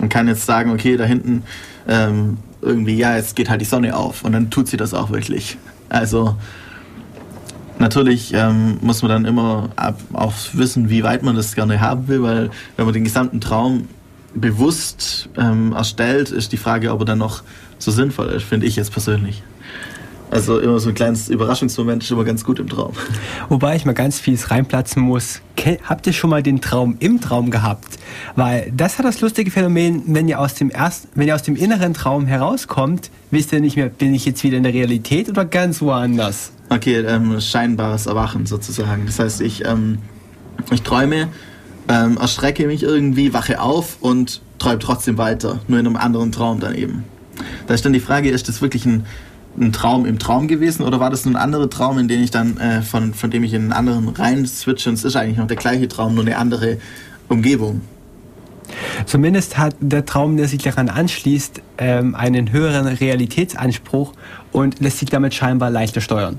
und 0.00 0.08
kann 0.08 0.28
jetzt 0.28 0.46
sagen, 0.46 0.70
okay, 0.70 0.96
da 0.96 1.04
hinten 1.04 1.42
ähm, 1.88 2.38
irgendwie, 2.60 2.96
ja, 2.96 3.16
jetzt 3.16 3.34
geht 3.34 3.50
halt 3.50 3.60
die 3.60 3.66
Sonne 3.66 3.96
auf 3.96 4.24
und 4.24 4.32
dann 4.32 4.50
tut 4.50 4.68
sie 4.68 4.76
das 4.76 4.94
auch 4.94 5.10
wirklich. 5.10 5.56
Also 5.88 6.36
natürlich 7.78 8.32
ähm, 8.34 8.78
muss 8.82 9.02
man 9.02 9.10
dann 9.10 9.24
immer 9.24 9.70
auch 10.12 10.32
wissen, 10.52 10.88
wie 10.90 11.02
weit 11.02 11.22
man 11.22 11.34
das 11.34 11.54
gerne 11.54 11.80
haben 11.80 12.08
will, 12.08 12.22
weil 12.22 12.50
wenn 12.76 12.84
man 12.84 12.94
den 12.94 13.04
gesamten 13.04 13.40
Traum 13.40 13.88
bewusst 14.34 15.28
ähm, 15.36 15.72
erstellt, 15.72 16.30
ist 16.30 16.52
die 16.52 16.56
Frage, 16.56 16.92
ob 16.92 17.00
er 17.00 17.04
dann 17.06 17.18
noch 17.18 17.42
so 17.78 17.90
sinnvoll 17.90 18.28
ist, 18.28 18.44
finde 18.44 18.66
ich 18.66 18.76
jetzt 18.76 18.92
persönlich. 18.92 19.42
Also 20.32 20.58
immer 20.60 20.78
so 20.78 20.88
ein 20.88 20.94
kleines 20.94 21.28
Überraschungsmoment 21.28 22.02
ist 22.02 22.10
immer 22.10 22.24
ganz 22.24 22.42
gut 22.42 22.58
im 22.58 22.66
Traum. 22.66 22.94
Wobei 23.50 23.76
ich 23.76 23.84
mal 23.84 23.92
ganz 23.92 24.18
fies 24.18 24.50
reinplatzen 24.50 25.02
muss. 25.02 25.42
Habt 25.84 26.06
ihr 26.06 26.14
schon 26.14 26.30
mal 26.30 26.42
den 26.42 26.62
Traum 26.62 26.96
im 27.00 27.20
Traum 27.20 27.50
gehabt? 27.50 27.98
Weil 28.34 28.72
das 28.74 28.96
hat 28.98 29.04
das 29.04 29.20
lustige 29.20 29.50
Phänomen, 29.50 30.02
wenn 30.06 30.28
ihr 30.28 30.40
aus 30.40 30.54
dem 30.54 30.70
ersten, 30.70 31.08
wenn 31.14 31.28
ihr 31.28 31.34
aus 31.34 31.42
dem 31.42 31.54
inneren 31.54 31.92
Traum 31.92 32.24
herauskommt, 32.24 33.10
wisst 33.30 33.52
ihr 33.52 33.60
nicht 33.60 33.76
mehr, 33.76 33.90
bin 33.90 34.14
ich 34.14 34.24
jetzt 34.24 34.42
wieder 34.42 34.56
in 34.56 34.62
der 34.62 34.72
Realität 34.72 35.28
oder 35.28 35.44
ganz 35.44 35.82
woanders? 35.82 36.52
Okay, 36.70 37.00
ähm, 37.00 37.38
scheinbares 37.38 38.06
Erwachen 38.06 38.46
sozusagen. 38.46 39.04
Das 39.04 39.18
heißt, 39.18 39.42
ich, 39.42 39.66
ähm, 39.66 39.98
ich 40.70 40.80
träume, 40.80 41.28
ähm, 41.88 42.16
erstrecke 42.18 42.66
mich 42.66 42.82
irgendwie, 42.82 43.32
wache 43.32 43.60
auf 43.60 43.98
und 44.00 44.40
träume 44.58 44.78
trotzdem 44.78 45.18
weiter, 45.18 45.60
nur 45.68 45.78
in 45.78 45.86
einem 45.86 45.96
anderen 45.96 46.32
Traum 46.32 46.60
dann 46.60 46.74
eben. 46.74 47.04
Da 47.66 47.74
ist 47.74 47.84
dann 47.84 47.92
die 47.92 48.00
Frage, 48.00 48.30
ist 48.30 48.48
das 48.48 48.62
wirklich 48.62 48.86
ein 48.86 49.04
ein 49.58 49.72
Traum 49.72 50.06
im 50.06 50.18
Traum 50.18 50.48
gewesen 50.48 50.82
oder 50.82 51.00
war 51.00 51.10
das 51.10 51.26
ein 51.26 51.36
anderer 51.36 51.68
Traum, 51.68 51.98
in 51.98 52.08
den 52.08 52.22
ich 52.22 52.30
dann 52.30 52.56
äh, 52.58 52.82
von, 52.82 53.14
von 53.14 53.30
dem 53.30 53.44
ich 53.44 53.52
in 53.52 53.62
einen 53.62 53.72
anderen 53.72 54.08
rein 54.08 54.46
switche 54.46 54.88
und 54.88 54.94
es 54.94 55.04
ist 55.04 55.16
eigentlich 55.16 55.38
noch 55.38 55.46
der 55.46 55.56
gleiche 55.56 55.88
Traum, 55.88 56.14
nur 56.14 56.24
eine 56.24 56.36
andere 56.36 56.78
Umgebung? 57.28 57.82
Zumindest 59.04 59.58
hat 59.58 59.74
der 59.80 60.06
Traum, 60.06 60.36
der 60.36 60.48
sich 60.48 60.62
daran 60.62 60.88
anschließt, 60.88 61.60
ähm, 61.78 62.14
einen 62.14 62.52
höheren 62.52 62.86
Realitätsanspruch 62.86 64.14
und 64.52 64.80
lässt 64.80 64.98
sich 64.98 65.10
damit 65.10 65.34
scheinbar 65.34 65.70
leichter 65.70 66.00
steuern. 66.00 66.38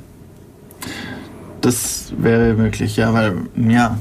Das 1.61 2.11
wäre 2.17 2.55
möglich, 2.55 2.97
ja, 2.97 3.13
weil, 3.13 3.35
ja, 3.55 3.97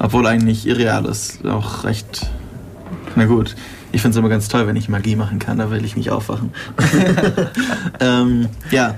obwohl 0.00 0.26
eigentlich 0.26 0.66
irreal 0.66 1.04
ist, 1.04 1.46
auch 1.46 1.84
recht, 1.84 2.30
na 3.16 3.26
gut, 3.26 3.54
ich 3.92 4.00
finde 4.00 4.14
es 4.14 4.18
immer 4.18 4.28
ganz 4.28 4.48
toll, 4.48 4.66
wenn 4.66 4.76
ich 4.76 4.88
Magie 4.88 5.14
machen 5.14 5.38
kann, 5.38 5.58
da 5.58 5.70
will 5.70 5.84
ich 5.84 5.96
nicht 5.96 6.10
aufwachen. 6.10 6.52
ähm, 8.00 8.48
ja, 8.70 8.96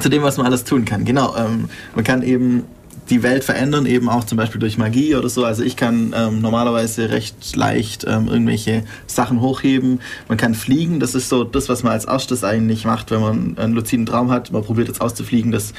zu 0.00 0.08
dem, 0.08 0.22
was 0.22 0.36
man 0.36 0.46
alles 0.46 0.64
tun 0.64 0.84
kann. 0.84 1.04
Genau, 1.04 1.34
ähm, 1.36 1.68
man 1.94 2.04
kann 2.04 2.22
eben 2.22 2.64
die 3.08 3.24
Welt 3.24 3.42
verändern, 3.42 3.86
eben 3.86 4.08
auch 4.08 4.22
zum 4.22 4.38
Beispiel 4.38 4.60
durch 4.60 4.78
Magie 4.78 5.16
oder 5.16 5.28
so. 5.28 5.44
Also 5.44 5.64
ich 5.64 5.76
kann 5.76 6.14
ähm, 6.16 6.40
normalerweise 6.40 7.10
recht 7.10 7.56
leicht 7.56 8.04
ähm, 8.06 8.28
irgendwelche 8.28 8.84
Sachen 9.08 9.40
hochheben. 9.40 10.00
Man 10.28 10.38
kann 10.38 10.54
fliegen, 10.54 11.00
das 11.00 11.16
ist 11.16 11.28
so 11.28 11.42
das, 11.42 11.68
was 11.68 11.82
man 11.82 11.92
als 11.92 12.04
erstes 12.04 12.44
eigentlich 12.44 12.84
macht, 12.84 13.10
wenn 13.10 13.20
man 13.20 13.58
einen 13.58 13.74
luziden 13.74 14.06
Traum 14.06 14.30
hat. 14.30 14.52
Man 14.52 14.62
probiert 14.62 14.86
jetzt 14.86 15.00
auszufliegen, 15.00 15.50
das 15.50 15.72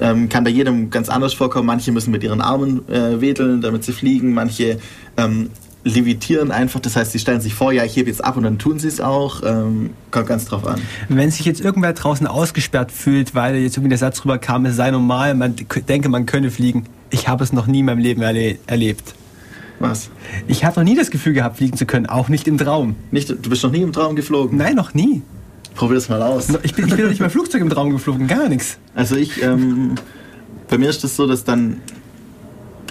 ähm, 0.00 0.28
kann 0.28 0.44
bei 0.44 0.50
jedem 0.50 0.90
ganz 0.90 1.08
anders 1.08 1.34
vorkommen. 1.34 1.66
Manche 1.66 1.92
müssen 1.92 2.10
mit 2.10 2.22
ihren 2.22 2.40
Armen 2.40 2.88
äh, 2.88 3.20
wedeln, 3.20 3.60
damit 3.60 3.84
sie 3.84 3.92
fliegen. 3.92 4.34
Manche 4.34 4.78
ähm, 5.16 5.50
levitieren 5.84 6.50
einfach. 6.50 6.80
Das 6.80 6.96
heißt, 6.96 7.12
sie 7.12 7.18
stellen 7.18 7.40
sich 7.40 7.54
vor, 7.54 7.72
ja, 7.72 7.84
ich 7.84 7.96
hebe 7.96 8.08
jetzt 8.08 8.24
ab 8.24 8.36
und 8.36 8.42
dann 8.42 8.58
tun 8.58 8.78
sie 8.78 8.88
es 8.88 9.00
auch. 9.00 9.42
Ähm, 9.44 9.90
kommt 10.10 10.26
ganz 10.26 10.46
drauf 10.46 10.66
an. 10.66 10.80
Wenn 11.08 11.30
sich 11.30 11.44
jetzt 11.44 11.60
irgendwer 11.60 11.92
draußen 11.92 12.26
ausgesperrt 12.26 12.90
fühlt, 12.90 13.34
weil 13.34 13.56
jetzt 13.56 13.76
irgendwie 13.76 13.90
der 13.90 13.98
Satz 13.98 14.24
rüberkam, 14.24 14.66
es 14.66 14.76
sei 14.76 14.90
normal, 14.90 15.34
man 15.34 15.54
denke, 15.88 16.08
man 16.08 16.26
könne 16.26 16.50
fliegen. 16.50 16.86
Ich 17.10 17.28
habe 17.28 17.44
es 17.44 17.52
noch 17.52 17.66
nie 17.66 17.80
in 17.80 17.86
meinem 17.86 17.98
Leben 17.98 18.22
erle 18.22 18.58
erlebt. 18.66 19.14
Was? 19.80 20.10
Ich 20.46 20.64
habe 20.64 20.80
noch 20.80 20.84
nie 20.84 20.96
das 20.96 21.10
Gefühl 21.10 21.32
gehabt, 21.32 21.58
fliegen 21.58 21.76
zu 21.76 21.84
können, 21.84 22.06
auch 22.06 22.28
nicht 22.28 22.48
im 22.48 22.58
Traum. 22.58 22.94
Nicht, 23.10 23.28
du 23.28 23.50
bist 23.50 23.62
noch 23.62 23.72
nie 23.72 23.82
im 23.82 23.92
Traum 23.92 24.16
geflogen? 24.16 24.56
Nein, 24.56 24.76
noch 24.76 24.94
nie. 24.94 25.22
Probier 25.74 25.96
das 25.96 26.08
mal 26.08 26.22
aus. 26.22 26.48
Ich 26.62 26.74
bin, 26.74 26.86
ich 26.86 26.94
bin 26.94 27.04
noch 27.04 27.10
nicht 27.10 27.20
mal 27.20 27.30
Flugzeug 27.30 27.60
im 27.60 27.70
Traum 27.70 27.90
geflogen, 27.90 28.26
gar 28.26 28.48
nichts. 28.48 28.78
Also 28.94 29.16
ich, 29.16 29.42
ähm, 29.42 29.96
bei 30.68 30.78
mir 30.78 30.88
ist 30.88 31.02
das 31.02 31.16
so, 31.16 31.26
dass 31.26 31.44
dann 31.44 31.80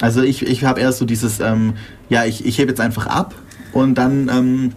also 0.03 0.21
ich, 0.21 0.45
ich 0.45 0.65
habe 0.65 0.81
eher 0.81 0.91
so 0.91 1.05
dieses, 1.05 1.39
ähm, 1.39 1.75
ja, 2.09 2.25
ich, 2.25 2.45
ich 2.45 2.57
hebe 2.57 2.71
jetzt 2.71 2.81
einfach 2.81 3.07
ab 3.07 3.35
und 3.71 3.95
dann, 3.97 4.29
ähm, 4.29 4.73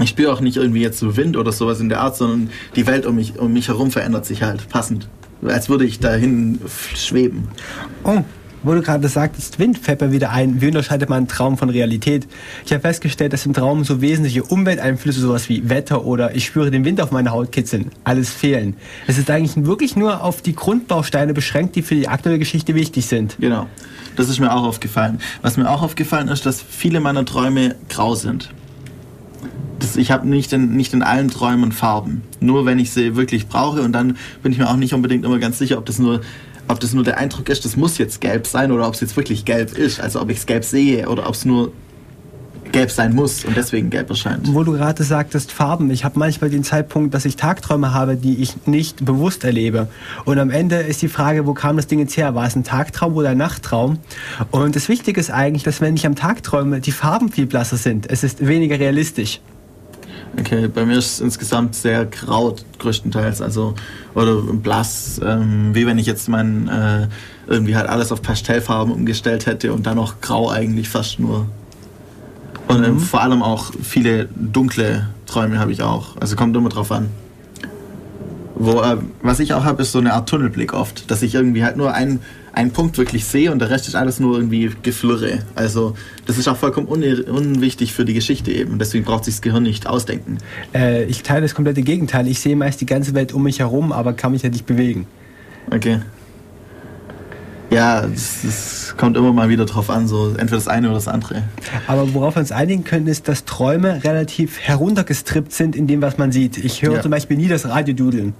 ich 0.00 0.08
spüre 0.08 0.32
auch 0.32 0.40
nicht 0.40 0.56
irgendwie 0.56 0.80
jetzt 0.80 0.98
so 0.98 1.16
Wind 1.18 1.36
oder 1.36 1.52
sowas 1.52 1.80
in 1.80 1.90
der 1.90 2.00
Art, 2.00 2.16
sondern 2.16 2.48
die 2.74 2.86
Welt 2.86 3.04
um 3.04 3.16
mich, 3.16 3.38
um 3.38 3.52
mich 3.52 3.68
herum 3.68 3.90
verändert 3.90 4.24
sich 4.24 4.42
halt 4.42 4.70
passend. 4.70 5.08
Als 5.42 5.68
würde 5.68 5.84
ich 5.84 6.00
dahin 6.00 6.58
schweben. 6.94 7.48
Oh, 8.04 8.22
wo 8.62 8.74
du 8.74 8.82
gerade 8.82 9.08
sagtest, 9.08 9.58
Wind 9.58 9.78
fällt 9.78 10.00
mir 10.00 10.12
wieder 10.12 10.30
ein. 10.30 10.60
Wie 10.60 10.66
unterscheidet 10.66 11.08
man 11.08 11.28
Traum 11.28 11.58
von 11.58 11.70
Realität? 11.70 12.26
Ich 12.64 12.72
habe 12.72 12.80
festgestellt, 12.80 13.32
dass 13.32 13.46
im 13.46 13.52
Traum 13.52 13.84
so 13.84 14.00
wesentliche 14.00 14.42
Umwelteinflüsse, 14.42 15.20
sowas 15.20 15.48
wie 15.48 15.68
Wetter 15.68 16.04
oder 16.04 16.34
ich 16.34 16.46
spüre 16.46 16.70
den 16.70 16.84
Wind 16.84 17.00
auf 17.00 17.10
meine 17.10 17.30
Haut 17.30 17.52
kitzeln, 17.52 17.90
alles 18.04 18.30
fehlen. 18.30 18.76
Es 19.06 19.18
ist 19.18 19.30
eigentlich 19.30 19.64
wirklich 19.66 19.96
nur 19.96 20.22
auf 20.22 20.42
die 20.42 20.54
Grundbausteine 20.54 21.34
beschränkt, 21.34 21.76
die 21.76 21.82
für 21.82 21.94
die 21.94 22.08
aktuelle 22.08 22.38
Geschichte 22.38 22.74
wichtig 22.74 23.06
sind. 23.06 23.36
Genau. 23.40 23.66
Das 24.16 24.28
ist 24.28 24.40
mir 24.40 24.52
auch 24.52 24.64
aufgefallen. 24.64 25.20
Was 25.40 25.56
mir 25.56 25.70
auch 25.70 25.82
aufgefallen 25.82 26.28
ist, 26.28 26.44
dass 26.44 26.62
viele 26.62 27.00
meiner 27.00 27.24
Träume 27.24 27.76
grau 27.88 28.14
sind. 28.14 28.50
Das, 29.78 29.96
ich 29.96 30.10
habe 30.12 30.28
nicht 30.28 30.52
in, 30.52 30.76
nicht 30.76 30.92
in 30.92 31.02
allen 31.02 31.28
Träumen 31.28 31.72
Farben. 31.72 32.22
Nur 32.38 32.66
wenn 32.66 32.78
ich 32.78 32.92
sie 32.92 33.16
wirklich 33.16 33.48
brauche 33.48 33.82
und 33.82 33.92
dann 33.92 34.16
bin 34.42 34.52
ich 34.52 34.58
mir 34.58 34.68
auch 34.68 34.76
nicht 34.76 34.94
unbedingt 34.94 35.24
immer 35.24 35.38
ganz 35.38 35.58
sicher, 35.58 35.78
ob 35.78 35.86
das 35.86 35.98
nur 35.98 36.20
ob 36.72 36.80
das 36.80 36.94
nur 36.94 37.04
der 37.04 37.18
Eindruck 37.18 37.48
ist, 37.48 37.64
das 37.64 37.76
muss 37.76 37.98
jetzt 37.98 38.20
gelb 38.20 38.46
sein 38.46 38.72
oder 38.72 38.88
ob 38.88 38.94
es 38.94 39.00
jetzt 39.00 39.16
wirklich 39.16 39.44
gelb 39.44 39.76
ist. 39.76 40.00
Also 40.00 40.20
ob 40.20 40.30
ich 40.30 40.38
es 40.38 40.46
gelb 40.46 40.64
sehe 40.64 41.08
oder 41.08 41.28
ob 41.28 41.34
es 41.34 41.44
nur 41.44 41.70
gelb 42.72 42.90
sein 42.90 43.14
muss 43.14 43.44
und 43.44 43.56
deswegen 43.56 43.90
gelb 43.90 44.08
erscheint. 44.08 44.52
Wo 44.52 44.64
du 44.64 44.72
gerade 44.72 45.04
sagtest, 45.04 45.52
Farben. 45.52 45.90
Ich 45.90 46.04
habe 46.04 46.18
manchmal 46.18 46.48
den 46.48 46.64
Zeitpunkt, 46.64 47.12
dass 47.12 47.26
ich 47.26 47.36
Tagträume 47.36 47.92
habe, 47.92 48.16
die 48.16 48.42
ich 48.42 48.66
nicht 48.66 49.04
bewusst 49.04 49.44
erlebe. 49.44 49.88
Und 50.24 50.38
am 50.38 50.50
Ende 50.50 50.76
ist 50.76 51.02
die 51.02 51.08
Frage, 51.08 51.46
wo 51.46 51.52
kam 51.52 51.76
das 51.76 51.86
Ding 51.86 51.98
jetzt 51.98 52.16
her? 52.16 52.34
War 52.34 52.46
es 52.46 52.56
ein 52.56 52.64
Tagtraum 52.64 53.14
oder 53.14 53.30
ein 53.30 53.38
Nachttraum? 53.38 53.98
Und 54.50 54.74
das 54.74 54.88
Wichtige 54.88 55.20
ist 55.20 55.30
eigentlich, 55.30 55.62
dass 55.62 55.82
wenn 55.82 55.94
ich 55.94 56.06
am 56.06 56.16
Tag 56.16 56.42
träume, 56.42 56.80
die 56.80 56.92
Farben 56.92 57.30
viel 57.30 57.46
blasser 57.46 57.76
sind. 57.76 58.10
Es 58.10 58.24
ist 58.24 58.46
weniger 58.46 58.78
realistisch. 58.80 59.40
Okay, 60.38 60.66
bei 60.68 60.86
mir 60.86 60.96
ist 60.96 61.14
es 61.14 61.20
insgesamt 61.20 61.74
sehr 61.74 62.06
grau 62.06 62.56
größtenteils, 62.78 63.42
also 63.42 63.74
oder 64.14 64.36
blass, 64.36 65.20
ähm, 65.22 65.74
wie 65.74 65.86
wenn 65.86 65.98
ich 65.98 66.06
jetzt 66.06 66.28
mein 66.28 66.68
äh, 66.68 67.08
irgendwie 67.46 67.76
halt 67.76 67.88
alles 67.88 68.12
auf 68.12 68.22
Pastellfarben 68.22 68.94
umgestellt 68.94 69.44
hätte 69.44 69.72
und 69.74 69.86
dann 69.86 69.96
noch 69.96 70.20
grau 70.22 70.50
eigentlich 70.50 70.88
fast 70.88 71.20
nur. 71.20 71.46
Und 72.68 72.82
ähm, 72.82 72.94
mhm. 72.94 73.00
vor 73.00 73.20
allem 73.20 73.42
auch 73.42 73.72
viele 73.82 74.28
dunkle 74.34 75.08
Träume 75.26 75.58
habe 75.58 75.72
ich 75.72 75.82
auch. 75.82 76.16
Also 76.18 76.34
kommt 76.36 76.56
immer 76.56 76.70
drauf 76.70 76.90
an. 76.92 77.10
Wo, 78.54 78.80
äh, 78.80 78.96
was 79.22 79.38
ich 79.38 79.52
auch 79.52 79.64
habe, 79.64 79.82
ist 79.82 79.92
so 79.92 79.98
eine 79.98 80.14
Art 80.14 80.28
Tunnelblick 80.28 80.72
oft, 80.72 81.10
dass 81.10 81.22
ich 81.22 81.34
irgendwie 81.34 81.64
halt 81.64 81.76
nur 81.76 81.92
einen, 81.92 82.20
einen 82.52 82.70
Punkt 82.70 82.98
wirklich 82.98 83.24
sehe 83.24 83.50
und 83.50 83.58
der 83.58 83.70
Rest 83.70 83.88
ist 83.88 83.94
alles 83.94 84.20
nur 84.20 84.36
irgendwie 84.36 84.70
Geflirre. 84.82 85.40
Also 85.54 85.94
das 86.26 86.38
ist 86.38 86.48
auch 86.48 86.56
vollkommen 86.56 86.86
un 86.86 87.02
unwichtig 87.02 87.92
für 87.92 88.04
die 88.04 88.14
Geschichte 88.14 88.52
eben. 88.52 88.78
Deswegen 88.78 89.04
braucht 89.04 89.24
sich 89.24 89.34
das 89.34 89.42
Gehirn 89.42 89.62
nicht 89.62 89.86
ausdenken. 89.86 90.38
Äh, 90.74 91.04
ich 91.04 91.22
teile 91.22 91.42
das 91.42 91.54
komplette 91.54 91.82
Gegenteil. 91.82 92.28
Ich 92.28 92.40
sehe 92.40 92.54
meist 92.56 92.80
die 92.80 92.86
ganze 92.86 93.14
Welt 93.14 93.32
um 93.32 93.42
mich 93.42 93.60
herum, 93.60 93.92
aber 93.92 94.12
kann 94.12 94.32
mich 94.32 94.42
ja 94.42 94.50
nicht 94.50 94.66
bewegen. 94.66 95.06
Okay. 95.70 96.00
Ja, 97.70 98.04
es 98.04 98.94
kommt 98.98 99.16
immer 99.16 99.32
mal 99.32 99.48
wieder 99.48 99.64
drauf 99.64 99.88
an, 99.88 100.06
so 100.06 100.28
entweder 100.28 100.56
das 100.56 100.68
eine 100.68 100.88
oder 100.88 100.96
das 100.96 101.08
andere. 101.08 101.44
Aber 101.86 102.12
worauf 102.12 102.36
wir 102.36 102.40
uns 102.40 102.52
einigen 102.52 102.84
können, 102.84 103.06
ist, 103.06 103.28
dass 103.28 103.46
Träume 103.46 104.04
relativ 104.04 104.60
heruntergestrippt 104.60 105.52
sind 105.52 105.74
in 105.74 105.86
dem, 105.86 106.02
was 106.02 106.18
man 106.18 106.32
sieht. 106.32 106.58
Ich 106.58 106.82
höre 106.82 106.96
ja. 106.96 107.00
zum 107.00 107.10
Beispiel 107.10 107.38
nie 107.38 107.48
das 107.48 107.66
Radio 107.66 107.94
dudeln. 107.94 108.34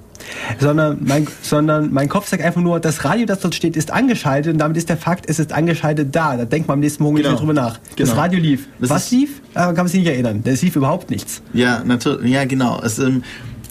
Sondern 0.59 0.99
mein, 1.01 1.27
sondern 1.43 1.93
mein 1.93 2.09
Kopf 2.09 2.29
sagt 2.29 2.43
einfach 2.43 2.61
nur, 2.61 2.81
das 2.81 3.05
Radio, 3.05 3.27
das 3.27 3.41
dort 3.41 3.55
steht, 3.55 3.77
ist 3.77 3.91
angeschaltet 3.91 4.53
und 4.53 4.59
damit 4.59 4.77
ist 4.77 4.89
der 4.89 4.97
Fakt, 4.97 5.29
es 5.29 5.39
ist 5.39 5.53
angeschaltet 5.53 6.15
da. 6.15 6.37
Da 6.37 6.45
denkt 6.45 6.69
man 6.69 6.75
am 6.75 6.81
nächsten 6.81 7.03
Morgen 7.03 7.17
genau. 7.17 7.31
nicht 7.31 7.41
drüber 7.41 7.55
nach. 7.55 7.81
Genau. 7.97 8.09
Das 8.09 8.17
Radio 8.17 8.41
lief. 8.41 8.69
Das 8.81 8.91
was 8.91 9.11
lief? 9.11 9.41
Äh, 9.53 9.55
kann 9.55 9.77
man 9.77 9.89
sich 9.89 10.01
nicht 10.01 10.09
erinnern. 10.09 10.43
Es 10.45 10.63
lief 10.63 10.77
überhaupt 10.77 11.11
nichts. 11.11 11.43
Ja, 11.53 11.83
natürlich. 11.85 12.31
Ja, 12.31 12.45
genau. 12.45 12.81
Es, 12.83 12.99
ähm, 12.99 13.23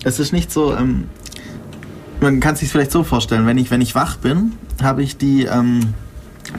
es 0.03 0.19
ist 0.19 0.33
nicht 0.33 0.51
so. 0.51 0.75
Ähm, 0.75 1.05
man 2.21 2.39
kann 2.39 2.53
es 2.53 2.59
sich 2.59 2.69
vielleicht 2.69 2.91
so 2.91 3.03
vorstellen, 3.03 3.45
wenn 3.47 3.57
ich, 3.57 3.71
wenn 3.71 3.81
ich 3.81 3.95
wach 3.95 4.17
bin, 4.17 4.53
habe 4.81 5.01
ich 5.01 5.17
die, 5.17 5.45
ähm, 5.45 5.93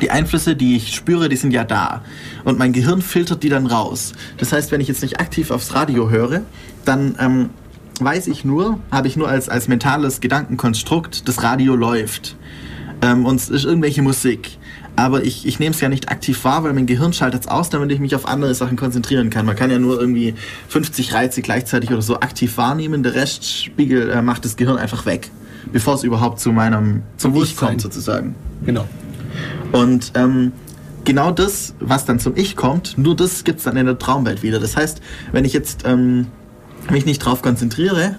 die 0.01 0.11
Einflüsse, 0.11 0.57
die 0.57 0.77
ich 0.77 0.95
spüre, 0.95 1.29
die 1.29 1.37
sind 1.37 1.53
ja 1.53 1.65
da. 1.65 2.03
Und 2.45 2.59
mein 2.59 2.73
Gehirn 2.73 3.01
filtert 3.01 3.43
die 3.43 3.49
dann 3.49 3.67
raus. 3.67 4.13
Das 4.39 4.53
heißt, 4.53 4.73
wenn 4.73 4.81
ich 4.81 4.89
jetzt 4.89 5.03
nicht 5.03 5.21
aktiv 5.21 5.51
aufs 5.51 5.75
Radio 5.75 6.11
höre, 6.11 6.43
dann 6.85 7.15
ähm, 7.21 7.51
weiß 8.05 8.27
ich 8.29 8.45
nur, 8.45 8.79
habe 8.91 9.09
ich 9.09 9.17
nur 9.17 9.29
als, 9.29 9.49
als 9.49 9.69
mentales 9.69 10.21
Gedankenkonstrukt, 10.21 11.29
das 11.29 11.43
Radio 11.43 11.75
läuft. 11.77 12.37
Ähm, 13.03 13.27
und 13.27 13.37
es 13.37 13.51
ist 13.51 13.65
irgendwelche 13.65 14.03
Musik. 14.03 14.59
aber 14.95 15.25
ich, 15.25 15.47
ich 15.47 15.59
nehme 15.59 15.75
es 15.75 15.81
ja 15.81 15.89
nicht 15.89 16.11
aktiv 16.11 16.45
wahr, 16.45 16.65
weil 16.65 16.73
mein 16.73 16.87
Gehirn 16.87 17.13
schaltet 17.13 17.43
es 17.43 17.49
aus, 17.49 17.71
damit 17.71 17.91
ich 17.91 17.99
mich 17.99 18.15
auf 18.15 18.27
andere 18.27 18.55
Sachen 18.55 18.77
konzentrieren 18.77 19.31
kann. 19.31 19.47
Man 19.47 19.57
kann 19.57 19.71
ja 19.71 19.79
nur 19.79 19.99
irgendwie 19.99 20.35
50 20.69 21.15
Reize 21.15 21.43
gleichzeitig 21.43 21.91
oder 21.91 22.03
so 22.03 22.21
aktiv 22.21 22.57
wahrnehmen, 22.57 23.03
der 23.03 23.15
Restspiegel 23.15 24.11
äh, 24.11 24.23
macht 24.23 24.45
das 24.45 24.57
Gehirn 24.57 24.77
einfach 24.77 25.07
weg, 25.07 25.31
bevor 25.73 25.95
es 25.95 26.05
überhaupt 26.05 26.41
zu 26.41 26.53
meinem 26.53 27.03
zum 27.17 27.35
Ich 27.37 27.57
kommt 27.57 27.81
sozusagen. 27.81 28.35
Genau. 28.67 28.87
Und 29.73 30.13
ähm, 30.15 30.53
genau 31.05 31.31
das, 31.31 31.75
was 31.81 32.05
dann 32.05 32.19
zum 32.19 32.37
Ich 32.37 32.57
kommt, 32.57 32.99
nur 32.99 33.17
das 33.17 33.45
gibt 33.45 33.59
es 33.59 33.65
dann 33.65 33.77
in 33.77 33.87
der 33.87 33.99
Traumwelt 33.99 34.43
wieder. 34.43 34.61
Das 34.61 34.77
heißt, 34.77 35.01
wenn 35.33 35.45
ich 35.45 35.55
jetzt 35.55 35.85
ähm, 35.87 36.27
mich 36.91 37.07
nicht 37.07 37.23
darauf 37.23 37.43
konzentriere, 37.43 38.17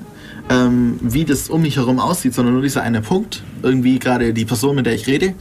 ähm, 0.50 1.00
wie 1.02 1.26
das 1.26 1.50
um 1.50 1.62
mich 1.62 1.78
herum 1.78 2.00
aussieht, 2.00 2.34
sondern 2.34 2.54
nur 2.54 2.64
dieser 2.64 2.84
eine 2.84 3.02
Punkt, 3.02 3.44
irgendwie 3.62 4.00
gerade 4.00 4.34
die 4.34 4.46
Person, 4.46 4.76
mit 4.76 4.86
der 4.86 4.94
ich 4.94 5.08
rede. 5.08 5.34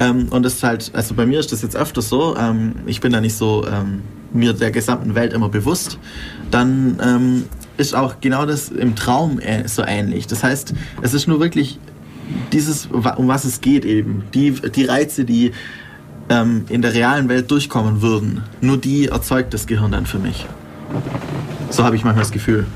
Ähm, 0.00 0.28
und 0.30 0.42
das 0.42 0.54
ist 0.54 0.62
halt, 0.62 0.90
also 0.94 1.14
bei 1.14 1.26
mir 1.26 1.40
ist 1.40 1.52
das 1.52 1.62
jetzt 1.62 1.76
öfters 1.76 2.08
so, 2.08 2.36
ähm, 2.36 2.74
ich 2.86 3.00
bin 3.00 3.12
da 3.12 3.20
nicht 3.20 3.36
so 3.36 3.66
ähm, 3.66 4.02
mir 4.32 4.52
der 4.52 4.70
gesamten 4.70 5.14
Welt 5.14 5.32
immer 5.32 5.48
bewusst, 5.48 5.98
dann 6.50 6.98
ähm, 7.02 7.44
ist 7.76 7.94
auch 7.94 8.20
genau 8.20 8.46
das 8.46 8.68
im 8.68 8.96
Traum 8.96 9.38
äh, 9.38 9.66
so 9.66 9.82
ähnlich. 9.86 10.26
Das 10.26 10.42
heißt, 10.42 10.74
es 11.02 11.14
ist 11.14 11.26
nur 11.26 11.40
wirklich 11.40 11.78
dieses, 12.52 12.86
um 12.86 13.28
was 13.28 13.44
es 13.44 13.60
geht 13.60 13.84
eben, 13.84 14.24
die, 14.34 14.52
die 14.52 14.84
Reize, 14.84 15.24
die 15.24 15.52
ähm, 16.28 16.64
in 16.68 16.82
der 16.82 16.94
realen 16.94 17.28
Welt 17.28 17.50
durchkommen 17.50 18.02
würden, 18.02 18.42
nur 18.60 18.76
die 18.76 19.06
erzeugt 19.06 19.54
das 19.54 19.66
Gehirn 19.66 19.92
dann 19.92 20.06
für 20.06 20.18
mich. 20.18 20.46
So 21.70 21.84
habe 21.84 21.96
ich 21.96 22.04
manchmal 22.04 22.24
das 22.24 22.32
Gefühl. 22.32 22.66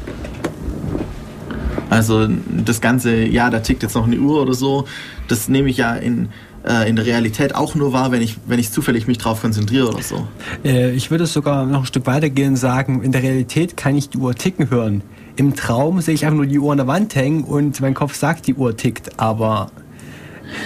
Also 1.90 2.26
das 2.26 2.80
Ganze, 2.80 3.16
ja, 3.24 3.50
da 3.50 3.60
tickt 3.60 3.82
jetzt 3.82 3.94
noch 3.94 4.06
eine 4.06 4.16
Uhr 4.16 4.40
oder 4.40 4.54
so, 4.54 4.86
das 5.28 5.48
nehme 5.48 5.68
ich 5.68 5.76
ja 5.76 5.94
in, 5.94 6.30
äh, 6.66 6.88
in 6.88 6.96
der 6.96 7.04
Realität 7.04 7.54
auch 7.54 7.74
nur 7.74 7.92
wahr, 7.92 8.12
wenn 8.12 8.22
ich, 8.22 8.38
wenn 8.46 8.58
ich 8.58 8.70
zufällig 8.72 9.06
mich 9.06 9.18
drauf 9.18 9.42
konzentriere 9.42 9.88
oder 9.88 10.02
so. 10.02 10.26
Äh, 10.64 10.92
ich 10.92 11.10
würde 11.10 11.26
sogar 11.26 11.66
noch 11.66 11.80
ein 11.80 11.86
Stück 11.86 12.06
weitergehen 12.06 12.50
und 12.50 12.56
sagen, 12.56 13.02
in 13.02 13.12
der 13.12 13.22
Realität 13.22 13.76
kann 13.76 13.94
ich 13.94 14.08
die 14.08 14.18
Uhr 14.18 14.34
ticken 14.34 14.70
hören. 14.70 15.02
Im 15.36 15.54
Traum 15.54 16.00
sehe 16.00 16.14
ich 16.14 16.24
einfach 16.24 16.36
nur 16.36 16.46
die 16.46 16.58
Uhr 16.58 16.72
an 16.72 16.78
der 16.78 16.86
Wand 16.86 17.14
hängen 17.14 17.44
und 17.44 17.80
mein 17.80 17.94
Kopf 17.94 18.14
sagt, 18.14 18.46
die 18.46 18.54
Uhr 18.54 18.76
tickt, 18.76 19.18
aber... 19.20 19.70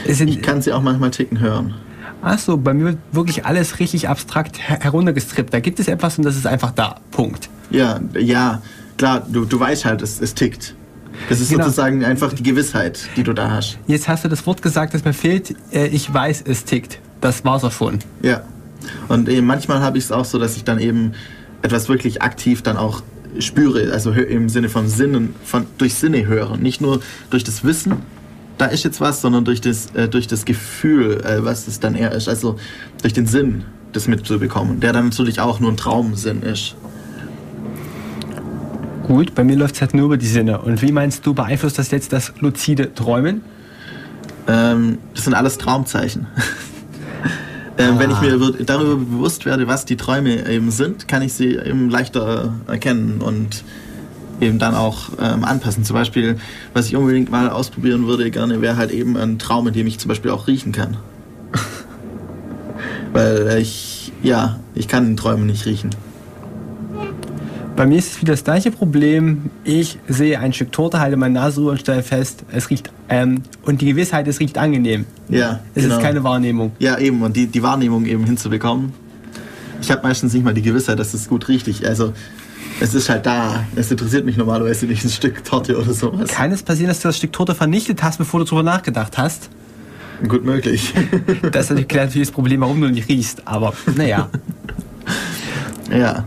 ich 0.06 0.42
kann 0.42 0.62
sie 0.62 0.72
auch 0.72 0.82
manchmal 0.82 1.10
ticken 1.10 1.40
hören. 1.40 1.74
Achso, 2.22 2.56
bei 2.56 2.72
mir 2.72 2.84
wird 2.84 2.98
wirklich 3.12 3.46
alles 3.46 3.78
richtig 3.78 4.08
abstrakt 4.08 4.58
heruntergestrippt. 4.58 5.52
Da 5.52 5.60
gibt 5.60 5.78
es 5.80 5.88
etwas 5.88 6.18
und 6.18 6.24
das 6.24 6.36
ist 6.36 6.46
einfach 6.46 6.70
da. 6.70 7.00
Punkt. 7.10 7.48
Ja, 7.70 8.00
ja, 8.18 8.62
klar, 8.96 9.26
du, 9.28 9.44
du 9.44 9.58
weißt 9.58 9.84
halt, 9.84 10.02
es, 10.02 10.20
es 10.20 10.34
tickt. 10.34 10.74
Das 11.28 11.40
ist 11.40 11.50
genau. 11.50 11.64
sozusagen 11.64 12.04
einfach 12.04 12.32
die 12.32 12.42
Gewissheit, 12.42 13.08
die 13.16 13.22
du 13.22 13.32
da 13.32 13.50
hast. 13.50 13.78
Jetzt 13.86 14.06
hast 14.08 14.24
du 14.24 14.28
das 14.28 14.46
Wort 14.46 14.62
gesagt, 14.62 14.94
das 14.94 15.04
mir 15.04 15.12
fehlt. 15.12 15.54
Äh, 15.72 15.88
ich 15.88 16.12
weiß, 16.12 16.44
es 16.46 16.64
tickt. 16.64 17.00
Das 17.20 17.44
war's 17.44 17.64
auch 17.64 17.72
schon. 17.72 17.98
Ja. 18.22 18.42
Und 19.08 19.28
eben 19.28 19.46
manchmal 19.46 19.80
habe 19.80 19.98
ich 19.98 20.04
es 20.04 20.12
auch 20.12 20.24
so, 20.24 20.38
dass 20.38 20.56
ich 20.56 20.64
dann 20.64 20.78
eben 20.78 21.12
etwas 21.62 21.88
wirklich 21.88 22.22
aktiv 22.22 22.62
dann 22.62 22.76
auch 22.76 23.02
spüre, 23.38 23.92
also 23.92 24.12
im 24.12 24.48
Sinne 24.48 24.68
von 24.68 24.88
Sinnen, 24.88 25.34
von, 25.44 25.66
durch 25.78 25.94
Sinne 25.94 26.26
hören. 26.26 26.60
Nicht 26.60 26.80
nur 26.80 27.00
durch 27.30 27.44
das 27.44 27.64
Wissen, 27.64 27.94
da 28.58 28.66
ist 28.66 28.84
jetzt 28.84 29.00
was, 29.00 29.20
sondern 29.20 29.44
durch 29.44 29.60
das, 29.60 29.90
äh, 29.94 30.08
durch 30.08 30.26
das 30.26 30.44
Gefühl, 30.44 31.22
äh, 31.24 31.44
was 31.44 31.68
es 31.68 31.80
dann 31.80 31.94
eher 31.94 32.12
ist. 32.12 32.28
Also 32.28 32.56
durch 33.02 33.12
den 33.12 33.26
Sinn, 33.26 33.64
das 33.92 34.08
mitzubekommen, 34.08 34.80
der 34.80 34.92
dann 34.92 35.06
natürlich 35.06 35.40
auch 35.40 35.60
nur 35.60 35.70
ein 35.70 35.76
Traumsinn 35.76 36.42
ist. 36.42 36.76
Gut, 39.06 39.36
bei 39.36 39.44
mir 39.44 39.54
läuft 39.54 39.76
es 39.76 39.80
halt 39.82 39.94
nur 39.94 40.06
über 40.06 40.16
die 40.16 40.26
Sinne. 40.26 40.60
Und 40.60 40.82
wie 40.82 40.90
meinst 40.90 41.24
du, 41.24 41.32
beeinflusst 41.32 41.78
das 41.78 41.92
jetzt 41.92 42.12
das 42.12 42.32
luzide 42.40 42.92
Träumen? 42.92 43.42
Ähm, 44.48 44.98
das 45.14 45.24
sind 45.24 45.34
alles 45.34 45.58
Traumzeichen. 45.58 46.26
ähm, 47.78 47.94
ah. 47.94 47.98
Wenn 48.00 48.10
ich 48.10 48.20
mir 48.20 48.34
ah. 48.34 48.64
darüber 48.66 48.96
bewusst 48.96 49.46
werde, 49.46 49.68
was 49.68 49.84
die 49.84 49.96
Träume 49.96 50.48
eben 50.48 50.72
sind, 50.72 51.06
kann 51.06 51.22
ich 51.22 51.34
sie 51.34 51.54
eben 51.54 51.88
leichter 51.88 52.52
erkennen 52.66 53.20
und 53.20 53.62
eben 54.40 54.58
dann 54.58 54.74
auch 54.74 55.10
ähm, 55.20 55.44
anpassen. 55.44 55.84
Zum 55.84 55.94
Beispiel, 55.94 56.36
was 56.74 56.86
ich 56.86 56.96
unbedingt 56.96 57.30
mal 57.30 57.48
ausprobieren 57.48 58.08
würde, 58.08 58.28
gerne 58.32 58.60
wäre 58.60 58.76
halt 58.76 58.90
eben 58.90 59.16
ein 59.16 59.38
Traum, 59.38 59.68
in 59.68 59.72
dem 59.72 59.86
ich 59.86 60.00
zum 60.00 60.08
Beispiel 60.08 60.32
auch 60.32 60.48
riechen 60.48 60.72
kann. 60.72 60.96
Weil 63.12 63.58
ich, 63.60 64.12
ja, 64.24 64.58
ich 64.74 64.88
kann 64.88 65.06
in 65.06 65.16
Träumen 65.16 65.46
nicht 65.46 65.64
riechen. 65.64 65.90
Bei 67.76 67.84
mir 67.84 67.98
ist 67.98 68.12
es 68.12 68.20
wieder 68.22 68.32
das 68.32 68.42
gleiche 68.42 68.70
Problem. 68.70 69.50
Ich 69.62 69.98
sehe 70.08 70.40
ein 70.40 70.54
Stück 70.54 70.72
Torte, 70.72 70.98
halte 70.98 71.18
meine 71.18 71.34
Nase 71.34 71.60
rüber 71.60 71.72
und 71.72 71.80
stelle 71.80 72.02
fest, 72.02 72.42
es 72.50 72.70
riecht, 72.70 72.90
ähm, 73.10 73.42
und 73.64 73.82
die 73.82 73.86
Gewissheit, 73.86 74.26
es 74.28 74.40
riecht 74.40 74.56
angenehm. 74.56 75.04
Ja. 75.28 75.60
Es 75.74 75.82
genau. 75.82 75.96
ist 75.96 76.02
keine 76.02 76.24
Wahrnehmung. 76.24 76.72
Ja, 76.78 76.98
eben, 76.98 77.20
und 77.20 77.36
die, 77.36 77.46
die 77.46 77.62
Wahrnehmung 77.62 78.06
eben 78.06 78.24
hinzubekommen. 78.24 78.94
Ich 79.82 79.90
habe 79.90 80.02
meistens 80.02 80.32
nicht 80.32 80.42
mal 80.42 80.54
die 80.54 80.62
Gewissheit, 80.62 80.98
dass 80.98 81.12
es 81.12 81.28
gut 81.28 81.48
riecht. 81.48 81.84
Also, 81.84 82.14
es 82.80 82.94
ist 82.94 83.10
halt 83.10 83.26
da. 83.26 83.64
Es 83.76 83.90
interessiert 83.90 84.24
mich 84.24 84.38
normalerweise 84.38 84.86
nicht 84.86 85.04
ein 85.04 85.10
Stück 85.10 85.44
Torte 85.44 85.78
oder 85.78 85.92
sowas. 85.92 86.30
Kann 86.30 86.52
es 86.52 86.62
passieren, 86.62 86.88
dass 86.88 87.00
du 87.00 87.08
das 87.08 87.18
Stück 87.18 87.34
Torte 87.34 87.54
vernichtet 87.54 88.02
hast, 88.02 88.16
bevor 88.16 88.40
du 88.40 88.46
darüber 88.46 88.62
nachgedacht 88.62 89.18
hast? 89.18 89.50
Gut 90.26 90.46
möglich. 90.46 90.94
das 91.52 91.70
ist 91.70 91.76
natürlich 91.76 92.28
das 92.28 92.30
Problem, 92.30 92.62
warum 92.62 92.80
du 92.80 92.88
nicht 92.88 93.06
riechst, 93.06 93.46
aber 93.46 93.74
naja. 93.96 94.30
ja. 95.90 96.24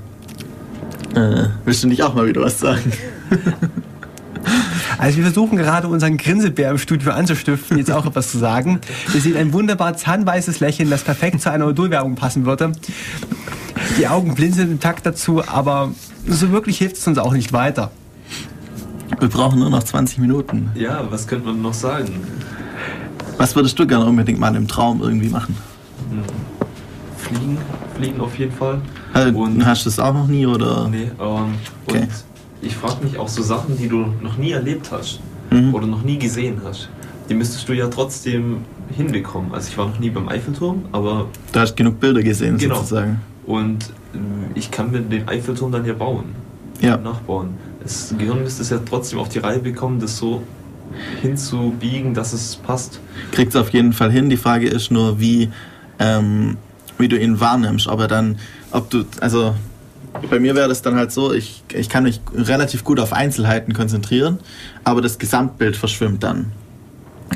Äh, 1.15 1.47
willst 1.65 1.83
du 1.83 1.87
nicht 1.87 2.03
auch 2.03 2.13
mal 2.13 2.27
wieder 2.27 2.41
was 2.41 2.59
sagen? 2.59 2.91
Also 4.97 5.17
wir 5.17 5.23
versuchen 5.23 5.57
gerade 5.57 5.87
unseren 5.87 6.17
Grinsebär 6.17 6.71
im 6.71 6.77
Studio 6.77 7.11
anzustiften, 7.11 7.77
jetzt 7.77 7.89
auch 7.89 8.05
etwas 8.05 8.31
zu 8.31 8.37
sagen. 8.37 8.81
Wir 9.13 9.21
sehen 9.21 9.37
ein 9.37 9.53
wunderbar 9.53 9.95
zahnweißes 9.95 10.59
Lächeln, 10.59 10.89
das 10.89 11.03
perfekt 11.03 11.41
zu 11.41 11.49
einer 11.49 11.67
Odolwerbung 11.67 12.15
passen 12.15 12.45
würde. 12.45 12.73
Die 13.97 14.07
Augen 14.09 14.35
blinzeln 14.35 14.71
im 14.71 14.79
Takt 14.81 15.05
dazu, 15.05 15.41
aber 15.47 15.91
so 16.27 16.51
wirklich 16.51 16.79
hilft 16.79 16.97
es 16.97 17.07
uns 17.07 17.17
auch 17.17 17.31
nicht 17.31 17.53
weiter. 17.53 17.91
Wir 19.19 19.29
brauchen 19.29 19.59
nur 19.59 19.69
noch 19.69 19.83
20 19.83 20.17
Minuten. 20.19 20.69
Ja, 20.75 21.09
was 21.09 21.27
könnte 21.27 21.47
man 21.47 21.61
noch 21.61 21.73
sagen? 21.73 22.19
Was 23.37 23.55
würdest 23.55 23.79
du 23.79 23.87
gerne 23.87 24.05
unbedingt 24.05 24.39
mal 24.39 24.53
im 24.53 24.67
Traum 24.67 25.01
irgendwie 25.01 25.29
machen? 25.29 25.55
Hm. 26.09 26.23
Fliegen, 27.17 27.57
fliegen 27.95 28.19
auf 28.19 28.37
jeden 28.37 28.51
Fall. 28.51 28.81
Äh, 29.13 29.31
und 29.31 29.65
hast 29.65 29.85
du 29.85 29.89
das 29.89 29.99
auch 29.99 30.13
noch 30.13 30.27
nie 30.27 30.45
oder? 30.45 30.87
Nee, 30.87 31.11
ähm, 31.19 31.55
okay. 31.87 32.01
und 32.01 32.07
ich 32.61 32.75
frage 32.75 33.03
mich 33.03 33.17
auch 33.17 33.27
so 33.27 33.41
Sachen, 33.41 33.77
die 33.77 33.87
du 33.87 34.13
noch 34.21 34.37
nie 34.37 34.51
erlebt 34.51 34.89
hast 34.91 35.19
mhm. 35.49 35.73
oder 35.73 35.87
noch 35.87 36.03
nie 36.03 36.17
gesehen 36.17 36.61
hast. 36.63 36.89
Die 37.29 37.33
müsstest 37.33 37.69
du 37.69 37.73
ja 37.73 37.87
trotzdem 37.87 38.57
hinbekommen. 38.95 39.53
Also 39.53 39.69
ich 39.69 39.77
war 39.77 39.87
noch 39.87 39.99
nie 39.99 40.09
beim 40.09 40.27
Eiffelturm, 40.29 40.85
aber... 40.91 41.27
Du 41.51 41.59
hast 41.59 41.75
genug 41.75 41.99
Bilder 41.99 42.23
gesehen 42.23 42.57
genau. 42.57 42.75
sozusagen. 42.75 43.21
Und 43.45 43.85
äh, 44.13 44.17
ich 44.55 44.71
kann 44.71 44.91
mir 44.91 44.99
den 44.99 45.27
Eiffelturm 45.27 45.71
dann 45.71 45.85
ja 45.85 45.93
bauen. 45.93 46.35
Ja. 46.81 46.97
Nachbauen. 46.97 47.55
Das 47.81 48.13
Gehirn 48.17 48.41
müsste 48.43 48.61
es 48.61 48.69
ja 48.69 48.79
trotzdem 48.79 49.19
auf 49.19 49.29
die 49.29 49.39
Reihe 49.39 49.59
bekommen, 49.59 49.99
das 49.99 50.17
so 50.17 50.41
hinzubiegen, 51.21 52.13
dass 52.13 52.33
es 52.33 52.55
passt. 52.55 52.99
Kriegt 53.31 53.53
es 53.53 53.55
auf 53.55 53.69
jeden 53.69 53.93
Fall 53.93 54.11
hin. 54.11 54.29
Die 54.29 54.37
Frage 54.37 54.67
ist 54.67 54.91
nur, 54.91 55.19
wie, 55.19 55.49
ähm, 55.99 56.57
wie 56.97 57.07
du 57.07 57.17
ihn 57.17 57.39
wahrnimmst. 57.39 57.87
Ob 57.87 57.99
er 57.99 58.07
dann 58.07 58.37
ob 58.71 58.89
du, 58.89 59.05
also 59.19 59.55
bei 60.29 60.39
mir 60.39 60.55
wäre 60.55 60.67
das 60.67 60.81
dann 60.81 60.95
halt 60.95 61.11
so, 61.11 61.33
ich, 61.33 61.63
ich 61.73 61.89
kann 61.89 62.03
mich 62.03 62.21
relativ 62.33 62.83
gut 62.83 62.99
auf 62.99 63.13
Einzelheiten 63.13 63.73
konzentrieren, 63.73 64.39
aber 64.83 65.01
das 65.01 65.19
Gesamtbild 65.19 65.77
verschwimmt 65.77 66.23
dann. 66.23 66.51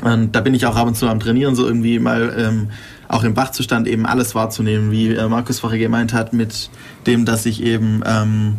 Und 0.02 0.32
da 0.32 0.40
bin 0.40 0.54
ich 0.54 0.66
auch 0.66 0.76
ab 0.76 0.88
und 0.88 0.96
zu 0.96 1.08
am 1.08 1.20
Trainieren, 1.20 1.54
so 1.54 1.66
irgendwie 1.66 1.98
mal 1.98 2.34
ähm, 2.36 2.68
auch 3.08 3.22
im 3.22 3.36
Wachzustand 3.36 3.86
eben 3.86 4.06
alles 4.06 4.34
wahrzunehmen, 4.34 4.90
wie 4.90 5.14
äh, 5.14 5.28
Markus 5.28 5.60
vorher 5.60 5.78
gemeint 5.78 6.12
hat, 6.12 6.32
mit 6.32 6.68
dem, 7.06 7.24
dass 7.24 7.46
ich 7.46 7.62
eben, 7.62 8.02
ähm, 8.04 8.56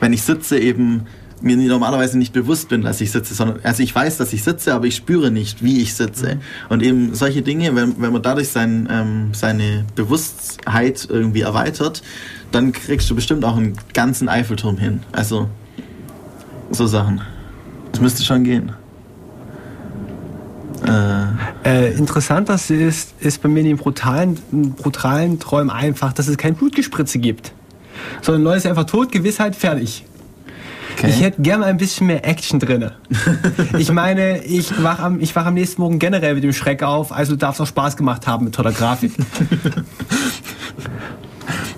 wenn 0.00 0.12
ich 0.12 0.22
sitze, 0.22 0.58
eben 0.58 1.06
mir 1.40 1.56
normalerweise 1.56 2.18
nicht 2.18 2.32
bewusst 2.32 2.68
bin, 2.68 2.82
dass 2.82 3.00
ich 3.00 3.10
sitze, 3.10 3.34
sondern 3.34 3.60
also 3.62 3.82
ich 3.82 3.94
weiß, 3.94 4.18
dass 4.18 4.32
ich 4.32 4.42
sitze, 4.42 4.74
aber 4.74 4.86
ich 4.86 4.96
spüre 4.96 5.30
nicht, 5.30 5.62
wie 5.62 5.80
ich 5.80 5.94
sitze. 5.94 6.36
Mhm. 6.36 6.40
Und 6.68 6.82
eben 6.82 7.14
solche 7.14 7.42
Dinge, 7.42 7.74
wenn, 7.74 8.00
wenn 8.00 8.12
man 8.12 8.22
dadurch 8.22 8.48
sein, 8.48 8.88
ähm, 8.90 9.30
seine 9.32 9.84
Bewusstheit 9.94 11.06
irgendwie 11.08 11.40
erweitert, 11.40 12.02
dann 12.52 12.72
kriegst 12.72 13.08
du 13.10 13.14
bestimmt 13.14 13.44
auch 13.44 13.56
einen 13.56 13.76
ganzen 13.94 14.28
Eiffelturm 14.28 14.78
hin. 14.78 15.00
Also 15.12 15.48
so 16.70 16.86
Sachen. 16.86 17.20
Das 17.92 18.00
müsste 18.00 18.22
schon 18.22 18.44
gehen. 18.44 18.72
Äh, 20.86 21.26
äh, 21.64 21.92
interessant, 21.92 22.48
das 22.48 22.70
ist, 22.70 23.14
ist 23.20 23.42
bei 23.42 23.48
mir 23.48 23.60
in 23.60 23.66
den 23.66 23.76
brutalen, 23.76 24.38
brutalen 24.76 25.38
Träumen 25.38 25.70
einfach, 25.70 26.12
dass 26.12 26.28
es 26.28 26.36
kein 26.38 26.54
Blutgespritze 26.54 27.18
gibt. 27.18 27.52
Sondern 28.22 28.44
Leute 28.44 28.58
ist 28.58 28.66
einfach 28.66 28.84
tot, 28.84 29.12
Gewissheit, 29.12 29.54
fertig. 29.54 30.04
Okay. 30.96 31.08
Ich 31.08 31.20
hätte 31.22 31.40
gerne 31.42 31.64
ein 31.66 31.76
bisschen 31.76 32.06
mehr 32.06 32.26
Action 32.26 32.60
drin. 32.60 32.90
ich 33.78 33.92
meine, 33.92 34.44
ich 34.44 34.82
wache 34.82 35.02
am, 35.02 35.20
wach 35.20 35.46
am 35.46 35.54
nächsten 35.54 35.80
Morgen 35.82 35.98
generell 35.98 36.34
mit 36.34 36.44
dem 36.44 36.52
Schreck 36.52 36.82
auf, 36.82 37.12
also 37.12 37.36
darf 37.36 37.56
es 37.56 37.60
auch 37.60 37.66
Spaß 37.66 37.96
gemacht 37.96 38.26
haben 38.26 38.44
mit 38.44 38.54
toller 38.54 38.72
Grafik. 38.72 39.12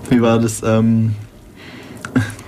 Wie 0.09 0.21
war 0.21 0.39
das? 0.39 0.61
Ähm, 0.63 1.15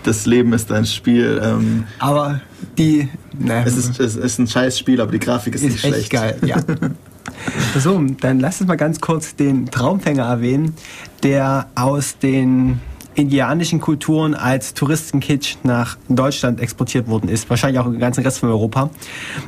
das 0.04 0.26
Leben 0.26 0.54
ist 0.54 0.72
ein 0.72 0.86
Spiel. 0.86 1.42
Ähm, 1.44 1.86
aber 2.00 2.42
die. 2.78 3.10
Ne, 3.38 3.64
es, 3.66 3.76
ist, 3.76 4.00
es 4.00 4.16
ist 4.16 4.40
ein 4.40 4.48
scheiß 4.48 4.78
Spiel, 4.78 5.02
aber 5.02 5.12
die 5.12 5.20
Grafik 5.20 5.56
ist, 5.56 5.64
ist 5.64 5.74
nicht 5.74 5.86
echt 5.86 5.94
schlecht. 5.94 6.12
geil, 6.12 6.38
ja. 6.46 6.58
So, 7.78 8.02
dann 8.22 8.40
lass 8.40 8.62
uns 8.62 8.68
mal 8.68 8.76
ganz 8.76 9.02
kurz 9.02 9.36
den 9.36 9.66
Traumfänger 9.70 10.24
erwähnen, 10.24 10.74
der 11.24 11.68
aus 11.76 12.18
den 12.18 12.80
indianischen 13.16 13.80
Kulturen 13.80 14.36
als 14.36 14.74
Touristenkitsch 14.74 15.56
nach 15.64 15.98
Deutschland 16.10 16.60
exportiert 16.60 17.08
worden 17.08 17.30
ist, 17.30 17.50
wahrscheinlich 17.50 17.80
auch 17.80 17.86
im 17.86 18.00
ganzen 18.00 18.24
Rest 18.24 18.40
von 18.40 18.50
Europa. 18.50 18.90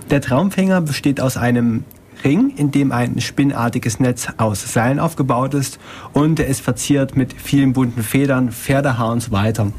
Der 0.10 0.22
Traumfänger 0.22 0.82
besteht 0.82 1.22
aus 1.22 1.38
einem 1.38 1.84
Ring, 2.24 2.54
in 2.56 2.72
dem 2.72 2.92
ein 2.92 3.22
spinnartiges 3.22 4.00
Netz 4.00 4.28
aus 4.38 4.74
Seilen 4.74 5.00
aufgebaut 5.00 5.54
ist 5.54 5.78
und 6.14 6.40
er 6.40 6.48
ist 6.48 6.62
verziert 6.62 7.16
mit 7.16 7.34
vielen 7.34 7.74
bunten 7.74 8.02
Federn, 8.02 8.52
Pferdehaar 8.52 9.12
und 9.12 9.22
so 9.22 9.32
weiter. 9.32 9.72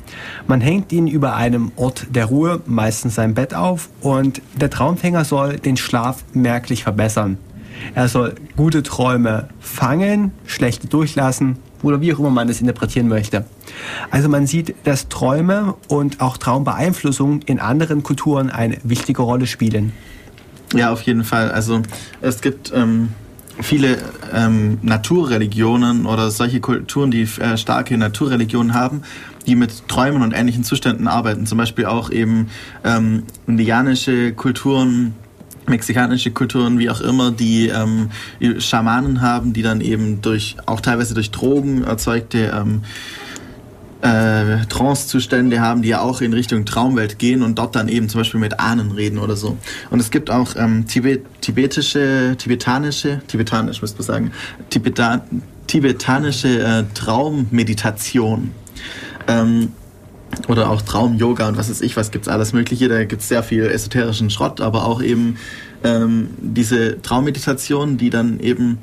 Man 0.47 0.61
hängt 0.61 0.93
ihn 0.93 1.09
über 1.09 1.35
einem 1.35 1.73
Ort 1.77 2.07
der 2.11 2.27
Ruhe, 2.27 2.61
meistens 2.67 3.17
sein 3.17 3.35
Bett 3.35 3.55
auf 3.55 3.89
und 4.01 4.41
der 4.61 4.71
Traumfänger 4.71 5.25
soll 5.25 5.57
den 5.57 5.77
Schlaf 5.77 6.25
merklich 6.33 6.85
verbessern. 6.85 7.39
Er 7.95 8.09
soll 8.09 8.35
gute 8.57 8.83
Träume 8.83 9.49
fangen, 9.61 10.33
schlechte 10.47 10.89
durchlassen 10.89 11.57
oder 11.83 12.01
wie 12.01 12.13
auch 12.13 12.19
immer 12.19 12.31
man 12.31 12.49
es 12.49 12.61
interpretieren 12.61 13.09
möchte. 13.09 13.45
Also 14.11 14.29
man 14.29 14.47
sieht, 14.47 14.75
dass 14.85 15.09
Träume 15.09 15.75
und 15.89 16.21
auch 16.21 16.37
Traumbeeinflussung 16.37 17.43
in 17.43 17.61
anderen 17.61 18.03
Kulturen 18.03 18.51
eine 18.51 18.79
wichtige 18.83 19.23
Rolle 19.23 19.47
spielen. 19.47 19.93
Ja, 20.75 20.93
auf 20.93 21.03
jeden 21.03 21.25
Fall. 21.25 21.51
Also 21.51 21.83
es 22.21 22.43
gibt 22.43 22.73
ähm, 22.75 23.11
viele 23.61 23.99
ähm, 24.35 24.79
Naturreligionen 24.83 26.07
oder 26.07 26.31
solche 26.31 26.61
Kulturen, 26.61 27.11
die 27.11 27.23
äh, 27.23 27.57
starke 27.57 27.97
Naturreligionen 27.97 28.75
haben, 28.75 29.03
die 29.47 29.55
mit 29.55 29.89
Träumen 29.89 30.23
und 30.23 30.33
ähnlichen 30.33 30.65
Zuständen 30.65 31.09
arbeiten. 31.09 31.47
Zum 31.47 31.59
Beispiel 31.59 31.87
auch 31.87 32.11
eben 32.11 32.49
ähm, 32.85 33.25
indianische 33.47 34.33
Kulturen, 34.33 35.15
mexikanische 35.69 36.31
Kulturen, 36.31 36.79
wie 36.79 36.91
auch 36.91 37.01
immer, 37.01 37.31
die 37.31 37.69
ähm, 37.69 38.11
Schamanen 38.59 39.21
haben, 39.21 39.53
die 39.53 39.63
dann 39.63 39.81
eben 39.81 40.21
durch, 40.21 40.57
auch 40.67 40.81
teilweise 40.81 41.15
durch 41.15 41.31
Drogen 41.31 41.85
erzeugte 41.85 42.53
ähm, 42.55 42.83
äh, 44.03 44.65
Trance-Zustände 44.69 45.61
haben, 45.61 45.83
die 45.83 45.89
ja 45.89 46.01
auch 46.01 46.21
in 46.21 46.33
Richtung 46.33 46.65
Traumwelt 46.65 47.19
gehen 47.19 47.43
und 47.43 47.59
dort 47.59 47.75
dann 47.75 47.89
eben 47.89 48.09
zum 48.09 48.21
Beispiel 48.21 48.41
mit 48.41 48.61
Ahnen 48.61 48.93
reden 48.93 49.19
oder 49.19 49.37
so. 49.37 49.57
Und 49.91 50.01
es 50.01 50.11
gibt 50.11 50.31
auch 50.31 50.55
ähm, 50.57 50.87
Tibet, 50.87 51.25
tibetische, 51.41 52.37
tibetanische, 52.39 53.21
tibetanisch 53.27 53.83
müsste 53.83 53.99
man 53.99 54.07
sagen, 54.07 54.33
Tibeta, 54.71 55.23
tibetanische 55.67 56.61
äh, 56.61 56.85
Traummeditation. 56.95 58.53
Ähm, 59.27 59.73
oder 60.49 60.71
auch 60.71 60.83
Traum-Yoga 60.83 61.49
und 61.49 61.57
was 61.57 61.71
weiß 61.71 61.81
ich, 61.81 61.97
was 61.97 62.11
gibt's 62.11 62.29
alles 62.29 62.53
Mögliche. 62.53 62.89
Da 62.89 63.05
gibt's 63.05 63.29
sehr 63.29 63.43
viel 63.43 63.65
esoterischen 63.65 64.31
Schrott, 64.31 64.61
aber 64.61 64.85
auch 64.85 65.03
eben 65.03 65.37
ähm, 65.85 66.31
diese 66.39 67.01
Traummeditation, 67.03 67.97
die 67.97 68.11
dann 68.11 68.41
eben 68.41 68.79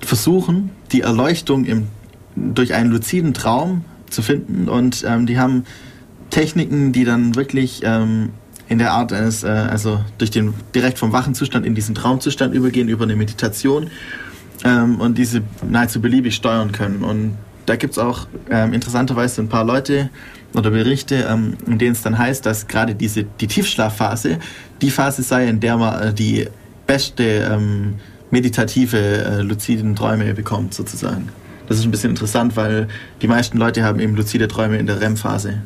versuchen, 0.00 0.70
die 0.92 1.02
Erleuchtung 1.02 1.64
im, 1.64 1.88
durch 2.36 2.74
einen 2.74 2.90
luziden 2.90 3.34
Traum 3.34 3.84
zu 4.10 4.22
finden. 4.22 4.68
Und 4.68 5.04
ähm, 5.06 5.26
die 5.26 5.38
haben 5.38 5.64
Techniken, 6.30 6.92
die 6.92 7.04
dann 7.04 7.34
wirklich 7.34 7.80
ähm, 7.84 8.30
in 8.68 8.78
der 8.78 8.92
Art 8.92 9.12
eines, 9.12 9.44
äh, 9.44 9.48
also 9.48 10.00
durch 10.18 10.30
den 10.30 10.54
direkt 10.74 10.98
vom 10.98 11.12
wachen 11.12 11.34
Zustand 11.34 11.66
in 11.66 11.74
diesen 11.74 11.94
Traumzustand 11.94 12.54
übergehen, 12.54 12.88
über 12.88 13.04
eine 13.04 13.16
Meditation 13.16 13.90
ähm, 14.64 15.00
und 15.00 15.18
diese 15.18 15.42
nahezu 15.68 16.00
beliebig 16.00 16.34
steuern 16.34 16.72
können. 16.72 17.02
Und 17.02 17.36
da 17.66 17.76
gibt 17.76 17.92
es 17.92 17.98
auch 17.98 18.26
ähm, 18.50 18.72
interessanterweise 18.72 19.42
ein 19.42 19.48
paar 19.48 19.64
Leute 19.64 20.10
oder 20.54 20.70
Berichte, 20.70 21.26
ähm, 21.28 21.56
in 21.66 21.78
denen 21.78 21.92
es 21.92 22.02
dann 22.02 22.18
heißt, 22.18 22.44
dass 22.46 22.66
gerade 22.66 22.94
diese 22.94 23.24
die 23.24 23.46
Tiefschlafphase 23.46 24.38
die 24.80 24.90
Phase 24.90 25.22
sei, 25.22 25.48
in 25.48 25.60
der 25.60 25.76
man 25.76 26.02
äh, 26.02 26.14
die 26.14 26.46
beste 26.86 27.22
ähm, 27.52 27.96
meditative, 28.30 28.98
äh, 28.98 29.42
luziden 29.42 29.96
Träume 29.96 30.32
bekommt, 30.34 30.74
sozusagen. 30.74 31.28
Das 31.68 31.78
ist 31.78 31.84
ein 31.84 31.90
bisschen 31.90 32.10
interessant, 32.10 32.56
weil 32.56 32.88
die 33.20 33.28
meisten 33.28 33.58
Leute 33.58 33.84
haben 33.84 34.00
eben 34.00 34.16
luzide 34.16 34.48
Träume 34.48 34.78
in 34.78 34.86
der 34.86 35.00
REM-Phase. 35.00 35.62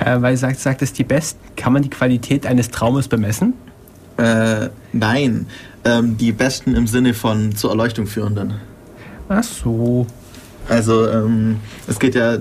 Äh, 0.00 0.20
weil 0.20 0.36
sagt, 0.36 0.60
sagt 0.60 0.82
es 0.82 0.92
die 0.92 1.04
besten, 1.04 1.40
kann 1.56 1.72
man 1.72 1.82
die 1.82 1.90
Qualität 1.90 2.46
eines 2.46 2.70
Traumes 2.70 3.08
bemessen? 3.08 3.54
Äh, 4.16 4.68
nein, 4.92 5.46
ähm, 5.84 6.16
die 6.16 6.32
besten 6.32 6.76
im 6.76 6.86
Sinne 6.86 7.14
von 7.14 7.54
zur 7.56 7.70
Erleuchtung 7.70 8.06
führenden. 8.06 8.54
Ach 9.28 9.42
so. 9.42 10.06
Also 10.68 11.08
ähm, 11.08 11.56
es 11.86 11.98
geht 11.98 12.14
ja, 12.14 12.38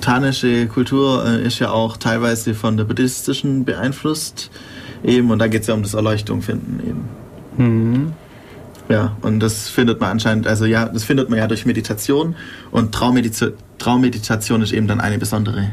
tibetanische 0.00 0.66
Kultur 0.66 1.24
äh, 1.26 1.46
ist 1.46 1.58
ja 1.58 1.70
auch 1.70 1.96
teilweise 1.96 2.54
von 2.54 2.76
der 2.76 2.84
buddhistischen 2.84 3.64
beeinflusst 3.64 4.50
eben 5.04 5.30
und 5.30 5.38
da 5.38 5.46
geht 5.46 5.62
es 5.62 5.66
ja 5.68 5.74
um 5.74 5.82
das 5.82 5.94
Erleuchtung 5.94 6.42
finden 6.42 6.80
eben. 6.86 7.08
Mhm. 7.56 8.12
Ja, 8.88 9.16
und 9.22 9.40
das 9.40 9.68
findet 9.68 10.00
man 10.00 10.10
anscheinend, 10.10 10.46
also 10.46 10.64
ja, 10.64 10.86
das 10.86 11.04
findet 11.04 11.30
man 11.30 11.38
ja 11.38 11.46
durch 11.46 11.64
Meditation 11.64 12.34
und 12.70 12.92
Traummedita 12.92 13.48
Traummeditation 13.78 14.62
ist 14.62 14.72
eben 14.72 14.88
dann 14.88 15.00
eine 15.00 15.18
besondere 15.18 15.72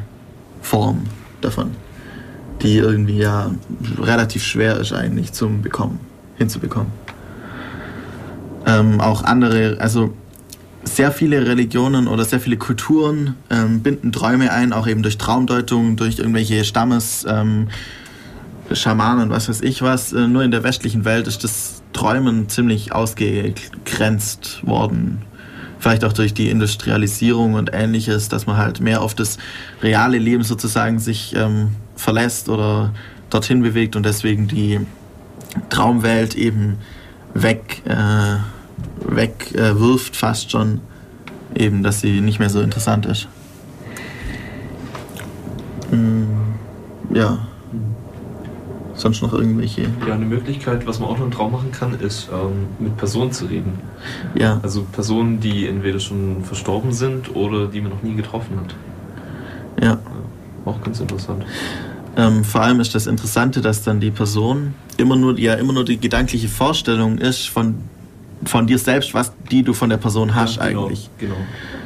Form 0.62 1.04
davon, 1.42 1.72
die 2.62 2.78
irgendwie 2.78 3.18
ja 3.18 3.52
relativ 4.00 4.44
schwer 4.44 4.78
ist 4.78 4.94
eigentlich 4.94 5.34
zum 5.34 5.62
Bekommen, 5.62 6.00
hinzubekommen. 6.38 6.92
Ähm, 8.66 9.02
auch 9.02 9.24
andere, 9.24 9.78
also 9.80 10.14
sehr 10.88 11.12
viele 11.12 11.46
Religionen 11.46 12.08
oder 12.08 12.26
sehr 12.26 12.40
viele 12.40 12.58
Kulturen 12.58 13.36
ähm, 13.50 13.82
binden 13.82 14.12
Träume 14.12 14.52
ein, 14.52 14.74
auch 14.74 14.88
eben 14.88 15.04
durch 15.04 15.18
Traumdeutung, 15.18 15.96
durch 15.96 16.20
irgendwelche 16.20 16.64
Stammes, 16.64 17.26
ähm, 17.28 17.70
Schamanen, 18.72 19.30
was 19.30 19.50
weiß 19.50 19.62
ich 19.62 19.82
was. 19.82 20.14
Äh, 20.14 20.28
nur 20.28 20.44
in 20.44 20.52
der 20.52 20.64
westlichen 20.64 21.06
Welt 21.06 21.28
ist 21.28 21.44
das 21.44 21.82
Träumen 21.94 22.50
ziemlich 22.50 22.92
ausgegrenzt 22.92 24.66
worden. 24.66 25.22
Vielleicht 25.80 26.04
auch 26.04 26.14
durch 26.14 26.34
die 26.34 26.50
Industrialisierung 26.50 27.54
und 27.54 27.72
ähnliches, 27.74 28.30
dass 28.30 28.48
man 28.48 28.58
halt 28.58 28.82
mehr 28.82 29.02
auf 29.02 29.14
das 29.14 29.38
reale 29.82 30.18
Leben 30.18 30.44
sozusagen 30.44 31.00
sich 31.00 31.36
ähm, 31.36 31.70
verlässt 31.96 32.50
oder 32.50 32.94
dorthin 33.30 33.62
bewegt 33.62 33.96
und 33.96 34.06
deswegen 34.06 34.48
die 34.48 34.80
Traumwelt 35.70 36.36
eben 36.36 36.78
weg, 37.34 37.84
äh, 37.86 38.38
wegwirft, 39.08 40.14
äh, 40.14 40.18
fast 40.18 40.52
schon, 40.52 40.82
eben, 41.56 41.84
dass 41.84 42.02
sie 42.02 42.22
nicht 42.22 42.40
mehr 42.40 42.50
so 42.50 42.62
interessant 42.62 43.06
ist. 43.06 43.28
Mm, 45.92 46.26
ja 47.14 47.48
sonst 48.98 49.22
noch 49.22 49.34
irgendwelche? 49.34 49.84
Ja, 50.08 50.16
eine 50.16 50.26
Möglichkeit, 50.26 50.86
was 50.86 51.00
man 51.00 51.10
auch 51.10 51.18
noch 51.18 51.26
im 51.26 51.32
Traum 51.32 51.52
machen 51.52 51.72
kann, 51.72 52.00
ist 52.00 52.30
ähm, 52.32 52.68
mit 52.80 52.98
Personen 52.98 53.32
zu 53.32 53.46
reden. 53.46 53.74
Ja. 54.36 54.60
Also 54.64 54.84
Personen, 54.92 55.40
die 55.40 55.68
entweder 55.68 56.00
schon 56.00 56.44
verstorben 56.44 56.92
sind 56.92 57.36
oder 57.36 57.68
die 57.68 57.82
man 57.82 57.92
noch 57.92 58.04
nie 58.04 58.16
getroffen 58.16 58.60
hat. 58.60 58.76
Ja. 59.82 59.92
ja 59.92 60.00
auch 60.66 60.82
ganz 60.82 61.00
interessant. 61.00 61.46
Ähm, 62.18 62.44
vor 62.44 62.62
allem 62.62 62.80
ist 62.80 62.96
das 62.96 63.08
Interessante, 63.08 63.62
dass 63.62 63.84
dann 63.84 64.00
die 64.00 64.12
Person 64.12 64.74
immer 64.98 65.16
nur, 65.16 65.38
ja, 65.40 65.54
immer 65.54 65.74
nur 65.74 65.86
die 65.86 66.00
gedankliche 66.00 66.48
Vorstellung 66.48 67.20
ist 67.20 67.48
von, 67.48 67.76
von 68.46 68.68
dir 68.68 68.78
selbst, 68.78 69.14
was 69.14 69.34
die 69.52 69.64
du 69.64 69.74
von 69.74 69.90
der 69.90 69.98
Person 69.98 70.36
hast 70.36 70.58
ja, 70.58 70.68
genau, 70.68 70.86
eigentlich. 70.86 71.10
Genau. 71.18 71.36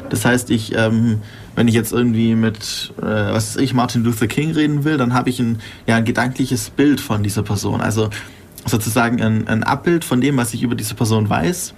Das 0.09 0.25
heißt, 0.25 0.49
ich 0.51 0.75
ähm, 0.75 1.21
wenn 1.55 1.67
ich 1.67 1.73
jetzt 1.73 1.91
irgendwie 1.91 2.35
mit, 2.35 2.93
äh, 3.01 3.05
was 3.05 3.55
ich, 3.57 3.73
Martin 3.73 4.03
Luther 4.03 4.27
King 4.27 4.51
reden 4.51 4.83
will, 4.83 4.97
dann 4.97 5.13
habe 5.13 5.29
ich 5.29 5.39
ein, 5.39 5.59
ja, 5.85 5.97
ein 5.97 6.05
gedankliches 6.05 6.69
Bild 6.69 7.01
von 7.01 7.23
dieser 7.23 7.43
Person. 7.43 7.81
Also 7.81 8.09
sozusagen 8.65 9.21
ein, 9.21 9.47
ein 9.47 9.63
Abbild 9.63 10.05
von 10.05 10.21
dem, 10.21 10.37
was 10.37 10.53
ich 10.53 10.63
über 10.63 10.75
diese 10.75 10.95
Person 10.95 11.29
weiß, 11.29 11.73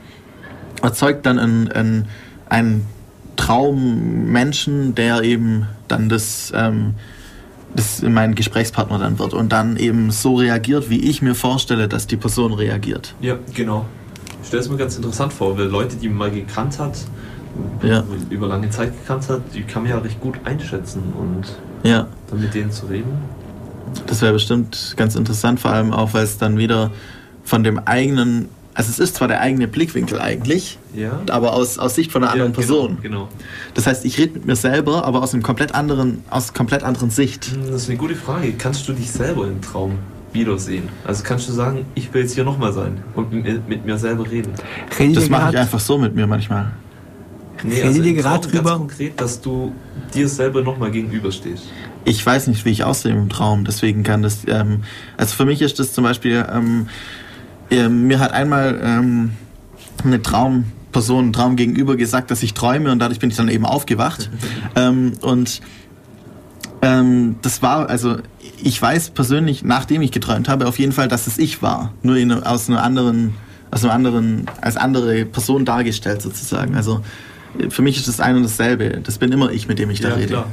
erzeugt 0.81 1.25
dann 1.25 1.39
ein, 1.39 1.71
ein, 1.71 2.07
ein 2.49 2.85
Traummenschen, 3.35 4.93
der 4.93 5.23
eben 5.23 5.67
dann 5.87 6.07
das, 6.07 6.53
ähm, 6.55 6.93
das 7.75 8.03
mein 8.03 8.35
Gesprächspartner 8.35 8.99
dann 8.99 9.17
wird 9.17 9.33
und 9.33 9.51
dann 9.51 9.77
eben 9.77 10.11
so 10.11 10.35
reagiert, 10.35 10.89
wie 10.91 10.99
ich 10.99 11.23
mir 11.23 11.33
vorstelle, 11.33 11.87
dass 11.87 12.05
die 12.05 12.17
Person 12.17 12.53
reagiert. 12.53 13.15
Ja, 13.21 13.39
genau. 13.55 13.85
Ich 14.43 14.47
stelle 14.47 14.61
es 14.61 14.69
mir 14.69 14.75
ganz 14.75 14.97
interessant 14.97 15.31
vor, 15.31 15.57
weil 15.57 15.67
Leute, 15.67 15.95
die 15.95 16.09
man 16.09 16.17
mal 16.17 16.31
gekannt 16.31 16.77
hat, 16.77 16.97
ja. 17.81 18.03
über 18.29 18.47
lange 18.47 18.69
Zeit 18.69 18.91
gekannt 18.91 19.29
hat, 19.29 19.41
die 19.53 19.63
kann 19.63 19.83
man 19.83 19.91
ja 19.91 19.97
recht 19.97 20.19
gut 20.19 20.35
einschätzen 20.43 21.01
und 21.17 21.89
ja. 21.89 22.07
dann 22.29 22.41
mit 22.41 22.53
denen 22.53 22.69
zu 22.69 22.87
reden. 22.87 23.13
Das 24.05 24.21
wäre 24.21 24.33
bestimmt 24.33 24.95
ganz 24.97 25.15
interessant, 25.15 25.61
vor 25.61 25.71
allem 25.71 25.93
auch, 25.93 26.13
weil 26.13 26.25
es 26.25 26.37
dann 26.37 26.57
wieder 26.57 26.91
von 27.45 27.63
dem 27.63 27.79
eigenen, 27.79 28.49
also 28.73 28.89
es 28.89 28.99
ist 28.99 29.15
zwar 29.15 29.29
der 29.29 29.39
eigene 29.39 29.69
Blickwinkel 29.69 30.19
eigentlich, 30.19 30.77
ja. 30.93 31.21
aber 31.29 31.53
aus, 31.53 31.79
aus 31.79 31.95
Sicht 31.95 32.11
von 32.11 32.23
einer 32.23 32.33
anderen 32.33 32.51
ja, 32.51 32.59
genau, 32.61 32.67
Person. 32.67 32.97
Genau. 33.01 33.29
Das 33.75 33.87
heißt, 33.87 34.03
ich 34.03 34.17
rede 34.17 34.33
mit 34.33 34.45
mir 34.45 34.57
selber, 34.57 35.05
aber 35.05 35.23
aus 35.23 35.33
einem 35.33 35.43
komplett 35.43 35.73
anderen, 35.73 36.21
aus 36.29 36.53
komplett 36.53 36.83
anderen 36.83 37.11
Sicht. 37.11 37.45
Hm, 37.45 37.71
das 37.71 37.83
ist 37.83 37.89
eine 37.89 37.97
gute 37.97 38.15
Frage. 38.15 38.51
Kannst 38.57 38.89
du 38.89 38.93
dich 38.93 39.09
selber 39.09 39.47
im 39.47 39.61
Traum 39.61 39.99
wiedersehen? 40.33 40.89
Also 41.05 41.23
kannst 41.23 41.47
du 41.47 41.53
sagen, 41.53 41.85
ich 41.95 42.13
will 42.13 42.21
jetzt 42.21 42.35
hier 42.35 42.43
nochmal 42.43 42.73
sein 42.73 43.03
und 43.15 43.31
mit, 43.31 43.67
mit 43.67 43.85
mir 43.85 43.97
selber 43.97 44.29
reden? 44.29 44.53
Das 45.13 45.29
mache 45.29 45.51
ich 45.51 45.57
einfach 45.57 45.79
so 45.79 45.97
mit 45.97 46.15
mir 46.15 46.27
manchmal. 46.27 46.71
Nee, 47.63 47.75
Rede 47.75 47.87
also 47.87 48.01
dir 48.01 48.13
gerade 48.13 48.47
drüber? 48.47 48.69
Ganz 48.71 48.79
konkret, 48.79 49.21
dass 49.21 49.41
du 49.41 49.73
dir 50.13 50.27
selber 50.27 50.61
nochmal 50.61 50.91
gegenüberstehst. 50.91 51.63
Ich 52.05 52.25
weiß 52.25 52.47
nicht, 52.47 52.65
wie 52.65 52.71
ich 52.71 52.83
aussehe 52.83 53.13
im 53.13 53.29
Traum, 53.29 53.63
deswegen 53.63 54.03
kann 54.03 54.21
das. 54.21 54.39
Ähm, 54.47 54.83
also 55.15 55.35
für 55.35 55.45
mich 55.45 55.61
ist 55.61 55.79
das 55.79 55.93
zum 55.93 56.03
Beispiel. 56.03 56.45
Ähm, 56.51 56.87
äh, 57.69 57.87
mir 57.87 58.19
hat 58.19 58.33
einmal 58.33 58.79
ähm, 58.83 59.31
eine 60.03 60.21
Traumperson, 60.21 61.29
ein 61.29 61.33
Traum 61.33 61.55
gegenüber 61.55 61.95
gesagt, 61.95 62.29
dass 62.31 62.43
ich 62.43 62.53
träume 62.53 62.91
und 62.91 62.99
dadurch 62.99 63.19
bin 63.19 63.29
ich 63.29 63.37
dann 63.37 63.47
eben 63.47 63.65
aufgewacht. 63.65 64.29
ähm, 64.75 65.13
und 65.21 65.61
ähm, 66.81 67.37
das 67.41 67.61
war, 67.61 67.89
also 67.89 68.17
ich 68.63 68.81
weiß 68.81 69.11
persönlich, 69.11 69.63
nachdem 69.63 70.01
ich 70.01 70.11
geträumt 70.11 70.47
habe, 70.47 70.67
auf 70.67 70.79
jeden 70.79 70.93
Fall, 70.93 71.07
dass 71.07 71.27
es 71.27 71.37
ich 71.37 71.61
war. 71.61 71.93
Nur 72.01 72.15
in, 72.15 72.31
aus 72.31 72.69
einer 72.69 72.81
anderen, 72.81 73.33
aus 73.71 73.83
einer 73.83 73.93
anderen, 73.93 74.45
als 74.61 74.77
andere 74.77 75.25
Person 75.25 75.65
dargestellt 75.65 76.21
sozusagen. 76.21 76.75
Also 76.75 77.01
für 77.69 77.81
mich 77.81 77.97
ist 77.97 78.07
das 78.07 78.19
ein 78.19 78.37
und 78.37 78.43
dasselbe. 78.43 79.01
Das 79.03 79.17
bin 79.17 79.31
immer 79.31 79.51
ich, 79.51 79.67
mit 79.67 79.79
dem 79.79 79.89
ich 79.89 79.99
da 79.99 80.09
ja, 80.09 80.15
rede. 80.15 80.27
Klar. 80.27 80.47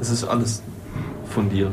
Es 0.00 0.10
ist 0.10 0.24
alles 0.24 0.62
von 1.28 1.50
dir. 1.50 1.72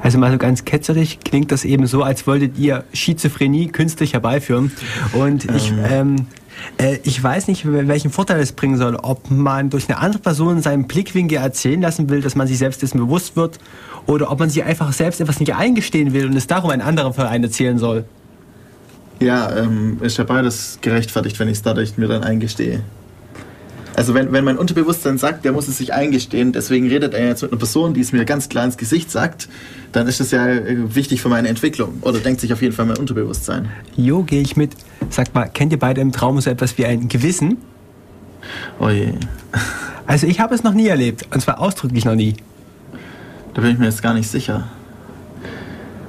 Also 0.00 0.18
mal 0.18 0.30
so 0.30 0.38
ganz 0.38 0.64
ketzerig 0.64 1.20
klingt 1.24 1.52
das 1.52 1.64
eben 1.64 1.86
so, 1.86 2.02
als 2.02 2.26
wolltet 2.26 2.58
ihr 2.58 2.84
Schizophrenie 2.92 3.68
künstlich 3.68 4.12
herbeiführen. 4.12 4.72
Und 5.12 5.50
ich, 5.50 5.72
ähm, 5.90 6.16
äh, 6.16 6.20
ich 7.02 7.22
weiß 7.22 7.48
nicht, 7.48 7.64
welchen 7.66 8.10
Vorteil 8.10 8.40
es 8.40 8.52
bringen 8.52 8.76
soll. 8.76 8.96
Ob 8.96 9.30
man 9.30 9.70
durch 9.70 9.88
eine 9.88 9.98
andere 9.98 10.22
Person 10.22 10.62
seinen 10.62 10.86
Blickwinkel 10.86 11.38
erzählen 11.38 11.80
lassen 11.80 12.08
will, 12.08 12.20
dass 12.20 12.36
man 12.36 12.46
sich 12.46 12.58
selbst 12.58 12.82
dessen 12.82 12.98
bewusst 12.98 13.36
wird, 13.36 13.58
oder 14.06 14.30
ob 14.30 14.38
man 14.38 14.50
sich 14.50 14.64
einfach 14.64 14.92
selbst 14.92 15.20
etwas 15.20 15.40
nicht 15.40 15.54
eingestehen 15.54 16.12
will 16.12 16.26
und 16.26 16.36
es 16.36 16.46
darum 16.46 16.70
ein 16.70 16.80
anderer 16.80 17.12
Verein 17.12 17.44
erzählen 17.44 17.78
soll. 17.78 18.04
Ja, 19.20 19.54
ähm, 19.54 19.98
ist 20.00 20.16
ja 20.16 20.24
beides 20.24 20.78
gerechtfertigt, 20.80 21.38
wenn 21.38 21.48
ich 21.48 21.58
es 21.58 21.62
dadurch 21.62 21.98
mir 21.98 22.08
dann 22.08 22.24
eingestehe. 22.24 22.82
Also 23.96 24.14
wenn, 24.14 24.32
wenn 24.32 24.44
mein 24.44 24.56
Unterbewusstsein 24.56 25.18
sagt, 25.18 25.44
der 25.44 25.52
muss 25.52 25.68
es 25.68 25.78
sich 25.78 25.92
eingestehen, 25.92 26.52
deswegen 26.52 26.88
redet 26.88 27.14
er 27.14 27.26
jetzt 27.26 27.42
mit 27.42 27.52
einer 27.52 27.58
Person, 27.58 27.94
die 27.94 28.00
es 28.00 28.12
mir 28.12 28.24
ganz 28.24 28.48
klar 28.48 28.64
ins 28.64 28.76
Gesicht 28.76 29.10
sagt, 29.10 29.48
dann 29.92 30.06
ist 30.06 30.20
das 30.20 30.30
ja 30.30 30.46
äh, 30.46 30.94
wichtig 30.94 31.20
für 31.20 31.28
meine 31.28 31.48
Entwicklung. 31.48 31.98
Oder 32.02 32.18
denkt 32.20 32.40
sich 32.40 32.52
auf 32.52 32.62
jeden 32.62 32.74
Fall 32.74 32.86
mein 32.86 32.98
Unterbewusstsein. 32.98 33.68
Jo, 33.96 34.22
gehe 34.22 34.40
ich 34.40 34.56
mit. 34.56 34.76
Sagt 35.10 35.34
mal, 35.34 35.48
kennt 35.48 35.72
ihr 35.72 35.78
beide 35.78 36.00
im 36.00 36.12
Traum 36.12 36.40
so 36.40 36.50
etwas 36.50 36.78
wie 36.78 36.86
ein 36.86 37.08
Gewissen? 37.08 37.58
Oh 38.78 38.88
je. 38.88 39.12
Also 40.06 40.26
ich 40.26 40.40
habe 40.40 40.54
es 40.54 40.62
noch 40.62 40.74
nie 40.74 40.86
erlebt. 40.86 41.26
Und 41.32 41.40
zwar 41.40 41.60
ausdrücklich 41.60 42.04
noch 42.04 42.14
nie. 42.14 42.36
Da 43.54 43.62
bin 43.62 43.72
ich 43.72 43.78
mir 43.78 43.86
jetzt 43.86 44.02
gar 44.02 44.14
nicht 44.14 44.28
sicher. 44.28 44.68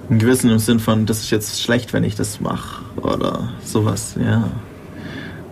Ein 0.09 0.19
Gewissen 0.19 0.49
im 0.49 0.59
Sinn 0.59 0.79
von, 0.79 1.05
das 1.05 1.19
ist 1.19 1.31
jetzt 1.31 1.61
schlecht, 1.61 1.93
wenn 1.93 2.03
ich 2.03 2.15
das 2.15 2.39
mache. 2.39 2.83
Oder 2.97 3.49
sowas, 3.63 4.15
ja. 4.21 4.49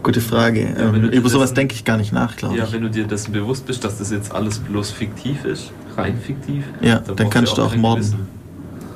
Gute 0.01 0.21
Frage. 0.21 0.61
Ja, 0.61 0.93
ähm, 0.93 1.09
über 1.09 1.29
sowas 1.29 1.53
denke 1.53 1.75
ich 1.75 1.83
gar 1.83 1.97
nicht 1.97 2.13
nach, 2.13 2.37
glaube 2.37 2.55
ja, 2.55 2.63
ich. 2.63 2.69
Ja, 2.69 2.75
wenn 2.75 2.83
du 2.83 2.89
dir 2.89 3.05
dessen 3.05 3.33
bewusst 3.33 3.65
bist, 3.65 3.83
dass 3.83 3.97
das 3.97 4.11
jetzt 4.11 4.33
alles 4.33 4.59
bloß 4.59 4.91
fiktiv 4.91 5.43
ist, 5.45 5.71
rein 5.97 6.17
fiktiv, 6.19 6.63
ja, 6.81 6.99
dann, 6.99 7.15
dann 7.15 7.29
kannst 7.29 7.57
du 7.57 7.61
auch, 7.61 7.73
auch 7.73 7.75
morden. 7.75 8.27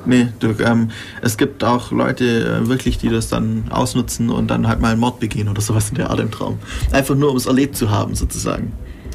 Nee, 0.06 0.28
du, 0.38 0.54
ähm, 0.62 0.90
es 1.22 1.36
gibt 1.36 1.64
auch 1.64 1.90
Leute 1.90 2.24
äh, 2.24 2.68
wirklich, 2.68 2.98
die 2.98 3.08
das 3.08 3.28
dann 3.28 3.64
ausnutzen 3.70 4.30
und 4.30 4.48
dann 4.48 4.68
halt 4.68 4.80
mal 4.80 4.92
einen 4.92 5.00
Mord 5.00 5.18
begehen 5.18 5.48
oder 5.48 5.62
sowas 5.62 5.88
in 5.88 5.94
der 5.96 6.10
Art 6.10 6.20
im 6.20 6.30
Traum. 6.30 6.58
Einfach 6.92 7.14
nur, 7.14 7.30
um 7.30 7.36
es 7.36 7.46
erlebt 7.46 7.76
zu 7.76 7.90
haben, 7.90 8.14
sozusagen. 8.14 8.72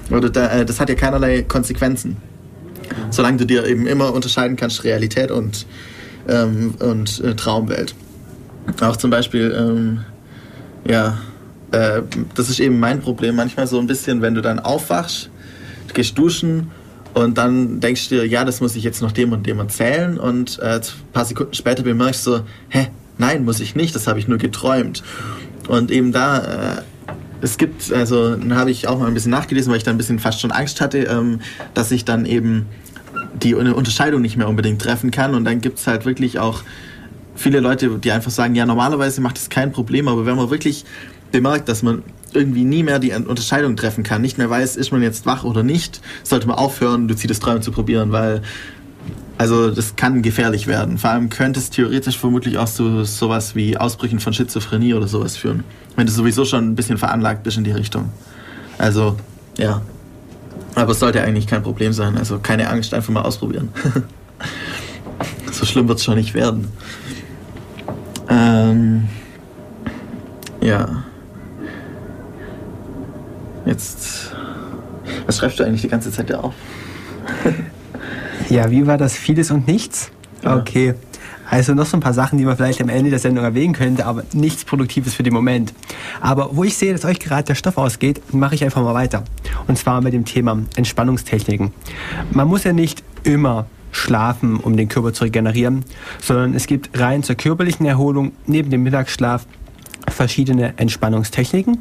Oder 0.10 0.30
da, 0.30 0.48
äh, 0.48 0.66
das 0.66 0.80
hat 0.80 0.90
ja 0.90 0.96
keinerlei 0.96 1.44
Konsequenzen. 1.44 2.18
Solange 3.12 3.38
du 3.38 3.46
dir 3.46 3.66
eben 3.66 3.86
immer 3.86 4.14
unterscheiden 4.14 4.56
kannst, 4.56 4.84
Realität 4.84 5.30
und, 5.30 5.68
ähm, 6.28 6.74
und 6.80 7.24
äh, 7.24 7.36
Traumwelt. 7.36 7.94
Auch 8.82 8.98
zum 8.98 9.12
Beispiel, 9.12 9.54
ähm, 9.56 10.00
ja, 10.90 11.20
äh, 11.72 12.02
das 12.36 12.50
ist 12.50 12.60
eben 12.60 12.80
mein 12.80 13.02
Problem. 13.02 13.36
Manchmal 13.36 13.68
so 13.68 13.80
ein 13.80 13.88
bisschen, 13.88 14.22
wenn 14.22 14.36
du 14.36 14.42
dann 14.42 14.60
aufwachst, 14.60 15.30
gehst 15.94 16.18
duschen 16.18 16.72
und 17.14 17.38
dann 17.38 17.80
denkst 17.80 18.10
du 18.10 18.16
dir, 18.16 18.28
ja, 18.28 18.46
das 18.46 18.62
muss 18.62 18.76
ich 18.76 18.84
jetzt 18.84 19.02
noch 19.02 19.12
dem 19.12 19.32
und 19.32 19.46
dem 19.46 19.60
erzählen 19.60 20.18
und 20.18 20.60
äh, 20.60 20.76
ein 20.76 20.82
paar 21.14 21.26
Sekunden 21.26 21.54
später 21.54 21.84
bemerkst 21.84 22.26
du 22.28 22.42
hä, 22.70 22.88
nein, 23.18 23.46
muss 23.46 23.60
ich 23.60 23.76
nicht, 23.76 23.96
das 23.96 24.08
habe 24.08 24.20
ich 24.20 24.28
nur 24.28 24.38
geträumt. 24.38 25.04
Und 25.68 25.92
eben 25.92 26.12
da, 26.12 26.78
äh, 26.78 26.82
es 27.42 27.58
gibt, 27.58 27.92
also 27.94 28.36
dann 28.36 28.56
habe 28.56 28.72
ich 28.72 28.88
auch 28.88 29.00
mal 29.00 29.08
ein 29.08 29.14
bisschen 29.14 29.32
nachgelesen, 29.32 29.72
weil 29.72 29.78
ich 29.78 29.84
dann 29.84 29.96
ein 29.96 29.98
bisschen 29.98 30.20
fast 30.20 30.42
schon 30.42 30.52
Angst 30.52 30.82
hatte, 30.82 31.00
ähm, 31.00 31.42
dass 31.74 31.92
ich 31.92 32.06
dann 32.06 32.26
eben 32.26 32.68
die 33.42 33.54
Unterscheidung 33.54 34.22
nicht 34.22 34.38
mehr 34.38 34.48
unbedingt 34.48 34.82
treffen 34.82 35.12
kann 35.12 35.36
und 35.36 35.46
dann 35.46 35.62
gibt 35.62 35.80
es 35.80 35.88
halt 35.88 36.06
wirklich 36.06 36.40
auch 36.40 36.64
viele 37.36 37.60
Leute, 37.60 37.90
die 37.98 38.12
einfach 38.12 38.32
sagen, 38.32 38.56
ja, 38.56 38.66
normalerweise 38.66 39.22
macht 39.22 39.38
es 39.38 39.50
kein 39.50 39.72
Problem, 39.72 40.08
aber 40.08 40.26
wenn 40.26 40.36
man 40.36 40.50
wirklich 40.50 40.86
bemerkt, 41.32 41.70
dass 41.70 41.84
man 41.84 42.04
irgendwie 42.34 42.64
nie 42.64 42.84
mehr 42.84 43.00
die 43.00 43.12
Unterscheidung 43.12 43.76
treffen 43.76 44.04
kann, 44.04 44.22
nicht 44.22 44.38
mehr 44.38 44.50
weiß, 44.50 44.76
ist 44.76 44.92
man 44.92 45.02
jetzt 45.02 45.26
wach 45.26 45.44
oder 45.44 45.64
nicht, 45.64 46.02
sollte 46.24 46.48
man 46.48 46.58
aufhören, 46.58 47.08
luzides 47.08 47.40
Träumen 47.40 47.62
zu 47.62 47.72
probieren, 47.72 48.12
weil 48.12 48.42
also 49.40 49.72
das 49.72 49.96
kann 49.96 50.22
gefährlich 50.22 50.68
werden. 50.68 50.98
Vor 50.98 51.12
allem 51.12 51.30
könnte 51.30 51.62
es 51.62 51.70
theoretisch 51.70 52.18
vermutlich 52.18 52.58
auch 52.58 52.68
zu 52.68 53.06
sowas 53.06 53.56
wie 53.56 53.78
Ausbrüchen 53.78 54.20
von 54.20 54.34
Schizophrenie 54.34 54.94
oder 54.94 55.08
sowas 55.08 55.38
führen, 55.38 55.64
wenn 55.96 56.06
du 56.06 56.12
sowieso 56.12 56.44
schon 56.44 56.66
ein 56.66 56.76
bisschen 56.76 56.98
veranlagt 56.98 57.44
bist 57.44 57.58
in 57.58 57.64
die 57.64 57.72
Richtung. 57.72 58.10
Also, 58.78 59.16
ja. 59.58 59.82
Aber 60.76 60.92
es 60.92 61.00
sollte 61.00 61.22
eigentlich 61.22 61.48
kein 61.48 61.64
Problem 61.64 61.94
sein. 61.94 62.18
Also 62.18 62.40
keine 62.40 62.70
Angst, 62.70 62.94
einfach 62.94 63.14
mal 63.14 63.22
ausprobieren. 63.22 63.70
so 65.54 65.66
schlimm 65.66 65.88
wird 65.88 66.00
es 66.00 66.04
schon 66.04 66.16
nicht 66.16 66.34
werden. 66.34 66.68
Ähm, 68.30 69.08
ja. 70.60 71.06
Jetzt. 73.70 74.32
Was 75.28 75.38
schreibst 75.38 75.60
du 75.60 75.64
eigentlich 75.64 75.82
die 75.82 75.90
ganze 75.90 76.12
Zeit 76.12 76.32
da 76.32 76.40
auf? 76.40 76.56
ja, 78.50 78.72
wie 78.72 78.88
war 78.88 78.98
das? 78.98 79.14
Vieles 79.14 79.52
und 79.52 79.68
nichts? 79.68 80.10
Ja. 80.44 80.58
Okay. 80.58 80.96
Also 81.48 81.76
noch 81.76 81.86
so 81.86 81.98
ein 81.98 82.00
paar 82.00 82.14
Sachen, 82.14 82.40
die 82.40 82.46
man 82.46 82.58
vielleicht 82.58 82.82
am 82.82 82.90
Ende 82.90 83.12
der 83.12 83.20
Sendung 83.20 83.44
erwähnen 83.44 83.74
könnte, 83.74 84.08
aber 84.08 84.24
nichts 84.34 84.66
Produktives 84.66 85.14
für 85.14 85.22
den 85.22 85.34
Moment. 85.34 85.74
Aber 86.20 86.56
wo 86.56 86.64
ich 86.64 86.78
sehe, 86.78 86.94
dass 86.94 87.06
euch 87.06 87.20
gerade 87.20 87.44
der 87.44 87.56
Stoff 87.56 87.78
ausgeht, 87.78 88.22
mache 88.34 88.56
ich 88.56 88.64
einfach 88.64 88.82
mal 88.82 88.96
weiter. 88.96 89.24
Und 89.68 89.78
zwar 89.78 90.02
mit 90.02 90.14
dem 90.14 90.26
Thema 90.26 90.60
Entspannungstechniken. 90.76 91.72
Man 92.32 92.48
muss 92.48 92.64
ja 92.64 92.74
nicht 92.74 93.04
immer 93.24 93.68
schlafen, 93.92 94.58
um 94.58 94.78
den 94.78 94.88
Körper 94.88 95.14
zu 95.14 95.26
regenerieren, 95.26 95.86
sondern 96.22 96.56
es 96.56 96.66
gibt 96.66 97.00
rein 97.00 97.22
zur 97.22 97.36
körperlichen 97.36 97.86
Erholung 97.86 98.32
neben 98.48 98.70
dem 98.70 98.84
Mittagsschlaf 98.84 99.46
verschiedene 100.08 100.74
Entspannungstechniken. 100.78 101.80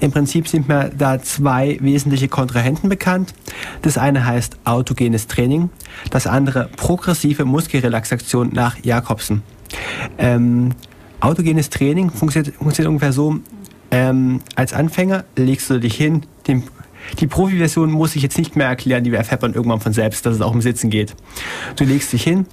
Im 0.00 0.10
Prinzip 0.12 0.48
sind 0.48 0.68
mir 0.68 0.90
da 0.96 1.20
zwei 1.20 1.78
wesentliche 1.80 2.28
Kontrahenten 2.28 2.88
bekannt. 2.88 3.34
Das 3.82 3.98
eine 3.98 4.24
heißt 4.24 4.58
autogenes 4.64 5.26
Training, 5.26 5.70
das 6.10 6.26
andere 6.26 6.68
progressive 6.76 7.44
Muskelrelaxation 7.44 8.50
nach 8.52 8.76
Jakobsen. 8.82 9.42
Ähm, 10.18 10.70
autogenes 11.20 11.70
Training 11.70 12.10
funktioniert, 12.10 12.54
funktioniert 12.56 12.90
ungefähr 12.90 13.12
so, 13.12 13.38
ähm, 13.90 14.40
als 14.54 14.72
Anfänger 14.72 15.24
legst 15.36 15.70
du 15.70 15.78
dich 15.78 15.94
hin, 15.94 16.22
den 16.46 16.64
die 17.20 17.26
Profi-Version 17.26 17.90
muss 17.90 18.16
ich 18.16 18.22
jetzt 18.22 18.38
nicht 18.38 18.56
mehr 18.56 18.66
erklären, 18.66 19.04
die 19.04 19.12
erfährt 19.14 19.42
man 19.42 19.54
irgendwann 19.54 19.80
von 19.80 19.92
selbst, 19.92 20.26
dass 20.26 20.34
es 20.34 20.40
auch 20.40 20.52
im 20.52 20.60
Sitzen 20.60 20.90
geht. 20.90 21.14
Du 21.76 21.84
legst 21.84 22.12
dich 22.12 22.24
hin, 22.24 22.46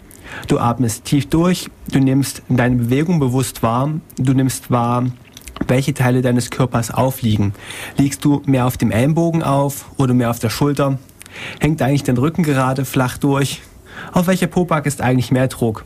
Du 0.47 0.59
atmest 0.59 1.05
tief 1.05 1.29
durch, 1.29 1.69
du 1.91 1.99
nimmst 1.99 2.41
deine 2.49 2.75
Bewegung 2.75 3.19
bewusst 3.19 3.63
wahr, 3.63 3.89
du 4.17 4.33
nimmst 4.33 4.71
wahr, 4.71 5.05
welche 5.67 5.93
Teile 5.93 6.21
deines 6.21 6.49
Körpers 6.49 6.91
aufliegen. 6.91 7.53
Liegst 7.97 8.23
du 8.25 8.41
mehr 8.45 8.65
auf 8.65 8.77
dem 8.77 8.91
Ellenbogen 8.91 9.43
auf 9.43 9.85
oder 9.97 10.13
mehr 10.13 10.29
auf 10.29 10.39
der 10.39 10.49
Schulter? 10.49 10.99
Hängt 11.59 11.81
eigentlich 11.81 12.03
dein 12.03 12.17
Rücken 12.17 12.43
gerade 12.43 12.85
flach 12.85 13.17
durch? 13.17 13.61
Auf 14.11 14.27
welcher 14.27 14.47
Poback 14.47 14.85
ist 14.85 15.01
eigentlich 15.01 15.31
mehr 15.31 15.47
Druck? 15.47 15.83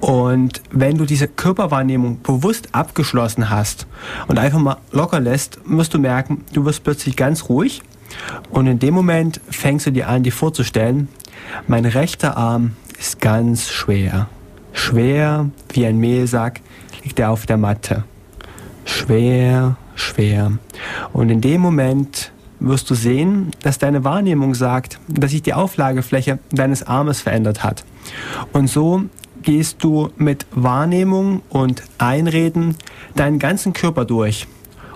Und 0.00 0.60
wenn 0.70 0.98
du 0.98 1.06
diese 1.06 1.28
Körperwahrnehmung 1.28 2.20
bewusst 2.22 2.68
abgeschlossen 2.72 3.48
hast 3.48 3.86
und 4.28 4.38
einfach 4.38 4.58
mal 4.58 4.76
locker 4.92 5.18
lässt, 5.18 5.58
wirst 5.64 5.94
du 5.94 5.98
merken, 5.98 6.44
du 6.52 6.66
wirst 6.66 6.84
plötzlich 6.84 7.16
ganz 7.16 7.48
ruhig. 7.48 7.82
Und 8.50 8.66
in 8.66 8.78
dem 8.78 8.92
Moment 8.92 9.40
fängst 9.48 9.86
du 9.86 9.90
dir 9.90 10.08
an, 10.08 10.22
dir 10.22 10.32
vorzustellen, 10.32 11.08
mein 11.66 11.86
rechter 11.86 12.36
Arm 12.36 12.72
ist 12.98 13.20
ganz 13.20 13.70
schwer. 13.70 14.28
Schwer 14.72 15.50
wie 15.72 15.86
ein 15.86 15.98
Mehlsack 15.98 16.60
liegt 17.02 17.18
er 17.18 17.30
auf 17.30 17.46
der 17.46 17.56
Matte. 17.56 18.04
Schwer, 18.84 19.76
schwer. 19.94 20.52
Und 21.12 21.30
in 21.30 21.40
dem 21.40 21.60
Moment 21.60 22.32
wirst 22.60 22.88
du 22.90 22.94
sehen, 22.94 23.50
dass 23.62 23.78
deine 23.78 24.04
Wahrnehmung 24.04 24.54
sagt, 24.54 24.98
dass 25.08 25.30
sich 25.30 25.42
die 25.42 25.54
Auflagefläche 25.54 26.38
deines 26.50 26.86
Armes 26.86 27.20
verändert 27.20 27.62
hat. 27.62 27.84
Und 28.52 28.68
so 28.68 29.04
gehst 29.42 29.84
du 29.84 30.10
mit 30.16 30.46
Wahrnehmung 30.52 31.42
und 31.50 31.82
Einreden 31.98 32.76
deinen 33.14 33.38
ganzen 33.38 33.72
Körper 33.72 34.04
durch. 34.04 34.46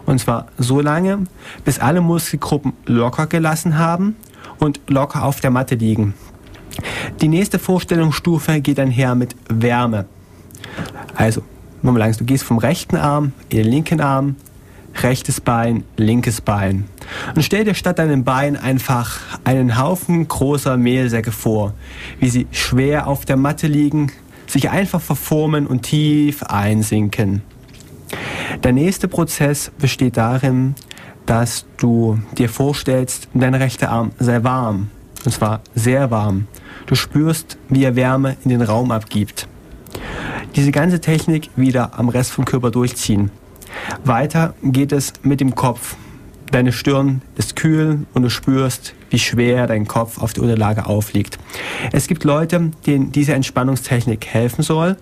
Und 0.06 0.20
zwar 0.20 0.46
so 0.56 0.80
lange, 0.80 1.24
bis 1.64 1.78
alle 1.78 2.00
Muskelgruppen 2.00 2.72
locker 2.86 3.26
gelassen 3.26 3.78
haben 3.78 4.16
und 4.58 4.80
locker 4.88 5.24
auf 5.24 5.40
der 5.40 5.50
Matte 5.50 5.74
liegen. 5.74 6.14
Die 7.20 7.28
nächste 7.28 7.58
Vorstellungsstufe 7.58 8.60
geht 8.60 8.78
einher 8.78 9.14
mit 9.14 9.34
Wärme. 9.48 10.06
Also, 11.14 11.42
mal 11.82 11.96
langsam, 11.96 12.26
du 12.26 12.32
gehst 12.32 12.44
vom 12.44 12.58
rechten 12.58 12.96
Arm 12.96 13.32
in 13.48 13.58
den 13.58 13.66
linken 13.66 14.00
Arm, 14.00 14.36
rechtes 15.02 15.40
Bein, 15.40 15.84
linkes 15.96 16.40
Bein. 16.40 16.84
Und 17.34 17.42
stell 17.42 17.64
dir 17.64 17.74
statt 17.74 17.98
deinem 17.98 18.24
Bein 18.24 18.56
einfach 18.56 19.20
einen 19.44 19.78
Haufen 19.78 20.26
großer 20.28 20.76
Mehlsäcke 20.76 21.32
vor, 21.32 21.74
wie 22.20 22.28
sie 22.28 22.46
schwer 22.52 23.06
auf 23.06 23.24
der 23.24 23.36
Matte 23.36 23.66
liegen, 23.66 24.12
sich 24.46 24.70
einfach 24.70 25.00
verformen 25.00 25.66
und 25.66 25.82
tief 25.82 26.42
einsinken. 26.42 27.42
Der 28.62 28.72
nächste 28.72 29.08
Prozess 29.08 29.70
besteht 29.78 30.16
darin, 30.16 30.74
dass 31.26 31.66
du 31.76 32.18
dir 32.38 32.48
vorstellst, 32.48 33.28
dein 33.34 33.54
rechter 33.54 33.90
Arm 33.90 34.12
sei 34.18 34.42
warm. 34.42 34.90
Und 35.24 35.32
zwar 35.32 35.60
sehr 35.74 36.10
warm. 36.10 36.46
Du 36.86 36.94
spürst, 36.94 37.58
wie 37.68 37.84
er 37.84 37.96
Wärme 37.96 38.36
in 38.44 38.50
den 38.50 38.62
Raum 38.62 38.90
abgibt. 38.90 39.48
Diese 40.56 40.70
ganze 40.70 41.00
Technik 41.00 41.50
wieder 41.56 41.98
am 41.98 42.08
Rest 42.08 42.32
vom 42.32 42.44
Körper 42.44 42.70
durchziehen. 42.70 43.30
Weiter 44.04 44.54
geht 44.62 44.92
es 44.92 45.12
mit 45.22 45.40
dem 45.40 45.54
Kopf. 45.54 45.96
Deine 46.50 46.72
Stirn 46.72 47.20
ist 47.36 47.56
kühl 47.56 48.06
und 48.14 48.22
du 48.22 48.30
spürst, 48.30 48.94
wie 49.10 49.18
schwer 49.18 49.66
dein 49.66 49.86
Kopf 49.86 50.18
auf 50.18 50.32
der 50.32 50.44
Unterlage 50.44 50.86
aufliegt. 50.86 51.38
Es 51.92 52.06
gibt 52.06 52.24
Leute, 52.24 52.70
denen 52.86 53.12
diese 53.12 53.34
Entspannungstechnik 53.34 54.26
helfen 54.26 54.62
soll. 54.62 54.96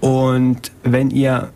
Und 0.00 0.72
wenn 0.82 1.10
ihr 1.10 1.50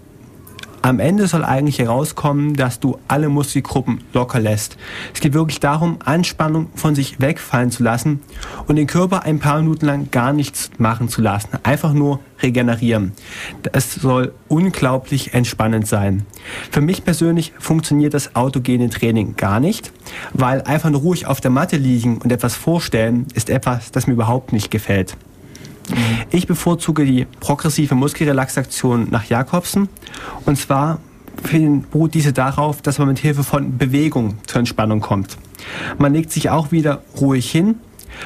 am 0.82 0.98
Ende 0.98 1.26
soll 1.26 1.44
eigentlich 1.44 1.78
herauskommen, 1.78 2.54
dass 2.54 2.80
du 2.80 2.98
alle 3.06 3.28
Muskelgruppen 3.28 4.00
locker 4.14 4.40
lässt. 4.40 4.76
Es 5.12 5.20
geht 5.20 5.34
wirklich 5.34 5.60
darum, 5.60 5.98
Anspannung 6.04 6.68
von 6.74 6.94
sich 6.94 7.20
wegfallen 7.20 7.70
zu 7.70 7.82
lassen 7.82 8.20
und 8.66 8.76
den 8.76 8.86
Körper 8.86 9.24
ein 9.24 9.38
paar 9.38 9.60
Minuten 9.60 9.86
lang 9.86 10.10
gar 10.10 10.32
nichts 10.32 10.70
machen 10.78 11.08
zu 11.08 11.20
lassen. 11.20 11.50
Einfach 11.62 11.92
nur 11.92 12.20
regenerieren. 12.42 13.12
Es 13.72 13.94
soll 13.94 14.32
unglaublich 14.48 15.34
entspannend 15.34 15.86
sein. 15.86 16.24
Für 16.70 16.80
mich 16.80 17.04
persönlich 17.04 17.52
funktioniert 17.58 18.14
das 18.14 18.34
autogene 18.34 18.88
Training 18.88 19.36
gar 19.36 19.60
nicht, 19.60 19.92
weil 20.32 20.62
einfach 20.62 20.90
nur 20.90 21.02
ruhig 21.02 21.26
auf 21.26 21.40
der 21.40 21.50
Matte 21.50 21.76
liegen 21.76 22.18
und 22.18 22.32
etwas 22.32 22.54
vorstellen 22.54 23.26
ist 23.34 23.50
etwas, 23.50 23.92
das 23.92 24.06
mir 24.06 24.14
überhaupt 24.14 24.52
nicht 24.52 24.70
gefällt. 24.70 25.16
Ich 26.30 26.46
bevorzuge 26.46 27.04
die 27.04 27.26
progressive 27.40 27.94
Muskelrelaxation 27.94 29.08
nach 29.10 29.24
Jakobsen. 29.24 29.88
Und 30.46 30.56
zwar 30.56 31.00
beruht 31.42 32.14
diese 32.14 32.32
darauf, 32.32 32.82
dass 32.82 32.98
man 32.98 33.08
mit 33.08 33.18
Hilfe 33.18 33.44
von 33.44 33.78
Bewegung 33.78 34.38
zur 34.46 34.60
Entspannung 34.60 35.00
kommt. 35.00 35.38
Man 35.98 36.12
legt 36.12 36.30
sich 36.30 36.50
auch 36.50 36.72
wieder 36.72 37.02
ruhig 37.20 37.50
hin, 37.50 37.76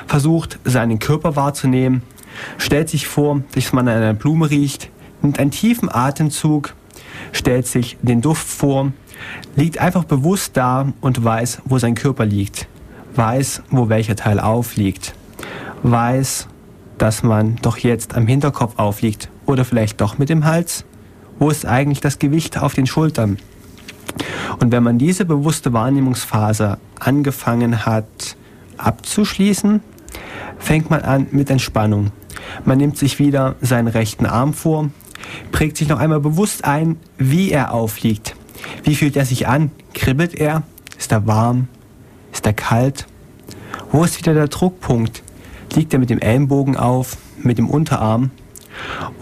versucht 0.06 0.58
seinen 0.64 0.98
Körper 0.98 1.36
wahrzunehmen, 1.36 2.02
stellt 2.58 2.88
sich 2.88 3.06
vor, 3.06 3.42
dass 3.54 3.72
man 3.72 3.88
an 3.88 3.96
einer 3.96 4.14
Blume 4.14 4.50
riecht, 4.50 4.90
nimmt 5.22 5.38
einen 5.38 5.50
tiefen 5.50 5.88
Atemzug, 5.92 6.74
stellt 7.32 7.66
sich 7.66 7.96
den 8.02 8.20
Duft 8.20 8.46
vor, 8.46 8.92
liegt 9.56 9.78
einfach 9.78 10.04
bewusst 10.04 10.56
da 10.56 10.92
und 11.00 11.24
weiß, 11.24 11.62
wo 11.64 11.78
sein 11.78 11.94
Körper 11.94 12.26
liegt, 12.26 12.66
weiß, 13.14 13.62
wo 13.70 13.88
welcher 13.88 14.16
Teil 14.16 14.40
aufliegt, 14.40 15.14
weiß, 15.82 16.48
dass 16.98 17.22
man 17.22 17.56
doch 17.56 17.78
jetzt 17.78 18.14
am 18.14 18.26
Hinterkopf 18.26 18.78
aufliegt 18.78 19.30
oder 19.46 19.64
vielleicht 19.64 20.00
doch 20.00 20.18
mit 20.18 20.28
dem 20.28 20.44
Hals? 20.44 20.84
Wo 21.38 21.50
ist 21.50 21.66
eigentlich 21.66 22.00
das 22.00 22.18
Gewicht 22.18 22.58
auf 22.58 22.74
den 22.74 22.86
Schultern? 22.86 23.38
Und 24.60 24.72
wenn 24.72 24.82
man 24.82 24.98
diese 24.98 25.24
bewusste 25.24 25.72
Wahrnehmungsphase 25.72 26.78
angefangen 27.00 27.84
hat 27.84 28.36
abzuschließen, 28.76 29.80
fängt 30.58 30.90
man 30.90 31.02
an 31.02 31.26
mit 31.32 31.50
Entspannung. 31.50 32.12
Man 32.64 32.78
nimmt 32.78 32.96
sich 32.96 33.18
wieder 33.18 33.56
seinen 33.60 33.88
rechten 33.88 34.26
Arm 34.26 34.54
vor, 34.54 34.90
prägt 35.52 35.76
sich 35.76 35.88
noch 35.88 35.98
einmal 35.98 36.20
bewusst 36.20 36.64
ein, 36.64 36.96
wie 37.18 37.50
er 37.50 37.72
aufliegt. 37.72 38.36
Wie 38.82 38.94
fühlt 38.94 39.16
er 39.16 39.24
sich 39.24 39.48
an? 39.48 39.70
Kribbelt 39.92 40.34
er? 40.34 40.62
Ist 40.98 41.12
er 41.12 41.26
warm? 41.26 41.68
Ist 42.32 42.46
er 42.46 42.52
kalt? 42.52 43.06
Wo 43.90 44.04
ist 44.04 44.18
wieder 44.18 44.34
der 44.34 44.48
Druckpunkt? 44.48 45.23
Liegt 45.76 45.92
er 45.92 45.98
mit 45.98 46.10
dem 46.10 46.18
Ellenbogen 46.18 46.76
auf, 46.76 47.16
mit 47.42 47.59
dem 47.59 47.68
Unterarm. 47.68 48.30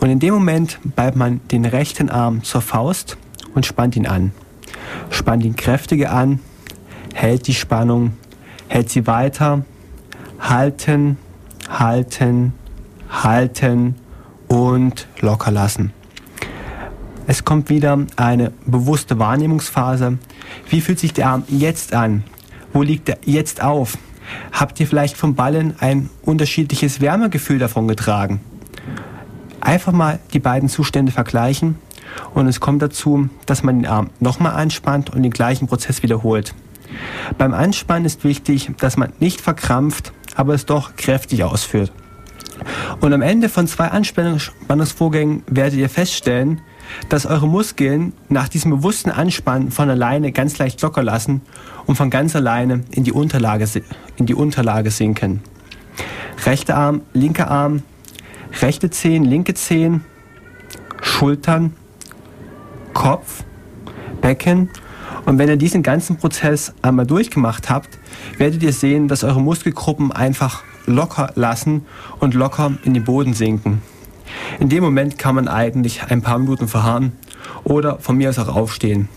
Und 0.00 0.10
in 0.10 0.18
dem 0.18 0.34
Moment 0.34 0.78
ballt 0.96 1.16
man 1.16 1.40
den 1.50 1.64
rechten 1.64 2.08
Arm 2.08 2.42
zur 2.42 2.60
Faust 2.60 3.16
und 3.54 3.66
spannt 3.66 3.96
ihn 3.96 4.06
an. 4.06 4.32
Spannt 5.10 5.44
ihn 5.44 5.56
kräftiger 5.56 6.12
an, 6.12 6.40
hält 7.14 7.46
die 7.46 7.54
Spannung, 7.54 8.14
hält 8.68 8.90
sie 8.90 9.06
weiter, 9.06 9.64
halten, 10.40 11.18
halten, 11.68 12.54
halten 13.10 13.94
und 14.48 15.06
locker 15.20 15.50
lassen. 15.50 15.92
Es 17.26 17.44
kommt 17.44 17.68
wieder 17.68 17.98
eine 18.16 18.52
bewusste 18.66 19.18
Wahrnehmungsphase. 19.18 20.18
Wie 20.68 20.80
fühlt 20.80 20.98
sich 20.98 21.12
der 21.12 21.28
Arm 21.28 21.44
jetzt 21.48 21.94
an? 21.94 22.24
Wo 22.72 22.82
liegt 22.82 23.08
er 23.08 23.18
jetzt 23.24 23.62
auf? 23.62 23.96
Habt 24.52 24.78
ihr 24.80 24.86
vielleicht 24.86 25.16
vom 25.16 25.34
Ballen 25.34 25.74
ein 25.80 26.10
unterschiedliches 26.22 27.00
Wärmegefühl 27.00 27.58
davon 27.58 27.88
getragen? 27.88 28.40
Einfach 29.60 29.92
mal 29.92 30.18
die 30.32 30.38
beiden 30.38 30.68
Zustände 30.68 31.12
vergleichen 31.12 31.76
und 32.34 32.46
es 32.46 32.60
kommt 32.60 32.82
dazu, 32.82 33.28
dass 33.46 33.62
man 33.62 33.78
den 33.80 33.86
Arm 33.86 34.10
nochmal 34.20 34.54
anspannt 34.54 35.10
und 35.10 35.22
den 35.22 35.32
gleichen 35.32 35.68
Prozess 35.68 36.02
wiederholt. 36.02 36.54
Beim 37.38 37.54
Anspannen 37.54 38.04
ist 38.04 38.24
wichtig, 38.24 38.70
dass 38.78 38.96
man 38.96 39.12
nicht 39.18 39.40
verkrampft, 39.40 40.12
aber 40.34 40.54
es 40.54 40.66
doch 40.66 40.96
kräftig 40.96 41.44
ausführt. 41.44 41.92
Und 43.00 43.12
am 43.12 43.22
Ende 43.22 43.48
von 43.48 43.66
zwei 43.66 43.88
Anspannungsvorgängen 43.88 45.42
werdet 45.46 45.78
ihr 45.78 45.88
feststellen, 45.88 46.60
dass 47.08 47.26
eure 47.26 47.48
Muskeln 47.48 48.12
nach 48.28 48.48
diesem 48.48 48.70
bewussten 48.70 49.10
Anspannen 49.10 49.70
von 49.70 49.90
alleine 49.90 50.32
ganz 50.32 50.58
leicht 50.58 50.80
locker 50.82 51.02
lassen 51.02 51.42
und 51.86 51.96
von 51.96 52.10
ganz 52.10 52.36
alleine 52.36 52.84
in 52.90 53.04
die 53.04 53.12
Unterlage, 53.12 53.66
in 54.16 54.26
die 54.26 54.34
Unterlage 54.34 54.90
sinken. 54.90 55.40
Rechter 56.44 56.76
Arm, 56.76 57.02
linker 57.12 57.50
Arm, 57.50 57.82
rechte 58.60 58.90
Zehen, 58.90 59.24
linke 59.24 59.54
Zehen, 59.54 60.04
Schultern, 61.00 61.74
Kopf, 62.92 63.44
Becken. 64.20 64.70
Und 65.24 65.38
wenn 65.38 65.48
ihr 65.48 65.56
diesen 65.56 65.82
ganzen 65.82 66.16
Prozess 66.16 66.74
einmal 66.82 67.06
durchgemacht 67.06 67.70
habt, 67.70 67.98
werdet 68.38 68.62
ihr 68.62 68.72
sehen, 68.72 69.08
dass 69.08 69.24
eure 69.24 69.40
Muskelgruppen 69.40 70.10
einfach 70.10 70.62
locker 70.86 71.30
lassen 71.36 71.86
und 72.18 72.34
locker 72.34 72.72
in 72.84 72.94
den 72.94 73.04
Boden 73.04 73.34
sinken. 73.34 73.82
In 74.60 74.68
dem 74.68 74.82
Moment 74.82 75.18
kann 75.18 75.34
man 75.34 75.48
eigentlich 75.48 76.02
ein 76.04 76.22
paar 76.22 76.38
Minuten 76.38 76.68
verharren 76.68 77.12
oder 77.64 77.98
von 77.98 78.16
mir 78.16 78.30
aus 78.30 78.38
auch 78.38 78.54
aufstehen. 78.54 79.08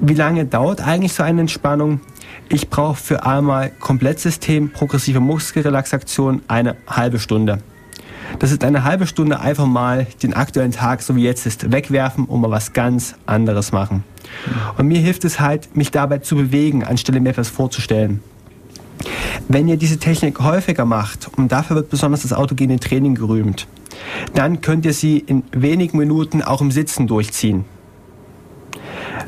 Wie 0.00 0.14
lange 0.14 0.46
dauert 0.46 0.80
eigentlich 0.86 1.12
so 1.12 1.22
eine 1.22 1.40
Entspannung? 1.40 2.00
Ich 2.48 2.68
brauche 2.68 2.96
für 2.96 3.24
einmal 3.24 3.70
Komplettsystem 3.70 4.70
progressive 4.70 5.20
Muskelrelaxation 5.20 6.42
eine 6.48 6.76
halbe 6.86 7.18
Stunde. 7.18 7.58
Das 8.38 8.50
ist 8.50 8.64
eine 8.64 8.84
halbe 8.84 9.06
Stunde 9.06 9.40
einfach 9.40 9.66
mal 9.66 10.06
den 10.22 10.34
aktuellen 10.34 10.72
Tag, 10.72 11.02
so 11.02 11.16
wie 11.16 11.22
jetzt 11.22 11.46
ist, 11.46 11.70
wegwerfen 11.70 12.24
und 12.24 12.40
mal 12.40 12.50
was 12.50 12.72
ganz 12.72 13.14
anderes 13.26 13.72
machen. 13.72 14.04
Und 14.78 14.88
mir 14.88 14.98
hilft 14.98 15.24
es 15.24 15.40
halt, 15.40 15.76
mich 15.76 15.90
dabei 15.90 16.18
zu 16.18 16.36
bewegen, 16.36 16.84
anstelle 16.84 17.20
mir 17.20 17.30
etwas 17.30 17.48
vorzustellen. 17.48 18.22
Wenn 19.48 19.68
ihr 19.68 19.76
diese 19.76 19.98
Technik 19.98 20.40
häufiger 20.40 20.84
macht, 20.84 21.28
und 21.36 21.52
dafür 21.52 21.76
wird 21.76 21.90
besonders 21.90 22.22
das 22.22 22.32
autogene 22.32 22.78
Training 22.78 23.14
gerühmt, 23.14 23.66
dann 24.34 24.60
könnt 24.60 24.84
ihr 24.84 24.92
sie 24.92 25.18
in 25.18 25.42
wenigen 25.52 25.98
Minuten 25.98 26.42
auch 26.42 26.60
im 26.60 26.70
Sitzen 26.70 27.06
durchziehen. 27.06 27.64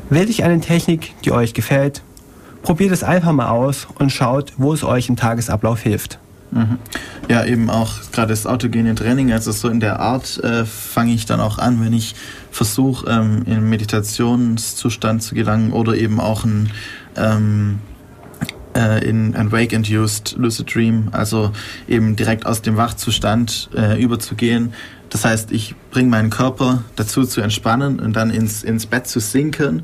Wählt 0.09 0.29
euch 0.29 0.43
eine 0.43 0.59
Technik, 0.59 1.13
die 1.23 1.31
euch 1.31 1.53
gefällt, 1.53 2.01
probiert 2.61 2.91
es 2.91 3.03
einfach 3.03 3.31
mal 3.31 3.49
aus 3.49 3.87
und 3.99 4.11
schaut, 4.11 4.53
wo 4.57 4.73
es 4.73 4.83
euch 4.83 5.09
im 5.09 5.15
Tagesablauf 5.15 5.81
hilft. 5.81 6.19
Mhm. 6.51 6.77
Ja, 7.27 7.43
eben 7.43 7.69
auch 7.69 7.91
gerade 8.11 8.29
das 8.29 8.45
autogene 8.45 8.95
Training, 8.95 9.31
also 9.31 9.51
so 9.51 9.67
in 9.67 9.79
der 9.79 9.99
Art 9.99 10.41
äh, 10.43 10.65
fange 10.65 11.13
ich 11.13 11.25
dann 11.25 11.39
auch 11.39 11.57
an, 11.57 11.83
wenn 11.83 11.93
ich 11.93 12.15
versuche, 12.51 13.09
ähm, 13.09 13.43
in 13.45 13.67
Meditationszustand 13.69 15.23
zu 15.23 15.35
gelangen 15.35 15.73
oder 15.73 15.95
eben 15.95 16.19
auch 16.19 16.45
ein 16.45 16.71
ähm, 17.17 17.79
äh, 18.75 19.07
in 19.07 19.35
ein 19.35 19.51
Wake-Induced 19.51 20.35
Lucid 20.37 20.73
Dream, 20.73 21.09
also 21.11 21.51
eben 21.87 22.15
direkt 22.15 22.45
aus 22.45 22.61
dem 22.61 22.77
Wachzustand 22.77 23.69
äh, 23.75 24.01
überzugehen. 24.01 24.73
Das 25.09 25.23
heißt, 25.23 25.51
ich 25.51 25.75
bringe 25.91 26.09
meinen 26.09 26.29
Körper 26.29 26.83
dazu 26.95 27.23
zu 27.23 27.41
entspannen 27.41 27.99
und 27.99 28.15
dann 28.15 28.29
ins, 28.29 28.63
ins 28.63 28.85
Bett 28.85 29.07
zu 29.07 29.19
sinken. 29.19 29.83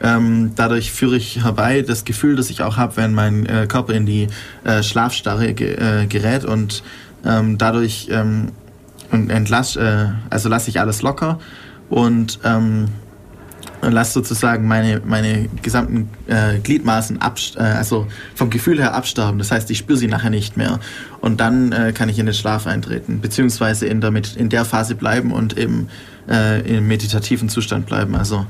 Ähm, 0.00 0.52
dadurch 0.54 0.92
führe 0.92 1.16
ich 1.16 1.42
herbei 1.42 1.82
das 1.82 2.04
Gefühl, 2.04 2.36
das 2.36 2.50
ich 2.50 2.62
auch 2.62 2.76
habe, 2.76 2.96
wenn 2.96 3.14
mein 3.14 3.46
äh, 3.46 3.66
Körper 3.66 3.94
in 3.94 4.06
die 4.06 4.28
äh, 4.62 4.82
Schlafstarre 4.82 5.54
ge 5.54 5.74
äh, 5.74 6.06
gerät 6.06 6.44
und 6.44 6.84
ähm, 7.24 7.58
dadurch 7.58 8.08
ähm, 8.10 8.52
entlass, 9.10 9.74
äh, 9.74 10.10
also 10.30 10.48
lasse 10.48 10.70
ich 10.70 10.78
alles 10.78 11.02
locker 11.02 11.40
und 11.88 12.38
ähm, 12.44 12.88
lasse 13.82 14.12
sozusagen 14.12 14.66
meine, 14.66 15.00
meine 15.04 15.48
gesamten 15.62 16.08
äh, 16.26 16.58
Gliedmaßen 16.58 17.20
ab, 17.20 17.38
äh, 17.56 17.60
also 17.60 18.06
vom 18.34 18.50
Gefühl 18.50 18.78
her 18.80 18.94
absterben. 18.94 19.38
Das 19.38 19.50
heißt, 19.50 19.70
ich 19.70 19.78
spüre 19.78 19.98
sie 19.98 20.08
nachher 20.08 20.30
nicht 20.30 20.56
mehr. 20.56 20.80
Und 21.20 21.40
dann 21.40 21.72
äh, 21.72 21.92
kann 21.92 22.08
ich 22.08 22.18
in 22.18 22.26
den 22.26 22.34
Schlaf 22.34 22.66
eintreten, 22.66 23.20
beziehungsweise 23.20 23.86
in 23.86 24.00
der, 24.00 24.12
in 24.36 24.48
der 24.48 24.64
Phase 24.64 24.94
bleiben 24.94 25.32
und 25.32 25.56
eben 25.56 25.88
äh, 26.28 26.76
im 26.76 26.88
meditativen 26.88 27.48
Zustand 27.48 27.86
bleiben. 27.86 28.16
Also 28.16 28.46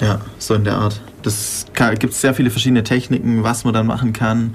ja, 0.00 0.20
so 0.38 0.54
in 0.54 0.64
der 0.64 0.76
Art. 0.76 1.00
Das 1.22 1.66
gibt 1.98 2.14
sehr 2.14 2.34
viele 2.34 2.50
verschiedene 2.50 2.84
Techniken, 2.84 3.42
was 3.42 3.64
man 3.64 3.74
dann 3.74 3.86
machen 3.86 4.12
kann. 4.12 4.54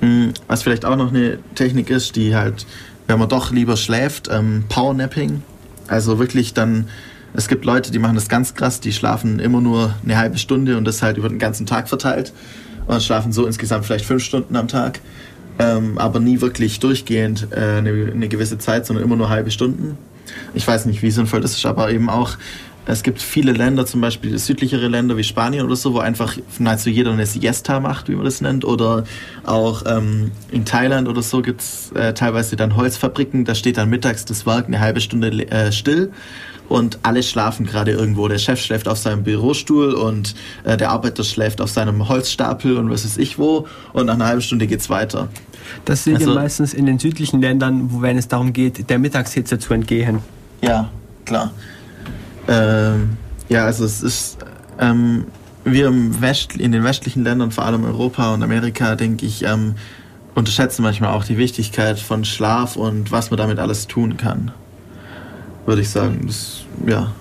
Hm, 0.00 0.34
was 0.48 0.62
vielleicht 0.62 0.84
auch 0.84 0.96
noch 0.96 1.10
eine 1.10 1.38
Technik 1.54 1.90
ist, 1.90 2.16
die 2.16 2.34
halt, 2.34 2.66
wenn 3.06 3.18
man 3.18 3.28
doch 3.28 3.52
lieber 3.52 3.76
schläft, 3.76 4.28
ähm, 4.30 4.64
Powernapping. 4.68 5.42
Also 5.86 6.18
wirklich 6.18 6.54
dann 6.54 6.88
Es 7.36 7.48
gibt 7.48 7.64
Leute, 7.64 7.90
die 7.90 7.98
machen 7.98 8.14
das 8.14 8.28
ganz 8.28 8.54
krass, 8.54 8.78
die 8.78 8.92
schlafen 8.92 9.40
immer 9.40 9.60
nur 9.60 9.92
eine 10.04 10.16
halbe 10.16 10.38
Stunde 10.38 10.78
und 10.78 10.84
das 10.84 11.02
halt 11.02 11.16
über 11.16 11.28
den 11.28 11.40
ganzen 11.40 11.66
Tag 11.66 11.88
verteilt 11.88 12.32
und 12.86 13.02
schlafen 13.02 13.32
so 13.32 13.44
insgesamt 13.44 13.84
vielleicht 13.84 14.04
fünf 14.04 14.22
Stunden 14.22 14.54
am 14.54 14.68
Tag, 14.68 15.00
ähm, 15.58 15.98
aber 15.98 16.20
nie 16.20 16.40
wirklich 16.40 16.78
durchgehend 16.78 17.48
äh, 17.50 17.78
eine, 17.78 18.12
eine 18.12 18.28
gewisse 18.28 18.58
Zeit, 18.58 18.86
sondern 18.86 19.04
immer 19.04 19.16
nur 19.16 19.30
halbe 19.30 19.50
Stunden. 19.50 19.98
Ich 20.54 20.66
weiß 20.66 20.86
nicht, 20.86 21.02
wie 21.02 21.10
sinnvoll 21.10 21.40
das 21.40 21.56
ist, 21.56 21.66
aber 21.66 21.90
eben 21.90 22.08
auch 22.08 22.36
es 22.86 23.02
gibt 23.02 23.22
viele 23.22 23.52
Länder, 23.52 23.86
zum 23.86 24.02
Beispiel 24.02 24.36
südlichere 24.38 24.88
Länder 24.88 25.16
wie 25.16 25.24
Spanien 25.24 25.64
oder 25.64 25.74
so, 25.74 25.94
wo 25.94 26.00
einfach 26.00 26.36
nahezu 26.58 26.90
jeder 26.90 27.12
eine 27.12 27.24
Siesta 27.24 27.80
macht, 27.80 28.10
wie 28.10 28.14
man 28.14 28.26
das 28.26 28.42
nennt. 28.42 28.64
Oder 28.66 29.04
auch 29.42 29.84
ähm, 29.86 30.32
in 30.50 30.66
Thailand 30.66 31.08
oder 31.08 31.22
so 31.22 31.40
gibt 31.40 31.62
es 31.62 31.92
äh, 31.92 32.12
teilweise 32.12 32.56
dann 32.56 32.76
Holzfabriken, 32.76 33.46
da 33.46 33.54
steht 33.54 33.78
dann 33.78 33.88
mittags 33.88 34.26
das 34.26 34.44
Werk 34.44 34.66
eine 34.66 34.80
halbe 34.80 35.00
Stunde 35.00 35.50
äh, 35.50 35.72
still 35.72 36.12
und 36.68 36.98
alle 37.02 37.22
schlafen 37.22 37.66
gerade 37.66 37.92
irgendwo. 37.92 38.28
Der 38.28 38.38
Chef 38.38 38.60
schläft 38.60 38.88
auf 38.88 38.98
seinem 38.98 39.22
Bürostuhl 39.22 39.94
und 39.94 40.34
äh, 40.64 40.76
der 40.76 40.90
Arbeiter 40.90 41.24
schläft 41.24 41.60
auf 41.60 41.70
seinem 41.70 42.08
Holzstapel 42.08 42.76
und 42.76 42.90
was 42.90 43.04
weiß 43.04 43.18
ich 43.18 43.38
wo 43.38 43.66
und 43.92 44.06
nach 44.06 44.14
einer 44.14 44.26
halben 44.26 44.42
Stunde 44.42 44.66
geht 44.66 44.80
es 44.80 44.90
weiter. 44.90 45.28
Das 45.84 46.04
sehen 46.04 46.16
also, 46.16 46.28
wir 46.28 46.34
meistens 46.34 46.74
in 46.74 46.86
den 46.86 46.98
südlichen 46.98 47.40
Ländern, 47.40 47.92
wo 47.92 48.02
wenn 48.02 48.18
es 48.18 48.28
darum 48.28 48.52
geht, 48.52 48.88
der 48.90 48.98
Mittagshitze 48.98 49.58
zu 49.58 49.74
entgehen. 49.74 50.20
Ja, 50.62 50.90
klar. 51.24 51.52
Ähm, 52.48 53.16
ja, 53.48 53.64
also 53.64 53.84
es 53.84 54.02
ist, 54.02 54.38
ähm, 54.78 55.24
wir 55.64 55.88
im 55.88 56.20
West, 56.20 56.56
in 56.56 56.72
den 56.72 56.84
westlichen 56.84 57.24
Ländern, 57.24 57.50
vor 57.50 57.64
allem 57.64 57.84
Europa 57.84 58.34
und 58.34 58.42
Amerika, 58.42 58.96
denke 58.96 59.26
ich, 59.26 59.44
ähm, 59.44 59.74
unterschätzen 60.34 60.82
manchmal 60.82 61.12
auch 61.14 61.24
die 61.24 61.38
Wichtigkeit 61.38 61.98
von 61.98 62.24
Schlaf 62.24 62.76
und 62.76 63.12
was 63.12 63.30
man 63.30 63.38
damit 63.38 63.58
alles 63.58 63.86
tun 63.86 64.16
kann. 64.16 64.52
Würde 65.66 65.82
ich 65.82 65.90
sagen. 65.90 66.20
Das, 66.26 66.64
ja. 66.86 67.12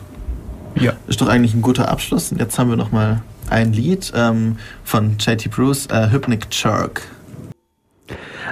ja. 0.75 0.93
Ist 1.07 1.21
doch 1.21 1.27
eigentlich 1.27 1.53
ein 1.53 1.61
guter 1.61 1.89
Abschluss. 1.89 2.31
Und 2.31 2.39
jetzt 2.39 2.57
haben 2.59 2.69
wir 2.69 2.77
noch 2.77 2.91
mal 2.91 3.21
ein 3.49 3.73
Lied 3.73 4.11
ähm, 4.15 4.57
von 4.83 5.17
JT 5.19 5.51
Bruce, 5.51 5.87
äh, 5.87 6.09
Hypnic 6.11 6.47
Jerk. 6.51 7.03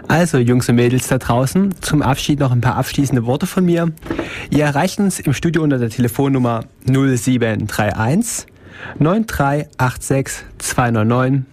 Also, 0.07 0.37
Jungs 0.37 0.67
und 0.69 0.75
Mädels 0.75 1.07
da 1.07 1.17
draußen, 1.17 1.75
zum 1.81 2.01
Abschied 2.01 2.39
noch 2.39 2.51
ein 2.51 2.61
paar 2.61 2.75
abschließende 2.75 3.25
Worte 3.25 3.45
von 3.45 3.65
mir. 3.65 3.91
Ihr 4.49 4.63
erreicht 4.63 4.99
uns 4.99 5.19
im 5.19 5.33
Studio 5.33 5.63
unter 5.63 5.77
der 5.77 5.89
Telefonnummer 5.89 6.65
0731 6.85 8.47
9386 8.99 10.45
299, 10.57 11.45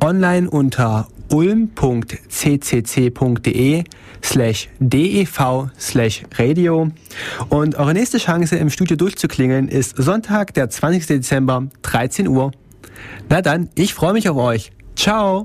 online 0.00 0.50
unter 0.50 1.08
ulm.ccc.de 1.34 2.14
slash 4.22 4.68
dev 4.78 5.68
slash 5.78 6.22
radio. 6.38 6.88
Und 7.48 7.74
eure 7.74 7.92
nächste 7.92 8.18
Chance 8.18 8.56
im 8.56 8.70
Studio 8.70 8.96
durchzuklingeln 8.96 9.68
ist 9.68 9.96
Sonntag, 9.96 10.54
der 10.54 10.70
20. 10.70 11.06
Dezember, 11.06 11.66
13 11.82 12.28
Uhr. 12.28 12.52
Na 13.28 13.42
dann, 13.42 13.68
ich 13.74 13.94
freue 13.94 14.12
mich 14.12 14.28
auf 14.28 14.36
euch. 14.36 14.70
Ciao! 14.94 15.44